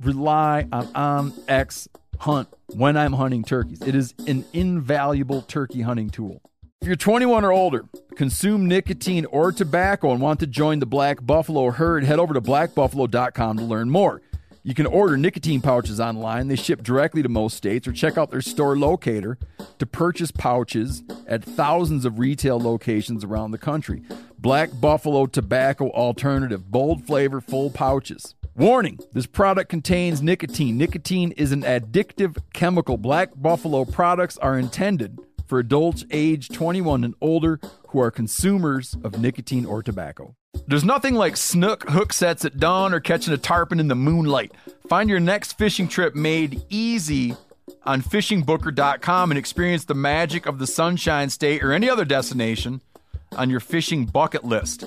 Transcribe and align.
rely 0.00 0.66
on 0.72 0.88
um, 0.94 1.32
onX 1.32 1.88
Hunt 2.20 2.48
when 2.68 2.96
I'm 2.96 3.12
hunting 3.12 3.44
turkeys. 3.44 3.82
It 3.82 3.94
is 3.94 4.14
an 4.26 4.44
invaluable 4.52 5.42
turkey 5.42 5.82
hunting 5.82 6.10
tool. 6.10 6.40
If 6.80 6.88
you're 6.88 6.96
21 6.96 7.44
or 7.44 7.52
older, 7.52 7.84
consume 8.16 8.68
nicotine 8.68 9.24
or 9.26 9.50
tobacco, 9.52 10.12
and 10.12 10.20
want 10.20 10.40
to 10.40 10.46
join 10.46 10.78
the 10.78 10.86
Black 10.86 11.24
Buffalo 11.24 11.70
herd, 11.70 12.04
head 12.04 12.18
over 12.18 12.34
to 12.34 12.40
blackbuffalo.com 12.40 13.56
to 13.58 13.64
learn 13.64 13.90
more. 13.90 14.22
You 14.62 14.74
can 14.74 14.86
order 14.86 15.16
nicotine 15.16 15.60
pouches 15.60 16.00
online. 16.00 16.48
They 16.48 16.56
ship 16.56 16.82
directly 16.82 17.22
to 17.22 17.28
most 17.28 17.56
states, 17.56 17.86
or 17.86 17.92
check 17.92 18.18
out 18.18 18.30
their 18.30 18.40
store 18.40 18.76
locator 18.76 19.38
to 19.78 19.86
purchase 19.86 20.30
pouches 20.32 21.02
at 21.26 21.44
thousands 21.44 22.04
of 22.04 22.18
retail 22.18 22.58
locations 22.58 23.24
around 23.24 23.52
the 23.52 23.58
country. 23.58 24.02
Black 24.38 24.70
Buffalo 24.80 25.26
Tobacco 25.26 25.90
Alternative, 25.90 26.68
bold 26.70 27.06
flavor, 27.06 27.40
full 27.40 27.70
pouches. 27.70 28.34
Warning 28.56 28.98
this 29.12 29.26
product 29.26 29.68
contains 29.68 30.22
nicotine. 30.22 30.78
Nicotine 30.78 31.32
is 31.32 31.52
an 31.52 31.60
addictive 31.60 32.38
chemical. 32.54 32.96
Black 32.96 33.28
Buffalo 33.36 33.84
products 33.84 34.38
are 34.38 34.58
intended 34.58 35.18
for 35.46 35.58
adults 35.58 36.06
age 36.10 36.48
21 36.48 37.04
and 37.04 37.14
older 37.20 37.60
who 37.88 38.00
are 38.00 38.10
consumers 38.10 38.96
of 39.04 39.20
nicotine 39.20 39.66
or 39.66 39.82
tobacco. 39.82 40.34
There's 40.66 40.84
nothing 40.84 41.16
like 41.16 41.36
snook 41.36 41.86
hook 41.90 42.14
sets 42.14 42.46
at 42.46 42.56
dawn 42.56 42.94
or 42.94 43.00
catching 43.00 43.34
a 43.34 43.36
tarpon 43.36 43.78
in 43.78 43.88
the 43.88 43.94
moonlight. 43.94 44.52
Find 44.88 45.10
your 45.10 45.20
next 45.20 45.58
fishing 45.58 45.86
trip 45.86 46.14
made 46.14 46.62
easy 46.70 47.36
on 47.82 48.00
fishingbooker.com 48.00 49.30
and 49.32 49.36
experience 49.36 49.84
the 49.84 49.94
magic 49.94 50.46
of 50.46 50.58
the 50.58 50.66
Sunshine 50.66 51.28
State 51.28 51.62
or 51.62 51.74
any 51.74 51.90
other 51.90 52.06
destination 52.06 52.80
on 53.36 53.50
your 53.50 53.60
fishing 53.60 54.06
bucket 54.06 54.44
list. 54.44 54.86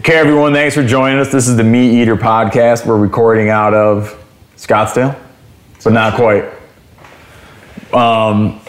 Okay, 0.00 0.18
everyone, 0.18 0.52
thanks 0.52 0.74
for 0.74 0.84
joining 0.84 1.18
us. 1.18 1.32
This 1.32 1.48
is 1.48 1.56
the 1.56 1.64
Meat 1.64 2.02
Eater 2.02 2.16
podcast. 2.16 2.84
We're 2.84 2.98
recording 2.98 3.48
out 3.48 3.72
of 3.72 4.22
Scottsdale, 4.56 5.18
but 5.82 5.92
not 5.94 6.14
quite. 6.14 6.44
Um, 7.94 8.60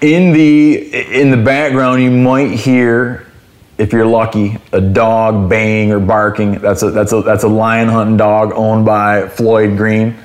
in 0.00 0.32
the 0.32 1.20
in 1.20 1.32
the 1.32 1.36
background, 1.36 2.00
you 2.00 2.12
might 2.12 2.52
hear, 2.52 3.26
if 3.76 3.92
you're 3.92 4.06
lucky, 4.06 4.56
a 4.70 4.80
dog 4.80 5.48
baying 5.48 5.90
or 5.90 5.98
barking. 5.98 6.60
That's 6.60 6.84
a 6.84 6.92
that's 6.92 7.12
a 7.12 7.22
that's 7.22 7.42
a 7.42 7.48
lion 7.48 7.88
hunting 7.88 8.16
dog 8.16 8.52
owned 8.54 8.86
by 8.86 9.28
Floyd 9.28 9.76
Green, 9.76 10.16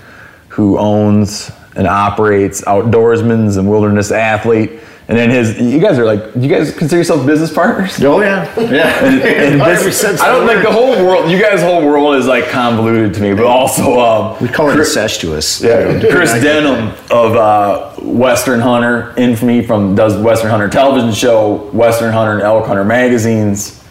who 0.50 0.78
owns 0.78 1.52
and 1.76 1.88
operates 1.88 2.62
Outdoorsman's 2.62 3.58
and 3.58 3.68
Wilderness 3.68 4.12
Athlete. 4.12 4.82
And 5.12 5.20
then 5.20 5.30
his, 5.30 5.60
you 5.60 5.82
guys 5.82 6.00
are 6.00 6.06
like, 6.06 6.24
you 6.38 6.48
guys 6.48 6.74
consider 6.74 7.00
yourself 7.00 7.26
business 7.26 7.52
partners? 7.54 8.02
Oh 8.02 8.22
yeah, 8.22 8.46
yeah. 8.58 9.04
And, 9.04 9.22
and 9.60 9.60
this, 9.60 10.06
I 10.22 10.28
don't 10.28 10.44
of 10.44 10.48
the 10.48 10.54
think 10.54 10.64
the 10.64 10.72
whole 10.72 10.92
world, 11.06 11.30
you 11.30 11.38
guys' 11.38 11.62
whole 11.62 11.86
world 11.86 12.16
is 12.16 12.28
like 12.28 12.48
convoluted 12.48 13.14
to 13.16 13.22
me, 13.22 13.34
but 13.34 13.46
also, 13.46 14.00
um, 14.00 14.38
We 14.40 14.48
call 14.48 14.70
it 14.70 14.76
Chris, 14.76 14.88
incestuous. 14.88 15.60
yeah, 15.62 16.00
Chris 16.00 16.32
Denham 16.42 16.96
of 17.12 17.36
uh, 17.36 17.92
Western 18.00 18.62
Hunter, 18.62 19.14
infamy 19.18 19.68
from 19.68 19.96
does 19.96 20.16
Western 20.16 20.50
Hunter 20.50 20.70
television 20.70 21.12
show, 21.12 21.70
Western 21.74 22.14
Hunter 22.14 22.36
and 22.36 22.42
Elk 22.44 22.66
Hunter 22.66 22.86
magazines, 22.86 23.84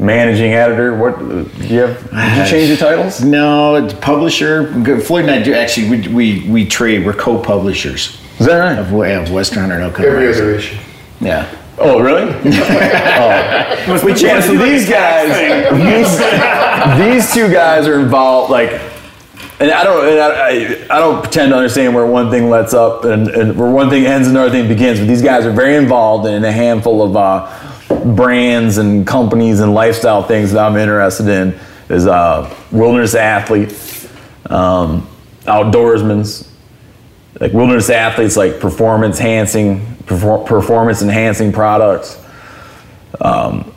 managing 0.00 0.54
editor. 0.54 0.96
What 0.96 1.20
do 1.20 1.48
you 1.68 1.82
have? 1.82 2.10
Did 2.10 2.46
you 2.46 2.50
change 2.50 2.68
your 2.68 2.78
titles? 2.78 3.22
No, 3.22 3.76
it's 3.76 3.94
publisher. 3.94 4.72
Floyd 5.00 5.26
and 5.26 5.30
I 5.30 5.40
do 5.40 5.54
actually. 5.54 5.88
We 5.88 6.08
we, 6.08 6.50
we 6.50 6.66
trade. 6.66 7.06
We're 7.06 7.12
co-publishers 7.12 8.18
Is 8.38 8.46
that 8.46 8.58
right? 8.58 8.78
of, 8.78 8.92
of 8.92 9.32
Western 9.32 9.60
Hunter 9.60 9.76
and 9.76 9.84
Elk 9.84 10.00
Every 10.00 10.28
other 10.28 10.54
issue. 10.54 10.76
Yeah. 11.20 11.52
Oh, 11.78 12.00
really? 12.00 12.22
oh. 12.32 12.48
Yeah, 14.16 14.40
so 14.40 14.56
these 14.56 14.88
guys, 14.88 15.28
these, 15.72 17.24
these 17.24 17.34
two 17.34 17.52
guys 17.52 17.86
are 17.88 17.98
involved, 18.00 18.50
like, 18.50 18.70
and 19.60 19.70
I 19.70 19.84
don't, 19.84 20.06
and 20.06 20.20
I, 20.20 20.48
I, 20.48 20.96
I 20.96 20.98
don't 20.98 21.22
pretend 21.22 21.50
to 21.50 21.56
understand 21.56 21.94
where 21.94 22.06
one 22.06 22.30
thing 22.30 22.50
lets 22.50 22.74
up 22.74 23.04
and, 23.04 23.28
and 23.28 23.58
where 23.58 23.70
one 23.70 23.88
thing 23.88 24.04
ends 24.04 24.28
and 24.28 24.36
another 24.36 24.50
thing 24.50 24.68
begins, 24.68 24.98
but 24.98 25.08
these 25.08 25.22
guys 25.22 25.46
are 25.46 25.52
very 25.52 25.76
involved 25.76 26.26
in 26.26 26.44
a 26.44 26.52
handful 26.52 27.02
of 27.02 27.16
uh, 27.16 28.14
brands 28.14 28.78
and 28.78 29.06
companies 29.06 29.60
and 29.60 29.74
lifestyle 29.74 30.22
things 30.22 30.52
that 30.52 30.64
I'm 30.64 30.76
interested 30.76 31.28
in. 31.28 31.58
Is 31.88 32.06
uh, 32.06 32.54
wilderness 32.72 33.14
athlete, 33.14 33.70
um, 34.46 35.06
outdoorsman's, 35.42 36.48
like 37.40 37.52
wilderness 37.52 37.90
athletes, 37.90 38.36
like 38.36 38.60
performance 38.60 39.18
enhancing, 39.18 39.80
perfor- 40.04 40.46
performance 40.46 41.02
enhancing 41.02 41.52
products. 41.52 42.20
Um, 43.20 43.72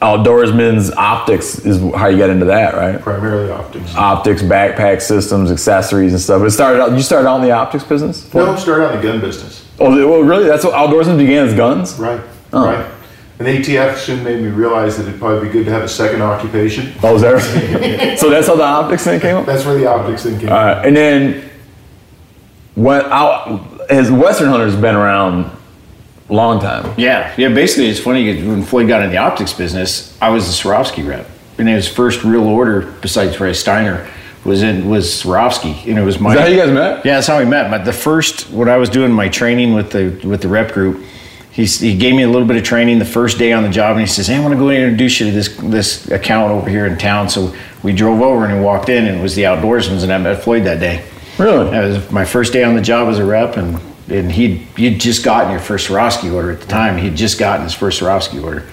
outdoorsman's 0.00 0.92
optics 0.92 1.58
is 1.64 1.80
how 1.94 2.06
you 2.06 2.16
get 2.16 2.30
into 2.30 2.46
that, 2.46 2.74
right? 2.74 3.00
Primarily 3.00 3.50
optics. 3.50 3.94
Optics, 3.94 4.42
backpack 4.42 5.00
systems, 5.02 5.50
accessories, 5.50 6.12
and 6.12 6.20
stuff. 6.20 6.42
It 6.42 6.50
started 6.50 6.80
out. 6.80 6.92
You 6.92 7.02
started 7.02 7.28
out 7.28 7.36
in 7.36 7.42
the 7.42 7.50
optics 7.52 7.84
business. 7.84 8.32
no, 8.34 8.52
I 8.52 8.56
started 8.56 8.84
out 8.86 8.94
in 8.94 9.00
the 9.00 9.06
gun 9.06 9.20
business. 9.20 9.64
Oh, 9.80 9.90
well, 10.08 10.20
really? 10.20 10.46
That's 10.46 10.64
what 10.64 10.74
outdoorsman 10.74 11.18
began 11.18 11.46
as 11.48 11.54
guns. 11.54 11.94
Right. 11.94 12.20
Oh. 12.52 12.64
Right. 12.64 12.90
And 13.38 13.46
ATF 13.46 13.96
soon 13.98 14.24
made 14.24 14.42
me 14.42 14.48
realize 14.48 14.96
that 14.96 15.06
it'd 15.06 15.20
probably 15.20 15.46
be 15.46 15.52
good 15.52 15.64
to 15.66 15.70
have 15.70 15.82
a 15.82 15.88
second 15.88 16.22
occupation. 16.22 16.92
Oh, 17.04 17.14
is 17.14 17.22
that 17.22 17.34
right? 17.34 18.18
so 18.18 18.30
that's 18.30 18.48
how 18.48 18.56
the 18.56 18.64
optics 18.64 19.04
thing 19.04 19.20
came 19.20 19.36
up. 19.36 19.46
That's 19.46 19.64
where 19.64 19.78
the 19.78 19.86
optics 19.86 20.24
thing 20.24 20.40
came. 20.40 20.48
All 20.48 20.56
right, 20.56 20.84
and 20.84 20.96
then 20.96 21.47
when 22.78 23.02
out, 23.06 23.90
his 23.90 24.10
Western 24.10 24.48
Hunter's 24.48 24.76
been 24.76 24.94
around 24.94 25.50
a 26.30 26.32
long 26.32 26.60
time. 26.60 26.94
Yeah, 26.96 27.32
yeah. 27.36 27.48
Basically, 27.48 27.88
it's 27.88 27.98
funny 28.00 28.32
'cause 28.32 28.44
when 28.44 28.62
Floyd 28.62 28.86
got 28.86 29.02
in 29.02 29.10
the 29.10 29.16
optics 29.16 29.52
business, 29.52 30.16
I 30.20 30.28
was 30.30 30.46
the 30.46 30.52
Swarovski 30.52 31.06
rep, 31.06 31.26
and 31.58 31.68
his 31.68 31.88
first 31.88 32.22
real 32.22 32.46
order, 32.46 32.86
besides 33.00 33.40
Ray 33.40 33.52
Steiner, 33.54 34.06
was 34.44 34.62
in 34.62 34.88
was 34.88 35.06
Swarovski, 35.08 35.74
and 35.88 35.98
it 35.98 36.02
was 36.04 36.20
my. 36.20 36.30
Is 36.30 36.36
that 36.36 36.42
how 36.42 36.48
you 36.48 36.60
guys 36.60 36.70
met? 36.70 37.04
Yeah, 37.04 37.14
that's 37.14 37.26
how 37.26 37.38
we 37.38 37.44
met. 37.44 37.70
But 37.70 37.84
the 37.84 37.92
first, 37.92 38.50
when 38.52 38.68
I 38.68 38.76
was 38.76 38.88
doing 38.88 39.10
my 39.10 39.28
training 39.28 39.74
with 39.74 39.90
the 39.90 40.12
with 40.22 40.42
the 40.42 40.48
rep 40.48 40.72
group, 40.72 41.02
he 41.50 41.64
he 41.64 41.94
gave 41.94 42.14
me 42.14 42.22
a 42.22 42.28
little 42.28 42.46
bit 42.46 42.56
of 42.56 42.62
training 42.62 43.00
the 43.00 43.04
first 43.04 43.38
day 43.38 43.52
on 43.52 43.62
the 43.64 43.68
job, 43.70 43.92
and 43.92 44.00
he 44.00 44.06
says, 44.06 44.28
"Hey, 44.28 44.36
I 44.36 44.40
want 44.40 44.52
to 44.54 44.58
go 44.60 44.70
introduce 44.70 45.18
you 45.18 45.26
to 45.26 45.32
this 45.32 45.48
this 45.62 46.08
account 46.10 46.52
over 46.52 46.70
here 46.70 46.86
in 46.86 46.96
town." 46.96 47.28
So 47.28 47.52
we 47.82 47.92
drove 47.92 48.20
over 48.22 48.44
and 48.44 48.54
he 48.54 48.60
walked 48.60 48.88
in, 48.88 49.06
and 49.06 49.18
it 49.18 49.22
was 49.22 49.34
the 49.34 49.42
Outdoorsman's, 49.44 50.02
and 50.04 50.12
I 50.12 50.18
met 50.18 50.42
Floyd 50.44 50.64
that 50.64 50.78
day. 50.78 51.00
Really? 51.38 51.70
That 51.70 51.84
was 51.84 52.10
my 52.10 52.24
first 52.24 52.52
day 52.52 52.64
on 52.64 52.74
the 52.74 52.82
job 52.82 53.08
as 53.08 53.18
a 53.18 53.24
rep, 53.24 53.56
and 53.56 53.78
and 54.08 54.32
he'd 54.32 54.66
you'd 54.76 54.98
just 55.00 55.24
gotten 55.24 55.50
your 55.50 55.60
first 55.60 55.88
Swarovski 55.88 56.32
order 56.32 56.50
at 56.50 56.60
the 56.60 56.66
time. 56.66 56.96
He'd 56.96 57.14
just 57.16 57.38
gotten 57.38 57.64
his 57.64 57.74
first 57.74 58.00
Swarovski 58.00 58.42
order, 58.42 58.64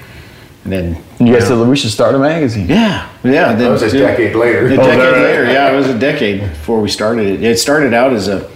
and 0.64 0.74
then 0.74 0.98
You 1.20 1.34
guys 1.34 1.48
said 1.48 1.58
we 1.68 1.76
should 1.76 1.92
start 1.92 2.16
a 2.16 2.20
magazine. 2.20 2.68
yeah, 2.68 3.08
yeah. 3.24 3.54
That 3.54 3.70
was 3.70 3.84
a 3.84 3.92
decade 3.98 4.36
later. 4.36 4.62
A 4.68 4.70
Oh, 4.70 4.72
is 4.72 4.78
that 4.78 4.86
decade 4.86 5.14
right? 5.14 5.22
later, 5.22 5.46
yeah, 5.46 5.72
it 5.72 5.76
was 5.76 5.88
a 5.88 5.98
decade 6.00 6.40
before 6.42 6.82
we 6.82 6.90
started 6.90 7.28
it. 7.28 7.44
It 7.44 7.60
started 7.60 7.94
out 7.94 8.14
as 8.14 8.28
a 8.28 8.50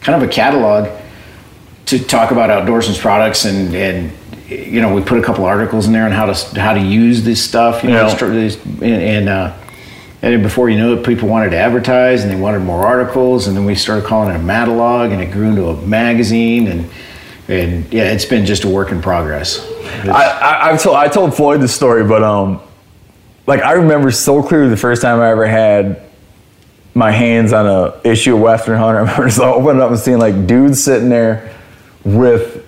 kind 0.00 0.22
of 0.22 0.28
a 0.28 0.32
catalog 0.32 0.88
to 1.86 1.98
talk 1.98 2.30
about 2.30 2.50
outdoorsman's 2.50 2.98
products, 2.98 3.44
and 3.46 3.74
and 3.74 4.12
you 4.48 4.80
know 4.80 4.94
we 4.94 5.00
put 5.02 5.18
a 5.18 5.22
couple 5.22 5.44
articles 5.44 5.86
in 5.88 5.92
there 5.92 6.04
on 6.04 6.12
how 6.12 6.26
to 6.32 6.60
how 6.60 6.72
to 6.74 6.80
use 6.80 7.24
this 7.24 7.42
stuff. 7.42 7.82
You 7.82 7.90
know, 7.90 8.06
Yeah. 8.06 8.52
and 8.82 9.02
and, 9.02 9.28
uh, 9.28 9.52
and 10.26 10.42
before 10.42 10.68
you 10.68 10.76
knew 10.76 10.98
it, 10.98 11.06
people 11.06 11.28
wanted 11.28 11.50
to 11.50 11.56
advertise, 11.56 12.24
and 12.24 12.32
they 12.32 12.36
wanted 12.36 12.60
more 12.60 12.84
articles, 12.84 13.46
and 13.46 13.56
then 13.56 13.64
we 13.64 13.76
started 13.76 14.04
calling 14.04 14.34
it 14.34 14.36
a 14.36 14.42
matalog, 14.42 15.12
and 15.12 15.22
it 15.22 15.30
grew 15.30 15.48
into 15.50 15.68
a 15.68 15.80
magazine, 15.82 16.66
and 16.66 16.90
and 17.48 17.92
yeah, 17.92 18.10
it's 18.10 18.24
been 18.24 18.44
just 18.44 18.64
a 18.64 18.68
work 18.68 18.90
in 18.90 19.00
progress. 19.00 19.64
I, 20.04 20.72
I, 20.72 20.76
told 20.76 20.96
I 20.96 21.06
told 21.06 21.36
Floyd 21.36 21.60
this 21.60 21.72
story, 21.72 22.02
but 22.02 22.24
um, 22.24 22.60
like 23.46 23.62
I 23.62 23.72
remember 23.74 24.10
so 24.10 24.42
clearly 24.42 24.68
the 24.68 24.76
first 24.76 25.00
time 25.00 25.20
I 25.20 25.30
ever 25.30 25.46
had 25.46 26.02
my 26.92 27.12
hands 27.12 27.52
on 27.52 27.68
a 27.68 28.00
issue 28.02 28.34
of 28.34 28.40
Western 28.40 28.78
Hunter. 28.78 28.98
I 29.02 29.02
remember 29.02 29.26
just 29.26 29.38
opening 29.38 29.80
up 29.80 29.90
and 29.90 29.98
seeing 29.98 30.18
like 30.18 30.48
dudes 30.48 30.82
sitting 30.82 31.08
there 31.08 31.54
with 32.04 32.66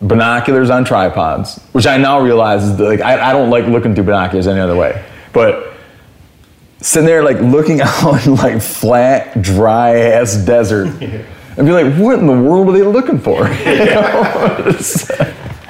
binoculars 0.00 0.70
on 0.70 0.86
tripods, 0.86 1.62
which 1.72 1.86
I 1.86 1.98
now 1.98 2.20
realize 2.20 2.64
is 2.64 2.80
like 2.80 3.02
I, 3.02 3.30
I 3.30 3.32
don't 3.34 3.50
like 3.50 3.66
looking 3.66 3.94
through 3.94 4.04
binoculars 4.04 4.46
any 4.46 4.60
other 4.60 4.76
way, 4.76 5.04
but 5.34 5.75
sitting 6.80 7.06
there 7.06 7.22
like 7.22 7.40
looking 7.40 7.80
out 7.84 8.26
in 8.26 8.34
like 8.34 8.60
flat, 8.62 9.40
dry 9.42 9.96
ass 9.98 10.36
desert. 10.36 10.88
And 11.58 11.66
be 11.66 11.72
like, 11.72 11.94
what 11.94 12.18
in 12.18 12.26
the 12.26 12.34
world 12.34 12.68
are 12.68 12.72
they 12.72 12.82
looking 12.82 13.18
for? 13.18 13.48
You 13.48 13.76
know? 13.76 14.74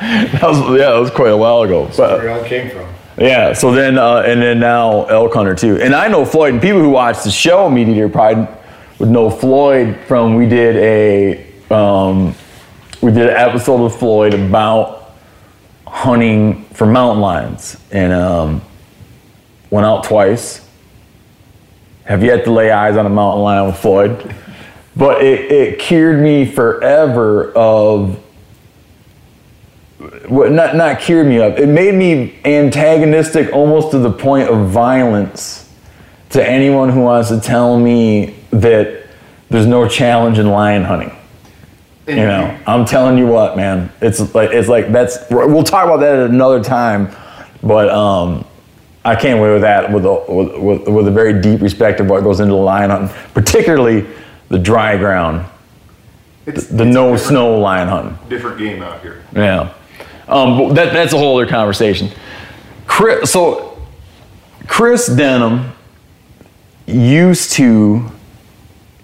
That 0.01 0.43
was, 0.43 0.59
yeah, 0.77 0.91
that 0.91 0.99
was 0.99 1.11
quite 1.13 1.31
a 1.31 1.37
while 1.37 1.63
ago. 1.63 1.89
But, 1.97 2.19
Where 2.19 2.27
it 2.27 2.31
all 2.33 2.45
came 2.45 2.71
from. 2.71 2.93
yeah. 3.19 3.53
So 3.53 3.71
then, 3.71 3.97
uh, 3.97 4.23
and 4.27 4.43
then 4.43 4.59
now 4.59 5.05
elk 5.05 5.33
hunter 5.35 5.55
too. 5.55 5.81
And 5.81 5.95
I 5.95 6.09
know 6.09 6.25
Floyd. 6.25 6.55
And 6.55 6.61
people 6.63 6.81
who 6.81 6.91
watch 6.91 7.23
the 7.23 7.31
show 7.31 7.71
Meat 7.71 7.87
Eater 7.87 8.09
Pride 8.09 8.49
would 8.99 9.11
know 9.11 9.31
Floyd 9.31 9.97
from 10.09 10.35
we 10.35 10.49
did 10.49 10.75
a 10.77 11.73
um, 11.73 12.35
we 13.01 13.13
did 13.13 13.29
an 13.31 13.37
episode 13.37 13.81
with 13.81 13.95
Floyd 13.95 14.35
about 14.35 15.13
hunting 15.87 16.65
for 16.75 16.85
mountain 16.87 17.21
lions, 17.21 17.77
and 17.93 18.13
um, 18.13 18.61
went 19.71 19.87
out 19.87 20.03
twice. 20.03 20.66
Have 22.07 22.23
yet 22.23 22.45
to 22.45 22.53
lay 22.53 22.71
eyes 22.71 22.97
on 22.97 23.05
a 23.05 23.11
mountain 23.11 23.43
lion 23.43 23.67
with 23.67 23.77
Floyd, 23.77 24.35
but 24.95 25.23
it, 25.23 25.51
it 25.51 25.79
cured 25.79 26.23
me 26.23 26.47
forever 26.47 27.53
of 27.53 28.23
what 30.29 30.53
not 30.53 30.77
not 30.77 31.01
cured 31.01 31.27
me 31.27 31.39
of. 31.41 31.59
It 31.59 31.69
made 31.69 31.95
me 31.95 32.39
antagonistic 32.45 33.53
almost 33.53 33.91
to 33.91 33.99
the 33.99 34.13
point 34.13 34.49
of 34.49 34.69
violence 34.69 35.73
to 36.31 36.49
anyone 36.49 36.91
who 36.91 37.01
wants 37.01 37.29
to 37.31 37.41
tell 37.41 37.79
me 37.79 38.37
that 38.51 39.07
there's 39.51 39.67
no 39.67 39.89
challenge 39.89 40.39
in 40.39 40.49
lion 40.49 40.85
hunting. 40.85 41.13
You 42.07 42.17
know, 42.17 42.57
I'm 42.69 42.85
telling 42.85 43.19
you 43.19 43.27
what, 43.27 43.57
man. 43.57 43.91
It's 44.01 44.33
like 44.33 44.51
it's 44.53 44.69
like 44.69 44.93
that's. 44.93 45.19
We'll 45.29 45.65
talk 45.65 45.87
about 45.87 45.99
that 46.01 46.15
at 46.15 46.31
another 46.31 46.63
time, 46.63 47.11
but 47.65 47.89
um, 47.89 48.46
I 49.07 49.15
came 49.15 49.39
away 49.39 49.53
with 49.53 49.63
that 49.63 49.93
with 49.93 50.05
a 50.05 50.25
with, 50.29 50.59
with, 50.59 50.89
with 50.89 51.09
a 51.09 51.13
very 51.13 51.41
deep 51.41 51.61
respect 51.61 52.01
of 52.01 52.11
what 52.11 52.25
goes 52.25 52.41
into 52.41 52.55
the 52.55 52.61
lion 52.61 52.91
hunting, 52.91 53.17
particularly 53.35 54.05
the 54.49 54.59
dry 54.59 54.97
ground, 54.97 55.47
It's, 56.45 56.67
the 56.67 56.85
it's 56.85 56.95
no 56.95 57.17
snow 57.17 57.59
lion 57.59 57.87
hunting. 57.87 58.19
Different 58.29 58.59
game 58.59 58.83
out 58.83 59.01
here. 59.03 59.25
Yeah. 59.33 59.73
Um, 60.27 60.59
but 60.59 60.75
that, 60.75 60.93
that's 60.93 61.13
a 61.13 61.19
whole 61.19 61.39
other 61.39 61.49
conversation. 61.49 62.11
Chris, 62.87 63.31
so 63.31 63.81
Chris 64.67 65.07
Denham 65.07 65.73
used 66.87 67.53
to, 67.53 68.11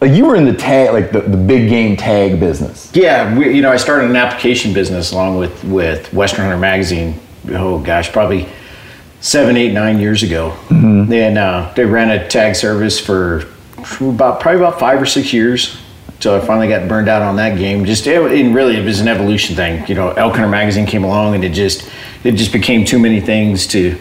like 0.00 0.12
you 0.12 0.26
were 0.26 0.34
in 0.34 0.44
the 0.44 0.54
tag, 0.54 0.92
like 0.92 1.12
the, 1.12 1.20
the 1.20 1.36
big 1.36 1.68
game 1.68 1.96
tag 1.96 2.40
business. 2.40 2.90
Yeah, 2.92 3.38
we, 3.38 3.54
you 3.54 3.62
know, 3.62 3.70
I 3.70 3.76
started 3.76 4.10
an 4.10 4.16
application 4.16 4.72
business 4.72 5.12
along 5.12 5.38
with 5.38 5.62
with 5.62 6.12
Western 6.12 6.40
Hunter 6.40 6.58
Magazine. 6.58 7.20
Oh 7.50 7.78
gosh, 7.78 8.10
probably 8.10 8.48
seven, 9.22 9.56
eight, 9.56 9.72
nine 9.72 9.98
years 9.98 10.22
ago. 10.22 10.54
And 11.10 11.38
uh, 11.38 11.72
they 11.74 11.86
ran 11.86 12.10
a 12.10 12.28
tag 12.28 12.54
service 12.54 13.00
for 13.00 13.46
about 14.00 14.40
probably 14.40 14.60
about 14.60 14.78
five 14.78 15.00
or 15.00 15.06
six 15.06 15.32
years. 15.32 15.78
So 16.20 16.36
I 16.36 16.40
finally 16.40 16.68
got 16.68 16.86
burned 16.88 17.08
out 17.08 17.22
on 17.22 17.36
that 17.36 17.56
game. 17.56 17.84
Just 17.84 18.06
it, 18.06 18.20
it 18.30 18.52
really 18.52 18.76
it 18.76 18.84
was 18.84 19.00
an 19.00 19.08
evolution 19.08 19.56
thing. 19.56 19.86
You 19.88 19.94
know, 19.94 20.10
Elk 20.10 20.34
Hunter 20.34 20.48
Magazine 20.48 20.86
came 20.86 21.02
along 21.02 21.34
and 21.34 21.44
it 21.44 21.52
just 21.52 21.90
it 22.22 22.32
just 22.32 22.52
became 22.52 22.84
too 22.84 22.98
many 22.98 23.20
things 23.20 23.66
to 23.68 23.98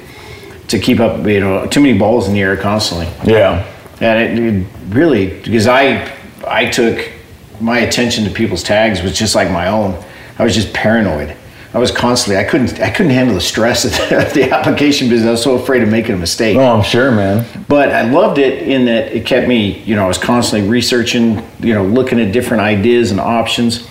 to 0.67 0.77
keep 0.77 0.99
up. 0.99 1.25
You 1.25 1.39
know, 1.39 1.65
too 1.65 1.79
many 1.79 1.97
balls 1.97 2.27
in 2.27 2.33
the 2.33 2.41
air 2.41 2.57
constantly. 2.57 3.07
Yeah. 3.25 3.65
And 4.01 4.39
it, 4.39 4.53
it 4.53 4.67
really, 4.89 5.41
because 5.41 5.67
I, 5.67 6.11
I 6.47 6.65
took 6.69 7.11
my 7.59 7.79
attention 7.79 8.23
to 8.25 8.31
people's 8.31 8.63
tags 8.63 9.01
was 9.01 9.17
just 9.17 9.35
like 9.35 9.51
my 9.51 9.67
own. 9.67 10.03
I 10.39 10.43
was 10.43 10.55
just 10.55 10.73
paranoid. 10.73 11.37
I 11.73 11.79
was 11.79 11.91
constantly, 11.91 12.37
I 12.37 12.43
couldn't, 12.43 12.81
I 12.81 12.89
couldn't 12.89 13.13
handle 13.13 13.33
the 13.33 13.41
stress 13.41 13.85
of 13.85 13.91
the, 13.91 14.25
of 14.27 14.33
the 14.33 14.51
application 14.51 15.09
business. 15.09 15.27
I 15.27 15.31
was 15.31 15.43
so 15.43 15.55
afraid 15.55 15.83
of 15.83 15.89
making 15.89 16.15
a 16.15 16.17
mistake. 16.17 16.57
Oh, 16.57 16.75
I'm 16.75 16.83
sure, 16.83 17.11
man. 17.11 17.45
But 17.67 17.91
I 17.91 18.01
loved 18.01 18.39
it 18.39 18.67
in 18.67 18.85
that 18.85 19.13
it 19.13 19.25
kept 19.25 19.47
me, 19.47 19.81
you 19.83 19.95
know, 19.95 20.03
I 20.03 20.07
was 20.07 20.17
constantly 20.17 20.69
researching, 20.69 21.41
you 21.59 21.73
know, 21.73 21.85
looking 21.85 22.19
at 22.19 22.33
different 22.33 22.61
ideas 22.61 23.11
and 23.11 23.19
options. 23.19 23.87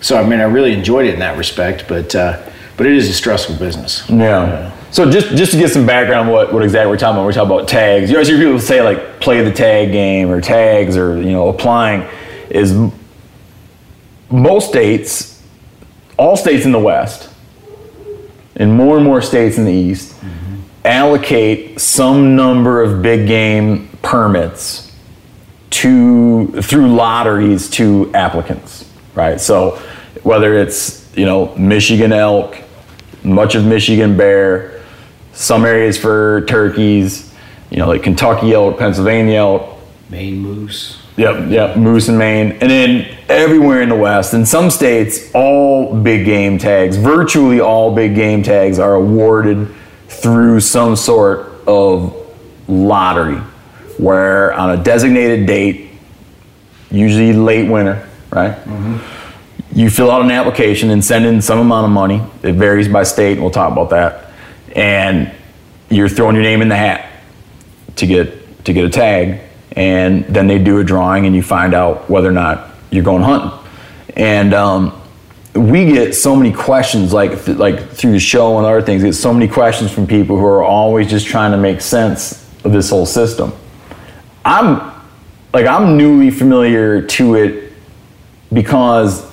So 0.00 0.16
I 0.16 0.26
mean, 0.26 0.40
I 0.40 0.44
really 0.44 0.72
enjoyed 0.72 1.06
it 1.06 1.14
in 1.14 1.20
that 1.20 1.36
respect. 1.36 1.86
But, 1.86 2.14
uh, 2.14 2.48
but 2.78 2.86
it 2.86 2.92
is 2.92 3.08
a 3.10 3.12
stressful 3.12 3.56
business. 3.56 4.08
Yeah. 4.08 4.72
So 4.90 5.10
just 5.10 5.36
just 5.36 5.52
to 5.52 5.58
get 5.58 5.70
some 5.70 5.84
background, 5.84 6.30
what 6.30 6.52
what 6.52 6.62
exactly 6.62 6.90
we're 6.90 6.96
talking 6.96 7.16
about? 7.16 7.26
We're 7.26 7.32
talking 7.32 7.52
about 7.52 7.68
tags. 7.68 8.08
You 8.08 8.16
always 8.16 8.28
hear 8.28 8.38
people 8.38 8.58
say 8.60 8.80
like 8.80 9.20
play 9.20 9.42
the 9.42 9.52
tag 9.52 9.92
game 9.92 10.30
or 10.30 10.40
tags 10.40 10.96
or 10.96 11.20
you 11.20 11.32
know 11.32 11.48
applying. 11.48 12.08
Is 12.48 12.74
most 14.30 14.70
states, 14.70 15.37
all 16.18 16.36
states 16.36 16.66
in 16.66 16.72
the 16.72 16.78
West, 16.78 17.30
and 18.56 18.72
more 18.72 18.96
and 18.96 19.04
more 19.04 19.22
states 19.22 19.56
in 19.56 19.64
the 19.64 19.72
East, 19.72 20.14
allocate 20.84 21.80
some 21.80 22.36
number 22.36 22.82
of 22.82 23.02
big 23.02 23.26
game 23.26 23.88
permits 24.02 24.92
to 25.70 26.48
through 26.62 26.94
lotteries 26.94 27.70
to 27.70 28.10
applicants, 28.14 28.90
right? 29.14 29.40
So 29.40 29.80
whether 30.22 30.58
it's 30.58 31.14
you 31.16 31.24
know 31.24 31.54
Michigan 31.56 32.12
elk, 32.12 32.58
much 33.22 33.54
of 33.54 33.64
Michigan 33.64 34.16
bear, 34.16 34.82
some 35.32 35.64
areas 35.64 35.96
for 35.98 36.44
turkeys, 36.46 37.32
you 37.70 37.78
know 37.78 37.88
like 37.88 38.02
Kentucky 38.02 38.52
elk, 38.52 38.78
Pennsylvania 38.78 39.36
elk, 39.36 39.78
Maine 40.10 40.38
moose. 40.38 41.02
Yep, 41.18 41.50
yep, 41.50 41.76
moose 41.76 42.08
and 42.08 42.16
Maine, 42.16 42.52
and 42.52 42.70
then 42.70 43.18
everywhere 43.28 43.82
in 43.82 43.88
the 43.88 43.96
West. 43.96 44.34
In 44.34 44.46
some 44.46 44.70
states, 44.70 45.30
all 45.34 45.92
big 45.92 46.24
game 46.24 46.58
tags, 46.58 46.96
virtually 46.96 47.60
all 47.60 47.92
big 47.92 48.14
game 48.14 48.44
tags, 48.44 48.78
are 48.78 48.94
awarded 48.94 49.68
through 50.06 50.60
some 50.60 50.94
sort 50.94 51.50
of 51.66 52.14
lottery, 52.68 53.38
where 53.98 54.52
on 54.52 54.78
a 54.78 54.82
designated 54.82 55.44
date, 55.44 55.90
usually 56.88 57.32
late 57.32 57.68
winter, 57.68 58.08
right? 58.30 58.52
Mm-hmm. 58.52 59.76
You 59.76 59.90
fill 59.90 60.12
out 60.12 60.22
an 60.22 60.30
application 60.30 60.90
and 60.90 61.04
send 61.04 61.26
in 61.26 61.42
some 61.42 61.58
amount 61.58 61.84
of 61.84 61.90
money. 61.90 62.22
It 62.44 62.54
varies 62.54 62.86
by 62.86 63.02
state, 63.02 63.32
and 63.32 63.42
we'll 63.42 63.50
talk 63.50 63.72
about 63.72 63.90
that. 63.90 64.32
And 64.76 65.34
you're 65.90 66.08
throwing 66.08 66.36
your 66.36 66.44
name 66.44 66.62
in 66.62 66.68
the 66.68 66.76
hat 66.76 67.10
to 67.96 68.06
get 68.06 68.64
to 68.66 68.72
get 68.72 68.84
a 68.84 68.90
tag, 68.90 69.40
and 69.72 70.24
then 70.24 70.46
they 70.46 70.58
do 70.58 70.78
a 70.78 70.84
drawing, 70.84 71.26
and 71.26 71.34
you 71.34 71.42
find 71.42 71.74
out 71.74 72.08
whether 72.08 72.28
or 72.28 72.32
not 72.32 72.70
you're 72.90 73.04
going 73.04 73.22
hunting. 73.22 73.52
And 74.16 74.54
um, 74.54 75.00
we 75.54 75.86
get 75.86 76.14
so 76.14 76.34
many 76.34 76.52
questions, 76.52 77.12
like 77.12 77.44
th- 77.44 77.58
like 77.58 77.90
through 77.90 78.12
the 78.12 78.20
show 78.20 78.58
and 78.58 78.66
other 78.66 78.82
things. 78.82 79.02
Get 79.02 79.14
so 79.14 79.32
many 79.32 79.48
questions 79.48 79.90
from 79.90 80.06
people 80.06 80.36
who 80.38 80.44
are 80.44 80.62
always 80.62 81.08
just 81.10 81.26
trying 81.26 81.52
to 81.52 81.58
make 81.58 81.80
sense 81.80 82.48
of 82.64 82.72
this 82.72 82.90
whole 82.90 83.06
system. 83.06 83.52
I'm 84.44 84.92
like 85.52 85.66
I'm 85.66 85.96
newly 85.96 86.30
familiar 86.30 87.02
to 87.02 87.34
it 87.34 87.72
because 88.52 89.26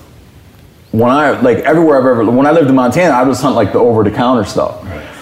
when 0.92 1.10
I 1.10 1.40
like 1.42 1.60
everywhere 1.60 2.00
I've 2.00 2.06
ever 2.06 2.32
when 2.32 2.46
I 2.46 2.52
lived 2.52 2.70
in 2.70 2.76
Montana, 2.76 3.14
I 3.14 3.24
was 3.24 3.42
hunting 3.42 3.56
like 3.56 3.74
the 3.74 3.80
over 3.80 4.04
the 4.04 4.12
counter 4.12 4.46
stuff. 4.46 4.82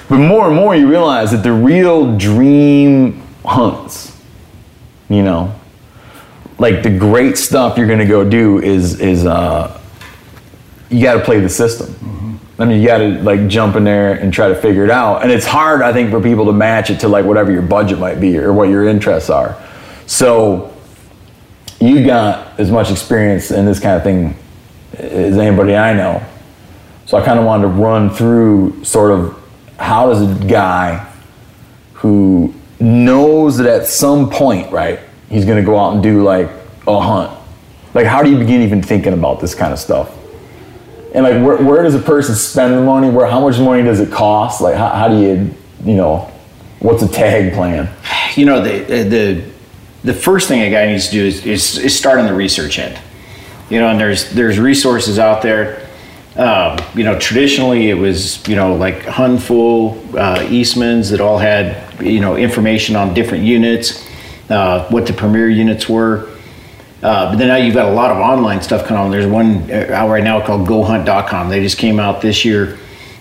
But 0.09 0.17
more 0.17 0.47
and 0.47 0.55
more, 0.55 0.75
you 0.75 0.87
realize 0.87 1.31
that 1.31 1.43
the 1.43 1.53
real 1.53 2.17
dream 2.17 3.23
hunts, 3.45 4.12
you 5.13 5.23
know, 5.23 5.53
like 6.59 6.83
the 6.83 6.97
great 6.97 7.37
stuff 7.37 7.77
you're 7.77 7.87
gonna 7.87 8.05
go 8.05 8.27
do 8.27 8.59
is 8.59 8.99
is 8.99 9.25
uh, 9.25 9.79
you 10.89 11.01
got 11.01 11.15
to 11.15 11.21
play 11.21 11.39
the 11.39 11.49
system. 11.49 12.39
I 12.59 12.65
mean, 12.65 12.81
you 12.81 12.87
got 12.87 12.99
to 12.99 13.21
like 13.23 13.47
jump 13.47 13.75
in 13.75 13.83
there 13.83 14.13
and 14.13 14.31
try 14.31 14.47
to 14.47 14.55
figure 14.55 14.83
it 14.83 14.91
out. 14.91 15.23
And 15.23 15.31
it's 15.31 15.45
hard, 15.45 15.81
I 15.81 15.91
think, 15.91 16.11
for 16.11 16.21
people 16.21 16.45
to 16.45 16.53
match 16.53 16.91
it 16.91 16.99
to 16.99 17.07
like 17.07 17.25
whatever 17.25 17.51
your 17.51 17.63
budget 17.63 17.97
might 17.97 18.21
be 18.21 18.37
or 18.37 18.53
what 18.53 18.69
your 18.69 18.87
interests 18.87 19.29
are. 19.29 19.57
So 20.05 20.71
you 21.79 22.05
got 22.05 22.59
as 22.59 22.69
much 22.69 22.91
experience 22.91 23.49
in 23.49 23.65
this 23.65 23.79
kind 23.79 23.97
of 23.97 24.03
thing 24.03 24.37
as 24.93 25.37
anybody 25.37 25.75
I 25.75 25.93
know. 25.93 26.23
So 27.07 27.17
I 27.17 27.25
kind 27.25 27.39
of 27.39 27.45
wanted 27.45 27.63
to 27.63 27.69
run 27.69 28.11
through 28.11 28.83
sort 28.83 29.11
of 29.11 29.39
how 29.77 30.09
does 30.09 30.21
a 30.21 30.45
guy 30.45 31.11
who 31.93 32.53
knows 32.83 33.57
that 33.57 33.67
at 33.67 33.87
some 33.87 34.29
point, 34.29 34.71
right, 34.71 34.99
he's 35.29 35.45
going 35.45 35.57
to 35.57 35.65
go 35.65 35.77
out 35.77 35.93
and 35.93 36.03
do 36.03 36.23
like 36.23 36.49
a 36.87 36.99
hunt. 36.99 37.37
Like, 37.93 38.05
how 38.05 38.23
do 38.23 38.29
you 38.29 38.37
begin 38.37 38.61
even 38.61 38.81
thinking 38.81 39.13
about 39.13 39.39
this 39.39 39.55
kind 39.55 39.71
of 39.71 39.79
stuff? 39.79 40.15
And 41.13 41.23
like, 41.23 41.43
where, 41.43 41.57
where 41.57 41.83
does 41.83 41.95
a 41.95 41.99
person 41.99 42.35
spend 42.35 42.73
the 42.73 42.81
money? 42.81 43.09
Where, 43.09 43.27
how 43.27 43.39
much 43.39 43.59
money 43.59 43.83
does 43.83 43.99
it 43.99 44.11
cost? 44.11 44.61
Like, 44.61 44.75
how, 44.75 44.89
how 44.89 45.07
do 45.07 45.19
you, 45.19 45.53
you 45.85 45.95
know, 45.95 46.31
what's 46.79 47.03
a 47.03 47.07
tag 47.07 47.53
plan? 47.53 47.93
you 48.35 48.45
know 48.45 48.61
the 48.61 49.03
the 49.03 49.43
the 50.03 50.13
first 50.13 50.47
thing 50.47 50.61
a 50.61 50.69
guy 50.69 50.87
needs 50.87 51.05
to 51.07 51.11
do 51.11 51.25
is, 51.25 51.45
is, 51.45 51.77
is 51.77 51.97
start 51.97 52.19
on 52.19 52.25
the 52.25 52.33
research 52.33 52.79
end 52.79 52.99
you 53.69 53.79
know 53.79 53.89
and 53.89 53.99
there's 53.99 54.29
there's 54.31 54.59
resources 54.59 55.19
out 55.19 55.41
there 55.41 55.87
um, 56.35 56.77
you 56.95 57.03
know 57.03 57.17
traditionally 57.19 57.89
it 57.89 57.93
was 57.93 58.45
you 58.47 58.55
know 58.55 58.75
like 58.75 59.03
Huntin' 59.03 59.39
Fool, 59.39 60.03
uh, 60.17 60.45
Eastman's 60.49 61.11
that 61.11 61.21
all 61.21 61.37
had 61.37 61.92
you 62.05 62.19
know 62.19 62.35
information 62.35 62.95
on 62.95 63.13
different 63.13 63.43
units 63.43 64.07
uh, 64.49 64.87
what 64.89 65.05
the 65.05 65.13
premier 65.13 65.49
units 65.49 65.87
were. 65.89 66.29
Uh, 67.01 67.31
but 67.31 67.37
then 67.37 67.49
now 67.49 67.57
you've 67.57 67.73
got 67.73 67.91
a 67.91 67.93
lot 67.93 68.11
of 68.11 68.17
online 68.17 68.61
stuff 68.61 68.85
coming 68.85 69.03
on. 69.03 69.11
There's 69.11 69.27
one 69.27 69.69
uh, 69.69 69.89
out 69.91 70.09
right 70.09 70.23
now 70.23 70.45
called 70.45 70.67
GoHunt.com. 70.67 71.49
They 71.49 71.61
just 71.61 71.77
came 71.77 71.99
out 71.99 72.21
this 72.21 72.45
year, 72.45 72.77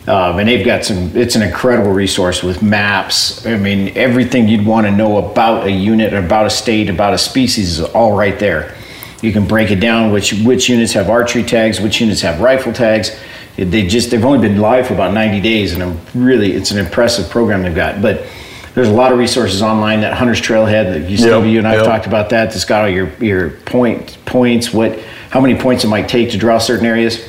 um, 0.06 0.38
and 0.38 0.48
they've 0.48 0.64
got 0.64 0.84
some. 0.84 1.16
It's 1.16 1.34
an 1.34 1.42
incredible 1.42 1.90
resource 1.90 2.44
with 2.44 2.62
maps. 2.62 3.44
I 3.44 3.56
mean, 3.56 3.96
everything 3.96 4.46
you'd 4.46 4.64
want 4.64 4.86
to 4.86 4.92
know 4.92 5.18
about 5.18 5.66
a 5.66 5.70
unit, 5.70 6.12
about 6.12 6.46
a 6.46 6.50
state, 6.50 6.90
about 6.90 7.12
a 7.12 7.18
species 7.18 7.80
is 7.80 7.84
all 7.86 8.16
right 8.16 8.38
there. 8.38 8.76
You 9.20 9.32
can 9.32 9.46
break 9.46 9.70
it 9.70 9.80
down 9.80 10.12
which 10.12 10.32
which 10.32 10.68
units 10.68 10.92
have 10.92 11.10
archery 11.10 11.42
tags, 11.42 11.80
which 11.80 12.00
units 12.00 12.20
have 12.20 12.40
rifle 12.40 12.72
tags. 12.72 13.16
They 13.56 13.86
just 13.86 14.12
they've 14.12 14.24
only 14.24 14.46
been 14.46 14.60
live 14.60 14.86
for 14.86 14.94
about 14.94 15.12
90 15.12 15.40
days, 15.40 15.74
and 15.74 15.82
I'm 15.82 16.00
really 16.14 16.52
it's 16.52 16.70
an 16.70 16.78
impressive 16.78 17.28
program 17.30 17.64
they've 17.64 17.74
got. 17.74 18.00
But 18.00 18.26
there's 18.74 18.88
a 18.88 18.92
lot 18.92 19.12
of 19.12 19.18
resources 19.18 19.62
online. 19.62 20.00
That 20.00 20.14
Hunter's 20.14 20.40
Trailhead 20.40 20.92
that 20.92 21.10
you, 21.10 21.44
you 21.44 21.58
and 21.58 21.68
I've 21.68 21.80
yep. 21.80 21.86
talked 21.86 22.06
about 22.06 22.30
that. 22.30 22.50
That's 22.50 22.64
got 22.64 22.82
all 22.82 22.88
your 22.88 23.08
your 23.22 23.50
point 23.50 24.18
points, 24.24 24.72
what 24.72 24.98
how 25.30 25.40
many 25.40 25.58
points 25.58 25.84
it 25.84 25.88
might 25.88 26.08
take 26.08 26.30
to 26.30 26.38
draw 26.38 26.58
certain 26.58 26.86
areas. 26.86 27.28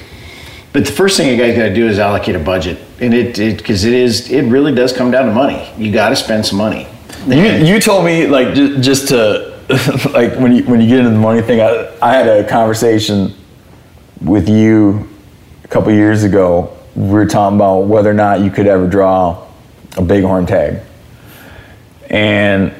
But 0.71 0.85
the 0.85 0.91
first 0.91 1.17
thing 1.17 1.29
you 1.29 1.37
guys 1.37 1.55
got 1.55 1.65
to 1.65 1.73
do 1.73 1.87
is 1.87 1.99
allocate 1.99 2.35
a 2.35 2.39
budget, 2.39 2.79
and 2.99 3.13
it 3.13 3.35
because 3.57 3.83
it, 3.83 3.93
it 3.93 3.99
is 3.99 4.31
it 4.31 4.43
really 4.43 4.73
does 4.73 4.93
come 4.93 5.11
down 5.11 5.27
to 5.27 5.33
money. 5.33 5.71
You 5.77 5.91
got 5.91 6.09
to 6.09 6.15
spend 6.15 6.45
some 6.45 6.57
money. 6.57 6.87
You, 7.27 7.35
you 7.75 7.79
told 7.79 8.03
me 8.03 8.27
like 8.27 8.53
just, 8.53 8.81
just 8.81 9.07
to 9.09 9.53
like 10.11 10.35
when 10.35 10.55
you 10.55 10.63
when 10.63 10.81
you 10.81 10.87
get 10.87 10.99
into 10.99 11.11
the 11.11 11.17
money 11.17 11.41
thing. 11.41 11.61
I, 11.61 11.95
I 12.01 12.13
had 12.13 12.27
a 12.27 12.47
conversation 12.47 13.33
with 14.21 14.49
you 14.49 15.09
a 15.63 15.67
couple 15.67 15.91
years 15.91 16.23
ago. 16.23 16.77
We 16.95 17.09
were 17.09 17.25
talking 17.25 17.57
about 17.57 17.81
whether 17.81 18.09
or 18.09 18.15
not 18.15 18.41
you 18.41 18.51
could 18.51 18.67
ever 18.67 18.87
draw 18.87 19.47
a 19.95 20.01
bighorn 20.01 20.45
tag, 20.45 20.81
and 22.13 22.71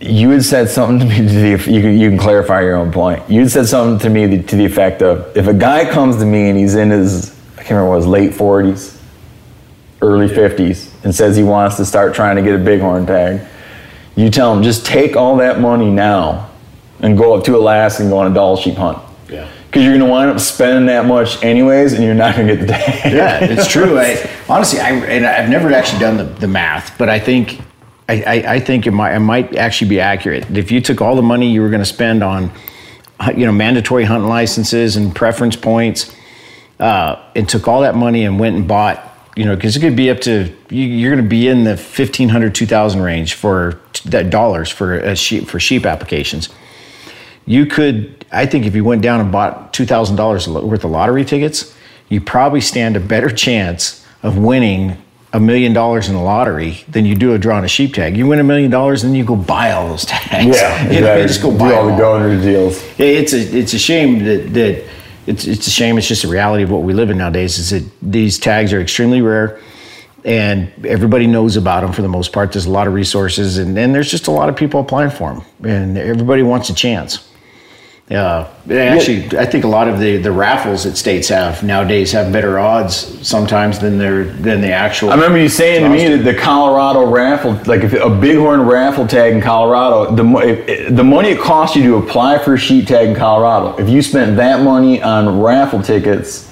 you 0.00 0.30
had 0.30 0.44
said 0.44 0.68
something 0.68 1.00
to 1.00 1.04
me. 1.04 1.16
To 1.28 1.34
the, 1.34 1.72
you 1.72 1.80
can 1.80 1.98
you 1.98 2.08
can 2.08 2.18
clarify 2.18 2.62
your 2.62 2.76
own 2.76 2.92
point. 2.92 3.28
You 3.28 3.40
had 3.40 3.50
said 3.50 3.66
something 3.66 3.98
to 3.98 4.08
me 4.08 4.42
to 4.42 4.56
the 4.56 4.64
effect 4.64 5.02
of 5.02 5.36
if 5.36 5.48
a 5.48 5.54
guy 5.54 5.90
comes 5.90 6.16
to 6.18 6.24
me 6.24 6.48
and 6.48 6.56
he's 6.58 6.76
in 6.76 6.90
his 6.90 7.36
I 7.54 7.62
can't 7.62 7.70
remember 7.70 7.90
what 7.90 7.96
his 7.96 8.06
late 8.06 8.34
forties, 8.34 9.02
early 10.00 10.28
fifties, 10.28 10.94
and 11.02 11.14
says 11.14 11.36
he 11.36 11.42
wants 11.42 11.76
to 11.76 11.84
start 11.84 12.14
trying 12.14 12.36
to 12.36 12.42
get 12.42 12.54
a 12.54 12.64
bighorn 12.64 13.04
tag, 13.04 13.46
you 14.14 14.30
tell 14.30 14.54
him 14.56 14.62
just 14.62 14.86
take 14.86 15.16
all 15.16 15.36
that 15.38 15.60
money 15.60 15.90
now 15.90 16.50
and 17.00 17.18
go 17.18 17.34
up 17.34 17.44
to 17.44 17.56
Alaska 17.56 18.02
and 18.02 18.10
go 18.10 18.18
on 18.18 18.30
a 18.30 18.34
Dall 18.34 18.56
sheep 18.56 18.76
hunt. 18.76 18.98
Yeah. 19.28 19.50
Because 19.76 19.84
you're 19.84 19.98
going 19.98 20.08
to 20.08 20.10
wind 20.10 20.30
up 20.30 20.40
spending 20.40 20.86
that 20.86 21.04
much 21.04 21.44
anyways, 21.44 21.92
and 21.92 22.02
you're 22.02 22.14
not 22.14 22.34
going 22.34 22.48
to 22.48 22.56
get 22.56 22.60
the 22.62 22.66
day. 22.66 23.14
yeah, 23.14 23.38
it's 23.44 23.70
true. 23.70 23.98
I, 23.98 24.26
honestly, 24.48 24.80
I, 24.80 24.92
and 24.92 25.26
I've 25.26 25.50
never 25.50 25.70
actually 25.70 25.98
done 25.98 26.16
the, 26.16 26.24
the 26.24 26.48
math, 26.48 26.96
but 26.96 27.10
I 27.10 27.18
think 27.18 27.60
I, 28.08 28.22
I, 28.22 28.54
I 28.54 28.60
think 28.60 28.86
it 28.86 28.92
might, 28.92 29.14
it 29.14 29.20
might 29.20 29.54
actually 29.54 29.90
be 29.90 30.00
accurate. 30.00 30.50
If 30.56 30.72
you 30.72 30.80
took 30.80 31.02
all 31.02 31.14
the 31.14 31.20
money 31.20 31.52
you 31.52 31.60
were 31.60 31.68
going 31.68 31.82
to 31.82 31.84
spend 31.84 32.24
on, 32.24 32.50
you 33.36 33.44
know, 33.44 33.52
mandatory 33.52 34.04
hunting 34.04 34.30
licenses 34.30 34.96
and 34.96 35.14
preference 35.14 35.56
points, 35.56 36.10
uh, 36.80 37.22
and 37.34 37.46
took 37.46 37.68
all 37.68 37.82
that 37.82 37.94
money 37.94 38.24
and 38.24 38.40
went 38.40 38.56
and 38.56 38.66
bought, 38.66 39.30
you 39.36 39.44
know, 39.44 39.56
because 39.56 39.76
it 39.76 39.80
could 39.80 39.94
be 39.94 40.08
up 40.08 40.20
to 40.20 40.50
you, 40.70 40.84
you're 40.84 41.12
going 41.12 41.22
to 41.22 41.28
be 41.28 41.48
in 41.48 41.64
the 41.64 41.72
1500 41.72 42.54
2000 42.54 43.02
range 43.02 43.34
for 43.34 43.78
that 44.06 44.30
dollars 44.30 44.70
for 44.70 44.94
a 44.94 45.14
sheep 45.14 45.46
for 45.48 45.60
sheep 45.60 45.84
applications. 45.84 46.48
You 47.44 47.66
could, 47.66 48.24
I 48.36 48.46
think, 48.46 48.66
if 48.66 48.74
you 48.74 48.84
went 48.84 49.02
down 49.02 49.20
and 49.20 49.32
bought 49.32 49.72
two 49.72 49.86
thousand 49.86 50.16
dollars 50.16 50.48
worth 50.48 50.84
of 50.84 50.90
lottery 50.90 51.24
tickets, 51.24 51.74
you 52.08 52.20
probably 52.20 52.60
stand 52.60 52.96
a 52.96 53.00
better 53.00 53.30
chance 53.30 54.04
of 54.22 54.38
winning 54.38 55.02
a 55.32 55.40
million 55.40 55.72
dollars 55.72 56.08
in 56.08 56.14
the 56.14 56.20
lottery 56.20 56.84
than 56.88 57.04
you 57.04 57.14
do 57.14 57.34
a 57.34 57.38
drawing 57.38 57.64
a 57.64 57.68
sheep 57.68 57.94
tag. 57.94 58.16
You 58.16 58.26
win 58.26 58.38
a 58.38 58.44
million 58.44 58.70
dollars, 58.70 59.02
and 59.04 59.12
then 59.12 59.18
you 59.18 59.24
go 59.24 59.36
buy 59.36 59.72
all 59.72 59.88
those 59.88 60.04
tags. 60.04 60.56
Yeah, 60.56 60.90
you 60.90 61.00
know, 61.00 61.16
you 61.16 61.26
just 61.26 61.42
go 61.42 61.50
Do 61.50 61.58
buy 61.58 61.74
all 61.74 61.88
the 61.88 61.96
donor 61.96 62.40
deals. 62.40 62.82
Yeah, 62.98 63.06
It's 63.06 63.32
a 63.32 63.58
it's 63.58 63.74
a 63.74 63.78
shame 63.78 64.24
that 64.24 64.54
that 64.54 64.84
it's 65.26 65.46
it's 65.46 65.66
a 65.66 65.70
shame. 65.70 65.98
It's 65.98 66.08
just 66.08 66.24
a 66.24 66.28
reality 66.28 66.62
of 66.62 66.70
what 66.70 66.82
we 66.82 66.94
live 66.94 67.10
in 67.10 67.18
nowadays. 67.18 67.58
Is 67.58 67.70
that 67.70 67.84
these 68.00 68.38
tags 68.38 68.72
are 68.72 68.80
extremely 68.80 69.20
rare, 69.20 69.60
and 70.24 70.86
everybody 70.86 71.26
knows 71.26 71.56
about 71.56 71.80
them 71.82 71.92
for 71.92 72.02
the 72.02 72.08
most 72.08 72.32
part. 72.32 72.52
There's 72.52 72.66
a 72.66 72.70
lot 72.70 72.86
of 72.86 72.94
resources, 72.94 73.58
and, 73.58 73.76
and 73.76 73.94
there's 73.94 74.10
just 74.10 74.28
a 74.28 74.30
lot 74.30 74.48
of 74.48 74.56
people 74.56 74.80
applying 74.80 75.10
for 75.10 75.34
them, 75.34 75.42
and 75.68 75.98
everybody 75.98 76.42
wants 76.42 76.70
a 76.70 76.74
chance. 76.74 77.25
Yeah, 78.08 78.48
actually, 78.70 79.36
I 79.36 79.46
think 79.46 79.64
a 79.64 79.68
lot 79.68 79.88
of 79.88 79.98
the, 79.98 80.16
the 80.18 80.30
raffles 80.30 80.84
that 80.84 80.96
states 80.96 81.28
have 81.28 81.64
nowadays 81.64 82.12
have 82.12 82.32
better 82.32 82.56
odds 82.56 82.94
sometimes 83.26 83.80
than 83.80 83.98
their 83.98 84.22
than 84.22 84.60
the 84.60 84.70
actual. 84.70 85.10
I 85.10 85.16
remember 85.16 85.38
you 85.38 85.48
saying 85.48 85.82
to 85.82 85.88
me 85.88 86.16
that 86.16 86.22
the 86.22 86.38
Colorado 86.38 87.10
raffle, 87.10 87.54
like 87.66 87.82
if 87.82 87.94
a 87.94 88.08
bighorn 88.08 88.62
raffle 88.62 89.08
tag 89.08 89.32
in 89.32 89.40
Colorado, 89.40 90.14
the 90.14 90.22
if, 90.38 90.94
the 90.94 91.02
money 91.02 91.30
it 91.30 91.40
costs 91.40 91.74
you 91.74 91.82
to 91.82 91.96
apply 91.96 92.38
for 92.38 92.54
a 92.54 92.58
sheep 92.58 92.86
tag 92.86 93.08
in 93.08 93.16
Colorado, 93.16 93.76
if 93.82 93.88
you 93.88 94.00
spent 94.02 94.36
that 94.36 94.62
money 94.62 95.02
on 95.02 95.40
raffle 95.40 95.82
tickets, 95.82 96.48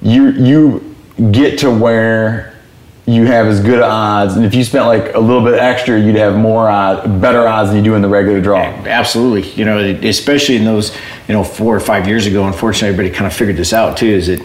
you 0.00 0.30
you 0.30 0.94
get 1.32 1.58
to 1.58 1.72
where 1.72 2.51
you 3.06 3.26
have 3.26 3.46
as 3.46 3.60
good 3.60 3.82
odds, 3.82 4.36
and 4.36 4.44
if 4.44 4.54
you 4.54 4.62
spent 4.62 4.86
like 4.86 5.14
a 5.14 5.18
little 5.18 5.42
bit 5.42 5.58
extra, 5.58 5.98
you'd 6.00 6.14
have 6.14 6.36
more 6.36 6.68
odds, 6.68 7.08
better 7.20 7.48
odds 7.48 7.70
than 7.70 7.78
you 7.78 7.84
do 7.84 7.94
in 7.96 8.02
the 8.02 8.08
regular 8.08 8.40
draw. 8.40 8.60
Absolutely. 8.60 9.50
You 9.52 9.64
know, 9.64 9.78
especially 9.78 10.56
in 10.56 10.64
those, 10.64 10.94
you 11.26 11.34
know, 11.34 11.42
four 11.42 11.74
or 11.74 11.80
five 11.80 12.06
years 12.06 12.26
ago, 12.26 12.46
unfortunately, 12.46 12.90
everybody 12.90 13.10
kind 13.10 13.26
of 13.26 13.32
figured 13.32 13.56
this 13.56 13.72
out 13.72 13.96
too, 13.96 14.06
is 14.06 14.28
that, 14.28 14.38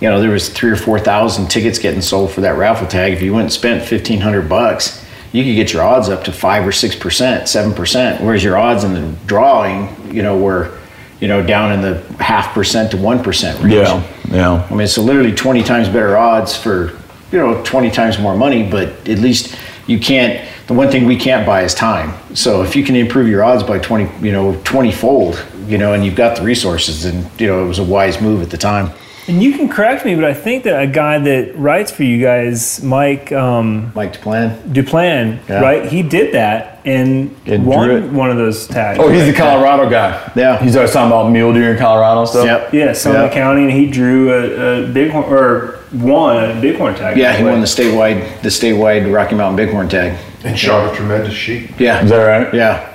you 0.00 0.08
know, 0.08 0.20
there 0.20 0.30
was 0.30 0.48
three 0.48 0.70
or 0.70 0.76
4,000 0.76 1.48
tickets 1.48 1.78
getting 1.78 2.00
sold 2.00 2.32
for 2.32 2.40
that 2.40 2.56
raffle 2.56 2.86
tag. 2.86 3.12
If 3.12 3.20
you 3.20 3.34
went 3.34 3.44
and 3.44 3.52
spent 3.52 3.80
1500 3.80 4.48
bucks, 4.48 5.04
you 5.32 5.44
could 5.44 5.54
get 5.54 5.74
your 5.74 5.82
odds 5.82 6.08
up 6.08 6.24
to 6.24 6.32
five 6.32 6.66
or 6.66 6.70
6%, 6.70 6.98
7%, 6.98 8.20
whereas 8.22 8.42
your 8.42 8.56
odds 8.56 8.84
in 8.84 8.94
the 8.94 9.12
drawing, 9.26 10.14
you 10.14 10.22
know, 10.22 10.38
were, 10.38 10.78
you 11.20 11.28
know, 11.28 11.44
down 11.44 11.72
in 11.72 11.82
the 11.82 12.00
half 12.22 12.54
percent 12.54 12.90
to 12.92 12.96
1% 12.96 13.62
range. 13.62 13.74
Yeah, 13.74 14.02
yeah. 14.30 14.66
I 14.66 14.70
mean, 14.70 14.80
it's 14.80 14.96
literally 14.96 15.34
20 15.34 15.62
times 15.62 15.88
better 15.88 16.16
odds 16.16 16.56
for, 16.56 16.96
you 17.32 17.38
know, 17.38 17.62
20 17.64 17.90
times 17.90 18.18
more 18.18 18.36
money, 18.36 18.68
but 18.68 18.88
at 19.08 19.18
least 19.18 19.56
you 19.86 19.98
can't, 19.98 20.46
the 20.66 20.74
one 20.74 20.90
thing 20.90 21.04
we 21.06 21.16
can't 21.16 21.46
buy 21.46 21.62
is 21.62 21.74
time. 21.74 22.12
So 22.34 22.62
if 22.62 22.74
you 22.76 22.84
can 22.84 22.94
improve 22.96 23.28
your 23.28 23.42
odds 23.44 23.62
by 23.62 23.78
20, 23.78 24.26
you 24.26 24.32
know, 24.32 24.60
20 24.64 24.92
fold, 24.92 25.44
you 25.66 25.78
know, 25.78 25.92
and 25.94 26.04
you've 26.04 26.14
got 26.16 26.36
the 26.36 26.42
resources, 26.42 27.04
and 27.04 27.28
you 27.40 27.46
know, 27.46 27.64
it 27.64 27.68
was 27.68 27.78
a 27.78 27.84
wise 27.84 28.20
move 28.20 28.42
at 28.42 28.50
the 28.50 28.56
time. 28.58 28.90
And 29.26 29.42
you 29.42 29.52
can 29.52 29.68
correct 29.68 30.06
me, 30.06 30.14
but 30.14 30.24
I 30.24 30.32
think 30.32 30.64
that 30.64 30.80
a 30.80 30.86
guy 30.86 31.18
that 31.18 31.54
writes 31.54 31.90
for 31.90 32.02
you 32.02 32.18
guys, 32.22 32.82
Mike 32.82 33.30
um, 33.30 33.92
Mike 33.94 34.14
Duplan. 34.18 34.58
Duplan, 34.72 35.46
Yeah. 35.46 35.60
right? 35.60 35.84
He 35.84 36.02
did 36.02 36.32
that 36.32 36.80
and, 36.86 37.34
And 37.44 37.66
won 37.66 37.86
drew 37.88 37.96
it. 37.98 38.10
one 38.10 38.30
of 38.30 38.38
those 38.38 38.66
tags. 38.66 38.98
Oh, 38.98 39.10
he's 39.10 39.26
the 39.26 39.34
Colorado 39.34 39.90
guy. 39.90 40.32
Yeah. 40.34 40.58
He's 40.62 40.76
always 40.76 40.92
talking 40.92 41.08
about 41.12 41.30
mule 41.30 41.52
deer 41.52 41.72
in 41.72 41.78
Colorado 41.78 42.20
and 42.20 42.28
stuff. 42.30 42.46
Yep. 42.46 42.72
yeah, 42.72 42.92
Sonoma 42.94 43.24
Yep. 43.24 43.32
County, 43.34 43.62
and 43.64 43.70
he 43.72 43.90
drew 43.90 44.32
a, 44.32 44.84
a 44.84 44.92
bighorn 44.94 45.24
or 45.30 45.77
won 45.92 46.36
a 46.50 46.60
bighorn 46.60 46.94
tag. 46.94 47.16
Yeah, 47.16 47.36
he 47.36 47.44
won 47.44 47.60
the 47.60 47.66
statewide, 47.66 48.42
the 48.42 48.48
statewide 48.48 49.12
Rocky 49.12 49.34
Mountain 49.34 49.66
Bighorn 49.66 49.88
tag. 49.88 50.18
And 50.44 50.58
shot 50.58 50.92
a 50.92 50.96
tremendous 50.96 51.34
sheep. 51.34 51.70
Yeah. 51.80 52.02
Is 52.04 52.10
that 52.10 52.24
right? 52.24 52.54
Yeah. 52.54 52.92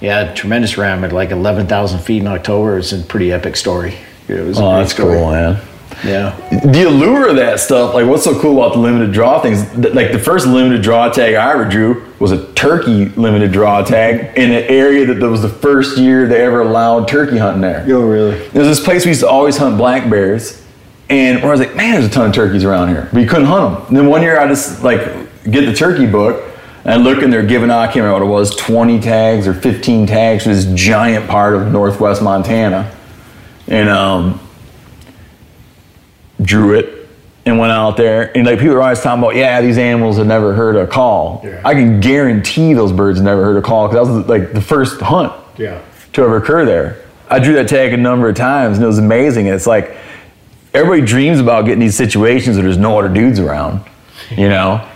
Yeah, 0.00 0.34
tremendous 0.34 0.76
ram 0.76 1.02
at 1.04 1.12
like 1.12 1.30
11,000 1.30 1.98
feet 2.00 2.20
in 2.20 2.26
October. 2.28 2.78
It's 2.78 2.92
a 2.92 2.98
pretty 2.98 3.32
epic 3.32 3.56
story. 3.56 3.94
It 4.28 4.44
was 4.44 4.58
Oh, 4.58 4.70
great 4.70 4.78
that's 4.80 4.92
story. 4.92 5.16
cool, 5.18 5.30
man. 5.30 5.60
Yeah. 6.04 6.36
the 6.64 6.82
allure 6.88 7.28
of 7.30 7.36
that 7.36 7.60
stuff, 7.60 7.94
like 7.94 8.06
what's 8.06 8.24
so 8.24 8.38
cool 8.40 8.58
about 8.62 8.74
the 8.74 8.80
limited 8.80 9.12
draw 9.12 9.40
things, 9.40 9.62
like 9.94 10.12
the 10.12 10.18
first 10.18 10.46
limited 10.46 10.82
draw 10.82 11.08
tag 11.08 11.34
I 11.34 11.52
ever 11.52 11.64
drew 11.64 12.04
was 12.18 12.32
a 12.32 12.52
turkey 12.54 13.06
limited 13.10 13.52
draw 13.52 13.82
tag 13.82 14.36
in 14.36 14.50
an 14.50 14.64
area 14.64 15.06
that, 15.06 15.14
that 15.20 15.28
was 15.30 15.40
the 15.40 15.48
first 15.48 15.96
year 15.96 16.26
they 16.26 16.42
ever 16.42 16.60
allowed 16.62 17.06
turkey 17.08 17.38
hunting 17.38 17.62
there. 17.62 17.86
Oh, 17.88 18.06
really? 18.06 18.36
There's 18.48 18.66
this 18.66 18.80
place 18.84 19.04
we 19.04 19.10
used 19.12 19.20
to 19.20 19.28
always 19.28 19.56
hunt 19.56 19.78
black 19.78 20.10
bears, 20.10 20.63
and 21.10 21.38
where 21.42 21.48
I 21.48 21.50
was 21.50 21.60
like, 21.60 21.76
man, 21.76 21.92
there's 21.92 22.06
a 22.06 22.10
ton 22.10 22.28
of 22.28 22.34
turkeys 22.34 22.64
around 22.64 22.88
here, 22.88 23.08
but 23.12 23.20
you 23.20 23.28
couldn't 23.28 23.46
hunt 23.46 23.74
them. 23.78 23.86
And 23.88 23.96
then 23.96 24.06
one 24.06 24.22
year 24.22 24.38
I 24.40 24.48
just 24.48 24.82
like 24.82 25.00
get 25.50 25.66
the 25.66 25.74
turkey 25.74 26.06
book, 26.06 26.42
and 26.84 26.92
I 26.92 26.96
look 26.96 27.22
and 27.22 27.32
they're 27.32 27.46
giving 27.46 27.70
out, 27.70 27.80
I 27.80 27.86
can't 27.86 27.96
remember 28.04 28.24
what 28.24 28.30
it 28.30 28.30
was, 28.32 28.56
20 28.56 29.00
tags 29.00 29.46
or 29.46 29.54
15 29.54 30.06
tags 30.06 30.44
for 30.44 30.50
this 30.50 30.66
giant 30.74 31.28
part 31.28 31.54
of 31.54 31.70
northwest 31.72 32.22
Montana. 32.22 32.90
And 33.68 33.88
um, 33.88 34.40
drew 36.42 36.74
it 36.78 37.08
and 37.46 37.58
went 37.58 37.72
out 37.72 37.96
there 37.96 38.36
and 38.36 38.46
like 38.46 38.58
people 38.58 38.74
are 38.74 38.82
always 38.82 39.00
talking 39.00 39.22
about 39.22 39.36
yeah 39.36 39.60
these 39.60 39.78
animals 39.78 40.16
have 40.16 40.26
never 40.26 40.52
heard 40.54 40.76
a 40.76 40.86
call 40.86 41.40
Yeah. 41.44 41.60
i 41.64 41.74
can 41.74 42.00
guarantee 42.00 42.72
those 42.74 42.90
birds 42.92 43.20
never 43.20 43.44
heard 43.44 43.56
a 43.56 43.62
call 43.62 43.88
because 43.88 44.08
that 44.08 44.12
was 44.14 44.26
like 44.28 44.52
the 44.52 44.60
first 44.60 45.00
hunt 45.00 45.32
Yeah. 45.56 45.80
to 46.14 46.22
ever 46.22 46.38
occur 46.38 46.64
there 46.64 47.02
i 47.30 47.38
drew 47.38 47.54
that 47.54 47.68
tag 47.68 47.92
a 47.92 47.96
number 47.96 48.28
of 48.28 48.34
times 48.36 48.78
and 48.78 48.84
it 48.84 48.86
was 48.86 48.98
amazing 48.98 49.46
and 49.46 49.54
it's 49.54 49.66
like 49.66 49.94
everybody 50.74 51.06
dreams 51.06 51.40
about 51.40 51.64
getting 51.64 51.80
these 51.80 51.96
situations 51.96 52.56
where 52.56 52.64
there's 52.64 52.76
no 52.76 52.98
other 52.98 53.08
dudes 53.08 53.38
around 53.38 53.84
you 54.30 54.48
know? 54.48 54.88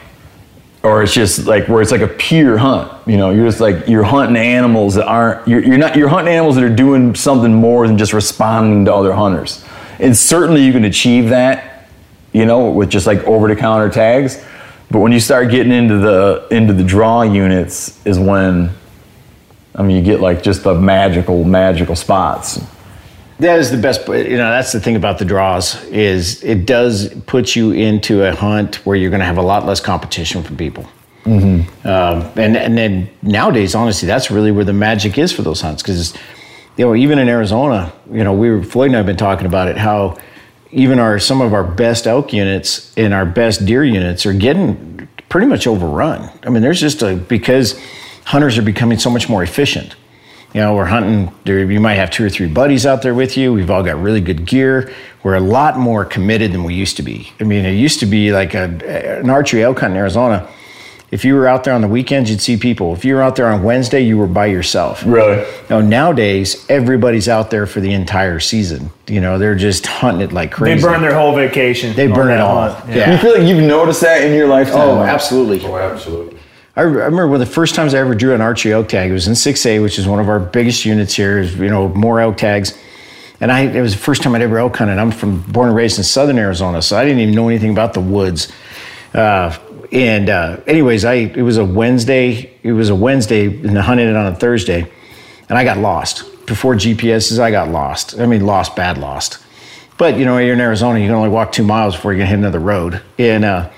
Or 0.83 1.03
it's 1.03 1.13
just 1.13 1.47
like 1.47 1.69
where 1.69 1.83
it's 1.83 1.91
like 1.91 2.01
a 2.01 2.09
pure 2.09 2.57
hunt 2.57 2.93
you 3.07 3.17
know? 3.17 3.31
You're 3.31 3.47
just 3.47 3.61
like 3.61 3.89
you're 3.89 4.05
hunting 4.05 4.37
animals 4.37 4.95
that 4.95 5.07
aren't 5.07 5.47
you're, 5.47 5.63
you're 5.63 5.79
not 5.79 5.97
you're 5.97 6.09
hunting 6.09 6.33
animals 6.33 6.55
that 6.57 6.65
are 6.65 6.75
doing 6.75 7.15
something 7.15 7.53
more 7.53 7.87
than 7.87 7.99
just 7.99 8.13
responding 8.13 8.85
to 8.85 8.95
other 8.95 9.13
hunters. 9.13 9.65
And 9.99 10.17
certainly 10.17 10.65
you 10.65 10.73
can 10.73 10.85
achieve 10.85 11.31
that 11.31 11.89
you 12.33 12.47
know 12.47 12.71
with 12.71 12.91
just 12.91 13.07
like 13.07 13.19
over 13.25 13.49
the 13.49 13.57
counter 13.57 13.89
tags. 13.89 14.43
But 14.91 15.01
when 15.01 15.13
you 15.13 15.21
start 15.21 15.51
getting 15.51 15.73
into 15.73 15.99
the 15.99 16.47
into 16.51 16.73
the 16.73 16.85
draw 16.85 17.23
units, 17.23 18.05
is 18.07 18.19
when 18.19 18.71
I 19.75 19.83
mean 19.83 19.97
you 19.97 20.03
get 20.03 20.21
like 20.21 20.43
just 20.43 20.63
the 20.63 20.75
magical 20.75 21.45
magical 21.45 21.97
spots. 21.97 22.65
That 23.39 23.61
is 23.61 23.71
the 23.71 23.77
best. 23.77 24.07
You 24.09 24.37
know, 24.37 24.51
that's 24.51 24.73
the 24.73 24.81
thing 24.81 24.97
about 24.97 25.19
the 25.19 25.25
draws 25.25 25.83
is 25.87 26.43
it 26.43 26.67
does 26.67 27.15
put 27.27 27.55
you 27.55 27.71
into 27.71 28.25
a 28.25 28.35
hunt 28.35 28.85
where 28.87 28.97
you're 28.97 29.11
going 29.11 29.21
to 29.21 29.27
have 29.27 29.39
a 29.39 29.43
lot 29.43 29.65
less 29.65 29.81
competition 29.81 30.43
from 30.43 30.57
people. 30.57 30.87
Mm-hmm. 31.25 31.87
Um, 31.87 32.33
and 32.37 32.57
and 32.57 32.77
then 32.77 33.09
nowadays, 33.23 33.75
honestly, 33.75 34.07
that's 34.07 34.31
really 34.31 34.51
where 34.51 34.65
the 34.65 34.73
magic 34.73 35.19
is 35.19 35.31
for 35.31 35.43
those 35.43 35.61
hunts 35.61 35.83
because 35.83 36.15
you 36.77 36.85
know 36.85 36.95
even 36.97 37.19
in 37.19 37.29
Arizona, 37.29 37.93
you 38.11 38.25
know, 38.25 38.33
we 38.33 38.51
were 38.51 38.63
Floyd 38.63 38.89
and 38.89 38.97
I 38.97 38.99
have 38.99 39.07
been 39.07 39.17
talking 39.17 39.47
about 39.47 39.69
it 39.69 39.77
how 39.77 40.17
even 40.71 40.99
our 40.99 41.19
some 41.19 41.41
of 41.41 41.53
our 41.53 41.65
best 41.65 42.07
elk 42.07 42.33
units 42.33 42.93
and 42.97 43.15
our 43.15 43.25
best 43.25 43.65
deer 43.67 43.85
units 43.85 44.27
are 44.27 44.33
getting 44.33 45.09
pretty 45.29 45.47
much 45.47 45.67
overrun. 45.67 46.31
I 46.43 46.51
mean, 46.51 46.63
there's 46.63 46.81
just 46.81 47.03
a 47.03 47.15
because 47.15 47.81
hunters 48.25 48.59
are 48.59 48.63
becoming 48.63 48.99
so 48.99 49.11
much 49.11 49.29
more 49.29 49.43
efficient. 49.43 49.95
You 50.55 50.63
know, 50.63 50.75
we're 50.75 50.87
hunting. 50.87 51.33
There, 51.45 51.71
you 51.71 51.79
might 51.81 51.95
have 51.95 52.11
two 52.11 52.25
or 52.25 52.31
three 52.31 52.49
buddies 52.49 52.87
out 52.87 53.03
there 53.03 53.15
with 53.15 53.37
you. 53.37 53.53
We've 53.53 53.71
all 53.71 53.83
got 53.83 54.01
really 54.01 54.21
good 54.23 54.47
gear. 54.47 54.93
We're 55.23 55.35
a 55.35 55.41
lot 55.41 55.79
more 55.79 56.05
committed 56.05 56.53
than 56.53 56.65
we 56.65 56.75
used 56.75 56.97
to 56.97 57.03
be. 57.03 57.33
I 57.39 57.45
mean, 57.45 57.67
it 57.67 57.73
used 57.73 58.01
to 58.01 58.07
be 58.07 58.33
like 58.33 58.55
a, 58.55 59.19
an 59.21 59.29
archery 59.29 59.63
elk 59.63 59.81
hunt 59.81 59.93
in 59.93 59.97
Arizona. 59.99 60.49
If 61.11 61.25
you 61.25 61.35
were 61.35 61.49
out 61.49 61.65
there 61.65 61.73
on 61.73 61.81
the 61.81 61.89
weekends, 61.89 62.31
you'd 62.31 62.41
see 62.43 62.59
people. 62.59 62.93
If 62.95 63.03
you 63.05 63.15
were 63.15 63.23
out 63.23 63.37
there 63.37 63.47
on 63.49 63.63
Wednesday, 63.63 64.01
you 64.03 64.19
were 64.19 64.27
by 64.27 64.47
yourself. 64.47 65.03
Really? 65.07 65.43
Now 65.71 65.81
nowadays, 65.81 66.67
everybody's 66.69 67.29
out 67.31 67.51
there 67.51 67.67
for 67.67 67.81
the 67.81 67.93
entire 67.93 68.41
season. 68.41 68.91
You 69.07 69.23
know, 69.23 69.39
they're 69.39 69.55
just 69.55 69.87
hunting 69.87 70.23
it 70.23 70.33
like 70.33 70.53
crazy. 70.53 70.77
They 70.81 70.83
burn 70.87 71.01
their 71.01 71.15
whole 71.15 71.35
vacation. 71.35 71.97
They 71.97 72.09
burn 72.09 72.31
it 72.31 72.41
all. 72.41 72.71
hunt. 72.71 72.95
Yeah. 72.95 73.13
You 73.13 73.19
feel 73.19 73.39
like 73.39 73.49
you've 73.49 73.65
noticed 73.67 74.03
that 74.03 74.23
in 74.23 74.35
your 74.35 74.49
lifetime? 74.49 74.81
Oh, 74.81 75.03
absolutely. 75.03 75.67
Oh, 75.67 75.79
absolutely. 75.79 76.38
I, 76.79 76.83
remember 76.83 77.27
one 77.27 77.41
of 77.41 77.49
the 77.49 77.53
first 77.53 77.75
times 77.75 77.93
I 77.93 77.99
ever 77.99 78.15
drew 78.15 78.35
an 78.35 78.41
archery 78.41 78.73
elk 78.73 78.89
tag. 78.89 79.11
It 79.11 79.13
was 79.13 79.27
in 79.27 79.35
6A, 79.35 79.83
which 79.83 79.99
is 79.99 80.07
one 80.07 80.21
of 80.21 80.29
our 80.29 80.39
biggest 80.39 80.85
units 80.85 81.13
here. 81.13 81.41
Is 81.41 81.57
you 81.57 81.69
know 81.69 81.89
more 81.89 82.21
elk 82.21 82.37
tags, 82.37 82.79
and 83.41 83.51
I 83.51 83.63
it 83.63 83.81
was 83.81 83.95
the 83.95 83.99
first 83.99 84.23
time 84.23 84.37
I'd 84.37 84.43
ever 84.43 84.59
elk 84.59 84.77
hunted. 84.77 84.97
I'm 84.97 85.11
from 85.11 85.43
born 85.43 85.67
and 85.67 85.77
raised 85.77 85.99
in 85.99 86.05
Southern 86.05 86.39
Arizona, 86.39 86.81
so 86.81 86.97
I 86.97 87.05
didn't 87.05 87.19
even 87.19 87.35
know 87.35 87.49
anything 87.49 87.73
about 87.73 87.95
the 87.95 88.01
woods. 88.01 88.53
Uh, 89.13 89.59
and 89.91 90.31
uh, 90.31 90.61
anyways, 90.69 91.05
I 91.05 91.15
it 91.15 91.43
was 91.43 91.57
a 91.57 91.65
Wednesday. 91.65 92.57
It 92.63 92.73
was 92.73 92.91
a 92.91 92.95
Wednesday, 92.95 93.47
and 93.47 93.77
I 93.77 93.83
hunted 93.83 94.09
it 94.09 94.15
on 94.15 94.27
a 94.27 94.37
Thursday, 94.37 94.89
and 95.49 95.59
I 95.59 95.65
got 95.65 95.79
lost 95.79 96.47
before 96.47 96.77
GPSs. 96.77 97.41
I 97.41 97.51
got 97.51 97.71
lost. 97.71 98.21
I 98.21 98.27
mean, 98.27 98.47
lost, 98.47 98.77
bad 98.77 98.99
lost. 98.99 99.39
But 99.97 100.17
you 100.17 100.25
know, 100.25 100.39
you're 100.39 100.55
in 100.55 100.61
Arizona. 100.61 101.01
You 101.01 101.07
can 101.07 101.17
only 101.17 101.29
walk 101.29 101.51
two 101.51 101.65
miles 101.65 101.97
before 101.97 102.13
you 102.13 102.21
can 102.21 102.29
hit 102.29 102.39
another 102.39 102.61
road. 102.61 103.03
And 103.19 103.45
uh, 103.45 103.71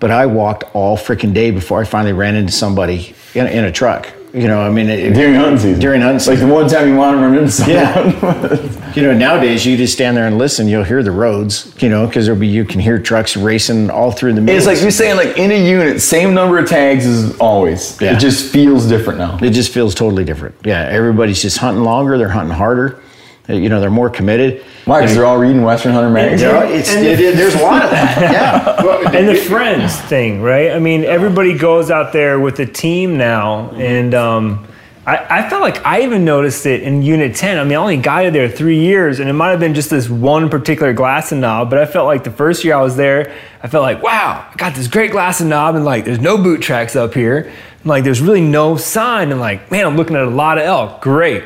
but 0.00 0.10
I 0.10 0.26
walked 0.26 0.64
all 0.74 0.96
freaking 0.96 1.32
day 1.32 1.50
before 1.50 1.80
I 1.80 1.84
finally 1.84 2.12
ran 2.12 2.34
into 2.34 2.52
somebody 2.52 3.14
in, 3.34 3.46
in 3.46 3.64
a 3.64 3.72
truck. 3.72 4.12
You 4.36 4.48
know, 4.48 4.60
I 4.60 4.68
mean, 4.68 4.90
it, 4.90 5.14
During 5.14 5.34
hunting 5.34 5.58
season. 5.58 5.80
During 5.80 6.02
hunting 6.02 6.26
Like 6.28 6.40
the 6.40 6.46
one 6.46 6.68
time 6.68 6.88
you 6.88 6.96
want 6.96 7.16
to 7.16 7.22
run 7.22 7.38
into 7.38 7.50
someone. 7.50 7.74
Yeah. 7.74 8.92
you 8.94 9.00
know, 9.00 9.14
nowadays 9.14 9.64
you 9.64 9.78
just 9.78 9.94
stand 9.94 10.14
there 10.14 10.26
and 10.26 10.36
listen. 10.36 10.68
You'll 10.68 10.84
hear 10.84 11.02
the 11.02 11.10
roads. 11.10 11.74
You 11.78 11.88
know, 11.88 12.06
because 12.06 12.26
there'll 12.26 12.38
be 12.38 12.46
you 12.46 12.66
can 12.66 12.78
hear 12.78 12.98
trucks 12.98 13.34
racing 13.34 13.88
all 13.88 14.12
through 14.12 14.34
the. 14.34 14.52
It's 14.52 14.66
like 14.66 14.82
you're 14.82 14.90
saying, 14.90 15.16
like 15.16 15.38
in 15.38 15.50
a 15.50 15.66
unit, 15.66 16.02
same 16.02 16.34
number 16.34 16.58
of 16.58 16.68
tags 16.68 17.06
as 17.06 17.34
always. 17.38 17.98
Yeah. 17.98 18.14
It 18.14 18.20
just 18.20 18.52
feels 18.52 18.86
different 18.86 19.20
now. 19.20 19.38
It 19.38 19.52
just 19.52 19.72
feels 19.72 19.94
totally 19.94 20.24
different. 20.24 20.54
Yeah, 20.64 20.82
everybody's 20.82 21.40
just 21.40 21.56
hunting 21.56 21.84
longer. 21.84 22.18
They're 22.18 22.28
hunting 22.28 22.54
harder. 22.54 23.00
You 23.48 23.68
know, 23.68 23.80
they're 23.80 23.90
more 23.90 24.10
committed. 24.10 24.64
Why? 24.86 25.00
Because 25.00 25.14
they're 25.14 25.24
all 25.24 25.38
reading 25.38 25.62
Western 25.62 25.92
Hunter 25.92 26.10
magazine. 26.10 26.48
You 26.48 26.54
know, 26.54 26.60
it's, 26.62 26.92
it- 26.92 27.20
it- 27.20 27.36
there's 27.36 27.54
a 27.54 27.62
lot 27.62 27.84
of 27.84 27.90
that. 27.90 28.16
Yeah. 28.86 29.10
and 29.18 29.28
the 29.28 29.36
friends 29.36 29.96
thing, 30.02 30.42
right? 30.42 30.72
I 30.72 30.78
mean, 30.80 31.04
everybody 31.04 31.56
goes 31.56 31.90
out 31.90 32.12
there 32.12 32.40
with 32.40 32.58
a 32.60 32.66
team 32.66 33.16
now, 33.16 33.70
and 33.70 34.14
um, 34.14 34.66
I, 35.06 35.44
I 35.44 35.48
felt 35.48 35.62
like 35.62 35.84
I 35.86 36.02
even 36.02 36.24
noticed 36.24 36.66
it 36.66 36.82
in 36.82 37.02
Unit 37.02 37.36
10. 37.36 37.58
I 37.58 37.62
mean, 37.64 37.72
I 37.72 37.76
only 37.76 37.96
guided 37.98 38.34
there 38.34 38.48
three 38.48 38.80
years, 38.80 39.20
and 39.20 39.28
it 39.30 39.32
might 39.34 39.50
have 39.50 39.60
been 39.60 39.74
just 39.74 39.90
this 39.90 40.08
one 40.08 40.48
particular 40.50 40.92
glass 40.92 41.30
and 41.30 41.40
knob, 41.40 41.70
but 41.70 41.78
I 41.78 41.86
felt 41.86 42.06
like 42.06 42.24
the 42.24 42.30
first 42.32 42.64
year 42.64 42.74
I 42.74 42.82
was 42.82 42.96
there, 42.96 43.32
I 43.62 43.68
felt 43.68 43.82
like, 43.82 44.02
wow, 44.02 44.44
I 44.52 44.56
got 44.56 44.74
this 44.74 44.88
great 44.88 45.12
glass 45.12 45.40
and 45.40 45.48
knob, 45.50 45.76
and 45.76 45.84
like, 45.84 46.04
there's 46.04 46.20
no 46.20 46.36
boot 46.36 46.62
tracks 46.62 46.96
up 46.96 47.14
here. 47.14 47.38
And, 47.78 47.86
like, 47.86 48.02
there's 48.02 48.20
really 48.20 48.40
no 48.40 48.76
sign, 48.76 49.30
and 49.30 49.40
like, 49.40 49.70
man, 49.70 49.86
I'm 49.86 49.96
looking 49.96 50.16
at 50.16 50.22
a 50.22 50.30
lot 50.30 50.58
of 50.58 50.64
elk. 50.64 51.00
Great. 51.00 51.44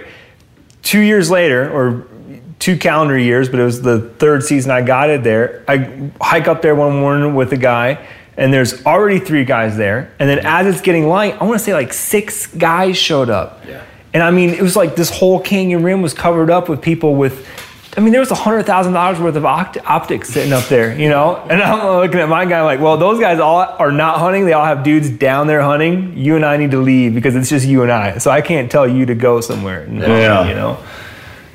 Two 0.91 0.99
years 0.99 1.31
later, 1.31 1.71
or 1.71 2.05
two 2.59 2.77
calendar 2.77 3.17
years, 3.17 3.49
but 3.49 3.61
it 3.61 3.63
was 3.63 3.81
the 3.81 4.01
third 4.19 4.43
season 4.43 4.73
I 4.73 4.83
got 4.83 5.09
it 5.09 5.23
there. 5.23 5.63
I 5.69 6.11
hike 6.21 6.49
up 6.49 6.63
there 6.63 6.75
one 6.75 6.99
morning 6.99 7.37
with 7.37 7.53
a 7.53 7.57
guy, 7.57 8.05
and 8.37 8.53
there's 8.53 8.85
already 8.85 9.21
three 9.21 9.45
guys 9.45 9.77
there. 9.77 10.13
And 10.19 10.29
then 10.29 10.41
as 10.41 10.67
it's 10.67 10.81
getting 10.81 11.07
light, 11.07 11.41
I 11.41 11.45
want 11.45 11.61
to 11.61 11.65
say 11.65 11.75
like 11.75 11.93
six 11.93 12.49
guys 12.49 12.97
showed 12.97 13.31
up. 13.31 13.65
Yeah. 13.69 13.85
And 14.13 14.21
I 14.21 14.33
mean, 14.33 14.51
it 14.51 14.63
was 14.63 14.75
like 14.75 14.97
this 14.97 15.11
whole 15.11 15.39
canyon 15.39 15.85
rim 15.85 16.03
was 16.03 16.13
covered 16.13 16.51
up 16.51 16.69
with 16.69 16.83
people 16.83 17.15
with. 17.15 17.47
I 17.97 18.01
mean, 18.01 18.13
there 18.13 18.21
was 18.21 18.31
hundred 18.31 18.67
thousand 18.67 18.93
dollars 18.93 19.19
worth 19.19 19.35
of 19.35 19.45
opt- 19.45 19.79
optics 19.85 20.29
sitting 20.29 20.53
up 20.53 20.65
there, 20.69 20.97
you 20.97 21.09
know. 21.09 21.37
And 21.37 21.61
I'm 21.61 21.97
looking 22.01 22.21
at 22.21 22.29
my 22.29 22.45
guy 22.45 22.63
like, 22.63 22.79
well, 22.81 22.97
those 22.97 23.19
guys 23.19 23.41
all 23.41 23.59
are 23.59 23.91
not 23.91 24.19
hunting. 24.21 24.45
They 24.47 24.53
all 24.53 24.65
have 24.65 24.85
dudes 24.85 25.11
down 25.11 25.49
there 25.49 25.61
hunting. 25.61 26.17
You 26.17 26.37
and 26.37 26.45
I 26.45 26.57
need 26.57 26.71
to 26.71 26.79
leave 26.81 27.15
because 27.15 27.35
it's 27.35 27.49
just 27.51 27.67
you 27.67 27.83
and 27.83 27.91
I. 27.91 28.19
So 28.19 28.31
I 28.31 28.43
can't 28.43 28.71
tell 28.71 28.87
you 28.87 29.07
to 29.07 29.15
go 29.17 29.41
somewhere. 29.41 29.83
and 29.83 29.99
hunt, 29.99 30.13
Yeah. 30.13 30.49
You 30.49 30.55
know. 30.55 30.79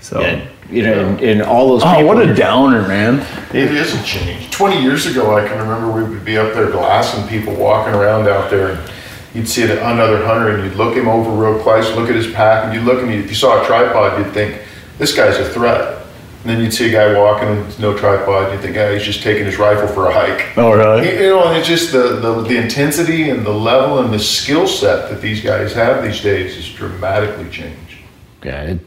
So. 0.02 0.20
And, 0.22 0.50
you 0.70 0.84
know, 0.84 1.08
and, 1.08 1.22
and 1.22 1.42
all 1.42 1.70
those 1.70 1.84
Oh, 1.86 2.06
what 2.06 2.22
a 2.22 2.34
downer, 2.34 2.86
man. 2.88 3.20
It 3.56 3.72
is 3.72 3.94
a 3.94 4.04
change. 4.04 4.52
20 4.52 4.82
years 4.82 5.06
ago, 5.06 5.38
I 5.38 5.48
can 5.48 5.58
remember 5.60 5.92
we 5.92 6.04
would 6.04 6.26
be 6.26 6.38
up 6.38 6.54
there 6.54 6.70
glassing 6.70 7.26
people 7.30 7.56
walking 7.56 7.94
around 7.94 8.28
out 8.28 8.50
there. 8.50 8.72
And 8.72 8.92
you'd 9.34 9.48
see 9.48 9.64
another 9.64 10.26
hunter 10.26 10.50
and 10.56 10.64
you'd 10.66 10.76
look 10.76 10.96
him 10.96 11.08
over 11.08 11.30
real 11.32 11.62
close, 11.64 11.90
look 11.96 12.10
at 12.10 12.16
his 12.16 12.32
pack, 12.34 12.66
and 12.66 12.74
you'd 12.74 12.84
look 12.84 13.02
and 13.02 13.12
if 13.12 13.30
you 13.30 13.36
saw 13.36 13.64
a 13.64 13.66
tripod, 13.66 14.18
you'd 14.20 14.34
think, 14.34 14.60
this 14.98 15.16
guy's 15.16 15.38
a 15.38 15.48
threat. 15.48 16.05
And 16.46 16.54
then 16.54 16.62
you'd 16.62 16.76
see 16.76 16.90
a 16.90 16.92
guy 16.92 17.20
walking 17.20 17.50
with 17.50 17.80
no 17.80 17.98
tripod, 17.98 18.52
you'd 18.52 18.62
think, 18.62 18.78
ah, 18.78 18.92
he's 18.92 19.02
just 19.02 19.24
taking 19.24 19.46
his 19.46 19.58
rifle 19.58 19.88
for 19.88 20.10
a 20.10 20.14
hike. 20.14 20.56
Oh, 20.56 20.72
really? 20.74 21.12
You 21.12 21.30
know, 21.30 21.48
and 21.48 21.58
it's 21.58 21.68
just 21.68 21.92
the, 21.92 22.20
the, 22.20 22.44
the 22.44 22.56
intensity 22.56 23.32
and 23.32 23.44
the 23.44 23.52
level 23.52 23.98
and 23.98 24.14
the 24.14 24.20
skill 24.20 24.68
set 24.68 25.10
that 25.10 25.22
these 25.22 25.42
guys 25.42 25.74
have 25.74 26.04
these 26.04 26.22
days 26.22 26.56
has 26.56 26.70
dramatically 26.70 27.50
changed. 27.50 27.98
Yeah, 28.44 28.62
it, 28.62 28.80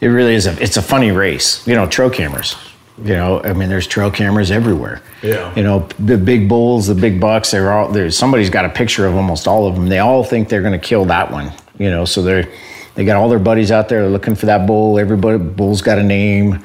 it 0.00 0.08
really 0.08 0.34
is 0.34 0.48
a 0.48 0.60
it's 0.60 0.76
a 0.76 0.82
funny 0.82 1.12
race. 1.12 1.64
You 1.68 1.76
know, 1.76 1.86
trail 1.86 2.10
cameras. 2.10 2.56
You 3.00 3.14
know, 3.14 3.40
I 3.44 3.52
mean, 3.52 3.68
there's 3.68 3.86
trail 3.86 4.10
cameras 4.10 4.50
everywhere. 4.50 5.00
Yeah. 5.22 5.54
You 5.54 5.62
know, 5.62 5.88
the 6.00 6.18
big 6.18 6.48
bulls, 6.48 6.88
the 6.88 6.96
big 6.96 7.20
bucks. 7.20 7.52
They're 7.52 7.70
all 7.70 7.92
there's 7.92 8.18
somebody's 8.18 8.50
got 8.50 8.64
a 8.64 8.70
picture 8.70 9.06
of 9.06 9.14
almost 9.14 9.46
all 9.46 9.68
of 9.68 9.76
them. 9.76 9.88
They 9.88 10.00
all 10.00 10.24
think 10.24 10.48
they're 10.48 10.62
going 10.62 10.72
to 10.72 10.84
kill 10.84 11.04
that 11.04 11.30
one. 11.30 11.52
You 11.78 11.92
know, 11.92 12.04
so 12.04 12.22
they're 12.22 12.48
they 12.96 13.04
got 13.04 13.16
all 13.16 13.28
their 13.28 13.38
buddies 13.38 13.70
out 13.70 13.88
there 13.88 14.08
looking 14.08 14.34
for 14.34 14.46
that 14.46 14.66
bull. 14.66 14.98
Everybody 14.98 15.38
bull's 15.38 15.80
got 15.80 15.98
a 15.98 16.02
name. 16.02 16.64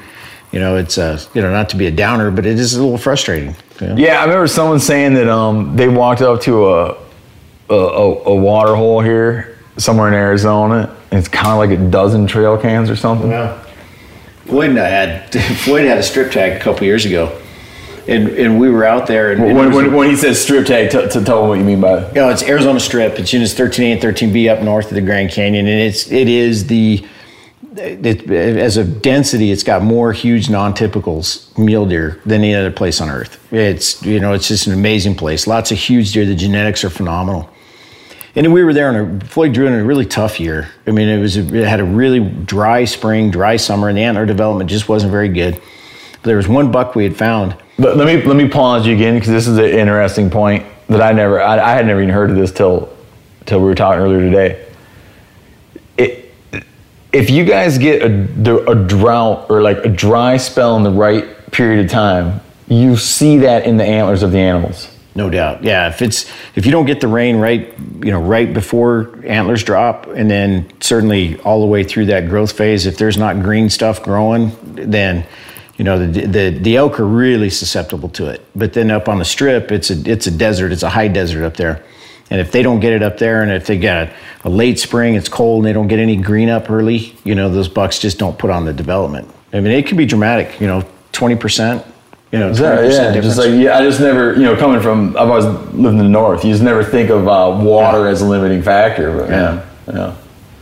You 0.54 0.60
know, 0.60 0.78
it's 0.78 0.98
uh, 1.00 1.20
you 1.34 1.42
know 1.42 1.52
not 1.52 1.68
to 1.70 1.76
be 1.78 1.88
a 1.88 1.92
downer, 1.92 2.30
but 2.32 2.46
it 2.46 2.60
is 2.60 2.76
a 2.76 2.82
little 2.84 2.98
frustrating. 3.00 3.56
you 3.82 3.88
know? 3.88 3.96
Yeah, 3.98 4.20
I 4.22 4.24
remember 4.26 4.48
someone 4.48 4.80
saying 4.80 5.16
that 5.16 5.28
um, 5.28 5.76
they 5.76 5.88
walked 5.88 6.22
up 6.22 6.42
to 6.42 6.70
a, 6.70 6.92
a, 7.70 7.74
a, 7.76 8.24
a 8.30 8.36
water 8.36 8.76
hole 8.76 9.02
here 9.02 9.58
somewhere 9.78 10.08
in 10.08 10.14
Arizona. 10.14 10.96
And 11.10 11.20
it's 11.20 11.28
kind 11.28 11.48
of 11.50 11.58
like 11.58 11.72
a 11.72 11.90
dozen 11.92 12.26
trail 12.28 12.58
cams 12.58 12.90
or 12.90 12.96
something. 12.96 13.30
Yeah. 13.32 13.60
Floyd 14.46 14.70
and 14.72 14.80
I 14.80 14.88
had 14.90 15.32
Floyd 15.64 15.86
had 15.86 15.98
a 15.98 16.04
strip 16.04 16.32
tag 16.32 16.54
a 16.54 16.64
couple 16.64 16.86
years 16.86 17.06
ago, 17.06 17.36
and 18.08 18.28
and 18.30 18.60
we 18.60 18.70
were 18.70 18.86
out 18.86 19.08
there 19.08 19.32
and, 19.32 19.42
and 19.42 19.52
it 19.52 19.56
When, 19.56 19.68
was- 19.70 19.76
when, 19.76 19.94
when 19.94 20.10
he 20.12 20.16
says 20.16 20.40
strip 20.40 20.68
tag, 20.68 20.92
t- 20.92 21.08
to 21.10 21.24
tell 21.26 21.42
him 21.44 21.50
what 21.50 21.58
you 21.58 21.66
mean 21.66 21.82
by 21.82 21.98
it. 22.00 22.10
You 22.16 22.22
know, 22.22 22.30
it's 22.30 22.44
Arizona 22.44 22.80
Strip. 22.80 23.18
It's 23.18 23.34
units 23.34 23.56
13A 23.56 23.94
and 23.94 24.02
13B 24.02 24.52
up 24.56 24.62
north 24.62 24.90
of 24.90 24.94
the 24.96 25.02
Grand 25.02 25.32
Canyon, 25.32 25.66
and 25.66 25.80
it's 25.82 26.12
it 26.12 26.28
is 26.30 26.68
the 26.68 27.04
it, 27.78 28.30
as 28.30 28.78
a 28.78 28.84
density, 28.84 29.52
it's 29.52 29.64
got 29.64 29.82
more 29.82 30.14
huge 30.14 30.50
non-typicals 30.50 31.58
mule 31.58 31.86
deer 31.86 32.22
than 32.26 32.42
any 32.42 32.56
other 32.56 32.72
place 32.72 33.02
on 33.02 33.10
earth. 33.10 33.40
It's 33.54 34.04
you 34.04 34.20
know, 34.20 34.34
it's 34.34 34.48
just 34.48 34.68
an 34.68 34.74
amazing 34.74 35.16
place. 35.16 35.48
Lots 35.48 35.72
of 35.72 35.78
huge 35.78 36.14
deer. 36.14 36.26
The 36.26 36.36
genetics 36.36 36.84
are 36.84 36.90
phenomenal. 36.90 37.50
And 38.36 38.52
we 38.52 38.64
were 38.64 38.74
there 38.74 38.90
on 38.90 38.96
a 38.96 39.26
Floyd 39.26 39.54
drew 39.54 39.68
in 39.68 39.74
a 39.74 39.84
really 39.84 40.06
tough 40.06 40.40
year. 40.40 40.70
I 40.88 40.92
mean, 40.92 41.08
it 41.08 41.20
was 41.20 41.38
it 41.38 41.52
had 41.68 41.80
a 41.80 41.84
really 41.84 42.20
dry 42.20 42.86
spring, 42.86 43.30
dry 43.30 43.58
summer, 43.58 43.90
and 43.90 43.98
the 43.98 44.02
antler 44.02 44.26
development 44.26 44.70
just 44.70 44.90
wasn't 44.90 45.12
very 45.12 45.30
good. 45.30 45.62
But 46.14 46.24
there 46.24 46.38
was 46.38 46.48
one 46.48 46.72
buck 46.72 46.96
we 46.96 47.04
had 47.04 47.16
found. 47.16 47.56
But 47.78 47.98
let 47.98 48.08
me 48.08 48.24
let 48.24 48.36
me 48.36 48.48
pause 48.48 48.88
you 48.88 48.96
again 48.96 49.16
because 49.16 49.30
this 49.30 49.48
is 49.48 49.58
an 49.58 49.66
interesting 49.66 50.30
point 50.30 50.66
that 50.88 51.02
I 51.02 51.12
never 51.12 51.42
I, 51.42 51.60
I 51.60 51.76
had 51.76 51.86
never 51.86 52.02
even 52.02 52.14
heard 52.14 52.32
of 52.32 52.36
this 52.36 52.52
till 52.52 52.92
till 53.46 53.60
we 53.60 53.66
were 53.66 53.76
talking 53.76 54.02
earlier 54.02 54.20
today. 54.20 54.73
If 57.14 57.30
you 57.30 57.46
guys 57.46 57.78
get 57.78 58.02
a, 58.02 58.70
a 58.70 58.76
drought 58.76 59.46
or 59.50 59.62
like 59.62 59.78
a 59.86 59.90
dry 59.90 60.38
spell 60.38 60.76
in 60.78 60.84
the 60.84 60.92
right 60.92 61.52
period 61.52 61.86
of 61.86 61.92
time, 61.92 62.42
you 62.68 62.98
see 62.98 63.38
that 63.38 63.66
in 63.66 63.78
the 63.78 63.86
antlers 63.86 64.24
of 64.24 64.32
the 64.32 64.40
animals. 64.40 64.90
No 65.16 65.30
doubt. 65.30 65.64
Yeah, 65.64 65.90
if 65.90 66.02
it's 66.02 66.30
if 66.56 66.66
you 66.66 66.72
don't 66.72 66.88
get 66.88 67.00
the 67.00 67.08
rain 67.08 67.38
right, 67.38 67.72
you 68.04 68.12
know, 68.12 68.20
right 68.20 68.52
before 68.52 69.20
antlers 69.24 69.64
drop 69.64 70.08
and 70.08 70.30
then 70.30 70.72
certainly 70.82 71.40
all 71.42 71.62
the 71.62 71.68
way 71.68 71.84
through 71.84 72.08
that 72.08 72.28
growth 72.28 72.54
phase, 72.54 72.88
if 72.88 72.98
there's 72.98 73.18
not 73.18 73.42
green 73.44 73.70
stuff 73.70 74.02
growing, 74.02 74.52
then 74.64 75.24
you 75.78 75.86
know 75.86 76.00
the, 76.00 76.26
the 76.26 76.50
the 76.50 76.78
elk 76.78 77.00
are 77.00 77.06
really 77.06 77.52
susceptible 77.52 78.10
to 78.10 78.28
it. 78.28 78.44
But 78.56 78.74
then 78.74 78.90
up 78.90 79.08
on 79.08 79.20
the 79.20 79.26
strip, 79.26 79.72
it's 79.72 79.92
a 79.92 80.12
it's 80.12 80.26
a 80.26 80.32
desert. 80.32 80.72
It's 80.72 80.84
a 80.84 80.90
high 80.90 81.10
desert 81.10 81.46
up 81.46 81.58
there. 81.58 81.84
And 82.34 82.42
if 82.42 82.52
they 82.52 82.64
don't 82.64 82.80
get 82.80 82.94
it 82.94 83.04
up 83.04 83.20
there, 83.20 83.44
and 83.44 83.52
if 83.52 83.68
they 83.68 83.78
get 83.78 84.10
a, 84.10 84.14
a 84.46 84.50
late 84.50 84.80
spring, 84.80 85.14
it's 85.14 85.30
cold, 85.30 85.60
and 85.60 85.68
they 85.68 85.72
don't 85.72 85.88
get 85.88 86.00
any 86.00 86.16
green 86.16 86.50
up 86.50 86.68
early, 86.68 87.16
you 87.24 87.36
know, 87.36 87.48
those 87.48 87.68
bucks 87.68 88.00
just 88.00 88.18
don't 88.18 88.40
put 88.40 88.50
on 88.50 88.66
the 88.66 88.74
development. 88.74 89.30
I 89.54 89.60
mean, 89.60 89.72
it 89.72 89.86
can 89.86 89.98
be 89.98 90.08
dramatic. 90.08 90.60
You 90.60 90.66
know, 90.66 90.84
twenty 91.12 91.36
percent. 91.36 91.86
You 92.32 92.40
know, 92.40 92.50
20% 92.50 92.60
Yeah, 92.60 93.14
yeah, 93.14 93.22
just 93.22 93.38
like 93.38 93.52
yeah, 93.52 93.78
I 93.78 93.84
just 93.84 94.00
never, 94.00 94.34
you 94.34 94.42
know, 94.42 94.58
coming 94.58 94.82
from 94.82 95.16
I've 95.16 95.30
always 95.30 95.46
lived 95.46 95.76
in 95.76 95.98
the 96.00 96.10
north. 96.10 96.44
You 96.44 96.52
just 96.52 96.64
never 96.64 96.84
think 96.84 97.12
of 97.12 97.28
uh, 97.28 97.62
water 97.64 98.08
as 98.08 98.24
a 98.24 98.26
limiting 98.26 98.64
factor. 98.64 99.16
But 99.16 99.30
yeah, 99.30 99.70
yeah. 99.94 100.16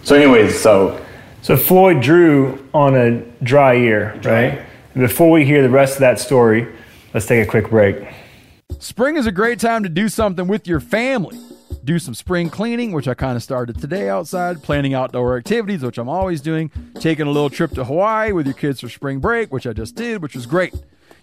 So, 0.03 0.15
anyways, 0.15 0.59
so 0.59 1.01
So 1.41 1.55
Floyd 1.55 2.01
drew 2.01 2.67
on 2.73 2.95
a 2.95 3.21
dry 3.41 3.75
year, 3.75 4.19
right? 4.25 4.61
Before 4.93 5.31
we 5.31 5.45
hear 5.45 5.61
the 5.61 5.69
rest 5.69 5.93
of 5.93 5.99
that 6.01 6.19
story, 6.19 6.67
let's 7.13 7.25
take 7.25 7.47
a 7.47 7.49
quick 7.49 7.69
break. 7.69 8.05
Spring 8.79 9.15
is 9.15 9.25
a 9.25 9.31
great 9.31 9.61
time 9.61 9.83
to 9.83 9.89
do 9.89 10.09
something 10.09 10.49
with 10.49 10.67
your 10.67 10.81
family. 10.81 11.39
Do 11.83 11.97
some 11.97 12.13
spring 12.13 12.49
cleaning, 12.49 12.91
which 12.91 13.07
I 13.07 13.15
kind 13.15 13.35
of 13.35 13.41
started 13.41 13.79
today 13.81 14.07
outside, 14.07 14.61
planning 14.61 14.93
outdoor 14.93 15.37
activities, 15.37 15.81
which 15.81 15.97
I'm 15.97 16.09
always 16.09 16.39
doing, 16.39 16.69
taking 16.99 17.25
a 17.25 17.31
little 17.31 17.49
trip 17.49 17.71
to 17.71 17.83
Hawaii 17.83 18.31
with 18.31 18.45
your 18.45 18.53
kids 18.53 18.81
for 18.81 18.89
spring 18.89 19.19
break, 19.19 19.51
which 19.51 19.65
I 19.65 19.73
just 19.73 19.95
did, 19.95 20.21
which 20.21 20.35
was 20.35 20.45
great. 20.45 20.75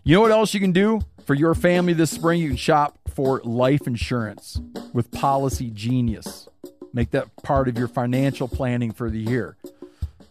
You 0.03 0.15
know 0.15 0.21
what 0.21 0.33
else 0.33 0.55
you 0.55 0.61
can 0.61 0.73
do 0.73 1.01
for 1.25 1.35
your 1.35 1.55
family 1.55 1.93
this 1.93 2.11
spring? 2.11 2.41
You 2.41 2.49
can 2.49 2.57
shop 2.57 2.99
for 3.15 3.41
life 3.45 3.87
insurance 3.87 4.61
with 4.93 5.13
Policy 5.13 5.71
Genius. 5.71 6.49
Make 6.93 7.11
that 7.13 7.29
part 7.43 7.69
of 7.69 7.79
your 7.79 7.89
financial 7.89 8.49
planning 8.49 8.91
for 8.91 9.11
the 9.11 9.19
year. 9.19 9.57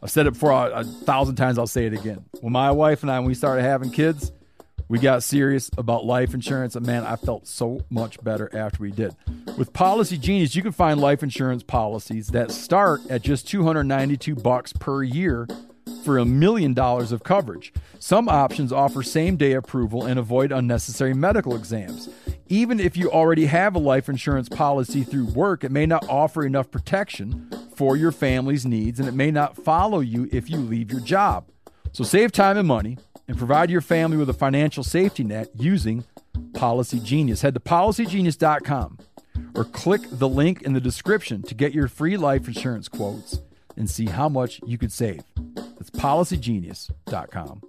I've 0.02 0.12
said 0.12 0.28
it 0.28 0.34
before 0.34 0.52
a, 0.52 0.84
thousand 0.84 1.36
times, 1.36 1.58
I'll 1.58 1.68
say 1.68 1.86
it 1.86 1.94
again. 1.94 2.26
When 2.42 2.54
my 2.54 2.72
wife 2.72 3.02
and 3.02 3.12
I, 3.12 3.20
when 3.20 3.28
we 3.28 3.34
started 3.34 3.63
having 3.63 3.92
kids, 3.92 4.32
we 4.89 5.00
got 5.00 5.23
serious 5.23 5.69
about 5.78 6.06
life 6.06 6.34
insurance, 6.34 6.76
and 6.76 6.86
man, 6.86 7.04
I 7.04 7.17
felt 7.17 7.47
so 7.47 7.82
much 7.89 8.23
better 8.23 8.50
after 8.56 8.82
we 8.82 8.91
did. 8.91 9.15
With 9.58 9.73
Policy 9.73 10.17
Genius, 10.17 10.56
you 10.56 10.62
can 10.62 10.71
find 10.71 11.02
life 11.02 11.23
insurance 11.23 11.63
policies 11.63 12.28
that 12.28 12.52
start 12.52 13.02
at 13.10 13.21
just 13.21 13.47
292 13.47 14.36
bucks 14.36 14.71
per 14.73 15.04
year 15.04 15.47
for 16.04 16.17
a 16.17 16.26
million 16.26 16.73
dollars 16.73 17.12
of 17.12 17.23
coverage. 17.23 17.73
Some 18.00 18.30
options 18.30 18.71
offer 18.71 19.04
same-day 19.04 19.54
approval 19.54 20.06
and 20.06 20.17
avoid 20.17 20.52
unnecessary 20.52 21.13
medical 21.13 21.56
exams. 21.56 22.10
Even 22.47 22.80
if 22.80 22.95
you 22.95 23.12
already 23.12 23.47
have 23.47 23.76
a 23.76 23.80
life 23.80 24.08
insurance 24.08 24.47
policy 24.47 25.04
through 25.04 25.26
work, 25.26 25.65
it 25.65 25.71
may 25.71 25.86
not 25.86 26.08
offer 26.08 26.45
enough 26.45 26.71
protection 26.71 27.50
for 27.76 27.97
your 27.97 28.13
family's 28.13 28.65
needs 28.65 29.00
and 29.00 29.10
it 29.10 29.13
may 29.13 29.32
not 29.32 29.58
follow 29.58 30.00
you 30.00 30.30
if 30.32 30.50
you 30.50 30.58
leave 30.58 30.91
your 30.91 31.02
job. 31.02 31.50
So 31.91 32.04
save 32.04 32.32
time 32.32 32.58
and 32.58 32.67
money 32.67 32.97
and 33.28 33.38
provide 33.38 33.70
your 33.70 33.82
family 33.82 34.18
with 34.18 34.30
a 34.30 34.34
financial 34.34 34.84
safety 34.84 35.24
net 35.24 35.50
using 35.56 36.04
Policy 36.54 37.00
Genius. 37.00 37.42
Head 37.42 37.54
to 37.54 37.60
policygenius.com 37.60 39.00
or 39.56 39.66
click 39.66 40.02
the 40.12 40.30
link 40.30 40.62
in 40.62 40.74
the 40.74 40.82
description 40.82 41.42
to 41.44 41.56
get 41.56 41.74
your 41.74 41.88
free 41.88 42.18
life 42.18 42.48
insurance 42.48 42.88
quotes 42.88 43.42
and 43.76 43.90
see 43.90 44.06
how 44.06 44.30
much 44.30 44.60
you 44.66 44.78
could 44.78 44.92
save. 44.92 45.22
That's 45.56 45.90
policygenius.com. 45.90 47.62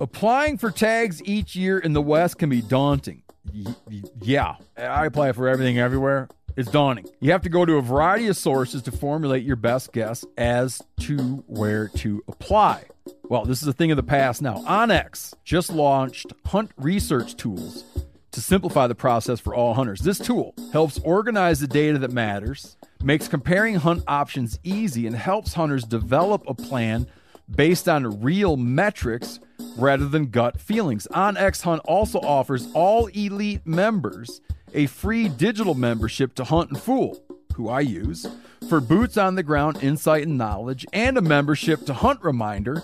Applying 0.00 0.58
for 0.58 0.70
tags 0.70 1.22
each 1.24 1.54
year 1.54 1.78
in 1.78 1.92
the 1.92 2.02
West 2.02 2.38
can 2.38 2.48
be 2.48 2.62
daunting. 2.62 3.22
Y- 3.54 3.74
yeah, 4.22 4.54
I 4.76 5.06
apply 5.06 5.32
for 5.32 5.48
everything 5.48 5.78
everywhere. 5.78 6.28
It's 6.54 6.70
dawning. 6.70 7.06
You 7.20 7.32
have 7.32 7.42
to 7.42 7.48
go 7.48 7.64
to 7.64 7.76
a 7.76 7.82
variety 7.82 8.26
of 8.28 8.36
sources 8.36 8.82
to 8.82 8.92
formulate 8.92 9.42
your 9.42 9.56
best 9.56 9.92
guess 9.92 10.24
as 10.36 10.82
to 11.00 11.16
where 11.46 11.88
to 11.96 12.22
apply. 12.28 12.84
Well, 13.24 13.44
this 13.46 13.62
is 13.62 13.68
a 13.68 13.72
thing 13.72 13.90
of 13.90 13.96
the 13.96 14.02
past 14.02 14.42
now. 14.42 14.56
onX 14.58 15.32
just 15.44 15.72
launched 15.72 16.26
hunt 16.46 16.70
research 16.76 17.36
tools 17.36 17.84
to 18.32 18.40
simplify 18.40 18.86
the 18.86 18.94
process 18.94 19.40
for 19.40 19.54
all 19.54 19.72
hunters. 19.72 20.00
This 20.00 20.18
tool 20.18 20.54
helps 20.72 20.98
organize 21.00 21.60
the 21.60 21.66
data 21.66 21.98
that 21.98 22.12
matters, 22.12 22.76
makes 23.02 23.28
comparing 23.28 23.76
hunt 23.76 24.04
options 24.06 24.58
easy, 24.62 25.06
and 25.06 25.16
helps 25.16 25.54
hunters 25.54 25.84
develop 25.84 26.42
a 26.46 26.54
plan 26.54 27.06
based 27.54 27.88
on 27.88 28.20
real 28.20 28.56
metrics 28.56 29.40
rather 29.78 30.06
than 30.06 30.26
gut 30.26 30.60
feelings. 30.60 31.06
OnX 31.12 31.62
Hunt 31.62 31.82
also 31.84 32.20
offers 32.20 32.68
all 32.74 33.06
elite 33.06 33.66
members 33.66 34.40
a 34.74 34.86
free 34.86 35.28
digital 35.28 35.74
membership 35.74 36.34
to 36.34 36.44
Huntin' 36.44 36.76
Fool, 36.76 37.22
who 37.54 37.68
I 37.68 37.80
use, 37.80 38.26
for 38.68 38.80
boots 38.80 39.16
on 39.16 39.34
the 39.34 39.42
ground 39.42 39.82
insight 39.82 40.26
and 40.26 40.38
knowledge, 40.38 40.86
and 40.92 41.18
a 41.18 41.22
membership 41.22 41.84
to 41.86 41.94
Hunt 41.94 42.22
Reminder 42.22 42.82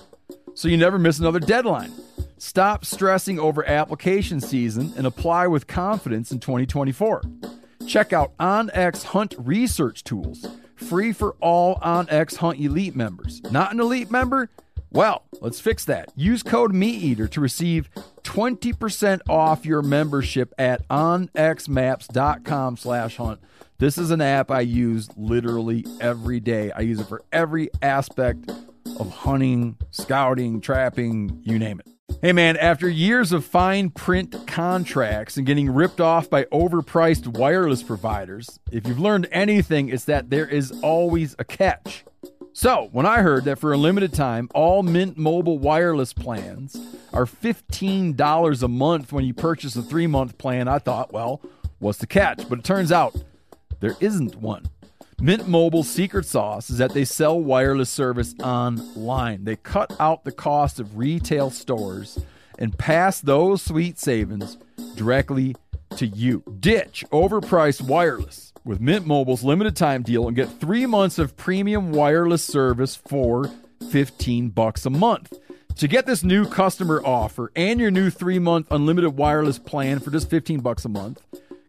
so 0.55 0.67
you 0.67 0.77
never 0.77 0.99
miss 0.99 1.21
another 1.21 1.39
deadline. 1.39 1.93
Stop 2.37 2.85
stressing 2.85 3.39
over 3.39 3.65
application 3.69 4.41
season 4.41 4.93
and 4.97 5.07
apply 5.07 5.47
with 5.47 5.69
confidence 5.69 6.33
in 6.33 6.41
2024. 6.41 7.23
Check 7.87 8.13
out 8.13 8.37
OnX 8.39 9.05
Hunt 9.05 9.37
Research 9.39 10.03
Tools, 10.03 10.47
free 10.75 11.13
for 11.13 11.37
all 11.41 11.77
OnX 11.77 12.37
Hunt 12.37 12.59
Elite 12.59 12.97
members. 12.97 13.41
Not 13.53 13.73
an 13.73 13.79
elite 13.79 14.11
member? 14.11 14.51
Well, 14.91 15.23
let's 15.41 15.61
fix 15.61 15.85
that. 15.85 16.11
Use 16.17 16.43
code 16.43 16.73
MeatEater 16.73 17.31
to 17.31 17.41
receive 17.41 17.89
20% 18.29 19.21
off 19.27 19.65
your 19.65 19.81
membership 19.81 20.53
at 20.59 20.87
onxmaps.com 20.89 22.77
slash 22.77 23.17
hunt. 23.17 23.41
This 23.79 23.97
is 23.97 24.11
an 24.11 24.21
app 24.21 24.51
I 24.51 24.61
use 24.61 25.09
literally 25.17 25.87
every 25.99 26.39
day. 26.39 26.71
I 26.73 26.81
use 26.81 27.01
it 27.01 27.09
for 27.09 27.23
every 27.33 27.71
aspect 27.81 28.51
of 29.01 29.11
hunting, 29.11 29.79
scouting, 29.93 30.61
trapping, 30.61 31.41
you 31.43 31.59
name 31.59 31.81
it. 31.81 31.89
Hey 32.21 32.33
man, 32.33 32.59
after 32.59 32.87
years 32.87 33.33
of 33.33 33.47
fine 33.47 33.89
print 33.89 34.47
contracts 34.47 35.39
and 35.39 35.47
getting 35.47 35.71
ripped 35.71 36.01
off 36.01 36.29
by 36.29 36.45
overpriced 36.45 37.39
wireless 37.39 37.83
providers, 37.83 38.61
if 38.71 38.87
you've 38.87 39.01
learned 39.01 39.29
anything, 39.33 39.89
it's 39.89 40.05
that 40.05 40.29
there 40.29 40.47
is 40.47 40.71
always 40.83 41.35
a 41.39 41.45
catch. 41.45 42.05
So, 42.53 42.89
when 42.93 43.07
I 43.07 43.23
heard 43.23 43.45
that 43.45 43.59
for 43.59 43.73
a 43.73 43.77
limited 43.77 44.13
time, 44.13 44.49
all 44.53 44.83
Mint 44.83 45.17
Mobile 45.17 45.59
wireless 45.59 46.13
plans 46.13 46.77
are 47.19 47.25
$15 47.25 48.63
a 48.63 48.69
month 48.69 49.13
when 49.13 49.25
you 49.25 49.35
purchase 49.35 49.75
a 49.75 49.83
three 49.83 50.07
month 50.07 50.39
plan, 50.39 50.69
I 50.69 50.79
thought, 50.79 51.13
well, 51.13 51.43
what's 51.81 51.99
the 51.99 52.07
catch? 52.07 52.49
But 52.49 52.61
it 52.61 52.65
turns 52.65 52.93
out 52.93 53.17
there 53.81 53.97
isn't 53.99 54.37
one. 54.37 54.67
Mint 55.21 55.49
Mobile's 55.49 55.91
secret 55.91 56.27
sauce 56.27 56.71
is 56.71 56.79
that 56.79 56.95
they 56.95 57.05
sell 57.05 57.41
wireless 57.41 57.91
service 57.91 58.37
online. 58.41 59.43
They 59.43 59.57
cut 59.57 59.97
out 59.99 60.23
the 60.23 60.31
cost 60.31 60.79
of 60.79 60.97
retail 60.97 61.51
stores 61.51 62.21
and 62.57 62.79
pass 62.79 63.21
those 63.21 63.63
sweet 63.63 63.99
savings 63.99 64.57
directly 64.95 65.57
to 65.97 66.07
you. 66.07 66.45
Ditch 66.61 67.05
overpriced 67.11 67.81
wireless 67.81 68.53
with 68.65 68.81
Mint 68.81 69.09
Mobile's 69.09 69.43
limited 69.43 69.75
time 69.75 70.05
deal 70.05 70.29
and 70.29 70.37
get 70.37 70.61
3 70.61 70.87
months 70.87 71.19
of 71.19 71.37
premium 71.37 71.91
wireless 71.91 72.45
service 72.45 72.95
for 72.95 73.51
15 73.91 74.51
bucks 74.51 74.87
a 74.87 74.91
month. 74.91 75.37
To 75.79 75.87
get 75.87 76.07
this 76.07 76.25
new 76.25 76.45
customer 76.45 77.01
offer 77.05 77.53
and 77.55 77.79
your 77.79 77.93
new 77.93 78.11
3-month 78.11 78.67
unlimited 78.73 79.17
wireless 79.17 79.61
plan 79.61 80.01
for 80.01 80.11
just 80.11 80.29
15 80.29 80.59
bucks 80.59 80.85
a 80.85 80.89
month, 80.89 81.23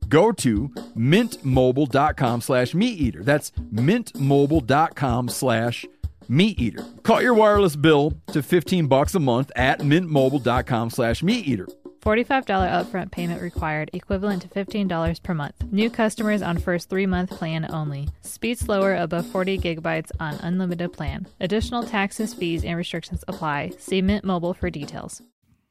go 0.07 0.31
to 0.31 0.69
mintmobile.com 0.97 2.41
slash 2.41 2.71
meateater. 2.71 3.23
That's 3.23 3.51
mintmobile.com 3.71 5.29
slash 5.29 5.85
meateater. 6.27 7.03
Cut 7.03 7.21
your 7.21 7.35
wireless 7.35 7.75
bill 7.75 8.13
to 8.33 8.41
15 8.41 8.87
bucks 8.87 9.13
a 9.13 9.19
month 9.19 9.51
at 9.55 9.81
mintmobile.com 9.81 10.89
slash 10.89 11.21
meateater. 11.21 11.71
$45 11.99 12.45
upfront 12.45 13.11
payment 13.11 13.41
required, 13.41 13.89
equivalent 13.93 14.41
to 14.41 14.47
$15 14.47 15.23
per 15.23 15.33
month. 15.33 15.63
New 15.71 15.89
customers 15.89 16.41
on 16.41 16.57
first 16.57 16.89
three 16.89 17.05
month 17.05 17.29
plan 17.29 17.65
only. 17.71 18.09
Speed 18.21 18.57
slower 18.57 18.95
above 18.95 19.25
40 19.27 19.57
gigabytes 19.57 20.11
on 20.19 20.35
unlimited 20.35 20.93
plan. 20.93 21.27
Additional 21.39 21.83
taxes, 21.83 22.33
fees, 22.33 22.63
and 22.63 22.77
restrictions 22.77 23.23
apply. 23.27 23.71
See 23.77 24.01
Mint 24.01 24.25
Mobile 24.25 24.53
for 24.53 24.69
details. 24.69 25.21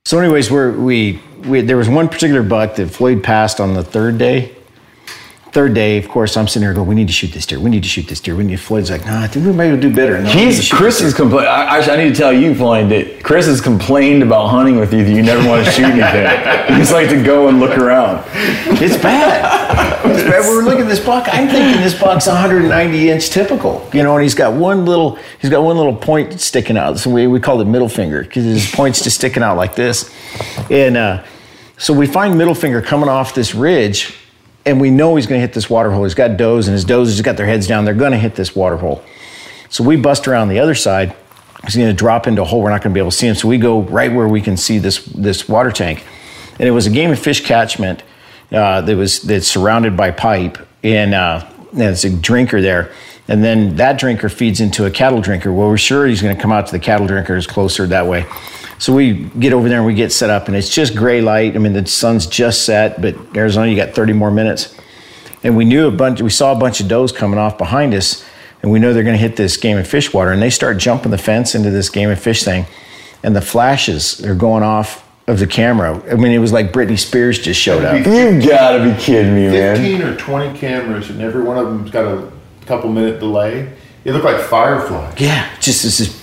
So, 0.05 0.19
anyways, 0.19 0.51
we 0.51 1.21
we 1.47 1.61
there 1.61 1.77
was 1.77 1.89
one 1.89 2.09
particular 2.09 2.43
buck 2.43 2.77
that 2.77 2.89
Floyd 2.89 3.23
passed 3.23 3.61
on 3.61 3.75
the 3.75 3.85
third 3.85 4.17
day. 4.17 4.57
Third 5.51 5.73
day, 5.73 5.97
of 5.97 6.09
course, 6.09 6.37
I'm 6.37 6.47
sitting 6.47 6.67
here 6.67 6.75
going, 6.75 6.87
"We 6.87 6.95
need 6.95 7.07
to 7.07 7.13
shoot 7.13 7.33
this 7.33 7.47
deer. 7.47 7.59
We 7.59 7.71
need 7.71 7.83
to 7.83 7.89
shoot 7.89 8.07
this 8.07 8.21
deer." 8.21 8.37
We 8.37 8.45
need. 8.45 8.61
Floyd's 8.61 8.91
like, 8.91 9.07
"No, 9.07 9.17
I 9.17 9.27
think 9.29 9.47
we 9.47 9.53
might 9.53 9.81
do 9.81 9.91
better." 9.93 10.21
No, 10.21 10.29
He's 10.29 10.69
Chris 10.71 11.01
has 11.01 11.15
complained. 11.15 11.49
Actually, 11.49 11.93
I 11.93 12.05
need 12.05 12.15
to 12.15 12.21
tell 12.21 12.33
you, 12.35 12.55
Floyd, 12.55 12.91
that 12.91 13.23
Chris 13.23 13.47
has 13.47 13.61
complained 13.61 14.23
about 14.23 14.49
hunting 14.49 14.79
with 14.79 14.93
you 14.93 15.03
that 15.05 15.11
you 15.11 15.23
never 15.23 15.47
want 15.49 15.65
to 15.65 15.71
shoot 15.73 15.87
anything. 15.87 16.71
You 16.71 16.79
just 16.79 16.93
like 16.93 17.09
to 17.09 17.23
go 17.23 17.49
and 17.49 17.61
look 17.61 17.79
around. 17.79 18.23
It's 18.35 19.03
bad. 19.03 20.05
It's 20.05 20.23
bad. 20.23 20.41
We're 20.49 20.63
looking 20.65 20.83
at 20.83 20.89
this 20.89 21.01
buck. 21.01 21.27
I'm 21.33 21.49
thinking 21.49 21.81
this 21.83 21.99
buck's 21.99 22.27
190 22.27 23.11
inch 23.11 23.31
typical, 23.31 23.89
you 23.95 24.03
know, 24.03 24.15
and 24.15 24.23
he's 24.23 24.35
got 24.35 24.53
one 24.53 24.85
little 24.85 25.19
he's 25.41 25.51
got 25.51 25.63
one 25.63 25.77
little 25.79 25.97
point 25.97 26.41
sticking 26.41 26.77
out. 26.77 26.99
So 26.99 27.09
we 27.11 27.27
we 27.27 27.41
called 27.41 27.63
it 27.63 27.67
middle 27.67 27.89
finger 27.89 28.23
because 28.23 28.45
his 28.45 28.71
point's 28.71 29.03
just 29.03 29.17
sticking 29.17 29.43
out 29.43 29.57
like 29.57 29.75
this, 29.75 30.15
and 30.71 30.97
uh, 30.99 31.25
so 31.79 31.95
we 31.95 32.07
find 32.07 32.37
middle 32.37 32.55
finger 32.55 32.83
coming 32.83 33.09
off 33.09 33.35
this 33.35 33.55
ridge. 33.55 34.15
And 34.69 34.81
we 34.81 34.91
know 34.91 35.17
he's 35.17 35.27
going 35.27 35.39
to 35.39 35.47
hit 35.47 35.55
this 35.55 35.71
water 35.71 35.91
hole. 35.91 36.05
He's 36.05 36.15
got 36.15 36.37
does, 36.37 36.69
and 36.69 36.75
his 36.75 36.85
does 36.85 37.09
has 37.09 37.23
got 37.23 37.37
their 37.37 37.47
heads 37.47 37.67
down. 37.67 37.85
They're 37.85 37.95
going 37.95 38.13
to 38.13 38.19
hit 38.19 38.35
this 38.35 38.55
water 38.55 38.77
hole. 38.77 39.03
So 39.71 39.83
we 39.83 39.97
bust 39.97 40.29
around 40.29 40.49
the 40.49 40.61
other 40.61 40.75
side, 40.75 41.15
He's 41.65 41.77
going 41.77 41.89
to 41.89 41.95
drop 41.95 42.27
into 42.27 42.43
a 42.43 42.45
hole. 42.45 42.63
We're 42.63 42.71
not 42.71 42.83
going 42.83 42.93
to 42.93 42.95
be 42.95 43.01
able 43.01 43.11
to 43.11 43.17
see 43.17 43.27
him. 43.27 43.35
So 43.35 43.49
we 43.49 43.59
go 43.59 43.83
right 43.83 44.13
where 44.13 44.29
we 44.29 44.41
can 44.41 44.57
see 44.57 44.79
this 44.79 45.05
this 45.07 45.49
water 45.49 45.73
tank, 45.73 46.05
and 46.59 46.69
it 46.69 46.71
was 46.71 46.87
a 46.87 46.91
Game 46.91 47.11
and 47.11 47.19
Fish 47.19 47.45
catchment 47.45 48.03
uh, 48.53 48.81
that 48.83 48.97
was 48.97 49.23
that's 49.23 49.49
surrounded 49.49 49.97
by 49.97 50.11
pipe, 50.11 50.59
and, 50.83 51.15
uh, 51.15 51.47
it's 51.73 52.05
a 52.05 52.11
drinker 52.11 52.63
there. 52.63 52.93
And 53.27 53.45
then 53.45 53.77
that 53.77 53.99
drinker 53.99 54.31
feeds 54.31 54.61
into 54.61 54.87
a 54.87 54.91
cattle 54.91 55.21
drinker. 55.21 55.53
Well, 55.53 55.69
we're 55.69 55.77
sure 55.77 56.07
he's 56.07 56.23
going 56.23 56.35
to 56.35 56.41
come 56.41 56.51
out 56.51 56.67
to 56.67 56.73
the 56.73 56.79
cattle 56.79 57.07
drinkers 57.07 57.47
closer 57.47 57.87
that 57.89 58.07
way. 58.07 58.25
So 58.79 58.95
we 58.95 59.25
get 59.39 59.53
over 59.53 59.69
there 59.69 59.79
and 59.79 59.87
we 59.87 59.95
get 59.95 60.13
set 60.13 60.31
up, 60.31 60.47
and 60.47 60.57
it's 60.57 60.69
just 60.69 60.95
gray 60.95 61.21
light. 61.21 61.57
I 61.57 61.59
mean, 61.59 61.73
the 61.73 61.85
sun's 61.87 62.27
just 62.27 62.65
set, 62.65 63.03
but 63.03 63.17
Arizona, 63.37 63.69
you 63.69 63.77
got 63.77 63.95
30 63.95 64.13
more 64.13 64.31
minutes. 64.31 64.77
And 65.43 65.57
we 65.57 65.65
knew 65.65 65.89
a 65.89 65.91
bunch, 65.91 66.21
we 66.21 66.31
saw 66.31 66.53
a 66.53 66.59
bunch 66.59 66.81
of 66.81 66.89
does 66.89 67.13
coming 67.13 67.39
off 67.39 67.59
behind 67.59 67.95
us, 67.95 68.25
and 68.63 68.71
we 68.71 68.79
know 68.79 68.93
they're 68.93 69.05
going 69.05 69.17
to 69.17 69.21
hit 69.21 69.37
this 69.37 69.57
Game 69.57 69.77
and 69.77 69.87
Fish 69.87 70.13
water. 70.13 70.31
And 70.31 70.41
they 70.41 70.51
start 70.51 70.79
jumping 70.79 71.11
the 71.11 71.19
fence 71.19 71.55
into 71.55 71.71
this 71.71 71.91
Game 71.91 72.09
and 72.09 72.19
Fish 72.19 72.45
thing, 72.45 72.67
and 73.23 73.35
the 73.35 73.41
flashes 73.41 74.25
are 74.25 74.35
going 74.35 74.63
off 74.63 75.09
of 75.27 75.39
the 75.39 75.47
camera. 75.47 76.03
I 76.11 76.15
mean, 76.15 76.33
it 76.33 76.39
was 76.39 76.53
like 76.53 76.73
Britney 76.73 76.99
Spears 76.99 77.39
just 77.39 77.61
showed 77.61 77.85
up. 77.85 77.99
You 77.99 78.41
gotta 78.49 78.83
be 78.83 78.99
kidding 79.01 79.35
me, 79.35 79.49
man. 79.49 79.77
15 79.77 80.03
or 80.03 80.17
20 80.17 80.59
cameras, 80.59 81.11
and 81.11 81.21
every 81.21 81.43
one 81.43 81.59
of 81.59 81.67
them's 81.67 81.91
got 81.91 82.07
a 82.07 82.33
couple 82.67 82.91
minute 82.91 83.21
delay. 83.21 83.73
It 84.05 84.13
looked 84.13 84.25
like 84.25 84.41
fireflies. 84.41 85.21
Yeah, 85.21 85.49
just 85.61 85.83
this 85.83 86.01
is 86.01 86.18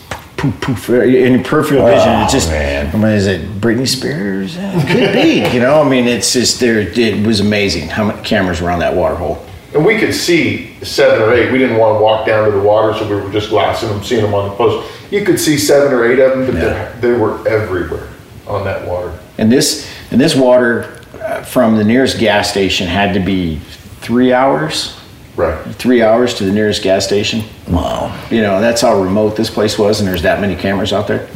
poof 0.54 0.86
poof 0.88 0.90
in 0.90 1.44
peripheral 1.44 1.86
vision. 1.86 2.10
Oh, 2.10 2.24
it's 2.24 2.34
just, 2.34 2.50
man. 2.50 2.94
I 2.94 2.98
mean, 2.98 3.12
is 3.12 3.28
it 3.28 3.42
Britney 3.62 3.88
Spears? 3.88 4.58
Uh, 4.58 4.84
Could 4.88 5.14
be. 5.14 5.46
You 5.56 5.60
know, 5.62 5.82
I 5.82 5.88
mean, 5.90 6.06
it's 6.06 6.34
just 6.34 6.60
there. 6.60 6.80
It 6.80 7.26
was 7.26 7.40
amazing 7.40 7.88
how 7.90 8.06
many 8.06 8.22
cameras 8.24 8.62
were 8.62 8.72
on 8.72 8.80
that 8.80 8.94
water 8.96 9.16
hole. 9.16 9.46
And 9.74 9.86
we 9.86 9.98
could 9.98 10.14
see 10.14 10.74
seven 10.84 11.22
or 11.22 11.34
eight. 11.34 11.52
We 11.52 11.58
didn't 11.58 11.78
want 11.78 11.98
to 12.00 12.04
walk 12.04 12.26
down 12.26 12.46
to 12.46 12.52
the 12.52 12.62
water, 12.62 12.98
so 12.98 13.08
we 13.08 13.16
were 13.22 13.32
just 13.32 13.50
glassing 13.50 13.90
them, 13.90 14.04
seeing 14.04 14.22
them 14.22 14.34
on 14.34 14.50
the 14.50 14.56
post. 14.56 14.90
You 15.12 15.24
could 15.26 15.40
see 15.40 15.58
seven 15.58 15.92
or 15.94 16.06
eight 16.06 16.20
of 16.20 16.32
them, 16.38 16.46
but 16.46 16.56
Yeah. 16.56 16.92
they, 17.00 17.12
they 17.12 17.18
were 17.20 17.46
everywhere 17.48 18.08
on 18.48 18.64
that 18.66 18.88
water. 18.88 19.18
And 19.38 19.52
this 19.52 19.90
and 20.12 20.20
this 20.22 20.36
water 20.36 21.02
uh, 21.22 21.42
from 21.44 21.76
the 21.78 21.84
nearest 21.84 22.20
gas 22.20 22.50
station 22.50 22.88
had 22.88 23.14
to 23.16 23.20
be 23.20 23.58
three 24.02 24.32
hours. 24.32 24.98
Right. 25.36 25.62
Three 25.76 26.02
hours 26.02 26.34
to 26.36 26.46
the 26.46 26.52
nearest 26.52 26.82
gas 26.82 27.06
station. 27.06 27.44
Wow. 27.68 28.18
You 28.30 28.42
know, 28.42 28.62
that's 28.62 28.82
how 28.82 29.02
remote 29.02 29.36
this 29.36 29.50
place 29.50 29.78
was, 29.78 30.00
and 30.00 30.08
there's 30.08 30.22
that 30.22 30.40
many 30.40 30.56
cameras 30.56 30.94
out 30.94 31.08
there. 31.08 31.28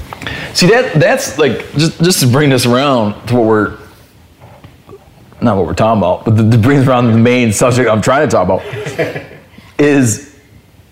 See 0.53 0.67
that 0.67 0.93
that's 0.99 1.37
like 1.37 1.71
just 1.73 2.01
just 2.03 2.19
to 2.21 2.27
bring 2.27 2.49
this 2.49 2.65
around 2.65 3.27
to 3.27 3.35
what 3.35 3.45
we're 3.45 3.77
not 5.41 5.55
what 5.57 5.65
we're 5.65 5.73
talking 5.73 5.99
about, 5.99 6.25
but 6.25 6.35
to, 6.35 6.49
to 6.49 6.57
bring 6.57 6.79
us 6.79 6.87
around 6.87 7.11
the 7.11 7.17
main 7.17 7.53
subject 7.53 7.89
I'm 7.89 8.01
trying 8.01 8.27
to 8.27 8.31
talk 8.31 8.45
about 8.45 9.25
is 9.79 10.37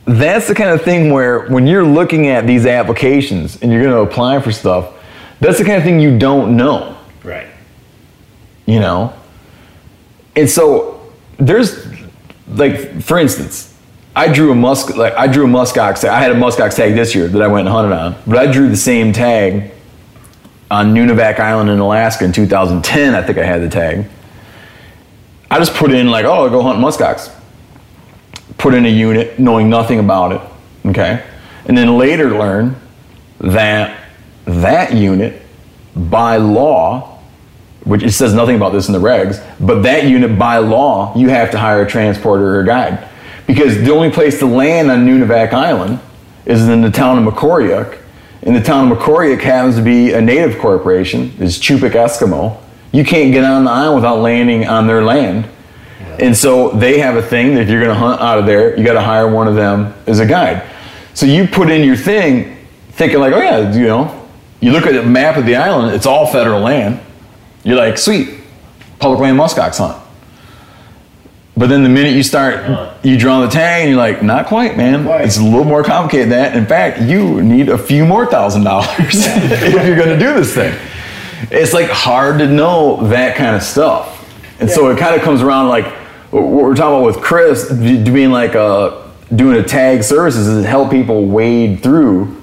that's 0.06 0.48
the 0.48 0.56
kind 0.56 0.70
of 0.70 0.82
thing 0.84 1.12
where 1.12 1.48
when 1.50 1.68
you're 1.68 1.86
looking 1.86 2.28
at 2.28 2.48
these 2.48 2.66
applications 2.66 3.62
and 3.62 3.72
you're 3.72 3.84
going 3.84 3.94
to 3.94 4.10
apply 4.10 4.40
for 4.40 4.54
stuff, 4.54 4.94
that's 5.42 5.58
the 5.58 5.66
kind 5.66 5.78
of 5.78 5.84
thing 5.84 6.00
you 6.00 6.18
don't 6.18 6.56
know, 6.56 6.98
Right. 7.26 7.48
you 8.66 8.80
know. 8.80 9.14
And 10.38 10.50
so 10.50 11.12
there's 11.38 11.86
like 12.50 13.02
for 13.02 13.18
instance, 13.18 13.74
I 14.16 14.32
drew 14.32 14.52
a 14.52 14.56
musk 14.56 14.96
like 14.96 15.14
I 15.14 15.28
drew 15.28 15.46
a 15.46 15.48
muskox. 15.48 16.08
I 16.08 16.20
had 16.20 16.32
a 16.32 16.36
muskox 16.36 16.76
tag 16.76 16.96
this 16.96 17.14
year 17.14 17.28
that 17.28 17.42
I 17.42 17.48
went 17.48 17.68
and 17.68 17.76
hunted 17.76 17.96
on, 17.96 18.16
but 18.26 18.38
I 18.38 18.52
drew 18.52 18.70
the 18.70 18.78
same 18.78 19.14
tag 19.14 19.72
on 20.72 20.94
Nunivak 20.94 21.40
Island 21.40 21.70
in 21.70 21.80
Alaska 21.80 22.26
in 22.26 22.32
2010. 22.32 23.16
I 23.16 23.22
think 23.22 23.38
I 23.38 23.46
had 23.46 23.62
the 23.62 23.70
tag. 23.70 24.06
I 25.50 25.60
just 25.60 25.74
put 25.76 25.92
in 25.92 26.10
like, 26.10 26.26
oh, 26.26 26.34
I'll 26.34 26.50
go 26.50 26.62
hunt 26.62 26.80
muskox. 26.80 27.34
Put 28.58 28.74
in 28.74 28.86
a 28.86 28.90
unit, 28.90 29.40
knowing 29.40 29.70
nothing 29.70 30.00
about 30.00 30.32
it. 30.32 30.42
Okay, 30.90 31.24
and 31.66 31.78
then 31.78 31.98
later 31.98 32.32
learn 32.32 32.76
that 33.40 34.04
that 34.46 34.94
unit, 34.94 35.42
by 35.96 36.38
law, 36.38 37.17
which 37.88 38.04
it 38.04 38.12
says 38.12 38.34
nothing 38.34 38.58
about 38.58 38.74
this 38.74 38.88
in 38.88 38.94
the 38.94 39.00
regs, 39.00 39.44
but 39.66 39.82
that 39.84 40.06
unit 40.06 40.38
by 40.38 40.58
law, 40.58 41.16
you 41.16 41.30
have 41.30 41.52
to 41.52 41.58
hire 41.58 41.84
a 41.84 41.88
transporter 41.88 42.56
or 42.56 42.62
a 42.62 42.66
guide. 42.66 43.08
Because 43.48 43.78
the 43.78 43.94
only 43.94 44.12
place 44.12 44.40
to 44.40 44.46
land 44.46 44.92
on 44.92 45.08
Nunivak 45.08 45.54
Island 45.54 46.00
is 46.46 46.68
in 46.68 46.82
the 46.82 46.92
town 46.92 47.26
of 47.26 47.34
Mekoryuk. 47.34 47.98
And 48.44 48.56
the 48.56 48.62
town 48.62 48.92
of 48.92 48.98
Mekoryuk 48.98 49.40
happens 49.42 49.78
to 49.78 49.82
be 49.82 50.12
a 50.12 50.22
native 50.22 50.60
corporation, 50.60 51.32
is 51.40 51.58
Chupik 51.58 51.92
Eskimo. 51.92 52.62
You 52.92 53.06
can't 53.06 53.32
get 53.32 53.46
on 53.46 53.64
the 53.64 53.72
island 53.72 53.96
without 53.96 54.20
landing 54.20 54.68
on 54.68 54.86
their 54.86 55.04
land. 55.04 55.50
And 56.20 56.36
so 56.36 56.72
they 56.72 57.00
have 57.00 57.16
a 57.16 57.22
thing 57.22 57.56
that 57.56 57.62
if 57.62 57.70
you're 57.70 57.82
going 57.82 57.94
to 57.94 58.00
hunt 58.00 58.22
out 58.22 58.40
of 58.40 58.46
there, 58.46 58.78
you 58.78 58.84
got 58.84 58.94
to 58.94 59.02
hire 59.02 59.32
one 59.32 59.48
of 59.48 59.56
them 59.56 59.94
as 60.08 60.20
a 60.20 60.26
guide. 60.26 60.64
So 61.14 61.26
you 61.26 61.48
put 61.48 61.70
in 61.70 61.84
your 61.84 61.96
thing 61.96 62.58
thinking 62.92 63.20
like, 63.20 63.34
oh 63.34 63.40
yeah, 63.40 63.74
you 63.74 63.88
know, 63.88 64.28
you 64.60 64.72
look 64.72 64.86
at 64.86 64.94
the 64.94 65.04
map 65.04 65.38
of 65.38 65.46
the 65.46 65.56
island, 65.56 65.96
it's 65.96 66.06
all 66.06 66.26
federal 66.28 66.62
land. 66.62 67.00
You're 67.68 67.76
like, 67.76 67.98
sweet, 67.98 68.30
public 68.98 69.20
land 69.20 69.38
muskox 69.38 69.78
hunt. 69.78 70.02
But 71.58 71.68
then 71.68 71.84
the 71.84 71.90
minute 71.90 72.14
you 72.14 72.24
start, 72.24 72.96
you 73.04 73.18
draw 73.20 73.42
the 73.42 73.50
tag 73.50 73.82
and 73.82 73.90
you're 73.90 74.00
like, 74.00 74.24
not 74.24 74.46
quite, 74.46 74.78
man. 74.78 75.04
Quite. 75.04 75.26
It's 75.26 75.36
a 75.36 75.44
little 75.44 75.66
more 75.66 75.84
complicated 75.84 76.32
than 76.32 76.54
that. 76.54 76.56
In 76.56 76.66
fact, 76.66 77.02
you 77.02 77.42
need 77.44 77.68
a 77.68 77.78
few 77.78 78.06
more 78.06 78.26
thousand 78.26 78.64
dollars 78.64 78.88
if 79.02 79.86
you're 79.86 79.98
going 79.98 80.18
to 80.18 80.18
do 80.18 80.34
this 80.34 80.56
thing. 80.56 80.80
It's 81.52 81.74
like 81.74 81.90
hard 81.90 82.40
to 82.40 82.48
know 82.48 83.06
that 83.08 83.36
kind 83.36 83.54
of 83.54 83.62
stuff. 83.62 84.14
And 84.62 84.70
so 84.70 84.90
it 84.90 84.98
kind 84.98 85.14
of 85.14 85.22
comes 85.24 85.42
around 85.42 85.68
like 85.68 85.88
what 86.32 86.44
we're 86.44 86.74
talking 86.74 87.00
about 87.00 87.06
with 87.06 87.22
Chris 87.22 87.70
being 87.70 88.32
like 88.32 88.56
uh, 88.56 89.04
doing 89.36 89.58
a 89.58 89.64
tag 89.64 90.04
services 90.04 90.48
is 90.48 90.66
help 90.66 90.90
people 90.90 91.26
wade 91.26 91.84
through 91.84 92.42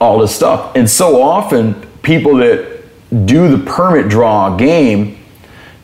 all 0.00 0.18
this 0.18 0.34
stuff. 0.34 0.74
And 0.74 0.90
so 0.90 1.22
often, 1.22 1.74
people 2.02 2.38
that 2.38 2.77
do 3.24 3.54
the 3.56 3.64
permit 3.64 4.08
draw 4.08 4.56
game, 4.56 5.18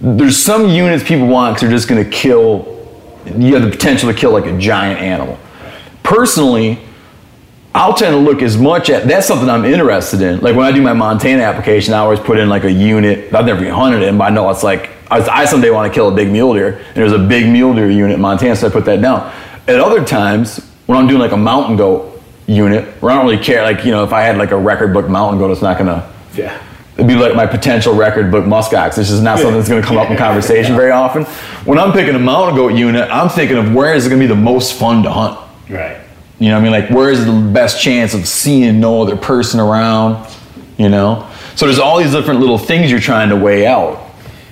there's 0.01 0.37
some 0.37 0.69
units 0.69 1.03
people 1.03 1.27
want 1.27 1.57
because 1.57 1.69
they're 1.69 1.77
just 1.77 1.89
going 1.89 2.05
to 2.05 2.11
kill. 2.11 2.71
You 3.25 3.55
have 3.55 3.63
the 3.63 3.71
potential 3.71 4.13
to 4.13 4.19
kill 4.19 4.33
like 4.33 4.47
a 4.47 4.59
giant 4.59 5.01
animal. 5.01 5.39
Personally, 6.03 6.79
I'll 7.75 7.95
tend 7.95 8.13
to 8.13 8.19
look 8.19 8.43
as 8.43 8.57
much 8.57 8.89
at 8.89 9.09
that's 9.09 9.27
something 9.27 9.49
I'm 9.49 9.65
interested 9.65 10.21
in. 10.21 10.41
Like 10.41 10.55
when 10.55 10.67
I 10.67 10.73
do 10.73 10.81
my 10.83 10.93
Montana 10.93 11.43
application, 11.43 11.93
I 11.95 11.99
always 11.99 12.21
put 12.21 12.39
in 12.39 12.49
like 12.49 12.65
a 12.65 12.71
unit. 12.71 13.35
I've 13.35 13.47
never 13.47 13.63
even 13.63 13.75
hunted 13.75 14.03
it, 14.03 14.17
but 14.17 14.25
I 14.25 14.31
know 14.31 14.49
it's 14.51 14.63
like 14.63 14.91
I, 15.11 15.21
I 15.21 15.45
someday 15.45 15.71
want 15.71 15.91
to 15.91 15.95
kill 15.95 16.09
a 16.09 16.15
big 16.15 16.31
mule 16.31 16.55
deer, 16.55 16.79
and 16.79 16.97
there's 16.97 17.13
a 17.13 17.19
big 17.19 17.51
mule 17.51 17.75
deer 17.75 17.91
unit 17.91 18.15
in 18.15 18.21
Montana, 18.21 18.55
so 18.55 18.69
I 18.69 18.71
put 18.71 18.85
that 18.85 19.01
down. 19.01 19.33
At 19.67 19.81
other 19.81 20.05
times, 20.05 20.59
when 20.87 20.99
I'm 20.99 21.09
doing 21.09 21.21
like 21.21 21.33
a 21.33 21.37
mountain 21.37 21.77
goat 21.77 22.23
unit, 22.47 22.85
where 23.03 23.11
I 23.11 23.17
don't 23.17 23.25
really 23.27 23.43
care, 23.43 23.63
like 23.63 23.85
you 23.85 23.91
know, 23.91 24.05
if 24.05 24.13
I 24.13 24.23
had 24.23 24.39
like 24.39 24.53
a 24.53 24.57
record 24.57 24.93
book 24.93 25.09
mountain 25.09 25.41
goat, 25.41 25.51
it's 25.51 25.63
not 25.63 25.77
gonna. 25.77 26.13
Yeah. 26.35 26.63
It'd 26.95 27.09
be 27.09 27.15
like 27.15 27.35
my 27.35 27.47
potential 27.47 27.95
record 27.95 28.31
book 28.31 28.45
muskox. 28.45 28.95
This 28.95 29.11
is 29.11 29.21
not 29.21 29.39
something 29.39 29.57
that's 29.57 29.69
going 29.69 29.83
to 29.83 29.87
come 29.87 29.97
up 29.97 30.11
in 30.11 30.17
conversation 30.29 30.77
very 30.77 30.93
often. 30.93 31.25
When 31.65 31.79
I'm 31.79 31.93
picking 31.93 32.15
a 32.15 32.21
mountain 32.21 32.57
goat 32.57 32.75
unit, 32.75 33.11
I'm 33.11 33.29
thinking 33.29 33.57
of 33.57 33.75
where 33.75 33.95
is 33.95 34.07
it 34.07 34.11
going 34.11 34.21
to 34.21 34.29
be 34.29 34.33
the 34.33 34.41
most 34.41 34.79
fun 34.79 35.03
to 35.03 35.11
hunt. 35.11 35.39
Right. 35.69 36.01
You 36.39 36.49
know 36.49 36.55
what 36.55 36.61
I 36.61 36.63
mean? 36.63 36.73
Like, 36.73 36.91
where 36.91 37.11
is 37.11 37.25
the 37.25 37.51
best 37.53 37.83
chance 37.83 38.15
of 38.15 38.29
seeing 38.29 38.79
no 38.81 39.03
other 39.03 39.17
person 39.17 39.59
around? 39.59 40.29
You 40.79 40.89
know? 40.89 41.29
So 41.57 41.67
there's 41.67 41.79
all 41.79 41.99
these 41.99 42.13
different 42.13 42.41
little 42.41 42.59
things 42.59 42.91
you're 42.91 43.01
trying 43.01 43.29
to 43.31 43.37
weigh 43.37 43.67
out. 43.67 44.01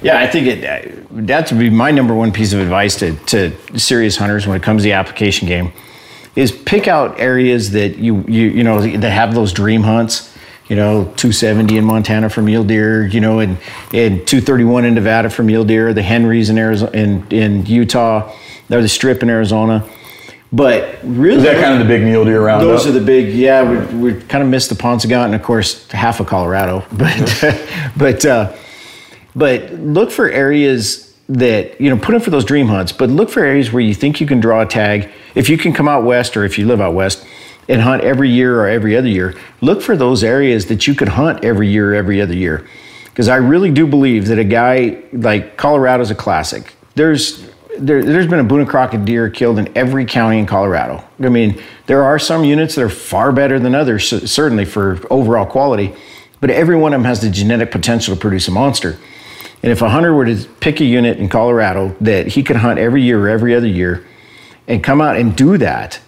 Yeah, 0.03 0.19
I 0.19 0.27
think 0.27 0.47
it 0.49 1.27
that 1.27 1.51
would 1.51 1.61
be 1.61 1.71
my 1.71 1.91
number 1.91 2.15
one 2.15 2.33
piece 2.33 2.53
of 2.53 2.61
advice 2.61 2.97
to, 2.97 3.15
to 3.27 3.79
serious 3.79 4.17
hunters 4.17 4.47
when 4.47 4.57
it 4.57 4.63
comes 4.63 4.83
to 4.83 4.85
the 4.85 4.93
application 4.93 5.47
game 5.47 5.73
is 6.35 6.51
pick 6.51 6.89
out 6.89 7.21
areas 7.21 7.73
that 7.73 7.99
you 7.99 8.25
you 8.27 8.49
you 8.49 8.65
know 8.65 8.81
that 8.81 9.11
have 9.11 9.35
those 9.35 9.53
dream 9.53 9.83
hunts. 9.83 10.32
You 10.69 10.77
know, 10.77 11.05
270 11.05 11.77
in 11.77 11.85
Montana 11.85 12.31
for 12.31 12.41
mule 12.41 12.65
deer. 12.65 13.07
You 13.07 13.21
know, 13.21 13.41
and 13.41 13.59
and 13.93 14.27
231 14.27 14.85
in 14.85 14.95
Nevada 14.95 15.31
for 15.31 15.43
mule 15.43 15.65
deer. 15.65 15.93
The 15.93 16.03
Henrys 16.03 16.51
in 16.51 16.59
Arizona, 16.59 16.93
in 16.93 17.27
in 17.31 17.67
Utah. 17.67 18.33
They're 18.69 18.83
the 18.83 18.89
strip 18.89 19.23
in 19.23 19.31
Arizona. 19.31 19.87
But 20.53 20.99
really, 21.03 21.39
Is 21.39 21.45
that 21.45 21.63
kind 21.63 21.81
of 21.81 21.87
the 21.87 21.93
big 21.93 22.03
mule 22.03 22.27
deer 22.27 22.45
roundup? 22.45 22.69
those 22.69 22.87
are 22.87 22.93
the 22.93 23.01
big, 23.01 23.35
yeah. 23.35 23.63
We, 23.63 24.13
we 24.13 24.21
kind 24.21 24.45
of 24.45 24.51
missed 24.51 24.69
the 24.69 24.75
Paunsaugunt 24.75 25.27
and 25.27 25.35
of 25.35 25.43
course 25.43 25.91
half 25.91 26.21
of 26.21 26.27
Colorado, 26.27 26.85
but 26.93 27.45
but 27.97 28.25
uh, 28.27 28.55
but 29.35 29.73
look 29.73 30.11
for 30.11 30.31
areas 30.31 31.17
that 31.31 31.81
you 31.81 31.89
know 31.89 31.97
put 31.97 32.15
in 32.15 32.21
for 32.21 32.29
those 32.31 32.45
dream 32.45 32.67
hunts. 32.67 32.93
But 32.93 33.09
look 33.09 33.31
for 33.31 33.43
areas 33.43 33.73
where 33.73 33.83
you 33.83 33.95
think 33.95 34.21
you 34.21 34.27
can 34.27 34.41
draw 34.41 34.61
a 34.61 34.67
tag. 34.67 35.11
If 35.35 35.49
you 35.49 35.57
can 35.57 35.73
come 35.73 35.89
out 35.89 36.05
west, 36.05 36.37
or 36.37 36.45
if 36.45 36.59
you 36.59 36.67
live 36.67 36.83
out 36.83 36.93
west 36.93 37.27
and 37.69 37.81
hunt 37.81 38.03
every 38.03 38.31
year 38.31 38.61
or 38.61 38.69
every 38.69 38.97
other 38.97 39.09
year, 39.09 39.35
look 39.61 39.83
for 39.83 39.97
those 39.97 40.25
areas 40.25 40.67
that 40.67 40.87
you 40.87 40.95
could 40.95 41.09
hunt 41.09 41.45
every 41.45 41.69
year 41.69 41.93
or 41.93 41.95
every 41.95 42.21
other 42.21 42.35
year. 42.35 42.67
Because 43.05 43.29
I 43.29 43.37
really 43.37 43.71
do 43.71 43.87
believe 43.87 44.27
that 44.29 44.39
a 44.39 44.45
guy 44.45 45.03
like 45.13 45.57
Colorado's 45.57 46.11
a 46.11 46.15
classic. 46.15 46.75
There's 46.95 47.47
there, 47.79 48.05
there's 48.05 48.27
been 48.27 48.39
a 48.39 48.45
Boone 48.45 48.61
and 48.61 48.69
Crockett 48.69 49.05
deer 49.05 49.31
killed 49.31 49.59
in 49.59 49.77
every 49.77 50.05
county 50.05 50.39
in 50.39 50.47
Colorado. 50.47 51.03
I 51.21 51.29
mean, 51.29 51.61
there 51.87 52.03
are 52.05 52.19
some 52.19 52.45
units 52.45 52.75
that 52.75 52.83
are 52.83 52.91
far 52.91 53.33
better 53.33 53.59
than 53.59 53.75
others, 53.75 54.09
certainly 54.31 54.65
for 54.65 55.01
overall 55.11 55.47
quality, 55.47 55.95
but 56.41 56.51
every 56.51 56.77
one 56.77 56.93
of 56.93 57.01
them 57.01 57.07
has 57.07 57.21
the 57.21 57.31
genetic 57.31 57.71
potential 57.71 58.15
to 58.15 58.21
produce 58.21 58.49
a 58.49 58.51
monster. 58.51 58.99
And 59.63 59.71
if 59.71 59.81
a 59.81 59.89
hunter 59.89 60.13
were 60.13 60.27
to 60.27 60.45
pick 60.61 60.81
a 60.81 60.85
unit 60.85 61.19
in 61.19 61.29
Colorado 61.29 61.97
that 62.01 62.27
he 62.29 62.43
could 62.43 62.57
hunt 62.57 62.79
every 62.79 63.03
year 63.03 63.25
or 63.25 63.29
every 63.29 63.55
other 63.55 63.67
year 63.67 64.05
and 64.67 64.83
come 64.83 65.01
out 65.01 65.17
and 65.17 65.35
do 65.37 65.57
that, 65.59 66.01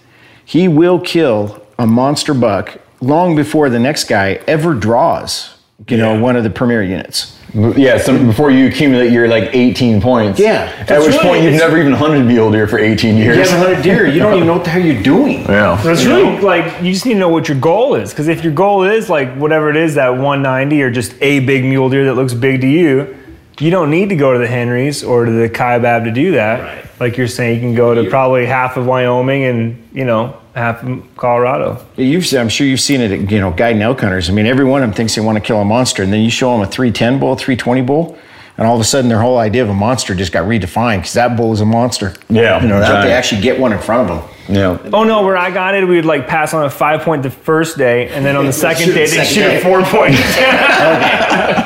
he 0.45 0.69
will 0.69 0.99
kill 1.01 1.65
a 1.79 1.87
monster 1.87 2.35
buck 2.35 2.79
long 3.01 3.35
before 3.37 3.69
the 3.69 3.79
next 3.79 4.05
guy 4.05 4.41
ever 4.47 4.75
draws, 4.75 5.57
you 5.89 5.97
know, 5.97 6.19
one 6.21 6.37
of 6.37 6.45
the 6.45 6.51
premier 6.51 6.83
units. 6.83 7.39
Yeah, 7.55 7.99
so 7.99 8.19
before 8.19 8.51
you 8.51 8.67
accumulate 8.67 9.13
your 9.13 9.29
like 9.29 9.51
18 9.55 10.01
points. 10.01 10.41
Yeah. 10.41 10.65
At 10.89 10.99
which 11.01 11.11
really- 11.11 11.19
point 11.19 11.45
you've 11.45 11.53
never 11.55 11.79
even 11.79 11.93
hunted 11.93 12.25
mule 12.25 12.51
deer 12.51 12.67
for 12.67 12.81
18 12.81 13.17
years. 13.17 13.37
You 13.37 13.43
haven't 13.45 13.59
hunted 13.69 13.83
deer. 13.85 14.07
You 14.09 14.19
don't 14.19 14.35
even 14.35 14.49
know 14.49 14.55
what 14.55 14.65
the 14.65 14.71
hell 14.71 14.83
you're 14.83 15.03
doing. 15.03 15.45
Yeah. 15.55 15.81
That's 15.85 16.01
it's 16.01 16.05
really 16.09 16.41
like 16.41 16.83
you 16.83 16.93
just 16.93 17.07
need 17.07 17.13
to 17.13 17.19
know 17.21 17.29
what 17.29 17.49
your 17.49 17.59
goal 17.61 17.95
is. 17.95 18.11
Because 18.11 18.27
if 18.27 18.43
your 18.43 18.53
goal 18.53 18.83
is 18.83 19.09
like 19.09 19.33
whatever 19.37 19.71
it 19.71 19.77
is, 19.77 19.95
that 19.95 20.09
190 20.09 20.83
or 20.83 20.91
just 20.91 21.15
a 21.21 21.41
big 21.41 21.65
mule 21.65 21.89
deer 21.89 22.07
that 22.07 22.15
looks 22.15 22.35
big 22.35 22.61
to 22.63 22.67
you, 22.67 23.17
you 23.61 23.71
don't 23.71 23.89
need 23.91 24.09
to 24.09 24.17
go 24.17 24.33
to 24.33 24.39
the 24.41 24.49
Henrys 24.49 25.05
or 25.05 25.25
to 25.27 25.31
the 25.31 25.49
Kaibab 25.49 26.05
to 26.05 26.11
do 26.11 26.33
that. 26.33 26.84
Like 27.01 27.17
you're 27.17 27.29
saying, 27.29 27.55
you 27.57 27.61
can 27.61 27.75
go 27.75 27.95
to 27.95 28.09
probably 28.09 28.47
half 28.47 28.77
of 28.77 28.87
Wyoming 28.87 29.45
and 29.45 29.89
you 29.93 30.05
know 30.05 30.41
half 30.55 30.83
of 30.85 31.03
Colorado. 31.17 31.85
You've, 31.97 32.33
I'm 32.35 32.49
sure 32.49 32.67
you've 32.67 32.81
seen 32.81 33.01
it 33.01 33.11
at 33.11 33.31
you 33.31 33.41
know 33.41 33.51
guiding 33.51 33.83
elk 33.83 34.01
hunters. 34.01 34.31
I 34.31 34.33
mean, 34.33 34.47
every 34.47 34.65
one 34.65 34.83
of 34.83 34.89
them 34.89 34.95
thinks 34.97 35.15
they 35.15 35.21
want 35.21 35.37
to 35.37 35.43
kill 35.43 35.61
a 35.61 35.65
monster, 35.65 36.03
and 36.03 36.13
then 36.13 36.21
you 36.23 36.31
show 36.31 36.53
them 36.53 36.61
a 36.61 36.67
310 36.67 37.19
bull, 37.19 37.35
320 37.37 37.83
bull, 37.83 38.17
and 38.57 38.67
all 38.67 38.75
of 38.77 38.81
a 38.81 38.85
sudden 38.85 39.09
their 39.09 39.21
whole 39.21 39.39
idea 39.39 39.63
of 39.63 39.69
a 39.71 39.75
monster 39.75 40.15
just 40.15 40.33
got 40.33 40.47
redefined 40.47 40.99
because 40.99 41.15
that 41.15 41.37
bull 41.37 41.53
is 41.53 41.61
a 41.61 41.67
monster. 41.67 42.15
Yeah, 42.29 42.63
you 42.63 42.69
know, 42.69 42.79
now 42.81 43.03
they 43.03 43.13
actually 43.13 43.41
get 43.43 43.59
one 43.59 43.73
in 43.73 43.79
front 43.81 44.09
of 44.11 44.17
them. 44.17 44.31
Yeah. 44.47 44.91
Oh 44.93 45.05
no, 45.05 45.25
where 45.25 45.39
I 45.39 45.51
got 45.51 45.75
it, 45.75 45.89
we 45.89 45.97
would 45.97 46.05
like 46.05 46.29
pass 46.29 46.53
on 46.53 46.67
a 46.67 46.71
five 46.71 47.01
point 47.01 47.23
the 47.23 47.31
first 47.31 47.79
day, 47.79 48.09
and 48.11 48.25
then 48.25 48.37
on 48.37 48.45
the 48.45 48.53
second 48.67 48.85
Shoot 48.87 48.95
day 48.95 49.07
they 49.07 49.25
shoot 49.25 49.41
day. 49.41 49.59
a 49.59 49.61
four 49.63 49.83
point. 49.83 50.15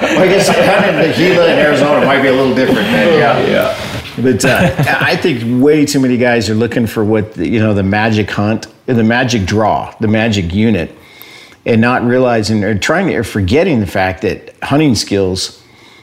Well, 0.09 0.23
I 0.23 0.27
guess 0.29 0.49
hunting 0.49 0.97
the 1.11 1.15
Gila 1.17 1.53
in 1.53 1.59
Arizona 1.59 2.07
might 2.07 2.23
be 2.23 2.29
a 2.29 2.33
little 2.33 2.55
different. 2.55 2.81
Man. 2.89 3.19
Yeah, 3.19 3.47
yeah. 3.47 3.98
But 4.23 4.45
uh, 4.45 4.75
I 5.01 5.17
think 5.17 5.63
way 5.63 5.87
too 5.87 6.01
many 6.01 6.17
guys 6.17 6.51
are 6.51 6.55
looking 6.55 6.87
for 6.87 7.05
what 7.05 7.35
the, 7.35 7.49
you 7.49 7.61
know 7.61 7.75
the 7.75 7.83
magic 7.83 8.31
hunt, 8.31 8.67
the 8.87 9.05
magic 9.05 9.45
draw, 9.45 9.95
the 10.01 10.09
magic 10.09 10.53
unit, 10.53 10.95
and 11.65 11.81
not 11.81 12.03
realizing 12.03 12.65
or 12.65 12.79
trying 12.79 13.09
to 13.09 13.15
or 13.17 13.25
forgetting 13.25 13.81
the 13.81 13.87
fact 13.87 14.23
that 14.23 14.55
hunting 14.63 14.95
skills 14.95 15.63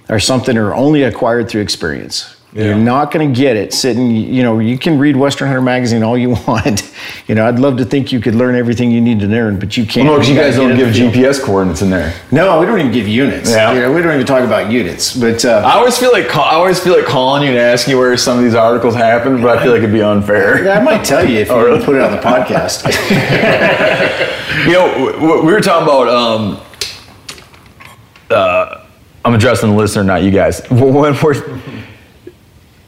are 0.10 0.20
something 0.20 0.56
that 0.56 0.62
are 0.62 0.76
only 0.76 1.04
acquired 1.04 1.50
through 1.50 1.62
experience. 1.62 2.35
You're 2.56 2.74
not 2.76 3.12
going 3.12 3.34
to 3.34 3.38
get 3.38 3.58
it 3.58 3.74
sitting. 3.74 4.10
You 4.12 4.42
know, 4.42 4.60
you 4.60 4.78
can 4.78 4.98
read 4.98 5.18
Western 5.18 5.48
Hunter 5.50 5.62
magazine 5.62 6.04
all 6.04 6.18
you 6.18 6.30
want. 6.48 6.90
You 7.28 7.36
know, 7.36 7.46
I'd 7.46 7.60
love 7.60 7.76
to 7.78 7.86
think 7.86 8.14
you 8.14 8.22
could 8.22 8.34
learn 8.34 8.56
everything 8.56 8.92
you 8.92 9.02
need 9.02 9.20
to 9.20 9.28
learn, 9.28 9.60
but 9.60 9.76
you 9.76 9.86
can't. 9.86 10.08
No, 10.08 10.14
because 10.14 10.30
you 10.30 10.36
gotta 10.36 10.48
guys 10.52 10.56
don't 10.58 10.78
give. 10.78 10.88
GPS 10.94 11.44
coordinates 11.44 11.82
in 11.82 11.90
there. 11.90 12.14
No, 12.32 12.58
we 12.62 12.66
don't 12.66 12.80
even 12.80 12.94
give 12.94 13.10
units. 13.10 13.50
Yeah. 13.52 13.74
You 13.74 13.82
know, 13.82 13.92
we 13.94 14.02
don't 14.02 14.14
even 14.14 14.26
talk 14.26 14.42
about 14.42 14.72
units. 14.72 15.18
But 15.18 15.44
uh, 15.44 15.64
I 15.66 15.74
always 15.74 15.98
feel 15.98 16.14
like 16.14 16.34
I 16.34 16.54
always 16.56 16.80
feel 16.80 16.96
like 16.96 17.06
calling 17.06 17.44
you 17.44 17.50
and 17.50 17.58
asking 17.58 17.92
you 17.92 17.98
where 17.98 18.16
some 18.16 18.38
of 18.38 18.44
these 18.46 18.56
articles 18.56 18.96
happen, 18.96 19.42
but 19.42 19.58
I 19.58 19.62
feel 19.62 19.74
like 19.74 19.80
it'd 19.80 19.92
be 19.92 20.02
unfair. 20.02 20.72
I 20.72 20.82
might 20.82 21.04
tell 21.04 21.28
you 21.30 21.40
if 21.40 21.50
you 21.50 21.54
Oh, 21.56 21.66
really? 21.66 21.84
put 21.84 21.96
it 21.96 22.02
on 22.02 22.12
the 22.12 22.20
podcast. 22.22 22.86
You 24.66 24.72
know, 24.72 25.42
we 25.44 25.52
were 25.52 25.60
talking 25.60 25.84
about. 25.84 26.08
Um, 26.08 26.60
uh, 28.32 28.86
I'm 29.26 29.34
addressing 29.34 29.70
the 29.72 29.76
listener, 29.76 30.04
not 30.04 30.24
you 30.24 30.32
guys. 30.32 30.62
When 30.70 30.94
we're, 30.94 31.14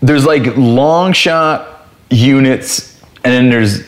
there's 0.01 0.25
like 0.25 0.55
long 0.57 1.13
shot 1.13 1.87
units, 2.09 3.01
and 3.23 3.33
then 3.33 3.49
there's 3.49 3.87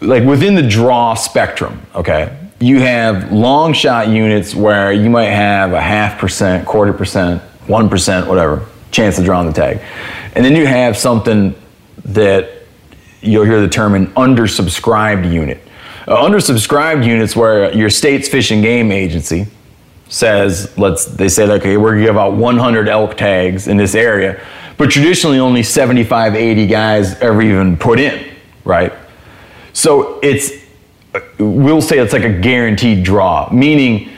like 0.00 0.24
within 0.24 0.54
the 0.54 0.66
draw 0.66 1.14
spectrum. 1.14 1.80
Okay, 1.94 2.36
you 2.60 2.80
have 2.80 3.32
long 3.32 3.72
shot 3.72 4.08
units 4.08 4.54
where 4.54 4.92
you 4.92 5.10
might 5.10 5.30
have 5.30 5.72
a 5.72 5.80
half 5.80 6.18
percent, 6.18 6.66
quarter 6.66 6.92
percent, 6.92 7.42
one 7.66 7.88
percent, 7.88 8.26
whatever 8.26 8.66
chance 8.90 9.18
of 9.18 9.24
drawing 9.24 9.46
the 9.46 9.52
tag, 9.52 9.80
and 10.34 10.44
then 10.44 10.54
you 10.54 10.66
have 10.66 10.96
something 10.96 11.54
that 12.04 12.50
you'll 13.20 13.44
hear 13.44 13.60
the 13.60 13.68
term 13.68 13.94
an 13.94 14.06
undersubscribed 14.08 15.30
unit. 15.30 15.60
Uh, 16.06 16.16
undersubscribed 16.16 17.04
units 17.04 17.36
where 17.36 17.74
your 17.74 17.90
state's 17.90 18.28
fish 18.28 18.50
and 18.50 18.62
game 18.62 18.90
agency 18.90 19.46
says, 20.08 20.76
let's, 20.78 21.04
they 21.04 21.28
say, 21.28 21.46
okay, 21.50 21.76
we're 21.76 21.92
gonna 21.92 22.06
give 22.06 22.16
out 22.16 22.32
100 22.32 22.88
elk 22.88 23.16
tags 23.16 23.68
in 23.68 23.76
this 23.76 23.94
area, 23.94 24.40
but 24.78 24.90
traditionally 24.90 25.38
only 25.38 25.62
75, 25.62 26.34
80 26.34 26.66
guys 26.66 27.18
ever 27.20 27.42
even 27.42 27.76
put 27.76 27.98
in, 27.98 28.34
right? 28.64 28.92
So 29.72 30.18
it's, 30.20 30.52
we'll 31.38 31.82
say 31.82 31.98
it's 31.98 32.12
like 32.12 32.24
a 32.24 32.38
guaranteed 32.38 33.04
draw, 33.04 33.50
meaning 33.52 34.10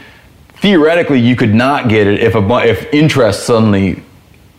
theoretically 0.56 1.18
you 1.18 1.34
could 1.34 1.54
not 1.54 1.88
get 1.88 2.06
it 2.06 2.20
if 2.20 2.34
a 2.34 2.68
if 2.68 2.92
interest 2.92 3.46
suddenly 3.46 4.02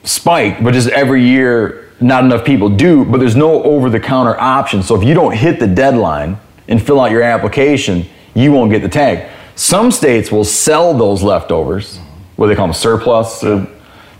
spiked, 0.04 0.64
but 0.64 0.74
just 0.74 0.90
every 0.90 1.24
year 1.24 1.92
not 2.02 2.24
enough 2.24 2.44
people 2.44 2.68
do, 2.68 3.06
but 3.06 3.20
there's 3.20 3.36
no 3.36 3.64
over 3.64 3.90
the 3.90 4.00
counter 4.00 4.38
option. 4.40 4.82
So 4.82 5.00
if 5.00 5.08
you 5.08 5.14
don't 5.14 5.36
hit 5.36 5.60
the 5.60 5.68
deadline 5.68 6.40
and 6.68 6.82
fill 6.82 7.00
out 7.00 7.12
your 7.12 7.22
application, 7.22 8.08
you 8.34 8.52
won't 8.52 8.72
get 8.72 8.82
the 8.82 8.90
tag. 8.90 9.30
Some 9.56 9.92
states 9.92 10.32
will 10.32 10.44
sell 10.44 10.98
those 10.98 11.22
leftovers, 11.22 12.00
what 12.38 12.48
they 12.48 12.56
call 12.56 12.68
them 12.68 12.74
surplus. 12.74 13.44
Or 13.44 13.68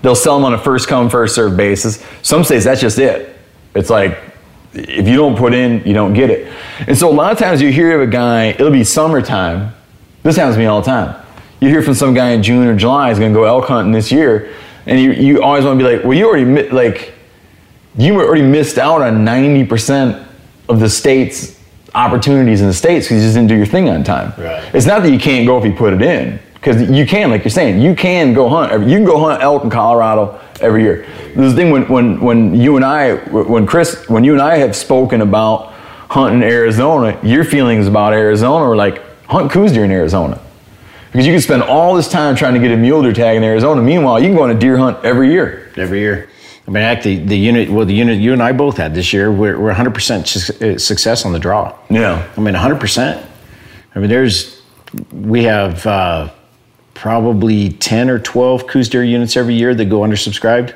they'll 0.02 0.16
sell 0.16 0.36
them 0.36 0.46
on 0.46 0.54
a 0.54 0.58
first 0.58 0.88
come, 0.88 1.10
first 1.10 1.36
served 1.36 1.58
basis. 1.58 2.04
Some 2.22 2.44
states, 2.44 2.66
that's 2.66 2.82
just 2.82 3.00
it. 3.00 3.38
It's 3.76 3.90
like, 3.90 4.18
if 4.74 5.08
you 5.08 5.16
don't 5.16 5.38
put 5.38 5.54
in, 5.54 5.84
you 5.86 5.94
don't 5.94 6.14
get 6.14 6.30
it. 6.30 6.52
And 6.88 6.98
so 6.98 7.10
a 7.10 7.14
lot 7.14 7.32
of 7.32 7.38
times 7.38 7.62
you 7.62 7.72
hear 7.72 8.02
of 8.02 8.08
a 8.08 8.12
guy, 8.12 8.48
it'll 8.48 8.72
be 8.72 8.84
summertime. 8.84 9.74
This 10.24 10.38
happens 10.38 10.56
to 10.56 10.60
me 10.60 10.66
all 10.66 10.82
the 10.82 10.86
time. 10.86 11.22
You 11.60 11.70
hear 11.70 11.82
from 11.82 11.94
some 11.94 12.14
guy 12.14 12.30
in 12.30 12.42
June 12.42 12.68
or 12.68 12.76
July 12.76 13.12
is 13.12 13.20
going 13.20 13.34
to 13.34 13.40
go 13.40 13.44
elk 13.44 13.66
hunting 13.66 13.92
this 13.92 14.12
year, 14.12 14.54
and 14.86 15.00
you, 15.00 15.12
you 15.12 15.44
always 15.44 15.64
want 15.64 15.80
to 15.80 15.86
be 15.86 15.96
like, 15.96 16.04
well, 16.04 16.18
you 16.18 16.28
already 16.28 16.70
like, 16.70 17.14
you 17.98 18.20
already 18.20 18.42
missed 18.42 18.78
out 18.78 19.02
on 19.02 19.26
90% 19.26 20.28
of 20.70 20.80
the 20.80 20.90
state's 20.90 21.60
opportunities 21.94 22.62
in 22.62 22.68
the 22.68 22.74
states 22.74 23.08
because 23.08 23.18
you 23.18 23.28
just 23.28 23.36
didn't 23.36 23.50
do 23.50 23.56
your 23.56 23.66
thing 23.66 23.90
on 23.90 24.04
time. 24.04 24.34
Right. 24.42 24.74
It's 24.74 24.86
not 24.86 25.04
that 25.04 25.12
you 25.12 25.20
can't 25.20 25.46
go 25.46 25.58
if 25.60 25.66
you 25.66 25.74
put 25.74 25.94
it 25.94 26.02
in, 26.02 26.40
because 26.62 26.92
you 26.92 27.08
can, 27.08 27.32
like 27.32 27.44
you're 27.44 27.50
saying, 27.50 27.82
you 27.82 27.96
can 27.96 28.36
go 28.36 28.48
hunt. 28.48 28.88
You 28.88 28.98
can 28.98 29.04
go 29.04 29.20
hunt 29.20 29.42
elk 29.42 29.64
in 29.64 29.72
Colorado 29.72 30.40
every 30.60 30.84
year. 30.84 31.08
There's 31.36 31.54
a 31.54 31.56
thing 31.56 31.72
when, 31.72 31.88
when, 31.88 32.22
when 32.22 32.54
you 32.54 32.76
and 32.76 32.86
I, 32.86 33.16
when 33.16 33.66
Chris, 33.66 34.08
when 34.08 34.24
you 34.24 34.34
and 34.34 34.42
I 34.42 34.58
have 34.58 34.76
spoken 34.76 35.22
about 35.22 35.74
hunting 36.08 36.44
Arizona, 36.44 37.20
your 37.24 37.44
feelings 37.44 37.88
about 37.88 38.14
Arizona 38.14 38.64
were 38.68 38.76
like, 38.76 39.02
hunt 39.26 39.52
Coues 39.52 39.72
deer 39.72 39.86
in 39.86 39.92
Arizona. 39.92 40.40
Because 41.12 41.26
you 41.26 41.34
can 41.34 41.42
spend 41.42 41.64
all 41.64 41.96
this 41.96 42.08
time 42.08 42.36
trying 42.36 42.54
to 42.54 42.60
get 42.60 42.70
a 42.72 42.78
mule 42.78 43.02
deer 43.02 43.12
tag 43.12 43.38
in 43.38 43.44
Arizona. 43.44 43.82
Meanwhile, 43.82 44.20
you 44.20 44.28
can 44.28 44.36
go 44.36 44.44
on 44.44 44.52
a 44.52 44.60
deer 44.60 44.78
hunt 44.78 45.04
every 45.04 45.32
year. 45.32 45.72
every 45.78 46.00
year. 46.00 46.30
I 46.68 46.72
mean, 46.72 46.84
actually, 46.84 47.26
the 47.26 47.38
unit, 47.38 47.72
well, 47.72 47.88
the 47.88 47.94
unit 47.96 48.20
you 48.20 48.34
and 48.34 48.44
I 48.44 48.52
both 48.52 48.78
had 48.78 48.94
this 48.94 49.14
year, 49.14 49.32
we're, 49.32 49.60
we're 49.60 49.74
100% 49.74 50.28
su- 50.28 50.74
uh, 50.74 50.78
success 50.78 51.26
on 51.26 51.34
the 51.34 51.40
draw. 51.40 51.76
Yeah. 51.90 52.32
I 52.38 52.40
mean, 52.40 52.54
100%. 52.54 53.26
I 53.96 54.00
mean, 54.00 54.10
there's, 54.10 54.62
we 55.12 55.44
have 55.46 55.86
uh, 55.88 56.30
probably 57.02 57.70
10 57.70 58.12
or 58.12 58.20
12 58.20 58.68
Coues 58.68 58.88
Deer 58.88 59.04
units 59.04 59.36
every 59.36 59.56
year 59.56 59.74
that 59.74 59.86
go 59.86 60.02
undersubscribed. 60.02 60.76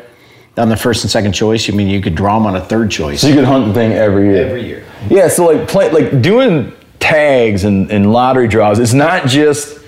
On 0.58 0.70
the 0.70 0.76
first 0.76 1.04
and 1.04 1.12
second 1.12 1.34
choice, 1.34 1.70
I 1.70 1.74
mean, 1.74 1.88
you 1.88 2.02
could 2.02 2.16
draw 2.16 2.40
them 2.40 2.48
on 2.48 2.56
a 2.56 2.66
third 2.66 2.90
choice. 2.90 3.22
So 3.22 3.28
you 3.28 3.36
could 3.36 3.44
hunt 3.44 3.68
the 3.68 3.74
thing 3.76 3.92
every 3.92 4.30
year. 4.30 4.48
Every 4.48 4.66
year. 4.66 4.86
Yeah, 5.08 5.28
so 5.28 5.46
like 5.46 5.68
play, 5.68 5.92
like 5.92 6.24
doing 6.24 6.74
tags 6.98 7.64
and, 7.64 7.92
and 7.92 8.12
lottery 8.12 8.48
draws, 8.48 8.80
it's 8.80 8.94
not 8.94 9.28
just 9.28 9.80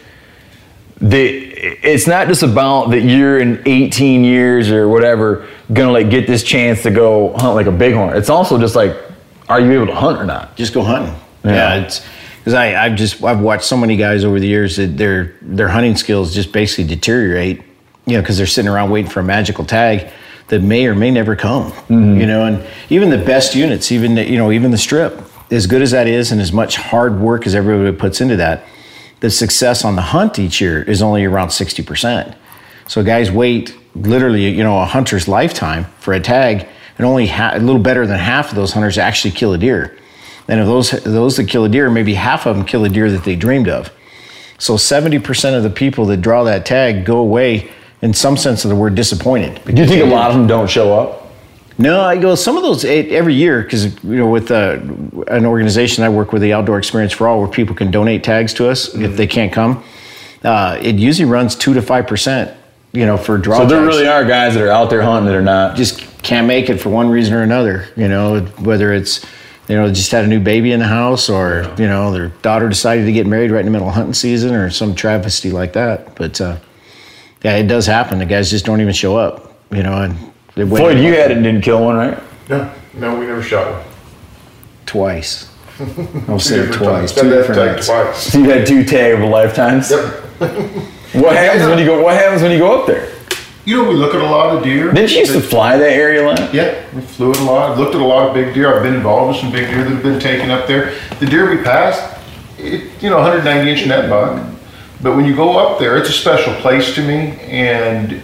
the 1.01 1.17
it's 1.23 2.05
not 2.05 2.27
just 2.27 2.43
about 2.43 2.91
that 2.91 3.01
you're 3.01 3.39
in 3.39 3.63
18 3.65 4.23
years 4.23 4.69
or 4.69 4.87
whatever 4.89 5.47
gonna 5.73 5.91
like 5.91 6.11
get 6.11 6.27
this 6.27 6.43
chance 6.43 6.83
to 6.83 6.91
go 6.91 7.35
hunt 7.35 7.55
like 7.55 7.65
a 7.65 7.71
bighorn. 7.71 8.15
It's 8.15 8.29
also 8.29 8.59
just 8.59 8.75
like, 8.75 8.95
are 9.49 9.59
you 9.59 9.71
able 9.71 9.87
to 9.87 9.95
hunt 9.95 10.19
or 10.19 10.25
not? 10.25 10.55
just 10.55 10.73
go 10.73 10.83
hunting. 10.83 11.15
Yeah. 11.43 11.51
Yeah, 11.51 11.85
it's 11.85 12.05
because 12.47 12.53
I 12.53 12.81
I've 12.81 12.95
just 12.95 13.21
I've 13.25 13.41
watched 13.41 13.65
so 13.65 13.75
many 13.75 13.97
guys 13.97 14.23
over 14.23 14.39
the 14.39 14.47
years 14.47 14.77
that 14.77 14.95
their 14.95 15.35
their 15.41 15.67
hunting 15.67 15.97
skills 15.97 16.33
just 16.33 16.53
basically 16.53 16.85
deteriorate. 16.85 17.61
You 18.05 18.13
know, 18.13 18.21
because 18.21 18.37
they're 18.37 18.47
sitting 18.47 18.71
around 18.71 18.89
waiting 18.89 19.11
for 19.11 19.19
a 19.19 19.23
magical 19.23 19.65
tag 19.65 20.09
that 20.47 20.61
may 20.61 20.85
or 20.85 20.95
may 20.95 21.11
never 21.11 21.35
come. 21.35 21.73
Mm-hmm. 21.73 22.21
You 22.21 22.25
know, 22.25 22.45
and 22.45 22.65
even 22.89 23.09
the 23.09 23.17
best 23.17 23.53
units, 23.53 23.91
even 23.91 24.15
the, 24.15 24.23
you 24.23 24.37
know 24.37 24.49
even 24.53 24.71
the 24.71 24.77
strip, 24.77 25.21
as 25.51 25.67
good 25.67 25.81
as 25.81 25.91
that 25.91 26.07
is, 26.07 26.31
and 26.31 26.39
as 26.39 26.53
much 26.53 26.77
hard 26.77 27.19
work 27.19 27.45
as 27.45 27.53
everybody 27.53 27.93
puts 27.97 28.21
into 28.21 28.37
that, 28.37 28.63
the 29.19 29.29
success 29.29 29.83
on 29.83 29.97
the 29.97 30.01
hunt 30.01 30.39
each 30.39 30.61
year 30.61 30.81
is 30.83 31.01
only 31.01 31.25
around 31.25 31.49
sixty 31.49 31.83
percent. 31.83 32.33
So 32.87 33.03
guys 33.03 33.29
wait 33.29 33.75
literally, 33.93 34.47
you 34.47 34.63
know, 34.63 34.79
a 34.79 34.85
hunter's 34.85 35.27
lifetime 35.27 35.83
for 35.99 36.13
a 36.13 36.21
tag, 36.21 36.65
and 36.97 37.05
only 37.05 37.27
ha- 37.27 37.55
a 37.55 37.59
little 37.59 37.81
better 37.81 38.07
than 38.07 38.17
half 38.17 38.51
of 38.51 38.55
those 38.55 38.71
hunters 38.71 38.97
actually 38.97 39.31
kill 39.31 39.51
a 39.51 39.57
deer. 39.57 39.97
And 40.47 40.59
of 40.59 40.67
those 40.67 40.91
those 41.03 41.37
that 41.37 41.47
kill 41.47 41.65
a 41.65 41.69
deer, 41.69 41.89
maybe 41.89 42.13
half 42.13 42.45
of 42.45 42.55
them 42.55 42.65
kill 42.65 42.85
a 42.85 42.89
deer 42.89 43.11
that 43.11 43.23
they 43.23 43.35
dreamed 43.35 43.67
of. 43.67 43.91
So 44.59 44.75
70% 44.75 45.55
of 45.55 45.61
the 45.61 45.69
people 45.69 46.05
that 46.07 46.17
draw 46.17 46.43
that 46.45 46.65
tag 46.65 47.05
go 47.05 47.19
away 47.19 47.71
in 48.01 48.13
some 48.13 48.37
sense 48.37 48.65
of 48.65 48.69
the 48.69 48.75
word 48.75 48.95
disappointed. 48.95 49.61
Do 49.65 49.81
you 49.81 49.87
think 49.87 50.03
a 50.03 50.07
lot 50.07 50.31
of 50.31 50.37
them 50.37 50.47
don't 50.47 50.69
show 50.69 50.97
up? 50.99 51.27
No, 51.79 52.01
I 52.01 52.17
go 52.17 52.33
some 52.33 52.57
of 52.57 52.63
those 52.63 52.83
every 52.83 53.35
year 53.35 53.61
because 53.61 53.93
you 54.03 54.17
know 54.17 54.27
with 54.27 54.49
uh, 54.49 54.79
an 55.27 55.45
organization 55.45 56.03
I 56.03 56.09
work 56.09 56.31
with, 56.31 56.41
the 56.41 56.53
Outdoor 56.53 56.79
Experience 56.79 57.13
for 57.13 57.27
All, 57.27 57.39
where 57.39 57.47
people 57.47 57.75
can 57.75 57.91
donate 57.91 58.23
tags 58.23 58.53
to 58.55 58.67
us 58.67 58.95
if 58.95 59.15
they 59.15 59.27
can't 59.27 59.53
come. 59.53 59.83
Uh, 60.43 60.79
it 60.81 60.95
usually 60.95 61.29
runs 61.29 61.55
two 61.55 61.75
to 61.75 61.81
five 61.83 62.07
percent, 62.07 62.55
you 62.93 63.05
know, 63.05 63.15
for 63.15 63.37
draw. 63.37 63.59
So 63.59 63.67
there 63.67 63.79
tags. 63.79 63.95
really 63.95 64.07
are 64.07 64.25
guys 64.25 64.55
that 64.55 64.63
are 64.63 64.71
out 64.71 64.89
there 64.89 65.03
hunting 65.03 65.27
that 65.27 65.35
are 65.35 65.41
not. 65.41 65.75
just 65.75 66.01
can't 66.23 66.47
make 66.47 66.71
it 66.71 66.79
for 66.79 66.89
one 66.89 67.09
reason 67.09 67.35
or 67.35 67.43
another. 67.43 67.87
You 67.95 68.07
know, 68.07 68.41
whether 68.41 68.91
it's 68.91 69.23
you 69.67 69.75
know, 69.75 69.87
just 69.91 70.11
had 70.11 70.23
a 70.23 70.27
new 70.27 70.39
baby 70.39 70.71
in 70.71 70.79
the 70.79 70.87
house, 70.87 71.29
or 71.29 71.73
you 71.77 71.87
know, 71.87 72.11
their 72.11 72.29
daughter 72.41 72.69
decided 72.69 73.05
to 73.05 73.11
get 73.11 73.27
married 73.27 73.51
right 73.51 73.59
in 73.59 73.65
the 73.65 73.71
middle 73.71 73.87
of 73.89 73.93
hunting 73.93 74.13
season, 74.13 74.53
or 74.55 74.69
some 74.69 74.95
travesty 74.95 75.51
like 75.51 75.73
that. 75.73 76.15
But 76.15 76.39
uh, 76.39 76.57
yeah, 77.43 77.55
it 77.57 77.67
does 77.67 77.85
happen. 77.85 78.19
The 78.19 78.25
guys 78.25 78.49
just 78.49 78.65
don't 78.65 78.81
even 78.81 78.93
show 78.93 79.17
up. 79.17 79.53
You 79.71 79.83
know, 79.83 80.01
and 80.01 80.15
they 80.55 80.65
Floyd, 80.65 80.97
you 80.99 81.13
had 81.13 81.31
it 81.31 81.37
and 81.37 81.43
didn't 81.43 81.61
kill 81.61 81.83
one, 81.83 81.95
right? 81.97 82.17
No, 82.49 82.71
no, 82.93 83.19
we 83.19 83.25
never 83.25 83.43
shot 83.43 83.69
one. 83.71 83.83
twice. 84.85 85.53
I'll 85.79 85.85
Two 85.85 86.39
say 86.39 86.59
it 86.59 86.65
different 86.67 86.73
twice. 86.75 87.11
times. 87.11 87.21
Two 87.21 87.29
different 87.29 87.59
tag 87.59 87.75
nights. 87.75 87.87
twice. 87.87 88.17
So 88.31 88.39
you 88.39 88.49
had 88.49 88.65
two 88.65 88.83
tag 88.85 89.13
of 89.21 89.29
lifetimes. 89.29 89.91
Yep. 89.91 90.23
What 91.13 91.35
happens 91.35 91.67
when 91.67 91.77
you 91.79 91.85
go? 91.85 92.01
What 92.03 92.15
happens 92.15 92.41
when 92.41 92.51
you 92.51 92.57
go 92.59 92.79
up 92.81 92.87
there? 92.87 93.11
You 93.67 93.83
know, 93.83 93.89
we 93.89 93.95
look 93.95 94.15
at 94.15 94.21
a 94.21 94.23
lot 94.23 94.55
of 94.55 94.63
deer. 94.63 94.93
Didn't 94.93 95.11
you 95.11 95.17
used 95.17 95.33
to 95.33 95.41
fly 95.41 95.75
that 95.75 95.91
area 95.91 96.25
a 96.25 96.31
lot? 96.31 96.53
Yeah, 96.53 96.85
we 96.95 97.01
flew 97.01 97.31
it 97.31 97.39
a 97.39 97.43
lot. 97.43 97.69
I've 97.69 97.77
looked 97.77 97.95
at 97.95 97.99
a 97.99 98.05
lot 98.05 98.29
of 98.29 98.33
big 98.33 98.53
deer. 98.53 98.73
I've 98.73 98.81
been 98.81 98.95
involved 98.95 99.33
with 99.33 99.41
some 99.41 99.51
big 99.51 99.67
deer 99.67 99.83
that 99.83 99.89
have 99.89 100.01
been 100.01 100.21
taken 100.21 100.49
up 100.49 100.67
there. 100.67 100.97
The 101.19 101.25
deer 101.25 101.53
we 101.53 101.61
passed, 101.61 102.17
it, 102.57 102.89
you 103.03 103.09
know, 103.09 103.17
190 103.17 103.69
inch 103.69 103.85
net 103.85 104.09
buck. 104.09 104.41
But 105.01 105.17
when 105.17 105.25
you 105.25 105.35
go 105.35 105.57
up 105.57 105.79
there, 105.79 105.97
it's 105.97 106.07
a 106.07 106.13
special 106.13 106.53
place 106.61 106.95
to 106.95 107.05
me. 107.05 107.37
And, 107.41 108.21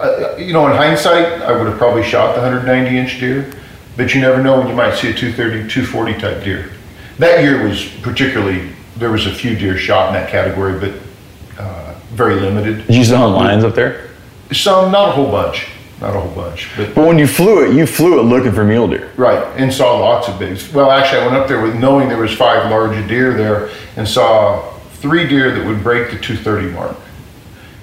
uh, 0.00 0.36
you 0.38 0.54
know, 0.54 0.68
in 0.68 0.74
hindsight, 0.74 1.42
I 1.42 1.52
would 1.52 1.66
have 1.66 1.76
probably 1.76 2.02
shot 2.02 2.34
the 2.34 2.40
190 2.40 2.96
inch 2.96 3.20
deer. 3.20 3.52
But 3.98 4.14
you 4.14 4.22
never 4.22 4.42
know 4.42 4.58
when 4.58 4.68
you 4.68 4.74
might 4.74 4.94
see 4.94 5.10
a 5.10 5.12
230, 5.12 5.68
240 5.68 6.18
type 6.18 6.42
deer. 6.42 6.70
That 7.18 7.42
year 7.42 7.68
was 7.68 7.84
particularly, 8.00 8.72
there 8.96 9.10
was 9.10 9.26
a 9.26 9.34
few 9.34 9.54
deer 9.54 9.76
shot 9.76 10.08
in 10.08 10.14
that 10.14 10.30
category, 10.30 10.80
but 10.80 11.62
uh, 11.62 11.94
very 12.12 12.36
limited. 12.36 12.86
Did 12.86 13.06
you 13.06 13.14
hunt 13.14 13.34
lions 13.34 13.64
up 13.64 13.74
there? 13.74 14.13
Some, 14.52 14.92
not 14.92 15.10
a 15.10 15.12
whole 15.12 15.30
bunch, 15.30 15.68
not 16.00 16.14
a 16.14 16.20
whole 16.20 16.34
bunch, 16.34 16.70
but 16.76 16.94
But 16.94 17.06
when 17.06 17.18
you 17.18 17.26
flew 17.26 17.64
it, 17.64 17.74
you 17.74 17.86
flew 17.86 18.20
it 18.20 18.22
looking 18.22 18.52
for 18.52 18.64
mule 18.64 18.88
deer. 18.88 19.10
Right, 19.16 19.42
and 19.56 19.72
saw 19.72 19.98
lots 19.98 20.28
of 20.28 20.38
bigs. 20.38 20.72
Well, 20.72 20.90
actually, 20.90 21.22
I 21.22 21.26
went 21.26 21.36
up 21.38 21.48
there 21.48 21.62
with 21.62 21.76
knowing 21.76 22.08
there 22.08 22.18
was 22.18 22.32
five 22.32 22.70
large 22.70 23.08
deer 23.08 23.34
there, 23.34 23.70
and 23.96 24.06
saw 24.06 24.70
three 24.94 25.26
deer 25.26 25.54
that 25.54 25.66
would 25.66 25.82
break 25.82 26.10
the 26.10 26.18
230 26.18 26.72
mark. 26.72 26.96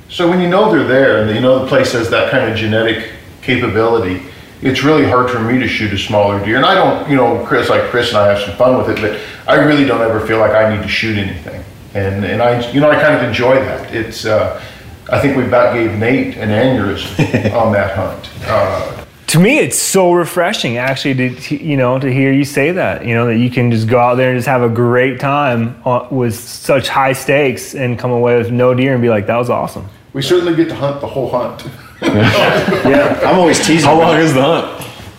So 0.10 0.30
when 0.30 0.42
you 0.42 0.50
know 0.50 0.72
they're 0.72 0.88
there, 0.88 1.22
and 1.22 1.36
you 1.36 1.42
know 1.42 1.60
the 1.60 1.68
place 1.68 1.94
has 1.94 2.10
that 2.10 2.32
kind 2.32 2.50
of 2.52 2.58
genetic 2.58 3.12
capability, 3.42 4.24
it's 4.62 4.84
really 4.84 5.06
hard 5.06 5.30
for 5.30 5.40
me 5.40 5.58
to 5.60 5.68
shoot 5.68 5.92
a 5.94 5.98
smaller 5.98 6.44
deer. 6.46 6.58
And 6.58 6.66
I 6.66 6.76
don't, 6.76 7.10
you 7.10 7.16
know, 7.16 7.44
Chris, 7.46 7.70
like 7.70 7.84
Chris 7.90 8.10
and 8.10 8.18
I 8.18 8.28
have 8.28 8.40
some 8.40 8.56
fun 8.58 8.78
with 8.78 8.90
it, 8.90 9.02
but 9.02 9.20
I 9.52 9.56
really 9.56 9.86
don't 9.86 10.02
ever 10.02 10.20
feel 10.26 10.38
like 10.40 10.52
I 10.52 10.76
need 10.76 10.84
to 10.84 10.90
shoot 10.90 11.18
anything. 11.18 11.64
And 11.94 12.24
and 12.24 12.42
I, 12.42 12.70
you 12.72 12.80
know, 12.80 12.90
I 12.90 13.02
kind 13.02 13.16
of 13.16 13.24
enjoy 13.24 13.56
that. 13.56 13.94
It's, 13.94 14.26
uh, 14.26 14.64
I 15.10 15.20
think 15.20 15.36
we 15.38 15.44
about 15.46 15.74
gave 15.74 15.98
Nate 15.98 16.38
an 16.38 16.50
aneurysm 16.50 17.54
on 17.62 17.72
that 17.74 17.96
hunt. 17.96 18.30
Uh, 18.46 19.06
To 19.28 19.40
me, 19.40 19.60
it's 19.60 19.78
so 19.78 20.12
refreshing 20.14 20.78
actually 20.78 21.14
to 21.36 21.56
you 21.56 21.78
know 21.78 21.98
to 22.00 22.12
hear 22.12 22.32
you 22.34 22.44
say 22.46 22.72
that. 22.74 23.06
You 23.06 23.14
know 23.16 23.26
that 23.28 23.38
you 23.38 23.50
can 23.50 23.72
just 23.72 23.88
go 23.88 23.98
out 24.00 24.16
there 24.16 24.30
and 24.32 24.38
just 24.38 24.48
have 24.48 24.62
a 24.64 24.70
great 24.70 25.20
time 25.20 25.76
with 26.12 26.36
such 26.36 26.90
high 26.90 27.14
stakes 27.14 27.74
and 27.76 27.98
come 27.98 28.12
away 28.12 28.38
with 28.38 28.52
no 28.52 28.74
deer 28.74 28.94
and 28.94 29.02
be 29.02 29.10
like, 29.10 29.28
that 29.28 29.38
was 29.38 29.50
awesome. 29.50 29.86
we 30.14 30.22
certainly 30.22 30.56
get 30.56 30.68
to 30.70 30.76
hunt 30.76 31.00
the 31.02 31.08
whole 31.08 31.30
hunt. 31.30 31.66
Yeah, 32.02 33.20
I'm 33.24 33.38
always 33.40 33.60
teasing. 33.66 33.88
How 33.88 33.98
long 34.00 34.18
is 34.18 34.34
the 34.34 34.42
hunt? 34.42 34.68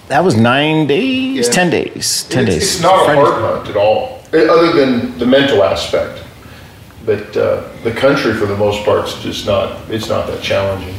That 0.09 0.23
was 0.25 0.37
nine 0.37 0.87
days, 0.87 1.47
Yeah. 1.47 1.53
ten 1.53 1.71
days, 1.71 2.25
ten 2.29 2.43
it's, 2.45 2.55
days. 2.55 2.63
It's 2.75 2.83
not 2.83 3.03
a 3.03 3.05
Friday- 3.05 3.21
hard 3.21 3.43
hunt 3.57 3.69
at 3.71 3.77
all, 3.77 4.21
eh, 4.33 4.47
other 4.47 4.73
than 4.73 5.17
the 5.19 5.25
mental 5.27 5.63
aspect. 5.65 6.23
But 7.05 7.37
uh, 7.37 7.69
the 7.83 7.93
country, 7.93 8.33
for 8.35 8.47
the 8.47 8.57
most 8.57 8.85
part, 8.85 9.09
is 9.09 9.15
just 9.23 9.47
not. 9.47 9.91
It's 9.91 10.09
not 10.09 10.27
that 10.29 10.43
challenging. 10.43 10.95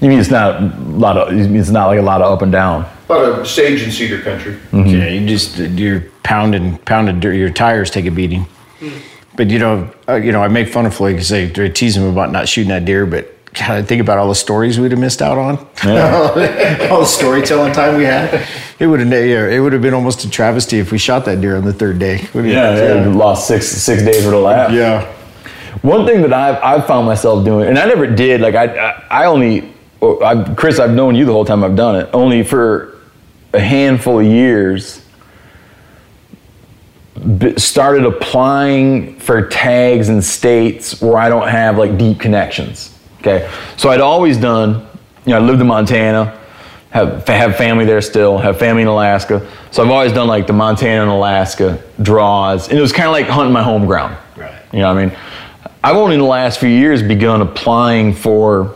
You 0.00 0.08
mean 0.08 0.18
it's 0.18 0.30
not 0.30 0.60
a 0.60 0.66
lot 0.80 1.16
of 1.16 1.32
it's 1.32 1.70
not 1.70 1.86
like 1.86 2.00
a 2.00 2.02
lot 2.02 2.22
of 2.22 2.32
up 2.32 2.42
and 2.42 2.50
down. 2.50 2.90
A 3.08 3.12
lot 3.12 3.24
of 3.38 3.46
sage 3.46 3.82
and 3.82 3.92
cedar 3.92 4.20
country. 4.20 4.58
Yeah, 4.72 5.08
you 5.08 5.26
just 5.26 5.58
you're 5.58 6.00
pounding, 6.24 6.78
pounding. 6.78 7.20
dirt, 7.20 7.34
Your 7.34 7.50
tires 7.50 7.88
take 7.90 8.06
a 8.06 8.10
beating. 8.10 8.46
But 9.36 9.48
you 9.50 9.60
know, 9.60 9.88
uh, 10.08 10.16
you 10.16 10.32
know, 10.32 10.42
I 10.42 10.48
make 10.48 10.68
fun 10.68 10.86
of 10.86 10.94
Floyd 10.94 11.14
because 11.14 11.32
I, 11.32 11.44
I 11.56 11.68
tease 11.68 11.96
him 11.96 12.04
about 12.04 12.32
not 12.32 12.48
shooting 12.48 12.70
that 12.70 12.84
deer. 12.84 13.06
But 13.06 13.32
God, 13.54 13.70
I 13.70 13.82
think 13.82 14.00
about 14.00 14.18
all 14.18 14.28
the 14.28 14.34
stories 14.34 14.80
we'd 14.80 14.90
have 14.90 15.00
missed 15.00 15.22
out 15.22 15.38
on. 15.38 15.58
all 16.90 17.00
the 17.00 17.04
storytelling 17.06 17.72
time 17.72 17.96
we 17.96 18.04
had. 18.04 18.46
It 18.82 18.88
would 18.88 18.98
have, 18.98 19.12
yeah, 19.12 19.46
it 19.46 19.60
would 19.60 19.72
have 19.74 19.80
been 19.80 19.94
almost 19.94 20.24
a 20.24 20.28
travesty 20.28 20.80
if 20.80 20.90
we 20.90 20.98
shot 20.98 21.24
that 21.26 21.40
deer 21.40 21.54
on 21.54 21.64
the 21.64 21.72
third 21.72 22.00
day. 22.00 22.26
Yeah, 22.34 23.04
yeah. 23.04 23.08
Lost 23.14 23.46
six 23.46 23.68
six 23.68 24.02
days 24.02 24.24
worth 24.24 24.34
of 24.34 24.42
laugh. 24.42 24.72
yeah. 24.72 25.06
One 25.82 26.04
thing 26.04 26.20
that 26.22 26.32
I've, 26.32 26.56
I've 26.80 26.86
found 26.88 27.06
myself 27.06 27.44
doing, 27.44 27.68
and 27.68 27.78
I 27.78 27.86
never 27.86 28.08
did, 28.08 28.40
like 28.40 28.56
I, 28.56 28.64
I, 28.64 29.22
I 29.22 29.24
only, 29.26 29.72
I, 30.02 30.52
Chris, 30.56 30.80
I've 30.80 30.90
known 30.90 31.14
you 31.14 31.24
the 31.24 31.32
whole 31.32 31.44
time 31.44 31.62
I've 31.62 31.76
done 31.76 31.94
it. 31.94 32.10
Only 32.12 32.42
for 32.42 32.98
a 33.52 33.60
handful 33.60 34.18
of 34.18 34.26
years, 34.26 35.04
started 37.56 38.04
applying 38.04 39.16
for 39.20 39.46
tags 39.46 40.08
in 40.08 40.20
states 40.22 41.00
where 41.00 41.18
I 41.18 41.28
don't 41.28 41.46
have 41.46 41.78
like 41.78 41.96
deep 41.96 42.18
connections. 42.18 42.98
Okay, 43.20 43.48
so 43.76 43.90
I'd 43.90 44.00
always 44.00 44.38
done, 44.38 44.88
you 45.24 45.34
know, 45.34 45.36
I 45.36 45.40
lived 45.40 45.60
in 45.60 45.68
Montana, 45.68 46.36
have 46.92 47.26
have 47.26 47.56
family 47.56 47.86
there 47.86 48.02
still, 48.02 48.36
have 48.36 48.58
family 48.58 48.82
in 48.82 48.88
Alaska. 48.88 49.48
So 49.70 49.82
I've 49.82 49.90
always 49.90 50.12
done 50.12 50.28
like 50.28 50.46
the 50.46 50.52
Montana 50.52 51.02
and 51.02 51.10
Alaska 51.10 51.82
draws, 52.02 52.68
and 52.68 52.78
it 52.78 52.82
was 52.82 52.92
kind 52.92 53.06
of 53.06 53.12
like 53.12 53.26
hunting 53.26 53.52
my 53.52 53.62
home 53.62 53.86
ground. 53.86 54.14
Right. 54.36 54.54
You 54.72 54.80
know, 54.80 54.94
what 54.94 55.00
I 55.00 55.06
mean, 55.06 55.16
I've 55.82 55.96
only 55.96 56.14
in 56.14 56.20
the 56.20 56.26
last 56.26 56.60
few 56.60 56.68
years 56.68 57.02
begun 57.02 57.40
applying 57.40 58.12
for 58.12 58.74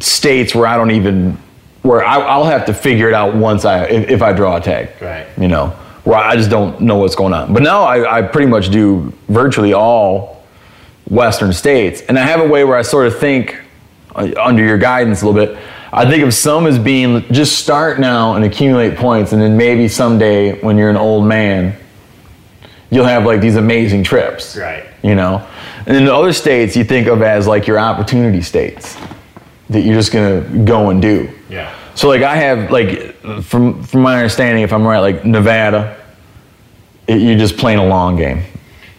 states 0.00 0.52
where 0.52 0.66
I 0.66 0.76
don't 0.76 0.90
even, 0.90 1.38
where 1.82 2.04
I, 2.04 2.16
I'll 2.18 2.44
have 2.44 2.66
to 2.66 2.74
figure 2.74 3.08
it 3.08 3.14
out 3.14 3.36
once 3.36 3.64
I, 3.64 3.84
if, 3.84 4.10
if 4.10 4.22
I 4.22 4.32
draw 4.32 4.56
a 4.56 4.60
tag. 4.60 4.90
Right. 5.00 5.26
You 5.38 5.46
know, 5.46 5.68
where 6.02 6.18
I 6.18 6.34
just 6.34 6.50
don't 6.50 6.80
know 6.80 6.96
what's 6.96 7.14
going 7.14 7.32
on. 7.32 7.54
But 7.54 7.62
now 7.62 7.84
I, 7.84 8.18
I 8.18 8.22
pretty 8.22 8.48
much 8.48 8.70
do 8.70 9.12
virtually 9.28 9.72
all 9.72 10.44
Western 11.08 11.52
states, 11.52 12.00
and 12.02 12.18
I 12.18 12.22
have 12.22 12.40
a 12.40 12.48
way 12.48 12.64
where 12.64 12.76
I 12.76 12.82
sort 12.82 13.06
of 13.06 13.16
think, 13.16 13.56
uh, 14.16 14.32
under 14.42 14.64
your 14.64 14.76
guidance 14.76 15.22
a 15.22 15.26
little 15.28 15.46
bit, 15.46 15.56
I 15.92 16.08
think 16.08 16.22
of 16.22 16.34
some 16.34 16.66
as 16.66 16.78
being 16.78 17.22
just 17.32 17.58
start 17.58 17.98
now 17.98 18.34
and 18.34 18.44
accumulate 18.44 18.96
points, 18.96 19.32
and 19.32 19.40
then 19.40 19.56
maybe 19.56 19.88
someday 19.88 20.60
when 20.60 20.76
you're 20.76 20.90
an 20.90 20.96
old 20.96 21.24
man, 21.24 21.76
you'll 22.90 23.06
have 23.06 23.24
like 23.24 23.40
these 23.40 23.56
amazing 23.56 24.04
trips. 24.04 24.56
Right. 24.56 24.86
You 25.02 25.14
know? 25.14 25.46
And 25.86 25.96
then 25.96 26.04
the 26.04 26.14
other 26.14 26.32
states 26.32 26.76
you 26.76 26.84
think 26.84 27.06
of 27.06 27.22
as 27.22 27.46
like 27.46 27.66
your 27.66 27.78
opportunity 27.78 28.42
states 28.42 28.96
that 29.70 29.80
you're 29.80 29.94
just 29.94 30.12
gonna 30.12 30.42
go 30.64 30.90
and 30.90 31.00
do. 31.00 31.30
Yeah. 31.48 31.74
So 31.94 32.08
like 32.08 32.22
I 32.22 32.36
have 32.36 32.70
like 32.70 33.14
from 33.42 33.82
from 33.82 34.02
my 34.02 34.16
understanding, 34.16 34.62
if 34.62 34.72
I'm 34.72 34.86
right, 34.86 34.98
like 34.98 35.24
Nevada, 35.24 35.96
it, 37.06 37.22
you're 37.22 37.38
just 37.38 37.56
playing 37.56 37.78
a 37.78 37.86
long 37.86 38.16
game. 38.16 38.42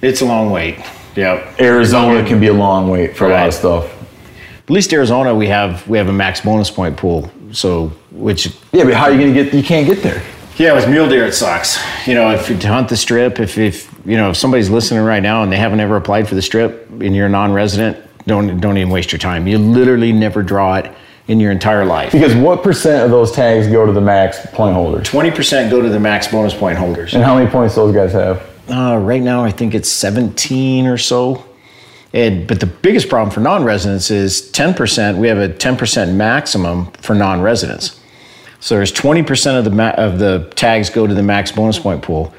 It's 0.01 0.21
a 0.21 0.25
long 0.25 0.49
wait. 0.49 0.79
Yep. 1.15 1.59
Arizona 1.59 2.27
can 2.27 2.39
be 2.39 2.47
a 2.47 2.53
long 2.53 2.89
wait 2.89 3.15
for 3.15 3.27
a 3.27 3.29
lot 3.29 3.47
of 3.47 3.53
stuff. 3.53 3.98
At 4.69 4.73
least 4.73 4.93
Arizona, 4.93 5.33
we 5.33 5.47
have 5.47 5.87
we 5.87 5.97
have 5.97 6.09
a 6.09 6.13
max 6.13 6.41
bonus 6.41 6.69
point 6.69 6.95
pool. 6.95 7.31
So 7.51 7.87
which 8.11 8.55
Yeah, 8.71 8.83
but 8.83 8.93
how 8.93 9.05
are 9.05 9.11
you 9.11 9.17
gonna 9.19 9.33
get? 9.33 9.51
You 9.51 9.63
can't 9.63 9.87
get 9.87 10.03
there. 10.03 10.21
Yeah, 10.57 10.73
with 10.73 10.87
mule 10.87 11.09
deer, 11.09 11.25
it 11.25 11.33
sucks. 11.33 11.79
You 12.05 12.13
know, 12.13 12.29
if 12.29 12.49
you 12.49 12.55
hunt 12.55 12.87
the 12.87 12.95
strip, 12.95 13.39
if, 13.39 13.57
if 13.57 13.91
you 14.05 14.15
know 14.15 14.29
if 14.29 14.37
somebody's 14.37 14.69
listening 14.69 15.03
right 15.03 15.23
now 15.23 15.41
and 15.41 15.51
they 15.51 15.57
haven't 15.57 15.79
ever 15.79 15.95
applied 15.95 16.27
for 16.27 16.35
the 16.35 16.41
strip 16.43 16.87
and 17.01 17.15
you're 17.15 17.25
a 17.25 17.29
non-resident, 17.29 17.97
don't 18.27 18.59
don't 18.59 18.77
even 18.77 18.91
waste 18.91 19.11
your 19.11 19.17
time. 19.17 19.47
You 19.47 19.57
literally 19.57 20.11
never 20.11 20.43
draw 20.43 20.75
it 20.75 20.91
in 21.27 21.39
your 21.39 21.51
entire 21.51 21.83
life. 21.83 22.11
Because 22.11 22.35
what 22.35 22.61
percent 22.61 23.03
of 23.03 23.09
those 23.09 23.31
tags 23.31 23.65
go 23.65 23.87
to 23.87 23.91
the 23.91 24.01
max 24.01 24.45
point 24.53 24.75
holders? 24.75 25.07
Twenty 25.07 25.31
percent 25.31 25.71
go 25.71 25.81
to 25.81 25.89
the 25.89 25.99
max 25.99 26.27
bonus 26.27 26.53
point 26.53 26.77
holders. 26.77 27.15
And 27.15 27.23
how 27.23 27.33
many 27.33 27.49
points 27.49 27.73
those 27.73 27.95
guys 27.95 28.11
have? 28.11 28.47
Uh, 28.69 28.99
right 28.99 29.23
now, 29.23 29.43
I 29.43 29.49
think 29.49 29.73
it's 29.73 29.89
seventeen 29.89 30.85
or 30.85 30.99
so. 30.99 31.43
And 32.13 32.47
but 32.47 32.59
the 32.59 32.65
biggest 32.65 33.07
problem 33.07 33.31
for 33.31 33.39
non-residents 33.39 34.09
is 34.09 34.51
ten 34.51 34.73
percent. 34.73 35.17
We 35.17 35.27
have 35.27 35.37
a 35.37 35.49
ten 35.49 35.77
percent 35.77 36.13
maximum 36.13 36.91
for 36.93 37.13
non-residents. 37.15 37.99
So 38.61 38.75
there's 38.75 38.91
20% 38.91 39.57
of 39.57 39.63
the 39.63 39.71
ma- 39.71 39.91
of 39.91 40.19
the 40.19 40.51
tags 40.55 40.89
go 40.89 41.07
to 41.07 41.13
the 41.13 41.23
max 41.23 41.51
bonus 41.51 41.79
point 41.79 42.01
pool. 42.01 42.33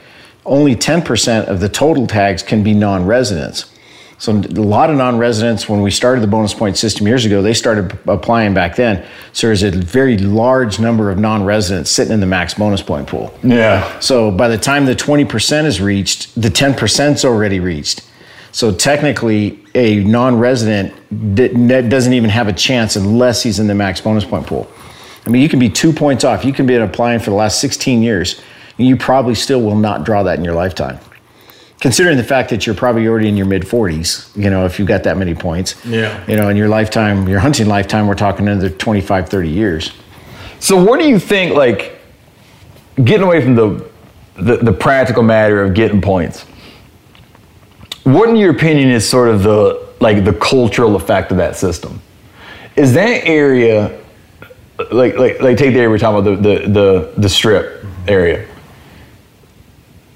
Only 0.45 0.75
10% 0.77 1.47
of 1.47 1.61
the 1.61 1.69
total 1.69 2.07
tags 2.07 2.43
can 2.43 2.63
be 2.63 2.75
non-residents. 2.75 3.73
So 4.19 4.33
a 4.33 4.61
lot 4.61 4.91
of 4.91 4.97
non-residents, 4.97 5.67
when 5.67 5.81
we 5.81 5.91
started 5.91 6.21
the 6.21 6.27
bonus 6.27 6.53
point 6.53 6.77
system 6.77 7.07
years 7.07 7.25
ago, 7.25 7.41
they 7.41 7.55
started 7.55 7.99
applying 8.07 8.53
back 8.53 8.77
then. 8.77 9.07
So 9.33 9.47
there's 9.47 9.63
a 9.63 9.71
very 9.71 10.19
large 10.19 10.79
number 10.79 11.11
of 11.11 11.19
non-residents 11.19 11.91
sitting 11.91 12.13
in 12.13 12.21
the 12.21 12.27
max 12.27 12.53
bonus 12.53 12.83
point 12.83 13.09
pool. 13.09 13.33
Yeah. 13.43 13.99
So 14.01 14.31
by 14.31 14.49
the 14.49 14.59
time 14.59 14.85
the 14.85 14.95
20% 14.95 15.65
is 15.65 15.81
reached, 15.81 16.39
the 16.41 16.51
10% 16.51 17.15
is 17.15 17.25
already 17.25 17.61
reached. 17.61 18.03
So 18.53 18.73
technically, 18.73 19.65
a 19.75 20.03
non-resident 20.05 20.95
doesn't 21.37 22.13
even 22.13 22.31
have 22.31 22.49
a 22.49 22.53
chance 22.53 22.97
unless 22.97 23.43
he's 23.43 23.59
in 23.59 23.67
the 23.67 23.75
max 23.75 24.01
bonus 24.01 24.25
point 24.25 24.47
pool. 24.47 24.69
I 25.27 25.31
mean, 25.31 25.43
you 25.43 25.49
can 25.49 25.59
be 25.59 25.69
two 25.69 25.93
points 25.93 26.25
off. 26.25 26.45
You 26.45 26.53
can 26.53 26.67
be 26.67 26.75
an 26.75 26.83
applying 26.83 27.21
for 27.21 27.31
the 27.31 27.37
last 27.37 27.61
16 27.61 28.03
years, 28.03 28.41
and 28.79 28.87
you 28.87 28.97
probably 28.97 29.35
still 29.35 29.63
will 29.63 29.77
not 29.77 30.05
draw 30.05 30.23
that 30.25 30.39
in 30.39 30.45
your 30.45 30.55
lifetime. 30.55 30.99
Considering 31.81 32.17
the 32.17 32.25
fact 32.25 32.51
that 32.51 32.67
you're 32.67 32.75
probably 32.75 33.07
already 33.07 33.29
in 33.29 33.37
your 33.37 33.47
mid 33.47 33.63
40s, 33.63 34.35
you 34.37 34.51
know, 34.51 34.67
if 34.67 34.79
you've 34.79 34.89
got 34.89 35.05
that 35.05 35.17
many 35.17 35.35
points. 35.35 35.83
Yeah. 35.85 36.25
You 36.27 36.37
know, 36.37 36.49
in 36.49 36.57
your 36.57 36.69
lifetime, 36.69 37.27
your 37.29 37.41
hunting 37.41 37.69
lifetime, 37.69 38.07
we're 38.07 38.15
talking 38.15 38.49
another 38.49 38.69
25, 38.69 39.29
30 39.29 39.49
years. 39.49 39.93
So 40.59 40.83
what 40.83 41.01
do 41.01 41.09
you 41.09 41.19
think? 41.19 41.55
Like 41.55 41.99
getting 43.03 43.27
away 43.27 43.41
from 43.43 43.55
the 43.55 43.91
the, 44.37 44.57
the 44.57 44.73
practical 44.73 45.23
matter 45.23 45.63
of 45.63 45.75
getting 45.75 46.01
points. 46.01 46.47
What, 48.13 48.29
in 48.29 48.37
your 48.37 48.51
opinion, 48.51 48.91
is 48.91 49.09
sort 49.09 49.29
of 49.29 49.43
the 49.43 49.89
like 50.01 50.25
the 50.25 50.33
cultural 50.33 50.97
effect 50.97 51.31
of 51.31 51.37
that 51.37 51.57
system? 51.57 52.01
Is 52.77 52.93
that 52.95 53.27
area 53.27 54.01
like 54.91 55.17
like 55.17 55.41
like 55.41 55.57
take 55.57 55.73
the 55.75 55.79
area 55.79 55.91
we're 55.91 55.99
talking 55.99 56.27
about 56.27 56.43
the 56.43 56.59
the 56.59 56.69
the, 56.69 57.13
the 57.19 57.29
strip 57.29 57.85
area? 58.09 58.47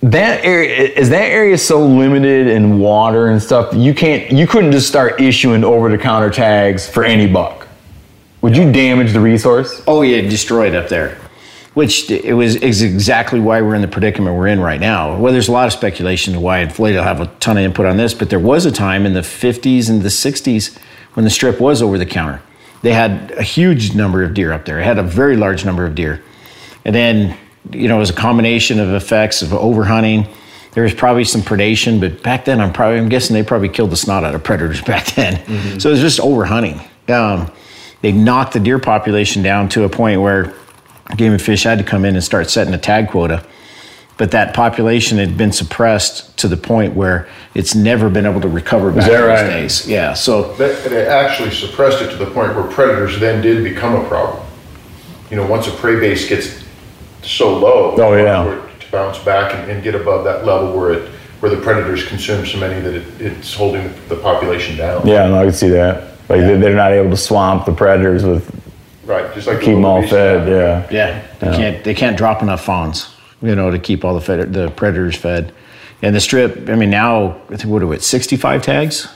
That 0.02 0.44
area 0.44 0.88
is 0.88 1.08
that 1.10 1.30
area 1.30 1.56
so 1.56 1.84
limited 1.84 2.48
in 2.48 2.78
water 2.78 3.28
and 3.28 3.42
stuff. 3.42 3.72
You 3.74 3.94
can't 3.94 4.30
you 4.30 4.46
couldn't 4.46 4.72
just 4.72 4.88
start 4.88 5.20
issuing 5.20 5.64
over 5.64 5.88
the 5.90 5.98
counter 5.98 6.30
tags 6.30 6.88
for 6.88 7.04
any 7.04 7.26
buck. 7.26 7.66
Would 8.42 8.56
you 8.56 8.70
damage 8.70 9.12
the 9.12 9.20
resource? 9.20 9.82
Oh 9.86 10.02
yeah, 10.02 10.20
destroyed 10.20 10.74
up 10.74 10.88
there. 10.88 11.18
Which 11.74 12.08
it 12.08 12.34
was 12.34 12.54
is 12.56 12.82
exactly 12.82 13.40
why 13.40 13.60
we're 13.60 13.74
in 13.74 13.82
the 13.82 13.88
predicament 13.88 14.36
we're 14.36 14.46
in 14.46 14.60
right 14.60 14.80
now. 14.80 15.16
Well, 15.16 15.32
there's 15.32 15.48
a 15.48 15.52
lot 15.52 15.66
of 15.66 15.72
speculation 15.72 16.34
to 16.34 16.40
why 16.40 16.60
inflated 16.60 16.98
will 16.98 17.04
have 17.04 17.20
a 17.20 17.26
ton 17.40 17.56
of 17.56 17.64
input 17.64 17.84
on 17.86 17.96
this, 17.96 18.14
but 18.14 18.30
there 18.30 18.38
was 18.38 18.64
a 18.64 18.70
time 18.70 19.04
in 19.04 19.12
the 19.12 19.20
50s 19.20 19.90
and 19.90 20.02
the 20.02 20.08
60s 20.08 20.78
when 21.14 21.24
the 21.24 21.30
strip 21.30 21.60
was 21.60 21.82
over 21.82 21.98
the 21.98 22.06
counter. 22.06 22.40
They 22.82 22.92
had 22.92 23.32
a 23.32 23.42
huge 23.42 23.94
number 23.94 24.22
of 24.22 24.34
deer 24.34 24.52
up 24.52 24.66
there. 24.66 24.78
It 24.78 24.84
had 24.84 24.98
a 24.98 25.02
very 25.02 25.36
large 25.36 25.64
number 25.64 25.84
of 25.84 25.94
deer, 25.94 26.22
and 26.84 26.94
then 26.94 27.36
you 27.72 27.88
know 27.88 27.96
it 27.96 28.00
was 28.00 28.10
a 28.10 28.14
combination 28.14 28.78
of 28.78 28.90
effects 28.90 29.42
of 29.42 29.48
overhunting. 29.48 30.28
There 30.72 30.84
was 30.84 30.94
probably 30.94 31.24
some 31.24 31.40
predation, 31.40 31.98
but 31.98 32.22
back 32.22 32.44
then 32.44 32.60
I'm 32.60 32.72
probably 32.72 32.98
I'm 32.98 33.08
guessing 33.08 33.34
they 33.34 33.42
probably 33.42 33.68
killed 33.68 33.90
the 33.90 33.96
snot 33.96 34.22
out 34.22 34.34
of 34.34 34.44
predators 34.44 34.82
back 34.86 35.06
then. 35.14 35.80
So 35.80 35.88
it 35.88 35.92
was 35.92 36.00
just 36.00 36.20
overhunting. 36.20 36.86
Um, 37.10 37.50
they 38.02 38.12
knocked 38.12 38.52
the 38.52 38.60
deer 38.60 38.78
population 38.78 39.42
down 39.42 39.70
to 39.70 39.84
a 39.84 39.88
point 39.88 40.20
where 40.20 40.54
Game 41.16 41.32
and 41.32 41.40
Fish 41.42 41.62
had 41.64 41.78
to 41.78 41.84
come 41.84 42.04
in 42.04 42.14
and 42.14 42.24
start 42.24 42.50
setting 42.50 42.74
a 42.74 42.78
tag 42.78 43.08
quota. 43.08 43.44
But 44.16 44.30
that 44.30 44.54
population 44.54 45.18
had 45.18 45.36
been 45.36 45.50
suppressed 45.50 46.36
to 46.38 46.46
the 46.48 46.56
point 46.56 46.94
where 46.94 47.28
it's 47.54 47.74
never 47.74 48.08
been 48.08 48.26
able 48.26 48.40
to 48.42 48.48
recover 48.48 48.92
back 48.92 49.10
that 49.10 49.20
those 49.20 49.28
right? 49.28 49.42
days. 49.46 49.88
Yeah. 49.88 50.12
So 50.14 50.52
That, 50.54 50.84
they 50.88 51.04
actually 51.06 51.50
suppressed 51.50 52.00
it 52.00 52.10
to 52.10 52.16
the 52.16 52.26
point 52.30 52.54
where 52.54 52.62
predators 52.64 53.18
then 53.18 53.42
did 53.42 53.64
become 53.64 53.94
a 53.96 54.06
problem. 54.08 54.46
You 55.30 55.36
know, 55.36 55.46
once 55.46 55.66
a 55.66 55.72
prey 55.72 55.98
base 55.98 56.28
gets 56.28 56.62
so 57.22 57.58
low. 57.58 57.96
Oh, 57.98 58.14
yeah. 58.16 58.44
for 58.44 58.68
it 58.68 58.80
To 58.82 58.90
bounce 58.92 59.18
back 59.18 59.52
and, 59.54 59.68
and 59.70 59.82
get 59.82 59.96
above 59.96 60.22
that 60.24 60.46
level 60.46 60.78
where 60.78 60.92
it, 60.92 61.08
where 61.40 61.50
the 61.54 61.60
predators 61.60 62.06
consume 62.06 62.46
so 62.46 62.58
many 62.58 62.80
that 62.80 62.94
it, 62.94 63.20
it's 63.20 63.52
holding 63.52 63.92
the 64.08 64.16
population 64.16 64.76
down. 64.76 65.04
Yeah, 65.06 65.26
no, 65.26 65.40
I 65.40 65.44
can 65.44 65.52
see 65.52 65.68
that. 65.70 66.04
Like 66.28 66.40
they- 66.42 66.56
they're 66.56 66.76
not 66.76 66.92
able 66.92 67.10
to 67.10 67.16
swamp 67.16 67.66
the 67.66 67.72
predators 67.72 68.22
with 68.22 68.48
Right, 69.06 69.32
just 69.34 69.46
like. 69.46 69.58
the 69.58 69.64
keep 69.64 69.74
them 69.74 69.84
all 69.84 70.06
fed. 70.06 70.48
Yeah. 70.48 70.86
yeah, 70.90 71.26
they 71.40 71.56
can't 71.56 71.84
they 71.84 71.94
can't 71.94 72.16
drop 72.16 72.42
enough 72.42 72.64
fawns, 72.64 73.14
you 73.42 73.54
know, 73.54 73.70
to 73.70 73.78
keep 73.78 74.04
all 74.04 74.14
the 74.14 74.20
fed, 74.20 74.52
the 74.52 74.70
predators 74.70 75.16
fed. 75.16 75.52
And 76.02 76.14
the 76.14 76.20
strip, 76.20 76.68
I 76.68 76.74
mean, 76.74 76.90
now 76.90 77.40
I 77.48 77.56
think 77.56 77.66
what 77.66 77.82
are 77.82 77.86
we 77.86 77.96
at 77.96 78.02
65 78.02 78.62
tags 78.62 79.08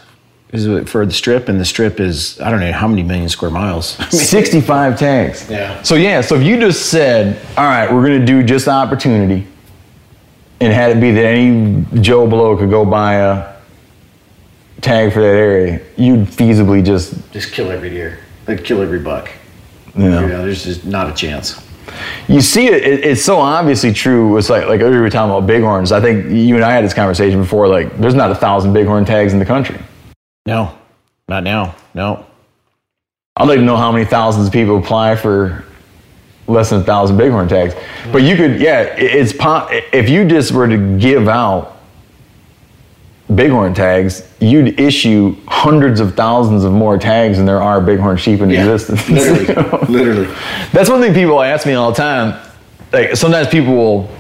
is 0.53 0.67
it 0.67 0.89
for 0.89 1.05
the 1.05 1.13
strip, 1.13 1.49
and 1.49 1.61
the 1.61 1.65
strip 1.65 2.01
is 2.01 2.41
I 2.41 2.51
don't 2.51 2.61
know 2.61 2.73
how 2.73 2.89
many 2.89 3.03
million 3.03 3.29
square 3.29 3.51
miles. 3.51 3.89
65 4.11 4.99
tags. 4.99 5.49
Yeah. 5.51 5.83
So 5.83 5.95
yeah, 5.95 6.21
so 6.21 6.37
if 6.37 6.43
you 6.43 6.59
just 6.59 6.91
said, 6.91 7.39
all 7.57 7.65
right, 7.65 7.93
we're 7.93 8.03
gonna 8.03 8.25
do 8.25 8.43
just 8.43 8.69
opportunity, 8.69 9.47
and 10.61 10.73
had 10.73 10.97
it 10.97 11.01
be 11.01 11.11
that 11.13 11.25
any 11.25 11.85
Joe 12.01 12.27
Blow 12.27 12.57
could 12.57 12.71
go 12.71 12.85
buy 12.85 13.15
a 13.15 13.55
tag 14.81 15.13
for 15.13 15.21
that 15.21 15.35
area, 15.35 15.81
you'd 15.97 16.27
feasibly 16.27 16.85
just, 16.85 17.31
just 17.33 17.53
kill 17.53 17.71
every 17.71 17.91
deer, 17.91 18.21
like 18.47 18.65
kill 18.65 18.81
every 18.81 19.01
buck. 19.01 19.31
You 19.99 20.09
know. 20.11 20.21
You 20.23 20.29
know, 20.29 20.43
there's 20.43 20.65
just 20.65 20.85
not 20.85 21.11
a 21.11 21.15
chance. 21.15 21.65
You 22.29 22.41
see 22.43 22.67
it, 22.69 22.83
it, 22.85 23.05
it's 23.05 23.23
so 23.25 23.39
obviously 23.41 23.93
true. 23.93 24.37
It's 24.37 24.49
like, 24.51 24.67
like 24.69 24.81
earlier 24.81 24.99
we 24.99 25.01
were 25.01 25.11
talking 25.11 25.31
about 25.35 25.47
bighorns. 25.47 25.91
I 25.91 26.01
think 26.01 26.31
you 26.31 26.55
and 26.55 26.65
I 26.65 26.71
had 26.73 26.85
this 26.85 26.95
conversation 26.95 27.41
before. 27.41 27.67
Like, 27.67 27.97
there's 27.99 28.15
not 28.15 28.31
a 28.31 28.35
thousand 28.35 28.73
bighorn 28.75 29.05
tags 29.05 29.33
in 29.33 29.39
the 29.39 29.45
country. 29.47 29.79
No, 30.47 30.77
not 31.29 31.43
now. 31.45 31.75
No. 31.95 32.25
I'd 33.37 33.49
like 33.49 33.59
to 33.59 33.65
know 33.65 33.77
how 33.77 33.91
many 33.93 34.05
thousands 34.05 34.47
of 34.49 34.53
people 34.53 34.79
apply 34.79 35.17
for 35.17 35.65
less 36.47 36.71
than 36.71 36.81
a 36.81 36.85
thousand 36.85 37.17
bighorn 37.17 37.49
tags. 37.49 37.75
But 38.13 38.23
you 38.23 38.37
could, 38.37 38.61
yeah, 38.61 38.81
it- 38.83 39.03
it's 39.03 39.33
po- 39.33 39.69
if 39.93 40.09
you 40.09 40.27
just 40.27 40.53
were 40.53 40.69
to 40.69 40.99
give 40.99 41.29
out 41.29 41.78
bighorn 43.35 43.75
tags, 43.75 44.27
you'd 44.41 44.81
issue 44.81 45.37
hundreds 45.47 46.01
of 46.01 46.15
thousands 46.15 46.65
of 46.65 46.73
more 46.73 46.99
tags 46.99 47.37
than 47.37 47.47
there 47.47 47.63
are 47.63 47.81
bighorn 47.81 48.17
sheep 48.17 48.41
in 48.41 48.51
existence. 48.51 49.09
literally, 49.11 49.87
literally. 49.87 50.35
That's 50.73 50.89
one 50.89 51.01
thing 51.01 51.15
people 51.15 51.43
ask 51.43 51.67
me 51.67 51.75
all 51.75 51.91
the 51.91 51.97
time. 51.97 52.41
Like 52.93 53.17
sometimes 53.17 53.49
people 53.49 53.75
will 53.75 54.11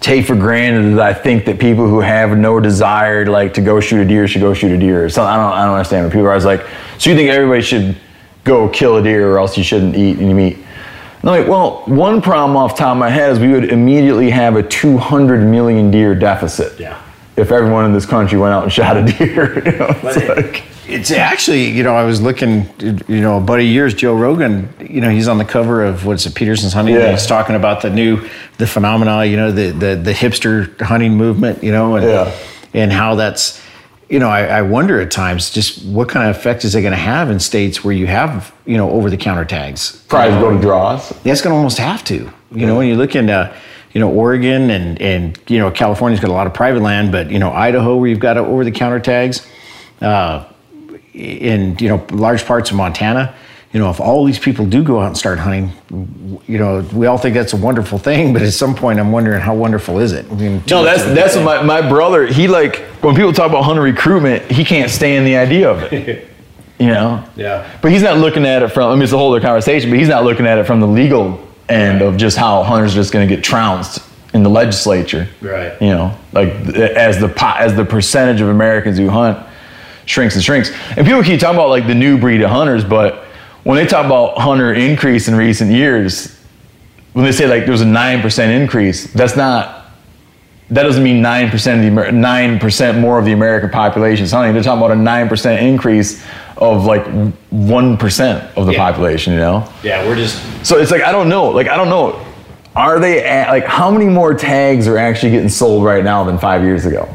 take 0.00 0.26
for 0.26 0.34
granted 0.34 0.96
that 0.96 1.02
I 1.02 1.14
think 1.14 1.44
that 1.44 1.60
people 1.60 1.86
who 1.88 2.00
have 2.00 2.36
no 2.36 2.58
desire 2.60 3.24
to 3.24 3.30
like 3.30 3.54
to 3.54 3.60
go 3.60 3.78
shoot 3.78 4.00
a 4.00 4.04
deer 4.04 4.26
should 4.26 4.40
go 4.40 4.54
shoot 4.54 4.72
a 4.72 4.78
deer. 4.78 5.08
So. 5.08 5.22
I 5.22 5.36
don't 5.36 5.52
I 5.52 5.64
don't 5.64 5.74
understand. 5.74 6.04
When 6.04 6.10
people 6.10 6.26
are 6.26 6.30
always 6.30 6.44
like, 6.44 6.66
so 6.98 7.10
you 7.10 7.16
think 7.16 7.30
everybody 7.30 7.62
should 7.62 7.96
go 8.44 8.68
kill 8.68 8.96
a 8.96 9.02
deer 9.02 9.30
or 9.30 9.38
else 9.38 9.56
you 9.56 9.64
shouldn't 9.64 9.96
eat 9.96 10.18
any 10.18 10.32
meat? 10.32 10.56
And 10.56 11.30
I'm 11.30 11.40
like, 11.40 11.48
well, 11.48 11.84
one 11.86 12.20
problem 12.20 12.56
off 12.56 12.74
the 12.74 12.80
top 12.80 12.92
of 12.92 12.98
my 12.98 13.10
head 13.10 13.30
is 13.32 13.38
we 13.38 13.52
would 13.52 13.70
immediately 13.70 14.30
have 14.30 14.56
a 14.56 14.62
200 14.62 15.46
million 15.46 15.90
deer 15.90 16.16
deficit. 16.16 16.80
Yeah. 16.80 17.00
If 17.36 17.50
everyone 17.50 17.86
in 17.86 17.92
this 17.92 18.04
country 18.06 18.38
went 18.38 18.52
out 18.52 18.62
and 18.64 18.72
shot 18.80 18.96
a 18.96 19.04
deer, 19.04 19.64
you 19.64 19.78
know, 19.78 19.88
it's 20.02 20.28
like, 20.28 20.64
It's 20.86 21.10
actually, 21.10 21.70
you 21.70 21.82
know, 21.82 21.94
I 21.94 22.04
was 22.04 22.20
looking, 22.20 22.68
you 22.80 23.20
know, 23.22 23.38
a 23.38 23.40
buddy 23.40 23.66
of 23.68 23.72
yours, 23.74 23.94
Joe 23.94 24.14
Rogan, 24.14 24.68
you 24.80 25.00
know, 25.00 25.08
he's 25.08 25.28
on 25.28 25.38
the 25.38 25.44
cover 25.44 25.82
of 25.82 26.04
what's 26.04 26.26
it, 26.26 26.34
Petersen's 26.34 26.74
Hunting. 26.74 26.94
Yeah. 26.94 27.02
And 27.02 27.10
he's 27.12 27.26
talking 27.26 27.56
about 27.56 27.80
the 27.80 27.88
new, 27.90 28.28
the 28.58 28.66
phenomena, 28.66 29.24
you 29.24 29.36
know, 29.36 29.50
the, 29.50 29.70
the, 29.70 29.96
the 29.96 30.12
hipster 30.12 30.78
hunting 30.82 31.14
movement, 31.16 31.62
you 31.64 31.72
know, 31.72 31.96
and, 31.96 32.04
Yeah. 32.06 32.36
and 32.74 32.92
how 32.92 33.14
that's, 33.14 33.62
you 34.10 34.18
know, 34.18 34.28
I, 34.28 34.44
I 34.58 34.62
wonder 34.62 35.00
at 35.00 35.10
times 35.10 35.48
just 35.48 35.82
what 35.86 36.10
kind 36.10 36.28
of 36.28 36.36
effect 36.36 36.64
is 36.66 36.74
it 36.74 36.82
going 36.82 36.92
to 36.92 36.98
have 36.98 37.30
in 37.30 37.40
states 37.40 37.82
where 37.82 37.94
you 37.94 38.06
have, 38.08 38.52
you 38.66 38.76
know, 38.76 38.90
over 38.90 39.08
the 39.08 39.16
counter 39.16 39.46
tags? 39.46 40.04
probably 40.08 40.38
go 40.38 40.50
to 40.54 40.60
draws. 40.60 41.10
Yeah, 41.24 41.32
it's 41.32 41.40
going 41.40 41.52
to 41.52 41.56
almost 41.56 41.78
have 41.78 42.04
to. 42.04 42.30
You 42.50 42.66
know, 42.66 42.76
when 42.76 42.88
you 42.88 42.96
look 42.96 43.16
into, 43.16 43.32
uh, 43.32 43.56
you 43.92 44.00
know, 44.00 44.10
Oregon 44.10 44.70
and 44.70 45.00
and 45.00 45.38
you 45.48 45.58
know 45.58 45.70
California's 45.70 46.20
got 46.20 46.30
a 46.30 46.32
lot 46.32 46.46
of 46.46 46.54
private 46.54 46.82
land, 46.82 47.12
but 47.12 47.30
you 47.30 47.38
know 47.38 47.52
Idaho 47.52 47.96
where 47.96 48.08
you've 48.08 48.20
got 48.20 48.36
over 48.36 48.64
the 48.64 48.70
counter 48.70 49.00
tags, 49.00 49.46
uh, 50.00 50.44
in 51.12 51.76
you 51.78 51.88
know 51.88 52.06
large 52.10 52.44
parts 52.46 52.70
of 52.70 52.76
Montana. 52.76 53.34
You 53.72 53.80
know, 53.80 53.88
if 53.88 54.00
all 54.00 54.26
these 54.26 54.38
people 54.38 54.66
do 54.66 54.84
go 54.84 55.00
out 55.00 55.06
and 55.06 55.16
start 55.16 55.38
hunting, 55.38 55.72
you 56.46 56.58
know, 56.58 56.86
we 56.92 57.06
all 57.06 57.16
think 57.16 57.32
that's 57.32 57.54
a 57.54 57.56
wonderful 57.56 57.96
thing, 57.98 58.34
but 58.34 58.42
at 58.42 58.52
some 58.52 58.74
point, 58.74 59.00
I'm 59.00 59.12
wondering 59.12 59.40
how 59.40 59.54
wonderful 59.54 59.98
is 59.98 60.12
it? 60.12 60.30
I 60.30 60.34
mean, 60.34 60.62
No, 60.68 60.84
that's 60.84 61.02
that's 61.04 61.36
what 61.36 61.64
my, 61.64 61.80
my 61.80 61.88
brother. 61.88 62.26
He 62.26 62.48
like 62.48 62.80
when 63.00 63.14
people 63.14 63.32
talk 63.32 63.48
about 63.48 63.62
hunter 63.62 63.80
recruitment, 63.80 64.50
he 64.50 64.62
can't 64.62 64.90
stand 64.90 65.26
the 65.26 65.36
idea 65.36 65.70
of 65.70 65.92
it. 65.92 66.28
You 66.78 66.88
know. 66.88 67.24
Yeah. 67.36 67.70
But 67.80 67.92
he's 67.92 68.02
not 68.02 68.16
looking 68.16 68.44
at 68.44 68.64
it 68.64 68.68
from. 68.70 68.90
I 68.90 68.94
mean, 68.94 69.04
it's 69.04 69.12
a 69.12 69.16
whole 69.16 69.32
other 69.32 69.40
conversation. 69.40 69.88
But 69.88 70.00
he's 70.00 70.08
not 70.08 70.24
looking 70.24 70.48
at 70.48 70.58
it 70.58 70.66
from 70.66 70.80
the 70.80 70.86
legal 70.88 71.38
end 71.72 72.02
of 72.02 72.16
just 72.16 72.36
how 72.36 72.62
hunters 72.62 72.92
are 72.92 72.96
just 72.96 73.12
going 73.12 73.26
to 73.28 73.34
get 73.34 73.42
trounced 73.42 74.00
in 74.34 74.42
the 74.42 74.50
legislature. 74.50 75.28
Right. 75.40 75.80
You 75.80 75.88
know, 75.88 76.18
like 76.32 76.48
as 76.48 77.18
the 77.18 77.32
as 77.58 77.74
the 77.74 77.84
percentage 77.84 78.40
of 78.40 78.48
Americans 78.48 78.98
who 78.98 79.08
hunt 79.08 79.46
shrinks 80.06 80.34
and 80.34 80.44
shrinks. 80.44 80.70
And 80.96 81.06
people 81.06 81.22
keep 81.22 81.40
talking 81.40 81.56
about 81.56 81.68
like 81.68 81.86
the 81.86 81.94
new 81.94 82.18
breed 82.18 82.42
of 82.42 82.50
hunters, 82.50 82.84
but 82.84 83.24
when 83.64 83.76
they 83.76 83.86
talk 83.86 84.04
about 84.04 84.38
hunter 84.38 84.72
increase 84.74 85.28
in 85.28 85.34
recent 85.34 85.70
years, 85.70 86.36
when 87.12 87.24
they 87.24 87.32
say 87.32 87.46
like 87.46 87.62
there 87.62 87.72
was 87.72 87.82
a 87.82 87.86
nine 87.86 88.20
percent 88.20 88.52
increase, 88.52 89.12
that's 89.12 89.36
not. 89.36 89.78
That 90.70 90.84
doesn't 90.84 91.04
mean 91.04 91.20
nine 91.20 91.50
percent 91.50 91.84
of 91.84 91.94
the 91.94 92.12
nine 92.12 92.58
percent 92.58 92.98
more 92.98 93.18
of 93.18 93.26
the 93.26 93.32
American 93.32 93.68
population 93.68 94.24
is 94.24 94.32
hunting. 94.32 94.54
They're 94.54 94.62
talking 94.62 94.82
about 94.82 94.96
a 94.96 95.00
nine 95.00 95.28
percent 95.28 95.60
increase 95.60 96.24
of 96.62 96.84
like 96.84 97.06
one 97.50 97.96
percent 97.96 98.44
of 98.56 98.66
the 98.66 98.72
Yeah. 98.72 98.78
population. 98.78 99.32
You 99.32 99.40
know. 99.40 99.68
yeah, 99.82 100.06
we're 100.06 100.16
just 100.16 100.40
So 100.64 100.78
it's 100.78 100.90
like 100.90 101.02
I 101.02 101.12
don't 101.12 101.28
know. 101.28 101.48
Like 101.50 101.68
I 101.68 101.76
don't 101.76 101.88
know. 101.88 102.24
Are 102.74 102.98
they 102.98 103.22
at, 103.22 103.48
like 103.50 103.64
how 103.66 103.90
many 103.90 104.06
more 104.06 104.32
tags 104.34 104.88
are 104.88 104.96
actually 104.96 105.32
getting 105.32 105.50
sold 105.50 105.84
right 105.84 106.02
now 106.04 106.24
than 106.24 106.38
five 106.38 106.62
years 106.62 106.86
ago? 106.86 107.06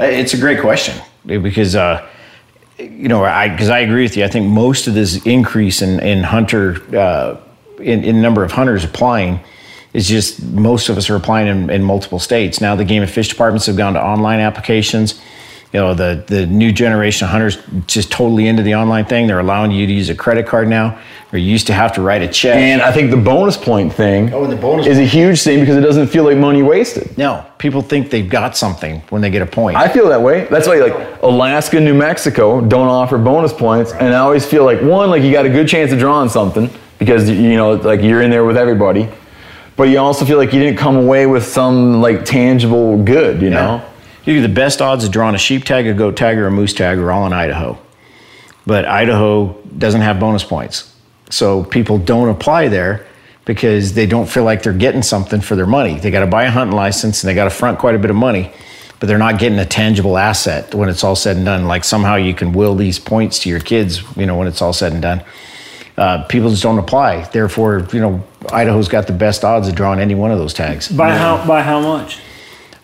It's 0.00 0.32
a 0.34 0.38
great 0.38 0.60
question 0.60 0.94
because, 1.26 1.76
uh, 1.76 2.06
you 2.78 3.08
know, 3.08 3.22
I 3.24 3.48
because 3.48 3.68
I 3.68 3.80
agree 3.80 4.02
with 4.02 4.16
you. 4.16 4.24
I 4.24 4.28
think 4.28 4.46
most 4.50 4.86
of 4.86 4.94
this 4.94 5.24
increase 5.26 5.82
in 5.82 6.00
in 6.00 6.22
hunter 6.22 6.80
uh, 6.96 7.36
in, 7.78 8.02
in 8.04 8.22
number 8.22 8.42
of 8.44 8.52
hunters 8.52 8.82
applying 8.84 9.40
is 9.92 10.08
just 10.08 10.42
most 10.42 10.88
of 10.88 10.96
us 10.98 11.08
are 11.10 11.16
applying 11.16 11.46
in, 11.46 11.70
in 11.70 11.82
multiple 11.82 12.18
states. 12.18 12.60
Now 12.60 12.74
the 12.74 12.84
game 12.84 13.02
and 13.02 13.10
fish 13.10 13.28
departments 13.28 13.66
have 13.66 13.76
gone 13.76 13.94
to 13.94 14.02
online 14.02 14.40
applications. 14.40 15.20
You 15.74 15.80
know, 15.80 15.92
the 15.92 16.22
the 16.28 16.46
new 16.46 16.70
generation 16.70 17.24
of 17.24 17.32
hunters 17.32 17.58
just 17.88 18.12
totally 18.12 18.46
into 18.46 18.62
the 18.62 18.76
online 18.76 19.06
thing. 19.06 19.26
They're 19.26 19.40
allowing 19.40 19.72
you 19.72 19.88
to 19.88 19.92
use 19.92 20.08
a 20.08 20.14
credit 20.14 20.46
card 20.46 20.68
now, 20.68 20.96
or 21.32 21.38
you 21.40 21.50
used 21.50 21.66
to 21.66 21.72
have 21.72 21.92
to 21.94 22.00
write 22.00 22.22
a 22.22 22.28
check. 22.28 22.54
And 22.54 22.80
I 22.80 22.92
think 22.92 23.10
the 23.10 23.16
bonus 23.16 23.56
point 23.56 23.92
thing 23.92 24.32
Oh, 24.32 24.44
and 24.44 24.52
the 24.52 24.56
bonus 24.56 24.86
is 24.86 24.98
a 24.98 25.04
huge 25.04 25.42
thing 25.42 25.58
because 25.58 25.76
it 25.76 25.80
doesn't 25.80 26.06
feel 26.06 26.22
like 26.22 26.36
money 26.38 26.62
wasted. 26.62 27.18
no, 27.18 27.44
people 27.58 27.82
think 27.82 28.08
they've 28.10 28.28
got 28.30 28.56
something 28.56 29.00
when 29.10 29.20
they 29.20 29.30
get 29.30 29.42
a 29.42 29.46
point. 29.46 29.76
I 29.76 29.88
feel 29.88 30.08
that 30.10 30.22
way. 30.22 30.44
That's 30.44 30.68
why 30.68 30.76
like 30.76 31.22
Alaska, 31.24 31.80
New 31.80 31.94
Mexico 31.94 32.60
don't 32.60 32.86
offer 32.86 33.18
bonus 33.18 33.52
points, 33.52 33.90
and 33.92 34.14
I 34.14 34.18
always 34.18 34.46
feel 34.46 34.64
like 34.64 34.80
one, 34.80 35.10
like 35.10 35.24
you 35.24 35.32
got 35.32 35.44
a 35.44 35.50
good 35.50 35.66
chance 35.66 35.90
of 35.90 35.98
drawing 35.98 36.28
something 36.28 36.70
because 37.00 37.28
you 37.28 37.56
know 37.56 37.72
like 37.72 38.00
you're 38.00 38.22
in 38.22 38.30
there 38.30 38.44
with 38.44 38.56
everybody. 38.56 39.08
but 39.74 39.88
you 39.88 39.98
also 39.98 40.24
feel 40.24 40.38
like 40.38 40.52
you 40.52 40.60
didn't 40.60 40.78
come 40.78 40.94
away 40.94 41.26
with 41.26 41.44
some 41.44 42.00
like 42.00 42.24
tangible 42.24 43.02
good, 43.02 43.42
you 43.42 43.50
know? 43.50 43.82
You 44.24 44.34
get 44.34 44.42
the 44.42 44.54
best 44.54 44.80
odds 44.80 45.04
of 45.04 45.10
drawing 45.10 45.34
a 45.34 45.38
sheep 45.38 45.64
tag, 45.64 45.86
a 45.86 45.94
goat 45.94 46.16
tag, 46.16 46.38
or 46.38 46.46
a 46.46 46.50
moose 46.50 46.72
tag 46.72 46.98
are 46.98 47.12
all 47.12 47.26
in 47.26 47.32
Idaho. 47.32 47.78
But 48.66 48.86
Idaho 48.86 49.52
doesn't 49.76 50.00
have 50.00 50.18
bonus 50.18 50.44
points. 50.44 50.94
So 51.30 51.64
people 51.64 51.98
don't 51.98 52.28
apply 52.28 52.68
there 52.68 53.06
because 53.44 53.92
they 53.92 54.06
don't 54.06 54.26
feel 54.28 54.44
like 54.44 54.62
they're 54.62 54.72
getting 54.72 55.02
something 55.02 55.40
for 55.40 55.56
their 55.56 55.66
money. 55.66 55.98
They 55.98 56.10
got 56.10 56.20
to 56.20 56.26
buy 56.26 56.44
a 56.44 56.50
hunting 56.50 56.76
license 56.76 57.22
and 57.22 57.28
they 57.28 57.34
got 57.34 57.44
to 57.44 57.50
front 57.50 57.78
quite 57.78 57.94
a 57.94 57.98
bit 57.98 58.10
of 58.10 58.16
money, 58.16 58.50
but 59.00 59.06
they're 59.06 59.18
not 59.18 59.38
getting 59.38 59.58
a 59.58 59.66
tangible 59.66 60.16
asset 60.16 60.74
when 60.74 60.88
it's 60.88 61.04
all 61.04 61.16
said 61.16 61.36
and 61.36 61.44
done. 61.44 61.66
Like 61.66 61.84
somehow 61.84 62.16
you 62.16 62.34
can 62.34 62.52
will 62.52 62.74
these 62.74 62.98
points 62.98 63.40
to 63.40 63.50
your 63.50 63.60
kids, 63.60 64.02
you 64.16 64.24
know, 64.24 64.36
when 64.36 64.48
it's 64.48 64.62
all 64.62 64.72
said 64.72 64.92
and 64.92 65.02
done. 65.02 65.22
Uh, 65.96 66.24
people 66.24 66.50
just 66.50 66.62
don't 66.62 66.78
apply. 66.78 67.22
Therefore, 67.24 67.86
you 67.92 68.00
know, 68.00 68.24
Idaho's 68.50 68.88
got 68.88 69.06
the 69.06 69.12
best 69.12 69.44
odds 69.44 69.68
of 69.68 69.74
drawing 69.74 70.00
any 70.00 70.14
one 70.14 70.32
of 70.32 70.38
those 70.38 70.54
tags. 70.54 70.88
By 70.88 71.16
how 71.16 71.46
by 71.46 71.62
how 71.62 71.80
much? 71.80 72.18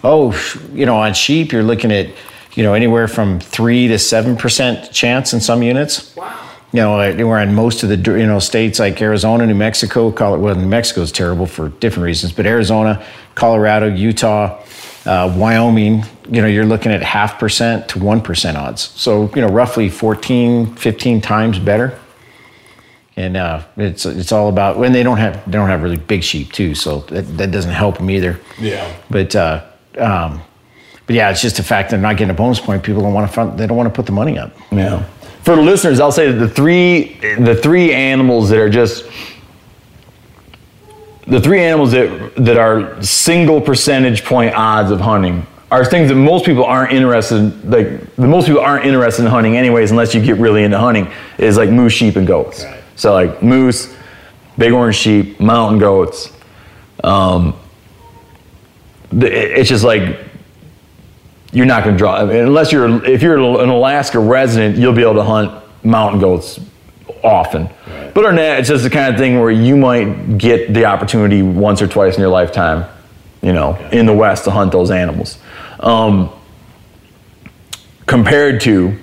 Oh, 0.03 0.33
you 0.73 0.87
know, 0.87 0.97
on 0.97 1.15
sheep, 1.15 1.53
you're 1.53 1.63
looking 1.63 1.93
at, 1.93 2.09
you 2.55 2.63
know, 2.63 2.75
anywhere 2.75 3.07
from 3.09 3.39
three 3.41 3.89
to 3.89 3.99
seven 3.99 4.37
percent 4.37 4.93
chance 4.93 5.33
in 5.33 5.41
some 5.41 5.63
units. 5.63 6.15
Wow. 6.17 6.51
You 6.73 6.81
know, 6.81 7.27
we're 7.27 7.41
in 7.41 7.53
most 7.53 7.83
of 7.83 7.89
the 7.89 7.97
you 7.97 8.27
know 8.27 8.39
states 8.39 8.79
like 8.79 9.03
Arizona, 9.03 9.45
New 9.45 9.57
Mexico. 9.57 10.13
Colorado, 10.13 10.43
well, 10.43 10.55
New 10.55 10.69
Mexico 10.69 11.01
is 11.01 11.11
terrible 11.11 11.47
for 11.47 11.69
different 11.69 12.05
reasons, 12.05 12.33
but 12.33 12.47
Arizona, 12.47 13.05
Colorado, 13.35 13.89
Utah, 13.89 14.63
uh, 15.05 15.35
Wyoming. 15.37 16.05
You 16.31 16.43
know, 16.43 16.47
you're 16.47 16.67
looking 16.67 16.93
at 16.93 17.03
half 17.03 17.41
percent 17.41 17.89
to 17.89 17.99
one 17.99 18.21
percent 18.21 18.57
odds. 18.57 18.83
So 18.83 19.33
you 19.35 19.43
know, 19.43 19.49
roughly 19.49 19.89
14, 19.89 20.77
15 20.77 21.21
times 21.21 21.59
better. 21.59 21.99
And 23.17 23.37
uh, 23.37 23.65
it's 23.77 24.07
it's 24.07 24.31
all 24.31 24.49
about 24.49 24.79
when 24.79 24.93
they 24.93 25.03
don't 25.03 25.19
have 25.19 25.45
they 25.47 25.53
don't 25.53 25.69
have 25.69 25.83
really 25.83 25.97
big 25.97 26.23
sheep 26.23 26.53
too, 26.53 26.77
so 26.77 27.01
that, 27.09 27.23
that 27.37 27.51
doesn't 27.51 27.73
help 27.73 27.99
them 27.99 28.11
either. 28.11 28.39
Yeah. 28.61 28.95
But 29.11 29.35
uh, 29.35 29.67
um, 29.99 30.41
but 31.07 31.17
yeah, 31.17 31.31
it's 31.31 31.43
just 31.43 31.57
the 31.57 31.63
fact 31.63 31.91
they're 31.91 31.99
not 31.99 32.17
getting 32.17 32.31
a 32.31 32.35
bonus 32.35 32.61
point. 32.61 32.83
People 32.83 33.03
don't 33.03 33.13
want 33.15 33.27
to 33.29 33.33
front, 33.33 33.57
they 33.57 33.67
don't 33.67 33.77
want 33.77 33.89
to 33.89 33.95
put 33.95 34.07
the 34.07 34.13
money 34.13 34.39
up. 34.39 34.53
Yeah. 34.71 35.05
For 35.43 35.57
the 35.57 35.63
listeners, 35.63 36.01
I'll 36.01 36.13
say 36.13 36.31
that 36.31 36.39
the 36.39 36.49
three 36.49 37.15
the 37.39 37.55
three 37.55 37.93
animals 37.95 38.49
that 38.51 38.59
are 38.59 38.69
just 38.71 39.05
the 41.27 41.41
three 41.41 41.61
animals 41.61 41.93
that 41.93 42.33
that 42.37 42.57
are 42.57 43.01
single 43.03 43.61
percentage 43.61 44.25
point 44.25 44.55
odds 44.55 44.91
of 44.91 45.01
hunting 45.01 45.47
are 45.71 45.85
things 45.85 46.09
that 46.09 46.17
most 46.17 46.45
people 46.45 46.65
aren't 46.65 46.93
interested 46.93 47.37
in, 47.37 47.71
like 47.71 48.17
the 48.17 48.27
most 48.27 48.47
people 48.47 48.61
aren't 48.61 48.85
interested 48.85 49.23
in 49.25 49.31
hunting 49.31 49.57
anyways 49.57 49.91
unless 49.93 50.15
you 50.15 50.23
get 50.23 50.37
really 50.39 50.65
into 50.65 50.79
hunting 50.79 51.09
is 51.39 51.57
like 51.57 51.71
moose 51.71 51.93
sheep 51.93 52.17
and 52.17 52.27
goats 52.27 52.65
Right. 52.65 52.83
so 52.97 53.13
like 53.13 53.43
moose 53.43 53.95
bighorn 54.59 54.93
sheep 54.93 55.39
mountain 55.41 55.79
goats 55.79 56.33
um, 57.05 57.55
it's 59.13 59.69
just 59.69 59.85
like 59.85 60.19
you're 61.53 61.67
not 61.67 61.83
going 61.83 61.95
to 61.95 61.99
draw 61.99 62.17
I 62.17 62.25
mean, 62.25 62.37
unless 62.37 62.73
you're 62.73 63.05
if 63.05 63.23
you're 63.23 63.37
an 63.37 63.69
Alaska 63.69 64.19
resident 64.19 64.77
you'll 64.77 64.93
be 64.93 65.03
able 65.03 65.15
to 65.15 65.25
hunt 65.25 65.65
mountain 65.85 66.21
goats 66.21 66.61
often. 67.25 67.69
But 67.87 68.19
other 68.19 68.29
than 68.29 68.37
that 68.37 68.61
it's 68.61 68.69
just 68.69 68.85
the 68.85 68.91
kind 68.91 69.13
of 69.13 69.19
thing 69.19 69.41
where 69.41 69.51
you 69.51 69.77
might 69.77 70.39
get 70.39 70.73
the 70.73 70.85
opportunity 70.85 71.43
once 71.43 71.83
or 71.83 71.89
twice 71.89 72.15
in 72.15 72.21
your 72.21 72.31
lifetime 72.31 72.89
you 73.43 73.53
know 73.53 73.77
in 73.93 74.07
the 74.07 74.15
west 74.15 74.45
to 74.45 74.51
hunt 74.51 74.73
those 74.73 74.91
animals. 74.91 75.39
Um, 75.81 76.31
compared 78.07 78.61
to 78.63 78.99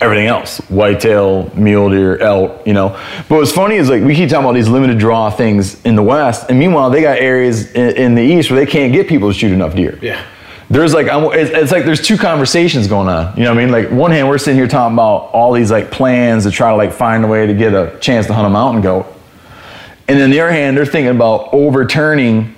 everything 0.00 0.26
else. 0.26 0.58
Whitetail 0.68 1.50
mule 1.54 1.90
deer 1.90 2.18
elk 2.18 2.66
you 2.66 2.72
know. 2.72 2.90
But 3.28 3.36
what's 3.36 3.52
funny 3.52 3.76
is 3.76 3.88
like 3.88 4.02
we 4.02 4.14
keep 4.14 4.28
talking 4.28 4.44
about 4.44 4.54
these 4.54 4.68
limited 4.68 4.98
draw 4.98 5.30
things 5.30 5.82
in 5.84 5.96
the 5.96 6.02
west 6.02 6.50
and 6.50 6.58
meanwhile 6.58 6.90
they 6.90 7.02
got 7.02 7.18
areas 7.18 7.72
in, 7.72 7.96
in 7.96 8.14
the 8.14 8.22
east 8.22 8.50
where 8.50 8.62
they 8.62 8.70
can't 8.70 8.92
get 8.92 9.08
people 9.08 9.32
to 9.32 9.38
shoot 9.38 9.52
enough 9.52 9.74
deer. 9.74 9.98
Yeah. 10.02 10.24
there's 10.68 10.92
like 10.92 11.08
I'm, 11.08 11.24
it's, 11.32 11.50
it's 11.50 11.72
like 11.72 11.84
there's 11.84 12.06
two 12.06 12.18
conversations 12.18 12.88
going 12.88 13.08
on 13.08 13.36
you 13.36 13.44
know 13.44 13.54
what 13.54 13.58
i 13.58 13.64
mean? 13.64 13.72
Like 13.72 13.90
one 13.90 14.10
hand 14.10 14.28
we're 14.28 14.38
sitting 14.38 14.58
here 14.58 14.68
talking 14.68 14.94
about 14.94 15.30
all 15.32 15.52
these 15.52 15.70
like 15.70 15.90
plans 15.90 16.44
to 16.44 16.50
try 16.50 16.70
to 16.70 16.76
like 16.76 16.92
find 16.92 17.24
a 17.24 17.28
way 17.28 17.46
to 17.46 17.54
get 17.54 17.72
a 17.72 17.98
chance 18.00 18.26
to 18.26 18.34
hunt 18.34 18.46
a 18.46 18.50
mountain 18.50 18.82
goat. 18.82 19.06
And 20.08 20.20
then 20.20 20.30
the 20.30 20.40
other 20.40 20.52
hand 20.52 20.76
they're 20.76 20.86
thinking 20.86 21.14
about 21.14 21.48
overturning 21.54 22.54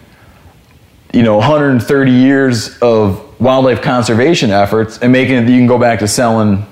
you 1.12 1.22
know 1.22 1.36
130 1.36 2.10
years 2.10 2.76
of 2.80 3.40
wildlife 3.40 3.80
conservation 3.80 4.50
efforts 4.50 4.98
and 4.98 5.12
making 5.12 5.36
it 5.36 5.42
that 5.42 5.52
you 5.52 5.58
can 5.58 5.68
go 5.68 5.78
back 5.78 6.00
to 6.00 6.08
selling 6.08 6.66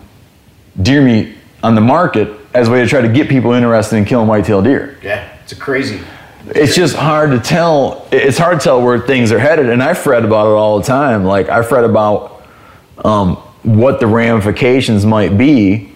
deer 0.80 1.02
meat 1.02 1.34
on 1.62 1.74
the 1.74 1.80
market 1.80 2.28
as 2.54 2.68
a 2.68 2.70
way 2.70 2.82
to 2.82 2.88
try 2.88 3.00
to 3.00 3.08
get 3.08 3.28
people 3.28 3.52
interested 3.52 3.96
in 3.96 4.04
killing 4.04 4.26
whitetail 4.28 4.62
deer 4.62 4.98
Yeah, 5.02 5.28
it's 5.42 5.52
a 5.52 5.56
crazy. 5.56 6.00
it's 6.48 6.74
just 6.76 6.94
hard 6.96 7.30
to 7.32 7.40
tell. 7.40 8.06
It's 8.12 8.38
hard 8.38 8.60
to 8.60 8.64
tell 8.64 8.82
where 8.82 8.98
things 9.00 9.32
are 9.32 9.38
headed, 9.38 9.68
and 9.68 9.82
I 9.82 9.94
fret 9.94 10.24
about 10.24 10.46
it 10.46 10.54
all 10.54 10.78
the 10.78 10.84
time. 10.86 11.24
Like 11.24 11.48
I 11.48 11.62
fret 11.62 11.84
about 11.84 12.42
um, 13.04 13.36
what 13.62 13.98
the 14.00 14.06
ramifications 14.06 15.04
might 15.04 15.36
be 15.36 15.92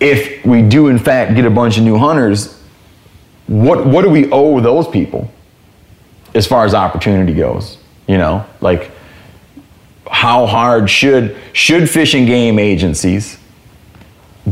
if 0.00 0.44
we 0.44 0.62
do, 0.62 0.88
in 0.88 0.98
fact, 0.98 1.34
get 1.34 1.44
a 1.44 1.50
bunch 1.50 1.78
of 1.78 1.84
new 1.84 1.96
hunters. 1.96 2.60
What 3.46 3.86
what 3.86 4.02
do 4.02 4.10
we 4.10 4.30
owe 4.30 4.60
those 4.60 4.88
people 4.88 5.30
as 6.34 6.46
far 6.46 6.64
as 6.64 6.74
opportunity 6.74 7.34
goes? 7.34 7.78
You 8.08 8.18
know, 8.18 8.44
like 8.60 8.90
how 10.14 10.46
hard 10.46 10.88
should 10.88 11.36
should 11.52 11.90
fish 11.90 12.14
and 12.14 12.24
game 12.28 12.56
agencies 12.56 13.36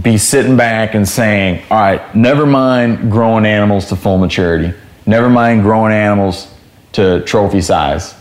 be 0.02 0.18
sitting 0.18 0.56
back 0.56 0.94
and 0.94 1.08
saying, 1.08 1.62
all 1.70 1.78
right, 1.78 2.14
never 2.16 2.44
mind 2.46 3.12
growing 3.12 3.46
animals 3.46 3.86
to 3.90 3.94
full 3.94 4.18
maturity, 4.18 4.74
never 5.06 5.30
mind 5.30 5.62
growing 5.62 5.92
animals 5.92 6.52
to 6.90 7.20
trophy 7.26 7.60
size. 7.60 8.12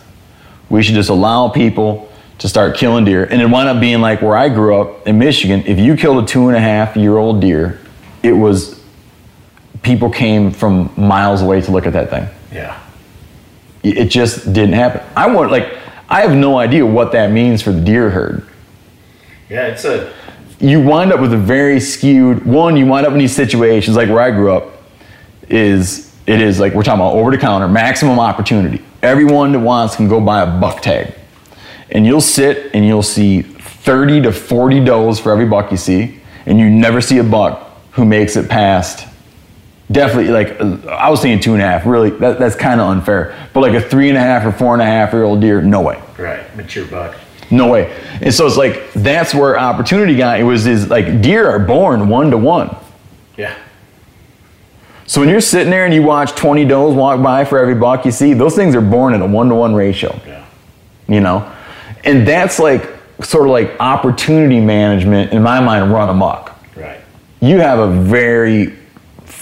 We 0.69 0.83
should 0.83 0.93
just 0.93 1.09
allow 1.09 1.49
people 1.49 2.11
to 2.37 2.47
start 2.47 2.77
killing 2.77 3.05
deer. 3.05 3.23
And 3.23 3.41
it 3.41 3.47
wound 3.49 3.69
up 3.69 3.79
being 3.81 4.01
like 4.01 4.21
where 4.21 4.37
I 4.37 4.47
grew 4.47 4.79
up 4.79 5.07
in 5.07 5.17
Michigan, 5.17 5.63
if 5.65 5.79
you 5.79 5.95
killed 5.97 6.23
a 6.23 6.27
two 6.27 6.47
and 6.47 6.55
a 6.55 6.61
half 6.61 6.95
year 6.95 7.17
old 7.17 7.41
deer, 7.41 7.79
it 8.21 8.33
was 8.33 8.79
people 9.81 10.11
came 10.11 10.51
from 10.51 10.91
miles 10.95 11.41
away 11.41 11.59
to 11.61 11.71
look 11.71 11.87
at 11.87 11.93
that 11.93 12.11
thing 12.11 12.27
Yeah. 12.51 12.77
it 13.81 14.05
just 14.05 14.53
didn't 14.53 14.73
happen. 14.73 15.01
I 15.17 15.25
want 15.33 15.49
like 15.51 15.80
I 16.11 16.21
have 16.21 16.35
no 16.35 16.57
idea 16.57 16.85
what 16.85 17.13
that 17.13 17.31
means 17.31 17.61
for 17.61 17.71
the 17.71 17.79
deer 17.79 18.09
herd. 18.09 18.45
Yeah, 19.49 19.67
it's 19.67 19.85
a. 19.85 20.13
You 20.59 20.81
wind 20.81 21.13
up 21.13 21.21
with 21.21 21.31
a 21.31 21.37
very 21.37 21.79
skewed 21.79 22.45
one. 22.45 22.75
You 22.75 22.85
wind 22.85 23.07
up 23.07 23.13
in 23.13 23.17
these 23.17 23.33
situations 23.33 23.95
like 23.95 24.09
where 24.09 24.19
I 24.19 24.29
grew 24.29 24.53
up. 24.53 24.83
Is 25.47 26.13
it 26.27 26.41
is 26.41 26.59
like 26.59 26.73
we're 26.73 26.83
talking 26.83 26.99
about 26.99 27.15
over 27.15 27.31
the 27.31 27.37
counter 27.37 27.69
maximum 27.69 28.19
opportunity. 28.19 28.83
Everyone 29.01 29.53
that 29.53 29.59
wants 29.59 29.95
can 29.95 30.09
go 30.09 30.19
buy 30.19 30.41
a 30.41 30.59
buck 30.59 30.81
tag, 30.81 31.13
and 31.89 32.05
you'll 32.05 32.19
sit 32.19 32.75
and 32.75 32.85
you'll 32.85 33.01
see 33.01 33.41
30 33.41 34.23
to 34.23 34.33
40 34.33 34.83
does 34.83 35.17
for 35.17 35.31
every 35.31 35.45
buck 35.45 35.71
you 35.71 35.77
see, 35.77 36.19
and 36.45 36.59
you 36.59 36.69
never 36.69 36.99
see 36.99 37.19
a 37.19 37.23
buck 37.23 37.71
who 37.91 38.03
makes 38.03 38.35
it 38.35 38.49
past 38.49 39.07
definitely 39.91 40.31
like 40.31 40.59
I 40.87 41.09
was 41.09 41.21
saying 41.21 41.39
two 41.41 41.53
and 41.53 41.61
a 41.61 41.65
half. 41.65 41.85
Really, 41.85 42.09
that, 42.11 42.39
that's 42.39 42.55
kind 42.55 42.79
of 42.79 42.87
unfair. 42.89 43.35
But 43.53 43.61
like 43.61 43.73
a 43.73 43.81
three 43.81 44.09
and 44.09 44.17
a 44.17 44.21
half 44.21 44.45
or 44.45 44.51
four 44.51 44.73
and 44.73 44.81
a 44.81 44.85
half 44.85 45.13
year 45.13 45.23
old 45.23 45.41
deer, 45.41 45.61
no 45.61 45.81
way, 45.81 46.01
Right, 46.17 46.55
mature 46.55 46.85
buck. 46.85 47.15
no 47.49 47.67
way. 47.67 47.93
And 48.21 48.33
so 48.33 48.45
it's 48.47 48.57
like 48.57 48.93
that's 48.93 49.33
where 49.33 49.57
opportunity 49.59 50.15
got. 50.15 50.39
It 50.39 50.43
was 50.43 50.67
is 50.67 50.89
like 50.89 51.21
deer 51.21 51.49
are 51.49 51.59
born 51.59 52.07
one 52.09 52.31
to 52.31 52.37
one. 52.37 52.75
Yeah. 53.37 53.55
So 55.07 55.19
when 55.19 55.29
you're 55.29 55.41
sitting 55.41 55.69
there 55.71 55.83
and 55.85 55.93
you 55.93 56.03
watch 56.03 56.31
20 56.35 56.63
does 56.65 56.95
walk 56.95 57.21
by 57.21 57.43
for 57.43 57.59
every 57.59 57.75
buck 57.75 58.05
you 58.05 58.11
see, 58.11 58.33
those 58.33 58.55
things 58.55 58.75
are 58.75 58.81
born 58.81 59.13
in 59.13 59.21
a 59.21 59.27
one 59.27 59.49
to 59.49 59.55
one 59.55 59.75
ratio. 59.75 60.17
Yeah. 60.25 60.45
You 61.09 61.19
know, 61.19 61.51
and 62.05 62.25
that's 62.25 62.59
like 62.59 62.89
sort 63.21 63.45
of 63.45 63.51
like 63.51 63.75
opportunity 63.81 64.61
management 64.61 65.33
in 65.33 65.43
my 65.43 65.59
mind 65.59 65.91
run 65.91 66.07
amok. 66.09 66.57
Right. 66.77 67.01
you 67.41 67.57
have 67.59 67.79
a 67.79 67.87
very 67.91 68.77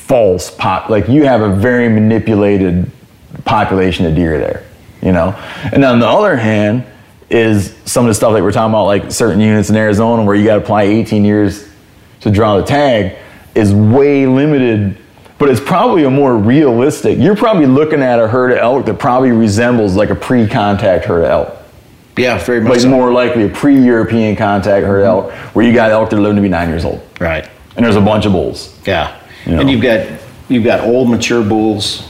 false 0.10 0.50
pop 0.50 0.90
like 0.90 1.08
you 1.08 1.24
have 1.24 1.42
a 1.42 1.54
very 1.54 1.88
manipulated 1.88 2.90
population 3.46 4.08
of 4.08 4.16
deer 4.16 4.40
there 4.40 4.66
you 5.04 5.12
know 5.12 5.30
and 5.72 5.86
on 5.86 6.00
the 6.00 6.08
other 6.08 6.36
hand 6.36 6.84
is 7.30 7.76
some 7.86 8.06
of 8.06 8.10
the 8.10 8.14
stuff 8.16 8.34
that 8.34 8.42
we're 8.42 8.52
talking 8.52 8.72
about 8.72 8.86
like 8.86 9.12
certain 9.12 9.40
units 9.40 9.70
in 9.70 9.76
arizona 9.76 10.24
where 10.24 10.34
you 10.36 10.44
got 10.46 10.56
to 10.56 10.62
apply 10.64 10.82
18 10.82 11.24
years 11.24 11.70
to 12.22 12.32
draw 12.32 12.58
the 12.58 12.64
tag 12.64 13.18
is 13.54 13.72
way 13.72 14.26
limited 14.26 14.98
but 15.38 15.48
it's 15.48 15.60
probably 15.62 16.06
a 16.06 16.10
more 16.10 16.36
realistic 16.36 17.20
you're 17.20 17.36
probably 17.36 17.68
looking 17.68 18.02
at 18.02 18.20
a 18.20 18.28
herd 18.28 18.52
of 18.52 18.58
elk 18.58 18.88
that 18.88 18.98
probably 18.98 19.30
resembles 19.30 19.96
like 19.96 20.10
a 20.10 20.16
pre-contact 20.16 21.06
herd 21.06 21.24
of 21.24 21.30
elk 21.30 21.58
Yeah, 22.18 22.40
very 22.44 22.62
much. 22.62 22.72
like 22.72 22.80
so. 22.80 22.90
more 22.90 23.12
likely 23.14 23.44
a 23.44 23.50
pre-european 23.50 24.36
contact 24.36 24.88
herd 24.88 25.02
of 25.02 25.06
elk 25.06 25.32
where 25.54 25.64
you 25.68 25.72
got 25.72 25.92
elk 25.92 26.10
that 26.10 26.16
are 26.18 26.20
living 26.20 26.38
to 26.38 26.42
be 26.42 26.50
nine 26.50 26.68
years 26.68 26.84
old 26.84 27.00
Right. 27.20 27.48
and 27.76 27.86
there's 27.86 27.96
a 27.96 28.02
bunch 28.02 28.26
of 28.26 28.32
bulls 28.32 28.76
Yeah. 28.88 29.16
You 29.50 29.60
And 29.60 29.70
you've 29.70 29.82
got 29.82 30.08
you've 30.48 30.64
got 30.64 30.82
old 30.82 31.10
mature 31.10 31.44
bulls 31.44 32.08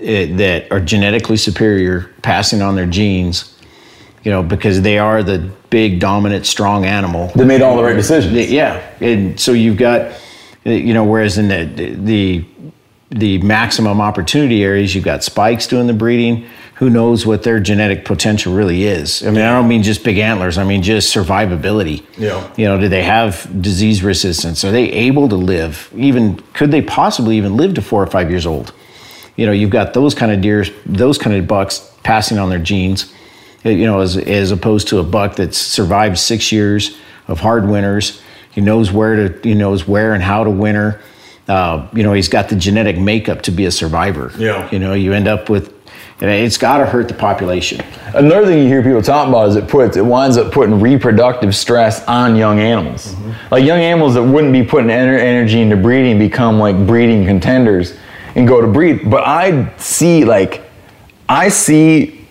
eh, 0.00 0.34
that 0.36 0.70
are 0.72 0.80
genetically 0.80 1.36
superior, 1.36 2.10
passing 2.22 2.60
on 2.60 2.76
their 2.76 2.86
genes. 2.86 3.56
You 4.24 4.30
know, 4.30 4.42
because 4.42 4.82
they 4.82 4.98
are 4.98 5.22
the 5.22 5.50
big, 5.70 5.98
dominant, 5.98 6.44
strong 6.44 6.84
animal. 6.84 7.28
They 7.34 7.44
made 7.44 7.62
all 7.62 7.76
the 7.76 7.82
right 7.82 7.96
decisions. 7.96 8.50
Yeah, 8.50 8.86
and 9.00 9.40
so 9.40 9.52
you've 9.52 9.78
got, 9.78 10.12
uh, 10.66 10.70
you 10.70 10.92
know, 10.92 11.04
whereas 11.04 11.38
in 11.38 11.48
the 11.48 11.94
the 11.94 12.44
the 13.10 13.38
maximum 13.38 14.00
opportunity 14.00 14.62
areas, 14.62 14.94
you've 14.94 15.04
got 15.04 15.24
spikes 15.24 15.66
doing 15.66 15.86
the 15.86 15.94
breeding. 15.94 16.46
Who 16.80 16.88
knows 16.88 17.26
what 17.26 17.42
their 17.42 17.60
genetic 17.60 18.06
potential 18.06 18.54
really 18.54 18.84
is? 18.84 19.22
I 19.22 19.30
mean, 19.30 19.42
I 19.42 19.52
don't 19.52 19.68
mean 19.68 19.82
just 19.82 20.02
big 20.02 20.16
antlers. 20.16 20.56
I 20.56 20.64
mean 20.64 20.82
just 20.82 21.14
survivability. 21.14 22.04
Yeah. 22.16 22.50
You 22.56 22.64
know, 22.64 22.80
do 22.80 22.88
they 22.88 23.02
have 23.02 23.46
disease 23.60 24.02
resistance? 24.02 24.64
Are 24.64 24.70
they 24.72 24.90
able 24.90 25.28
to 25.28 25.36
live? 25.36 25.92
Even 25.94 26.38
could 26.54 26.70
they 26.70 26.80
possibly 26.80 27.36
even 27.36 27.58
live 27.58 27.74
to 27.74 27.82
four 27.82 28.02
or 28.02 28.06
five 28.06 28.30
years 28.30 28.46
old? 28.46 28.72
You 29.36 29.44
know, 29.44 29.52
you've 29.52 29.70
got 29.70 29.92
those 29.92 30.14
kind 30.14 30.32
of 30.32 30.40
deers, 30.40 30.70
those 30.86 31.18
kind 31.18 31.36
of 31.36 31.46
bucks 31.46 31.86
passing 32.02 32.38
on 32.38 32.48
their 32.48 32.58
genes. 32.58 33.12
You 33.62 33.84
know, 33.84 34.00
as 34.00 34.16
as 34.16 34.50
opposed 34.50 34.88
to 34.88 35.00
a 35.00 35.02
buck 35.02 35.36
that's 35.36 35.58
survived 35.58 36.16
six 36.16 36.50
years 36.50 36.96
of 37.28 37.40
hard 37.40 37.68
winters. 37.68 38.22
He 38.52 38.62
knows 38.62 38.90
where 38.90 39.28
to, 39.28 39.40
he 39.42 39.54
knows 39.54 39.86
where 39.86 40.14
and 40.14 40.22
how 40.22 40.44
to 40.44 40.50
winter. 40.50 41.00
Uh, 41.46 41.88
you 41.92 42.02
know, 42.02 42.12
he's 42.12 42.28
got 42.28 42.48
the 42.48 42.56
genetic 42.56 42.96
makeup 42.96 43.42
to 43.42 43.50
be 43.50 43.66
a 43.66 43.70
survivor. 43.70 44.32
Yeah. 44.38 44.70
You 44.70 44.78
know, 44.78 44.94
you 44.94 45.12
end 45.12 45.28
up 45.28 45.50
with, 45.50 45.72
and 46.20 46.30
it's 46.30 46.58
got 46.58 46.78
to 46.78 46.86
hurt 46.86 47.08
the 47.08 47.14
population. 47.14 47.80
Another 48.14 48.46
thing 48.46 48.58
you 48.58 48.66
hear 48.66 48.82
people 48.82 49.00
talking 49.00 49.32
about 49.32 49.48
is 49.48 49.56
it 49.56 49.68
puts 49.68 49.96
it 49.96 50.04
winds 50.04 50.36
up 50.36 50.52
putting 50.52 50.80
reproductive 50.80 51.54
stress 51.54 52.04
on 52.06 52.36
young 52.36 52.58
animals. 52.60 53.14
Mm-hmm. 53.14 53.54
Like 53.54 53.64
young 53.64 53.80
animals 53.80 54.14
that 54.14 54.22
wouldn't 54.22 54.52
be 54.52 54.62
putting 54.62 54.90
energy 54.90 55.60
into 55.60 55.76
breeding 55.76 56.18
become 56.18 56.58
like 56.58 56.86
breeding 56.86 57.24
contenders 57.24 57.96
and 58.34 58.46
go 58.46 58.60
to 58.60 58.66
breed. 58.66 59.10
But 59.10 59.26
I 59.26 59.74
see 59.78 60.24
like 60.24 60.62
I 61.28 61.48
see 61.48 62.26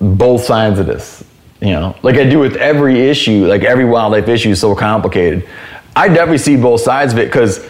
both 0.00 0.44
sides 0.44 0.78
of 0.78 0.86
this. 0.86 1.22
You 1.60 1.70
know, 1.70 1.96
like 2.02 2.16
I 2.16 2.24
do 2.28 2.38
with 2.38 2.56
every 2.56 3.08
issue, 3.08 3.46
like 3.46 3.62
every 3.62 3.84
wildlife 3.84 4.28
issue 4.28 4.50
is 4.50 4.60
so 4.60 4.74
complicated. 4.74 5.48
I 5.94 6.08
definitely 6.08 6.38
see 6.38 6.56
both 6.56 6.82
sides 6.82 7.14
of 7.14 7.18
it 7.18 7.26
because 7.26 7.66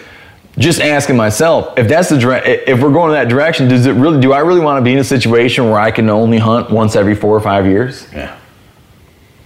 just 0.59 0.81
asking 0.81 1.17
myself 1.17 1.79
if 1.79 1.87
that's 1.89 2.09
the 2.09 2.19
dire- 2.19 2.43
if 2.45 2.81
we're 2.83 2.93
going 2.93 3.11
in 3.11 3.15
that 3.17 3.29
direction, 3.29 3.69
does 3.69 3.87
it 3.87 3.93
really? 3.93 4.21
Do 4.21 4.33
I 4.33 4.39
really 4.41 4.61
want 4.61 4.79
to 4.79 4.83
be 4.83 4.93
in 4.93 4.99
a 4.99 5.05
situation 5.05 5.67
where 5.67 5.79
I 5.79 5.91
can 5.91 6.09
only 6.09 6.39
hunt 6.39 6.71
once 6.71 6.97
every 6.97 7.15
four 7.15 7.37
or 7.37 7.41
five 7.41 7.67
years? 7.67 8.07
Yeah. 8.13 8.37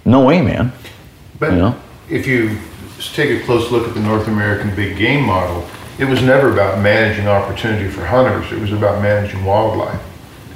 No 0.04 0.24
way, 0.24 0.40
man. 0.40 0.72
But 1.38 1.52
You 1.52 1.58
know? 1.58 1.76
if 2.08 2.26
you 2.26 2.58
take 3.14 3.30
a 3.30 3.44
close 3.44 3.70
look 3.70 3.88
at 3.88 3.94
the 3.94 4.00
North 4.00 4.28
American 4.28 4.74
big 4.74 4.96
game 4.96 5.24
model, 5.24 5.66
it 5.98 6.04
was 6.04 6.22
never 6.22 6.52
about 6.52 6.78
managing 6.80 7.26
opportunity 7.28 7.88
for 7.88 8.04
hunters. 8.04 8.50
It 8.52 8.58
was 8.60 8.72
about 8.72 9.02
managing 9.02 9.44
wildlife. 9.44 10.00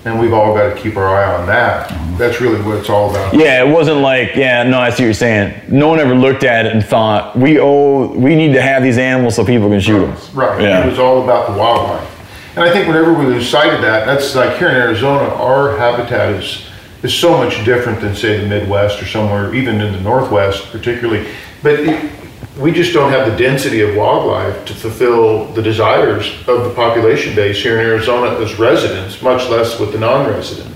And 0.04 0.20
we've 0.20 0.34
all 0.34 0.54
got 0.54 0.74
to 0.74 0.80
keep 0.80 0.96
our 0.96 1.08
eye 1.08 1.34
on 1.40 1.46
that. 1.46 1.88
That's 2.18 2.40
really 2.40 2.60
what 2.62 2.76
it's 2.78 2.90
all 2.90 3.10
about. 3.10 3.34
Yeah, 3.34 3.64
it 3.64 3.72
wasn't 3.72 4.00
like, 4.00 4.36
yeah, 4.36 4.62
no, 4.62 4.78
I 4.78 4.90
see 4.90 5.02
what 5.02 5.06
you're 5.06 5.14
saying. 5.14 5.62
No 5.68 5.88
one 5.88 5.98
ever 5.98 6.14
looked 6.14 6.44
at 6.44 6.66
it 6.66 6.72
and 6.72 6.84
thought, 6.84 7.36
we 7.36 7.58
owe, 7.58 8.08
we 8.12 8.34
need 8.34 8.52
to 8.52 8.60
have 8.60 8.82
these 8.82 8.98
animals 8.98 9.36
so 9.36 9.44
people 9.44 9.68
can 9.70 9.80
shoot 9.80 10.00
them. 10.00 10.16
Right. 10.34 10.60
Yeah. 10.60 10.84
It 10.84 10.90
was 10.90 10.98
all 10.98 11.22
about 11.24 11.50
the 11.50 11.58
wildlife. 11.58 12.10
And 12.56 12.64
I 12.64 12.70
think 12.70 12.86
whenever 12.86 13.14
we 13.14 13.24
lose 13.24 13.48
sight 13.48 13.72
of 13.72 13.80
that, 13.80 14.04
that's 14.04 14.34
like 14.34 14.58
here 14.58 14.68
in 14.68 14.76
Arizona, 14.76 15.24
our 15.34 15.76
habitat 15.78 16.34
is 16.34 16.68
is 17.04 17.14
so 17.14 17.36
much 17.36 17.62
different 17.66 18.00
than 18.00 18.16
say 18.16 18.40
the 18.40 18.46
Midwest 18.46 19.00
or 19.00 19.06
somewhere, 19.06 19.54
even 19.54 19.80
in 19.80 19.92
the 19.92 20.00
Northwest 20.00 20.72
particularly. 20.72 21.28
But 21.62 21.80
it, 21.80 22.23
we 22.58 22.70
just 22.70 22.92
don't 22.92 23.10
have 23.10 23.30
the 23.30 23.36
density 23.36 23.80
of 23.80 23.96
wildlife 23.96 24.64
to 24.66 24.74
fulfill 24.74 25.46
the 25.52 25.62
desires 25.62 26.28
of 26.46 26.64
the 26.64 26.72
population 26.74 27.34
base 27.34 27.60
here 27.60 27.80
in 27.80 27.86
Arizona 27.86 28.38
as 28.40 28.58
residents, 28.58 29.20
much 29.22 29.48
less 29.48 29.80
with 29.80 29.92
the 29.92 29.98
non-resident 29.98 30.72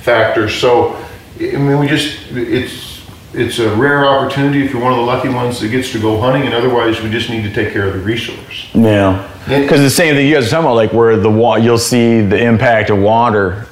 factors. 0.00 0.54
So, 0.54 0.96
I 1.38 1.56
mean, 1.56 1.78
we 1.78 1.86
just 1.86 2.18
it's 2.32 2.90
it's 3.32 3.60
a 3.60 3.72
rare 3.76 4.06
opportunity 4.06 4.64
if 4.64 4.72
you're 4.72 4.82
one 4.82 4.92
of 4.92 4.98
the 4.98 5.04
lucky 5.04 5.28
ones 5.28 5.60
that 5.60 5.68
gets 5.68 5.92
to 5.92 6.00
go 6.00 6.20
hunting, 6.20 6.42
and 6.42 6.54
otherwise 6.54 7.00
we 7.00 7.08
just 7.10 7.30
need 7.30 7.42
to 7.42 7.52
take 7.52 7.72
care 7.72 7.86
of 7.86 7.92
the 7.92 8.00
resource. 8.00 8.68
Yeah. 8.74 9.28
Because 9.48 9.80
the 9.80 9.90
same 9.90 10.14
thing 10.16 10.26
you 10.26 10.34
guys 10.34 10.48
are 10.48 10.50
talking 10.50 10.66
about, 10.66 10.74
like 10.74 10.92
where 10.92 11.16
the 11.16 11.30
wa- 11.30 11.56
you'll 11.56 11.78
see 11.78 12.20
the 12.20 12.42
impact 12.42 12.90
of 12.90 12.98
water 12.98 13.66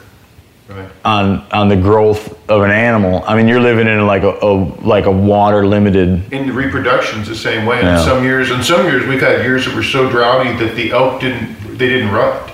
Right. 0.69 0.91
on 1.03 1.47
on 1.51 1.69
the 1.69 1.77
growth 1.77 2.39
of 2.51 2.61
an 2.62 2.71
animal. 2.71 3.25
I 3.27 3.35
mean, 3.37 3.49
you're 3.49 3.61
living 3.61 3.87
in 3.87 4.07
like 4.07 4.23
a, 4.23 4.33
a 4.45 4.53
like 4.87 5.07
a 5.07 5.11
water 5.11 5.66
limited. 5.66 6.31
In 6.31 6.47
the 6.47 6.53
reproduction's 6.53 7.27
the 7.27 7.35
same 7.35 7.64
way. 7.64 7.81
Yeah. 7.81 7.99
In 7.99 8.05
some 8.05 8.23
years, 8.23 8.51
in 8.51 8.62
some 8.62 8.85
years, 8.85 9.07
we've 9.07 9.21
had 9.21 9.41
years 9.43 9.64
that 9.64 9.75
were 9.75 9.83
so 9.83 10.11
droughty 10.11 10.53
that 10.62 10.75
the 10.77 10.91
elk 10.91 11.23
didn't, 11.23 11.79
they 11.79 11.89
didn't 11.89 12.12
rut, 12.12 12.51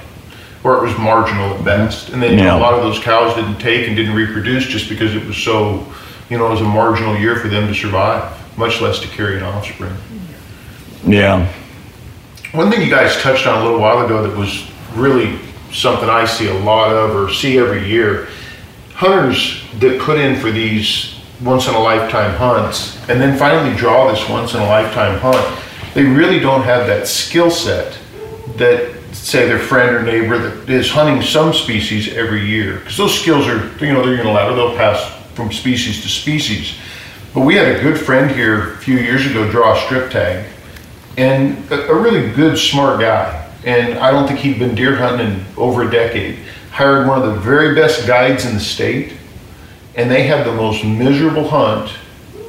or 0.63 0.77
it 0.79 0.83
was 0.89 0.97
marginal 0.97 1.55
at 1.55 1.65
best. 1.65 2.11
And 2.11 2.23
then 2.23 2.39
Yeah. 2.39 2.57
a 2.57 2.61
lot 2.61 2.75
of 2.75 2.83
those 2.85 3.01
cows 3.01 3.35
didn't 3.35 3.59
take 3.59 3.89
and 3.89 3.97
didn't 3.97 4.15
reproduce 4.15 4.65
just 4.65 4.89
because 4.89 5.17
it 5.17 5.27
was 5.27 5.37
so, 5.37 5.85
you 6.31 6.39
know, 6.39 6.47
it 6.47 6.51
was 6.51 6.61
a 6.61 6.65
marginal 6.65 7.17
year 7.17 7.35
for 7.37 7.49
them 7.49 7.67
to 7.67 7.75
survive, 7.75 8.23
much 8.57 8.81
less 8.81 9.01
to 9.01 9.09
carry 9.09 9.39
an 9.39 9.43
offspring. 9.43 9.93
Yeah. 11.05 11.53
One 12.53 12.71
thing 12.71 12.81
you 12.81 12.91
guys 12.91 13.17
touched 13.21 13.49
on 13.49 13.59
a 13.61 13.65
little 13.65 13.81
while 13.81 14.05
ago 14.05 14.23
that 14.23 14.37
was 14.39 14.71
really 14.95 15.37
something 15.75 16.09
I 16.09 16.25
see 16.25 16.49
a 16.49 16.59
lot 16.61 16.91
of 16.91 17.15
or 17.17 17.31
see 17.31 17.59
every 17.59 17.87
year. 17.87 18.29
Hunters 18.95 19.65
that 19.81 20.01
put 20.01 20.19
in 20.19 20.41
for 20.41 20.51
these 20.51 21.21
once 21.43 21.67
in 21.67 21.75
a 21.75 21.79
lifetime 21.79 22.35
hunts 22.37 22.97
and 23.09 23.21
then 23.21 23.37
finally 23.37 23.77
draw 23.77 24.11
this 24.11 24.29
once 24.29 24.55
in 24.55 24.61
a 24.61 24.67
lifetime 24.67 25.19
hunt, 25.19 25.61
they 25.95 26.05
really 26.05 26.39
don't 26.39 26.63
have 26.63 26.87
that 26.87 27.07
skill 27.07 27.51
set 27.51 27.99
that 28.57 28.95
say 29.13 29.47
their 29.47 29.59
friend 29.59 29.95
or 29.95 30.03
neighbor 30.03 30.39
that 30.39 30.69
is 30.69 30.91
hunting 30.91 31.23
some 31.23 31.53
species 31.53 32.13
every 32.15 32.45
year. 32.45 32.79
Because 32.79 32.97
those 32.97 33.21
skills 33.21 33.47
are, 33.47 33.67
you 33.85 33.93
know, 33.93 34.05
they're 34.05 34.17
unilateral, 34.17 34.57
they'll 34.57 34.77
pass 34.77 35.13
from 35.35 35.53
species 35.53 36.03
to 36.03 36.09
species. 36.09 36.79
But 37.33 37.41
we 37.41 37.55
had 37.55 37.77
a 37.77 37.81
good 37.81 37.99
friend 37.99 38.31
here 38.31 38.75
a 38.75 38.77
few 38.79 38.97
years 38.97 39.27
ago 39.27 39.51
draw 39.51 39.77
a 39.77 39.81
strip 39.81 40.11
tag 40.11 40.47
and 41.17 41.71
a, 41.71 41.89
a 41.89 41.95
really 41.95 42.31
good, 42.33 42.59
smart 42.59 43.01
guy. 43.01 43.44
And 43.65 43.99
I 43.99 44.11
don't 44.11 44.27
think 44.27 44.41
he'd 44.41 44.59
been 44.59 44.75
deer 44.75 44.97
hunting 44.97 45.27
in 45.27 45.47
over 45.57 45.83
a 45.83 45.91
decade. 45.91 46.39
Hired 46.71 47.07
one 47.07 47.23
of 47.23 47.35
the 47.35 47.41
very 47.41 47.75
best 47.75 48.07
guides 48.07 48.45
in 48.45 48.55
the 48.55 48.61
state, 48.61 49.15
and 49.95 50.11
they 50.11 50.25
had 50.25 50.47
the 50.47 50.53
most 50.53 50.85
miserable 50.85 51.49
hunt 51.49 51.91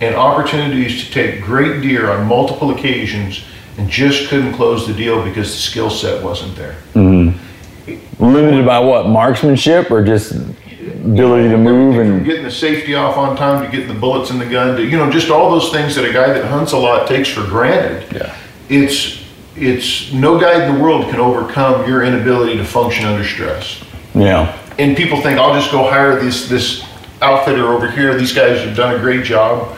and 0.01 0.15
opportunities 0.15 1.05
to 1.05 1.11
take 1.11 1.41
great 1.41 1.81
deer 1.81 2.11
on 2.11 2.27
multiple 2.27 2.71
occasions, 2.71 3.43
and 3.77 3.89
just 3.89 4.29
couldn't 4.29 4.53
close 4.53 4.87
the 4.87 4.93
deal 4.93 5.23
because 5.23 5.51
the 5.51 5.57
skill 5.57 5.89
set 5.89 6.23
wasn't 6.23 6.55
there. 6.55 6.75
Mm-hmm. 6.93 8.23
Limited 8.23 8.65
by 8.65 8.79
what? 8.79 9.07
Marksmanship 9.07 9.91
or 9.91 10.03
just 10.03 10.31
ability 10.31 11.49
to 11.49 11.57
move 11.57 11.95
From 11.95 12.11
and 12.11 12.25
getting 12.25 12.43
the 12.43 12.51
safety 12.51 12.95
off 12.95 13.17
on 13.17 13.35
time 13.35 13.63
to 13.63 13.71
getting 13.71 13.93
the 13.93 13.99
bullets 13.99 14.31
in 14.31 14.39
the 14.39 14.45
gun 14.45 14.75
to 14.77 14.83
you 14.83 14.97
know 14.97 15.09
just 15.11 15.29
all 15.29 15.51
those 15.51 15.71
things 15.71 15.95
that 15.95 16.05
a 16.05 16.13
guy 16.13 16.27
that 16.33 16.45
hunts 16.45 16.71
a 16.71 16.77
lot 16.77 17.07
takes 17.07 17.29
for 17.29 17.45
granted. 17.45 18.11
Yeah. 18.11 18.37
It's 18.69 19.24
it's 19.57 20.11
no 20.11 20.39
guy 20.39 20.65
in 20.65 20.75
the 20.75 20.81
world 20.81 21.09
can 21.09 21.19
overcome 21.19 21.87
your 21.87 22.03
inability 22.03 22.57
to 22.57 22.65
function 22.65 23.05
under 23.05 23.23
stress. 23.25 23.83
yeah. 24.13 24.57
And 24.77 24.97
people 24.97 25.21
think 25.21 25.39
I'll 25.39 25.53
just 25.53 25.71
go 25.71 25.89
hire 25.89 26.19
this 26.19 26.49
this 26.49 26.83
outfitter 27.21 27.67
over 27.67 27.89
here. 27.89 28.13
These 28.17 28.33
guys 28.33 28.59
have 28.65 28.75
done 28.75 28.93
a 28.93 28.99
great 28.99 29.23
job, 29.23 29.77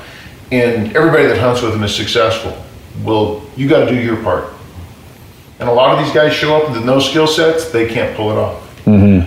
and 0.51 0.95
everybody 0.95 1.27
that 1.27 1.37
hunts 1.37 1.61
with 1.61 1.73
them 1.73 1.83
is 1.83 1.95
successful. 1.95 2.57
Well, 3.03 3.45
you 3.55 3.69
got 3.69 3.85
to 3.85 3.91
do 3.91 3.95
your 4.01 4.21
part. 4.23 4.45
And 5.59 5.69
a 5.69 5.71
lot 5.71 5.97
of 5.97 6.03
these 6.03 6.13
guys 6.13 6.33
show 6.33 6.55
up 6.57 6.71
with 6.71 6.83
no 6.83 6.99
skill 6.99 7.27
sets; 7.27 7.69
they 7.69 7.87
can't 7.87 8.17
pull 8.17 8.31
it 8.31 8.37
off. 8.37 8.83
Mm-hmm. 8.85 9.26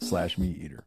slash 0.00 0.36
meateater. 0.36 0.80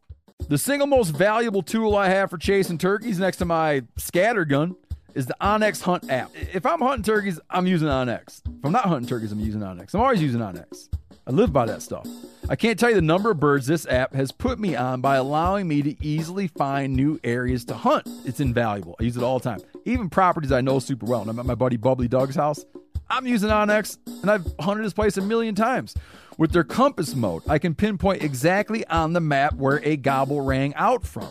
The 0.47 0.57
single 0.57 0.87
most 0.87 1.11
valuable 1.11 1.61
tool 1.61 1.95
I 1.95 2.09
have 2.09 2.29
for 2.29 2.37
chasing 2.37 2.77
turkeys 2.77 3.19
next 3.19 3.37
to 3.37 3.45
my 3.45 3.83
scatter 3.97 4.45
gun 4.45 4.75
is 5.15 5.25
the 5.25 5.35
onX 5.39 5.81
Hunt 5.81 6.09
app. 6.11 6.31
If 6.35 6.65
I'm 6.65 6.79
hunting 6.79 7.03
turkeys, 7.03 7.39
I'm 7.49 7.67
using 7.67 7.87
onX. 7.87 8.41
If 8.45 8.65
I'm 8.65 8.71
not 8.71 8.85
hunting 8.85 9.07
turkeys, 9.07 9.31
I'm 9.31 9.39
using 9.39 9.61
onX. 9.61 9.93
I'm 9.93 10.01
always 10.01 10.21
using 10.21 10.41
onX. 10.41 10.89
I 11.25 11.31
live 11.31 11.53
by 11.53 11.65
that 11.67 11.81
stuff. 11.81 12.05
I 12.49 12.57
can't 12.57 12.77
tell 12.77 12.89
you 12.89 12.95
the 12.95 13.01
number 13.01 13.31
of 13.31 13.39
birds 13.39 13.65
this 13.65 13.87
app 13.87 14.13
has 14.13 14.33
put 14.33 14.59
me 14.59 14.75
on 14.75 14.99
by 14.99 15.15
allowing 15.15 15.69
me 15.69 15.81
to 15.81 16.05
easily 16.05 16.47
find 16.47 16.93
new 16.93 17.17
areas 17.23 17.63
to 17.65 17.75
hunt. 17.75 18.09
It's 18.25 18.41
invaluable. 18.41 18.97
I 18.99 19.03
use 19.03 19.15
it 19.15 19.23
all 19.23 19.39
the 19.39 19.49
time. 19.49 19.59
Even 19.85 20.09
properties 20.09 20.51
I 20.51 20.59
know 20.59 20.79
super 20.79 21.05
well. 21.05 21.21
And 21.21 21.29
I'm 21.29 21.39
at 21.39 21.45
my 21.45 21.55
buddy 21.55 21.77
Bubbly 21.77 22.09
Doug's 22.09 22.35
house. 22.35 22.65
I'm 23.13 23.27
using 23.27 23.49
onX 23.49 23.99
and 24.23 24.31
I've 24.31 24.43
hunted 24.59 24.83
this 24.83 24.93
place 24.93 25.17
a 25.17 25.21
million 25.21 25.53
times. 25.53 25.93
With 26.39 26.51
their 26.51 26.63
compass 26.63 27.13
mode, 27.13 27.43
I 27.47 27.59
can 27.59 27.75
pinpoint 27.75 28.23
exactly 28.23 28.87
on 28.87 29.13
the 29.13 29.19
map 29.19 29.53
where 29.53 29.79
a 29.83 29.97
gobble 29.97 30.41
rang 30.41 30.73
out 30.73 31.05
from 31.05 31.29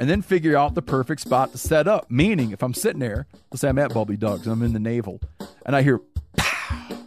and 0.00 0.10
then 0.10 0.22
figure 0.22 0.56
out 0.56 0.74
the 0.74 0.82
perfect 0.82 1.20
spot 1.20 1.52
to 1.52 1.58
set 1.58 1.86
up. 1.86 2.10
Meaning, 2.10 2.50
if 2.50 2.64
I'm 2.64 2.74
sitting 2.74 2.98
there, 2.98 3.28
let's 3.52 3.60
say 3.60 3.68
I'm 3.68 3.78
at 3.78 3.94
Bubbly 3.94 4.16
Doug's, 4.16 4.48
I'm 4.48 4.60
in 4.62 4.72
the 4.72 4.80
navel, 4.80 5.20
and 5.64 5.76
I 5.76 5.82
hear, 5.82 6.00
pow, 6.36 6.98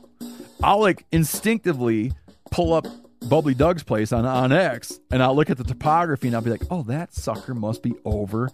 I'll 0.63 0.79
like 0.79 1.05
instinctively 1.11 2.13
pull 2.49 2.73
up 2.73 2.87
Bubbly 3.27 3.55
Doug's 3.55 3.83
place 3.83 4.13
on 4.13 4.23
onX, 4.23 5.01
and 5.11 5.21
I'll 5.21 5.35
look 5.35 5.49
at 5.49 5.57
the 5.57 5.65
topography 5.65 6.27
and 6.27 6.35
I'll 6.37 6.41
be 6.41 6.49
like, 6.49 6.63
oh, 6.71 6.83
that 6.83 7.13
sucker 7.13 7.53
must 7.53 7.83
be 7.83 7.93
over 8.05 8.51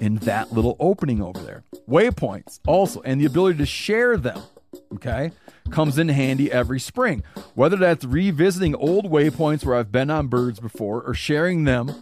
in 0.00 0.16
that 0.16 0.52
little 0.52 0.76
opening 0.80 1.22
over 1.22 1.38
there. 1.38 1.62
Waypoints 1.88 2.58
also, 2.66 3.00
and 3.02 3.20
the 3.20 3.26
ability 3.26 3.58
to 3.58 3.66
share 3.66 4.16
them 4.16 4.42
okay, 4.94 5.32
comes 5.70 5.98
in 5.98 6.08
handy 6.08 6.50
every 6.50 6.80
spring. 6.80 7.22
Whether 7.54 7.76
that's 7.76 8.04
revisiting 8.04 8.74
old 8.74 9.10
waypoints 9.10 9.64
where 9.64 9.76
I've 9.76 9.92
been 9.92 10.10
on 10.10 10.28
birds 10.28 10.60
before 10.60 11.02
or 11.02 11.14
sharing 11.14 11.64
them 11.64 11.92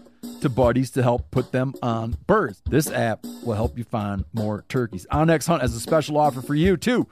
to 0.40 0.48
buddies 0.48 0.90
to 0.92 1.02
help 1.02 1.30
put 1.30 1.52
them 1.52 1.74
on 1.82 2.16
birds. 2.26 2.62
This 2.66 2.90
app 2.90 3.24
will 3.44 3.54
help 3.54 3.76
you 3.76 3.84
find 3.84 4.24
more 4.32 4.64
turkeys. 4.68 5.06
onX 5.12 5.46
Hunt 5.46 5.62
has 5.62 5.74
a 5.74 5.80
special 5.80 6.18
offer 6.18 6.42
for 6.42 6.54
you 6.54 6.76
too. 6.76 7.06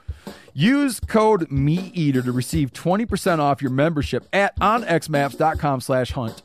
Use 0.53 0.99
code 0.99 1.49
MeatEater 1.49 2.23
to 2.23 2.31
receive 2.31 2.73
20% 2.73 3.39
off 3.39 3.61
your 3.61 3.71
membership 3.71 4.27
at 4.33 4.57
onxmaps.com 4.59 5.81
slash 5.81 6.11
hunt 6.11 6.41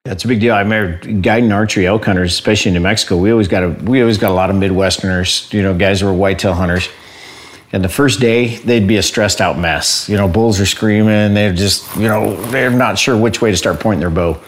That's 0.03 0.25
a 0.25 0.27
big 0.27 0.39
deal. 0.39 0.55
I 0.55 0.61
remember 0.61 0.97
guiding 1.21 1.51
archery 1.51 1.85
elk 1.85 2.05
hunters, 2.05 2.33
especially 2.33 2.69
in 2.69 2.73
New 2.73 2.79
Mexico. 2.79 3.17
We 3.17 3.31
always 3.31 3.47
got 3.47 3.61
a 3.61 3.69
we 3.69 4.01
always 4.01 4.17
got 4.17 4.31
a 4.31 4.33
lot 4.33 4.49
of 4.49 4.55
Midwesterners, 4.55 5.53
you 5.53 5.61
know, 5.61 5.77
guys 5.77 6.01
who 6.01 6.07
were 6.07 6.13
whitetail 6.13 6.55
hunters. 6.55 6.89
And 7.71 7.83
the 7.83 7.89
first 7.89 8.19
day, 8.19 8.57
they'd 8.57 8.87
be 8.87 8.97
a 8.97 9.03
stressed 9.03 9.41
out 9.41 9.59
mess. 9.59 10.09
You 10.09 10.17
know, 10.17 10.27
bulls 10.27 10.59
are 10.59 10.65
screaming. 10.65 11.35
They're 11.35 11.53
just, 11.53 11.95
you 11.97 12.07
know, 12.07 12.35
they're 12.47 12.71
not 12.71 12.97
sure 12.97 13.15
which 13.15 13.43
way 13.43 13.51
to 13.51 13.57
start 13.57 13.79
pointing 13.79 13.99
their 13.99 14.09
bow. 14.09 14.41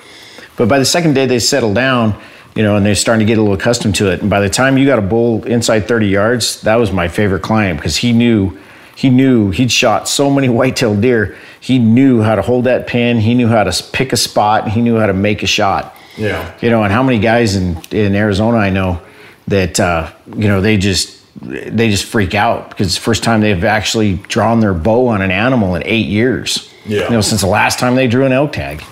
But 0.58 0.70
by 0.70 0.80
the 0.80 0.86
second 0.86 1.14
day, 1.14 1.28
they 1.28 1.38
settle 1.38 1.72
down, 1.72 2.20
you 2.56 2.64
know, 2.64 2.76
and 2.76 2.84
they're 2.84 2.96
starting 2.96 3.26
to 3.26 3.32
get 3.32 3.38
a 3.38 3.42
little 3.42 3.56
accustomed 3.56 3.94
to 3.96 4.12
it. 4.12 4.22
And 4.22 4.32
by 4.32 4.40
the 4.40 4.50
time 4.50 4.76
you 4.76 4.88
got 4.88 4.98
a 4.98 5.04
bull 5.04 5.46
inside 5.46 5.88
30 5.88 6.08
yards, 6.08 6.62
that 6.62 6.78
was 6.78 6.92
my 6.92 7.08
favorite 7.08 7.44
client 7.44 7.78
because 7.78 7.98
he 7.98 8.12
knew 8.12 8.58
he 8.96 9.10
knew 9.10 9.52
he'd 9.52 9.72
shot 9.72 10.08
so 10.08 10.30
many 10.30 10.50
white-tailed 10.60 11.02
deer. 11.02 11.38
He 11.60 11.80
knew 11.80 12.22
how 12.22 12.36
to 12.36 12.42
hold 12.42 12.66
that 12.66 12.88
pin. 12.88 13.20
He 13.20 13.34
knew 13.34 13.48
how 13.48 13.64
to 13.64 13.84
pick 13.92 14.14
a 14.14 14.18
spot. 14.18 14.70
He 14.70 14.82
knew 14.82 14.98
how 14.98 15.08
to 15.08 15.14
make 15.14 15.44
a 15.44 15.48
shot. 15.48 15.96
Yeah. 16.18 16.54
You 16.62 16.70
know, 16.70 16.84
and 16.84 16.92
how 16.92 17.04
many 17.04 17.20
guys 17.20 17.56
in 17.56 17.82
in 17.92 18.16
Arizona 18.16 18.58
I 18.58 18.70
know 18.70 19.02
that 19.48 19.80
uh, 19.80 20.12
you 20.28 20.48
know 20.48 20.62
they 20.62 20.78
just 20.78 21.20
they 21.42 21.90
just 21.90 22.06
freak 22.06 22.36
out 22.36 22.70
because 22.70 22.88
it's 22.88 22.96
the 22.96 23.02
first 23.02 23.24
time 23.24 23.42
they've 23.42 23.64
actually 23.64 24.16
drawn 24.16 24.60
their 24.60 24.74
bow 24.74 25.08
on 25.08 25.22
an 25.22 25.32
animal 25.32 25.76
in 25.76 25.84
eight 25.86 26.06
years. 26.06 26.72
Yeah. 26.86 27.06
You 27.06 27.12
know, 27.12 27.22
since 27.22 27.42
the 27.42 27.48
last 27.48 27.80
time 27.80 27.96
they 27.96 28.08
drew 28.08 28.26
an 28.26 28.32
elk 28.32 28.54
tag. 28.54 28.84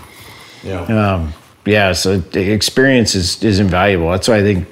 Yeah. 0.64 0.82
Um, 0.82 1.34
yeah, 1.66 1.94
so 1.94 2.18
the 2.18 2.52
experience 2.52 3.16
is, 3.16 3.42
is 3.44 3.60
invaluable. 3.60 4.10
That's 4.12 4.28
why 4.28 4.38
I 4.38 4.42
think 4.42 4.68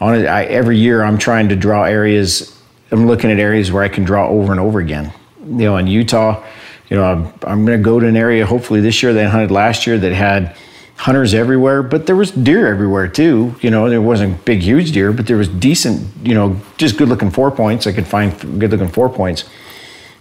on 0.00 0.14
it, 0.14 0.26
I, 0.26 0.44
every 0.44 0.78
year 0.78 1.02
I'm 1.02 1.18
trying 1.18 1.50
to 1.50 1.56
draw 1.56 1.84
areas. 1.84 2.56
I'm 2.90 3.06
looking 3.06 3.30
at 3.30 3.38
areas 3.38 3.70
where 3.70 3.82
I 3.82 3.88
can 3.88 4.04
draw 4.04 4.28
over 4.28 4.52
and 4.52 4.60
over 4.60 4.80
again. 4.80 5.12
You 5.44 5.64
know, 5.64 5.76
in 5.76 5.86
Utah, 5.86 6.44
you 6.88 6.96
know, 6.96 7.04
I'm, 7.04 7.26
I'm 7.44 7.64
going 7.64 7.78
to 7.78 7.84
go 7.84 8.00
to 8.00 8.06
an 8.06 8.16
area 8.16 8.44
hopefully 8.44 8.80
this 8.80 9.02
year 9.02 9.12
that 9.12 9.26
I 9.26 9.28
hunted 9.28 9.50
last 9.50 9.86
year 9.86 9.98
that 9.98 10.12
had 10.12 10.56
hunters 10.96 11.32
everywhere, 11.32 11.82
but 11.82 12.06
there 12.06 12.16
was 12.16 12.30
deer 12.30 12.66
everywhere 12.66 13.08
too. 13.08 13.54
You 13.62 13.70
know, 13.70 13.88
there 13.88 14.02
wasn't 14.02 14.44
big, 14.44 14.60
huge 14.60 14.92
deer, 14.92 15.12
but 15.12 15.26
there 15.26 15.38
was 15.38 15.48
decent, 15.48 16.06
you 16.22 16.34
know, 16.34 16.60
just 16.76 16.98
good 16.98 17.08
looking 17.08 17.30
four 17.30 17.50
points. 17.50 17.86
I 17.86 17.92
could 17.92 18.06
find 18.06 18.60
good 18.60 18.70
looking 18.70 18.88
four 18.88 19.08
points, 19.08 19.44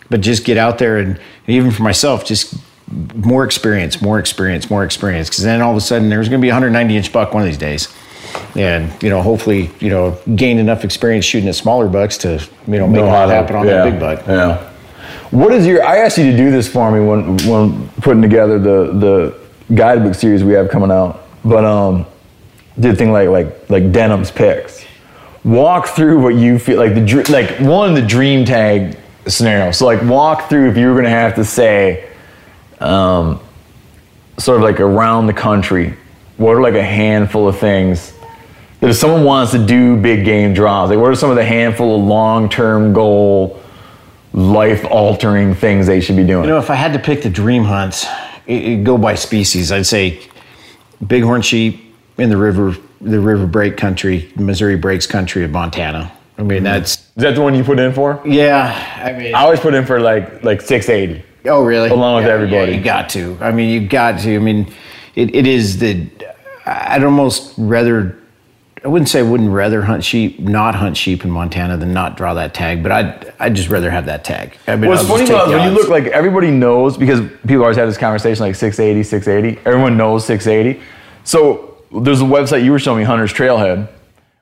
but 0.10 0.22
just 0.22 0.46
get 0.46 0.58
out 0.58 0.78
there 0.78 0.98
and, 0.98 1.10
and 1.18 1.20
even 1.48 1.72
for 1.72 1.84
myself, 1.84 2.24
just 2.24 2.56
more 3.14 3.44
experience, 3.44 4.02
more 4.02 4.20
experience, 4.20 4.70
more 4.70 4.86
experience. 4.86 5.28
Because 5.28 5.44
then 5.44 5.62
all 5.62 5.72
of 5.72 5.78
a 5.78 5.82
sudden 5.82 6.08
there's 6.08 6.30
going 6.30 6.40
to 6.40 6.46
be 6.46 6.50
a 6.50 6.54
190 6.54 6.96
inch 6.96 7.12
buck 7.12 7.34
one 7.34 7.44
of 7.44 7.48
these 7.48 7.58
days, 7.58 7.94
and 8.56 8.92
you 9.02 9.10
know 9.10 9.22
hopefully 9.22 9.70
you 9.80 9.90
know 9.90 10.18
gain 10.36 10.58
enough 10.58 10.84
experience 10.84 11.26
shooting 11.26 11.50
at 11.50 11.56
smaller 11.56 11.88
bucks 11.88 12.18
to 12.18 12.44
you 12.68 12.78
know 12.78 12.88
make 12.88 13.02
it 13.02 13.08
happen 13.08 13.56
on 13.56 13.66
yeah, 13.66 13.84
that 13.84 13.92
big 13.92 14.00
buck. 14.00 14.26
Yeah. 14.28 14.70
What 15.32 15.54
is 15.54 15.68
your? 15.68 15.86
I 15.86 15.98
asked 15.98 16.18
you 16.18 16.30
to 16.32 16.36
do 16.36 16.50
this 16.50 16.68
for 16.68 16.92
me 16.92 17.06
when 17.06 17.38
when 17.48 17.90
putting 18.02 18.22
together 18.22 18.58
the 18.58 18.94
the 18.94 19.76
guidebook 19.76 20.16
series 20.16 20.44
we 20.44 20.54
have 20.54 20.70
coming 20.70 20.92
out, 20.92 21.28
but 21.46 21.64
um, 21.64 22.06
did 22.80 22.94
a 22.94 22.96
thing 22.96 23.12
like 23.12 23.30
like 23.30 23.70
like 23.70 23.92
Denham's 23.92 24.32
picks. 24.32 24.86
Walk 25.44 25.88
through 25.88 26.22
what 26.22 26.36
you 26.36 26.58
feel 26.58 26.78
like 26.78 26.96
the 26.96 27.26
like 27.32 27.60
one 27.60 27.94
the 27.94 28.02
dream 28.02 28.44
tag 28.44 28.98
scenario. 29.28 29.72
So 29.72 29.86
like 29.86 30.02
walk 30.04 30.50
through 30.50 30.70
if 30.70 30.78
you 30.78 30.88
were 30.88 30.96
gonna 30.96 31.10
have 31.10 31.36
to 31.36 31.46
say, 31.46 32.10
um, 32.80 33.40
sort 34.38 34.58
of 34.58 34.64
like 34.64 34.80
around 34.80 35.28
the 35.28 35.34
country, 35.34 35.96
what 36.38 36.56
are 36.56 36.62
like 36.62 36.74
a 36.74 36.84
handful 36.84 37.48
of 37.48 37.60
things 37.60 38.14
if 38.82 38.96
someone 38.96 39.24
wants 39.24 39.52
to 39.52 39.66
do 39.66 39.98
big 39.98 40.26
game 40.26 40.54
draws, 40.54 40.90
like 40.90 41.00
what 41.00 41.12
are 41.12 41.16
some 41.16 41.30
of 41.30 41.36
the 41.36 41.46
handful 41.46 42.00
of 42.00 42.06
long 42.06 42.50
term 42.50 42.94
goal, 42.94 43.62
life 44.34 44.86
altering 44.86 45.54
things 45.54 45.88
they 45.88 46.02
should 46.02 46.16
be 46.16 46.26
doing? 46.26 46.46
You 46.46 46.52
know, 46.52 46.60
if 46.60 46.70
I 46.70 46.76
had 46.76 46.94
to 46.94 47.00
pick 47.00 47.22
the 47.22 47.30
dream 47.30 47.64
hunts, 47.64 48.06
it, 48.48 48.84
go 48.84 48.98
by 48.98 49.16
species. 49.16 49.72
I'd 49.72 49.86
say 49.86 50.22
bighorn 51.02 51.42
sheep 51.42 51.94
in 52.18 52.30
the 52.30 52.38
river, 52.38 52.76
the 53.02 53.20
river 53.20 53.46
break 53.48 53.78
country, 53.78 54.32
Missouri 54.36 54.76
breaks 54.78 55.06
country 55.06 55.44
of 55.44 55.52
Montana. 55.52 56.12
I 56.38 56.44
mean, 56.44 56.60
mm-hmm. 56.60 56.66
that's 56.66 56.92
Is 56.94 57.08
that 57.18 57.36
the 57.36 57.42
one 57.42 57.54
you 57.54 57.66
put 57.66 57.80
in 57.80 57.94
for? 57.94 58.22
yeah. 58.26 59.02
I 59.04 59.12
mean, 59.12 59.36
I 59.36 59.42
always 59.42 59.60
put 59.60 59.74
in 59.74 59.86
for 59.86 60.00
like 60.00 60.44
like 60.44 60.62
680. 60.62 61.26
Oh, 61.46 61.64
really? 61.64 61.90
Along 61.90 62.18
with 62.18 62.26
everybody. 62.26 62.72
yeah, 62.72 62.78
you 62.78 62.84
got 62.84 63.10
to. 63.10 63.38
I 63.42 63.52
mean, 63.52 63.70
you 63.70 63.88
got 63.88 64.20
to. 64.22 64.36
I 64.36 64.40
mean, 64.40 64.74
it, 65.16 65.34
it 65.36 65.48
is 65.48 65.80
the. 65.80 66.10
I'd 66.66 67.04
almost 67.04 67.54
rather. 67.58 68.16
I 68.84 68.88
wouldn't 68.88 69.10
say 69.10 69.20
I 69.20 69.24
wouldn't 69.24 69.50
rather 69.50 69.82
hunt 69.82 70.06
sheep, 70.06 70.40
not 70.40 70.74
hunt 70.74 70.96
sheep 70.96 71.26
in 71.26 71.32
Montana 71.32 71.76
than 71.78 71.92
not 71.92 72.16
draw 72.16 72.34
that 72.36 72.54
tag, 72.54 72.82
but 72.82 72.92
I'd 72.92 73.34
I'd 73.40 73.56
just 73.56 73.70
rather 73.70 73.90
have 73.90 74.06
that 74.06 74.24
tag. 74.24 74.58
I 74.68 74.76
mean, 74.76 74.90
What's 74.90 75.02
I'll 75.02 75.18
funny 75.18 75.26
about 75.26 75.50
when 75.50 75.70
you 75.70 75.78
look 75.78 75.90
like 75.90 76.06
everybody 76.06 76.50
knows 76.50 76.98
because 76.98 77.20
people 77.46 77.64
always 77.64 77.78
have 77.78 77.88
this 77.88 77.98
conversation 77.98 78.46
like 78.46 78.56
680, 78.56 79.04
680. 79.04 79.62
Everyone 79.66 79.98
knows 79.98 80.26
680. 80.26 80.82
So 81.24 81.78
there's 82.02 82.22
a 82.22 82.26
website 82.26 82.64
you 82.64 82.72
were 82.72 82.80
showing 82.80 83.00
me, 83.00 83.04
Hunter's 83.04 83.34
Trailhead, 83.34 83.90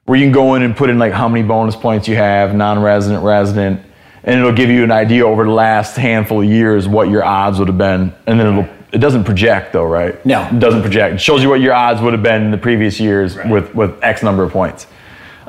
where 0.05 0.19
you 0.19 0.25
can 0.25 0.33
go 0.33 0.55
in 0.55 0.61
and 0.61 0.75
put 0.75 0.89
in 0.89 0.99
like 0.99 1.13
how 1.13 1.27
many 1.27 1.47
bonus 1.47 1.75
points 1.75 2.07
you 2.07 2.15
have, 2.15 2.53
non-resident, 2.53 3.23
resident, 3.23 3.81
and 4.23 4.39
it'll 4.39 4.53
give 4.53 4.69
you 4.69 4.83
an 4.83 4.91
idea 4.91 5.25
over 5.25 5.45
the 5.45 5.51
last 5.51 5.95
handful 5.95 6.41
of 6.41 6.47
years 6.47 6.87
what 6.87 7.09
your 7.09 7.23
odds 7.23 7.59
would 7.59 7.69
have 7.69 7.77
been, 7.77 8.13
and 8.27 8.39
then 8.39 8.47
it'll 8.47 8.76
it 8.91 8.99
doesn't 8.99 9.23
project 9.25 9.73
though, 9.73 9.85
right? 9.85 10.23
No. 10.25 10.47
it 10.47 10.59
doesn't 10.59 10.81
project. 10.81 11.15
It 11.15 11.21
shows 11.21 11.43
you 11.43 11.49
what 11.49 11.59
your 11.61 11.73
odds 11.73 12.01
would 12.01 12.13
have 12.13 12.23
been 12.23 12.43
in 12.43 12.51
the 12.51 12.57
previous 12.57 12.99
years 12.99 13.35
with 13.45 13.73
with 13.75 14.01
X 14.03 14.23
number 14.23 14.43
of 14.43 14.51
points. 14.51 14.87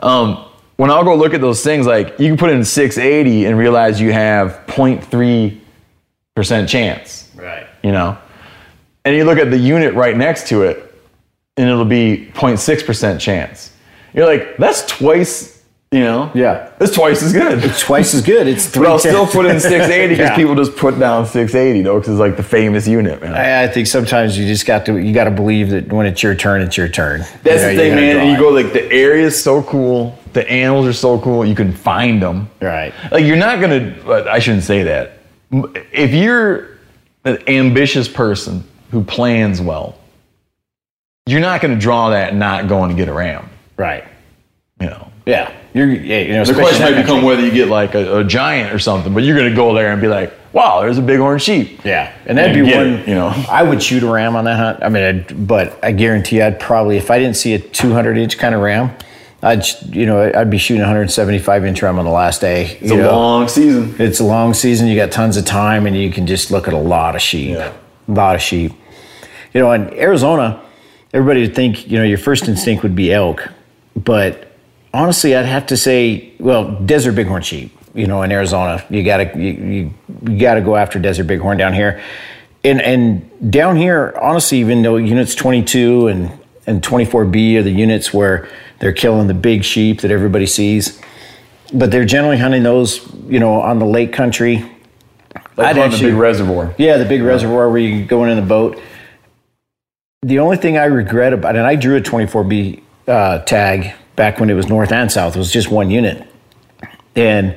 Um, 0.03 0.45
when 0.77 0.91
I'll 0.91 1.05
go 1.05 1.15
look 1.17 1.35
at 1.35 1.41
those 1.41 1.63
things, 1.63 1.87
like 1.87 2.19
you 2.21 2.29
can 2.29 2.37
put 2.37 2.51
in 2.51 2.65
680 2.65 3.47
and 3.47 3.59
realize 3.59 4.01
you 4.01 4.13
have 4.13 4.63
0.3 4.69 5.59
percent 6.37 6.69
chance 6.69 7.29
Right. 7.35 7.67
you 7.83 7.91
know 7.91 8.17
and 9.05 9.17
you 9.17 9.25
look 9.25 9.39
at 9.39 9.51
the 9.51 9.59
unit 9.59 9.95
right 9.95 10.17
next 10.17 10.47
to 10.49 10.63
it 10.63 10.95
and 11.57 11.69
it'll 11.69 11.85
be 11.85 12.31
0.6% 12.35 13.19
chance 13.19 13.73
you're 14.15 14.25
like 14.25 14.57
that's 14.57 14.87
twice 14.87 15.58
you 15.91 16.01
know 16.01 16.31
Yeah. 16.35 16.71
It's 16.81 16.95
twice 16.95 17.23
as 17.23 17.33
good 17.33 17.65
It's 17.65 17.81
Twice 17.81 18.13
as 18.15 18.23
good. 18.23 18.47
It's 18.47 18.67
three. 18.67 18.85
but 18.85 18.91
i'll 18.93 18.99
still 18.99 19.27
put 19.27 19.47
in 19.47 19.59
680 19.59 20.15
because 20.15 20.31
Yeah. 20.31 20.37
people 20.37 20.55
just 20.55 20.77
put 20.77 20.99
down 20.99 21.25
680 21.25 21.83
though 21.83 21.99
because 21.99 22.13
it's 22.15 22.21
like 22.21 22.37
the 22.37 22.43
famous 22.43 22.87
unit 22.87 23.23
man 23.23 23.35
I, 23.35 23.65
I 23.65 23.69
think 23.69 23.87
sometimes 23.87 24.37
you 24.39 24.47
just 24.47 24.67
got 24.67 24.85
to 24.87 24.99
you 24.99 25.15
got 25.15 25.25
to 25.25 25.31
believe 25.31 25.71
that 25.71 25.91
when 25.93 26.05
it's 26.07 26.23
your 26.23 26.35
turn, 26.35 26.61
it's 26.61 26.77
your 26.77 26.89
turn. 26.89 27.21
that's 27.43 27.45
You 27.45 27.53
know, 27.55 27.69
the 27.71 27.77
thing 27.77 27.95
man 27.95 28.17
and 28.19 28.31
you 28.31 28.39
go 28.39 28.51
like 28.51 28.73
the 28.75 28.91
area's 28.93 29.43
so 29.43 29.63
cool 29.63 30.19
the 30.35 30.49
animals 30.51 30.87
are 30.87 30.93
so 30.93 31.19
cool 31.21 31.45
you 31.47 31.55
can 31.55 31.73
find 31.73 32.23
them 32.23 32.51
right. 32.61 32.93
like 33.11 33.25
you're 33.25 33.37
not 33.37 33.61
gonna 33.61 33.95
i 34.31 34.39
shouldn't 34.39 34.65
say 34.65 34.83
that 34.83 35.13
if 35.91 36.13
you're 36.13 36.69
an 37.25 37.39
ambitious 37.49 38.07
person 38.09 38.63
who 38.91 39.03
plans 39.03 39.61
well 39.63 39.99
you're 41.27 41.41
not 41.41 41.63
gonna 41.63 41.77
draw 41.79 42.11
that 42.11 42.35
not 42.35 42.69
going 42.69 42.91
to 42.91 42.95
get 42.97 43.09
a 43.09 43.13
ram 43.13 43.49
Right. 43.79 44.05
you 44.81 44.87
know 44.89 45.11
Yeah. 45.25 45.51
You're. 45.79 45.91
Yeah, 45.93 46.19
you 46.21 46.33
know. 46.35 46.45
the 46.45 46.55
question 46.55 46.83
might 46.83 47.01
become 47.01 47.23
whether 47.23 47.43
you 47.43 47.51
get 47.51 47.69
like 47.69 47.95
a, 47.95 48.19
a 48.19 48.25
giant 48.25 48.75
or 48.75 48.79
something 48.79 49.15
but 49.15 49.23
you're 49.23 49.37
gonna 49.37 49.55
go 49.55 49.73
there 49.75 49.93
and 49.93 50.01
be 50.03 50.09
like 50.09 50.33
wow 50.53 50.81
there's 50.81 50.99
a 50.99 51.03
bighorn 51.03 51.39
sheep 51.39 51.85
Yeah, 51.85 52.13
and 52.27 52.37
that'd 52.37 52.57
You 52.57 52.65
be 52.65 52.75
one. 52.75 52.87
it, 52.89 53.09
you 53.09 53.15
know. 53.15 53.29
I 53.49 53.63
would 53.63 53.83
shoot 53.83 54.03
a 54.03 54.11
ram 54.11 54.35
on 54.37 54.45
that 54.47 54.57
hunt. 54.57 54.83
I 54.83 54.89
mean, 54.89 55.03
I'd, 55.05 55.47
but 55.47 55.79
I 55.85 55.93
guarantee 55.93 56.41
I'd 56.43 56.59
probably, 56.59 56.97
if 56.97 57.11
I 57.11 57.19
didn't 57.19 57.37
see 57.37 57.55
a 57.55 57.59
200 57.59 58.17
inch 58.19 58.39
kind 58.39 58.55
of 58.55 58.63
ram, 58.63 58.91
I'd, 59.43 59.65
you 59.95 60.05
know, 60.07 60.33
I'd 60.35 60.51
be 60.51 60.59
shooting 60.59 60.81
a 60.81 60.85
175 60.87 61.65
inch 61.65 61.81
ram 61.83 61.99
on 61.99 62.05
the 62.05 62.11
last 62.11 62.41
day. 62.41 62.77
it's 62.81 62.91
a 62.91 62.97
long 63.13 63.47
season 63.47 63.95
It's 63.99 64.19
a 64.21 64.25
long 64.25 64.53
season. 64.55 64.89
You 64.89 64.97
got 64.97 65.13
tons 65.13 65.37
of 65.37 65.45
time, 65.45 65.87
and 65.87 65.95
you 65.97 66.11
can 66.11 66.27
just 66.27 66.51
look 66.51 66.67
at 66.67 66.75
a 66.75 66.79
lot 66.79 67.15
of 67.15 67.21
sheep. 67.23 67.51
Yeah. 67.51 67.73
A 68.09 68.13
lot 68.13 68.35
of 68.35 68.41
sheep. 68.43 68.73
You 69.55 69.61
know, 69.61 69.71
in 69.73 69.93
Arizona, 69.95 70.61
everybody 71.13 71.43
would 71.43 71.55
think 71.55 71.89
you 71.89 71.99
know 71.99 72.05
your 72.05 72.19
first 72.19 72.49
instinct 72.49 72.83
would 72.83 72.97
be 72.97 73.13
elk, 73.13 73.47
but 73.95 74.48
honestly, 74.93 75.35
I'd 75.35 75.47
have 75.47 75.67
to 75.67 75.77
say, 75.77 76.33
well, 76.39 76.73
desert 76.81 77.13
bighorn 77.13 77.43
sheep. 77.43 77.73
You 77.95 78.07
know, 78.07 78.23
in 78.23 78.31
Arizona, 78.31 78.85
you 78.91 79.03
gotta 79.03 79.33
you, 79.37 79.51
you, 79.51 79.95
you 80.25 80.39
gotta 80.39 80.61
go 80.61 80.77
after 80.77 80.99
desert 80.99 81.25
bighorn 81.25 81.57
down 81.59 81.73
here, 81.73 82.01
and 82.63 82.81
and 82.81 83.51
down 83.51 83.77
here, 83.77 84.15
honestly, 84.21 84.59
even 84.59 84.83
though 84.83 84.97
units 84.97 85.35
22 85.35 86.09
and 86.09 86.31
and 86.67 86.83
24B 86.83 87.57
are 87.57 87.63
the 87.63 87.71
units 87.71 88.13
where 88.13 88.49
they're 88.79 88.93
killing 88.93 89.27
the 89.27 89.35
big 89.35 89.65
sheep 89.65 90.03
that 90.03 90.11
everybody 90.11 90.47
sees 90.47 91.01
but 91.73 91.91
they're 91.91 92.05
generally 92.05 92.39
hunting 92.39 92.63
those, 92.63 93.07
you 93.27 93.39
know, 93.39 93.61
on 93.61 93.79
the 93.79 93.87
lake 93.87 94.13
country. 94.13 94.65
like 95.57 95.77
I'd 95.77 95.79
on 95.79 95.91
the 95.91 95.99
big 95.99 96.15
reservoir 96.15 96.75
Yeah, 96.79 96.97
the 96.97 97.05
big 97.05 97.23
reservoir 97.23 97.69
where 97.69 97.79
you 97.79 98.05
go 98.05 98.25
in 98.25 98.31
in 98.31 98.37
the 98.37 98.47
boat. 98.47 98.81
The 100.23 100.39
only 100.39 100.57
thing 100.57 100.77
I 100.77 100.85
regret 100.85 101.33
about, 101.33 101.57
and 101.57 101.67
I 101.67 101.77
drew 101.77 101.97
a 101.97 102.01
24B 102.01 102.83
uh, 103.07 103.39
tag 103.41 103.95
back 104.19 104.41
when 104.41 104.51
it 104.51 104.55
was 104.55 104.69
north 104.69 104.91
and 104.91 105.11
south, 105.11 105.37
it 105.37 105.39
was 105.39 105.53
just 105.53 105.71
one 105.71 105.91
unit. 105.91 106.29
And 107.15 107.57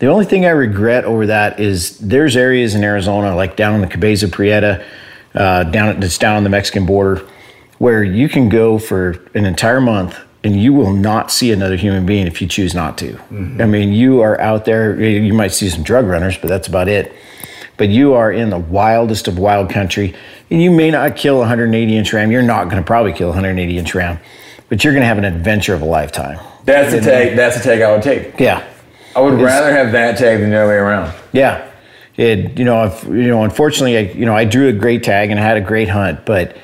the 0.00 0.08
only 0.08 0.26
thing 0.26 0.44
I 0.44 0.50
regret 0.50 1.04
over 1.04 1.26
that 1.26 1.60
is 1.60 1.98
there's 2.00 2.36
areas 2.36 2.74
in 2.74 2.84
Arizona, 2.84 3.34
like 3.34 3.56
down 3.56 3.74
in 3.76 3.80
the 3.80 3.86
Cabeza 3.86 4.28
Prieta, 4.28 4.84
uh, 5.34 5.62
down 5.62 6.00
that's 6.00 6.18
down 6.18 6.36
on 6.36 6.42
the 6.42 6.50
Mexican 6.50 6.84
border, 6.84 7.24
where 7.78 8.02
you 8.02 8.28
can 8.28 8.48
go 8.48 8.78
for 8.78 9.22
an 9.34 9.46
entire 9.46 9.80
month 9.80 10.18
and 10.42 10.60
you 10.60 10.72
will 10.72 10.92
not 10.92 11.30
see 11.30 11.52
another 11.52 11.76
human 11.76 12.04
being 12.04 12.26
if 12.26 12.42
you 12.42 12.48
choose 12.48 12.74
not 12.74 12.98
to. 12.98 13.18
I 13.62 13.66
mean, 13.66 13.92
you 13.92 14.20
are 14.22 14.40
out 14.40 14.64
there. 14.64 15.00
You 15.00 15.34
might 15.34 15.52
see 15.52 15.68
some 15.68 15.82
drug 15.82 16.06
runners, 16.06 16.36
but 16.36 16.48
that's 16.48 16.68
about 16.68 16.88
it. 16.88 17.12
But 17.76 17.90
you 17.90 18.14
are 18.14 18.32
in 18.32 18.50
the 18.50 18.58
wildest 18.58 19.28
of 19.28 19.38
wild 19.38 19.70
country, 19.70 20.14
and 20.50 20.60
you 20.62 20.70
may 20.70 20.90
not 20.90 21.16
kill 21.16 21.36
a 21.36 21.40
180 21.40 21.96
inch 21.96 22.12
ram. 22.12 22.30
You're 22.30 22.42
not 22.42 22.64
going 22.64 22.82
to 22.82 22.86
probably 22.86 23.12
kill 23.12 23.28
a 23.28 23.30
180 23.30 23.78
inch 23.78 23.94
ram, 23.94 24.18
but 24.68 24.82
you're 24.82 24.92
going 24.92 25.02
to 25.02 25.06
have 25.06 25.18
an 25.18 25.24
adventure 25.24 25.74
of 25.74 25.82
a 25.82 25.84
lifetime. 25.84 26.38
that's 26.64 26.92
the 26.92 27.00
tag 27.00 27.36
that's 27.36 27.56
the 27.56 27.62
tag 27.62 27.80
i 27.82 27.92
would 27.92 28.02
take 28.02 28.38
Yeah. 28.40 28.62
i 29.14 29.20
would 29.20 29.40
rather 29.40 29.72
have 29.72 29.92
that 29.92 30.18
tag 30.18 30.40
than 30.40 30.50
the 30.50 30.56
other 30.56 30.68
way 30.68 30.76
around 30.76 31.14
Yeah, 31.32 31.70
it 32.16 32.58
you 32.58 32.64
know 32.64 32.84
if, 32.86 33.04
you 33.04 33.28
know 33.28 33.44
unfortunately 33.44 33.96
I 33.98 34.00
you 34.12 34.24
know 34.26 34.34
I 34.34 34.44
drew 34.44 34.68
a 34.68 34.72
great 34.72 35.02
tag 35.04 35.30
and 35.30 35.38
I 35.38 35.42
had 35.42 35.56
a 35.56 35.60
great 35.60 35.88
hunt, 35.88 36.24
but 36.26 36.56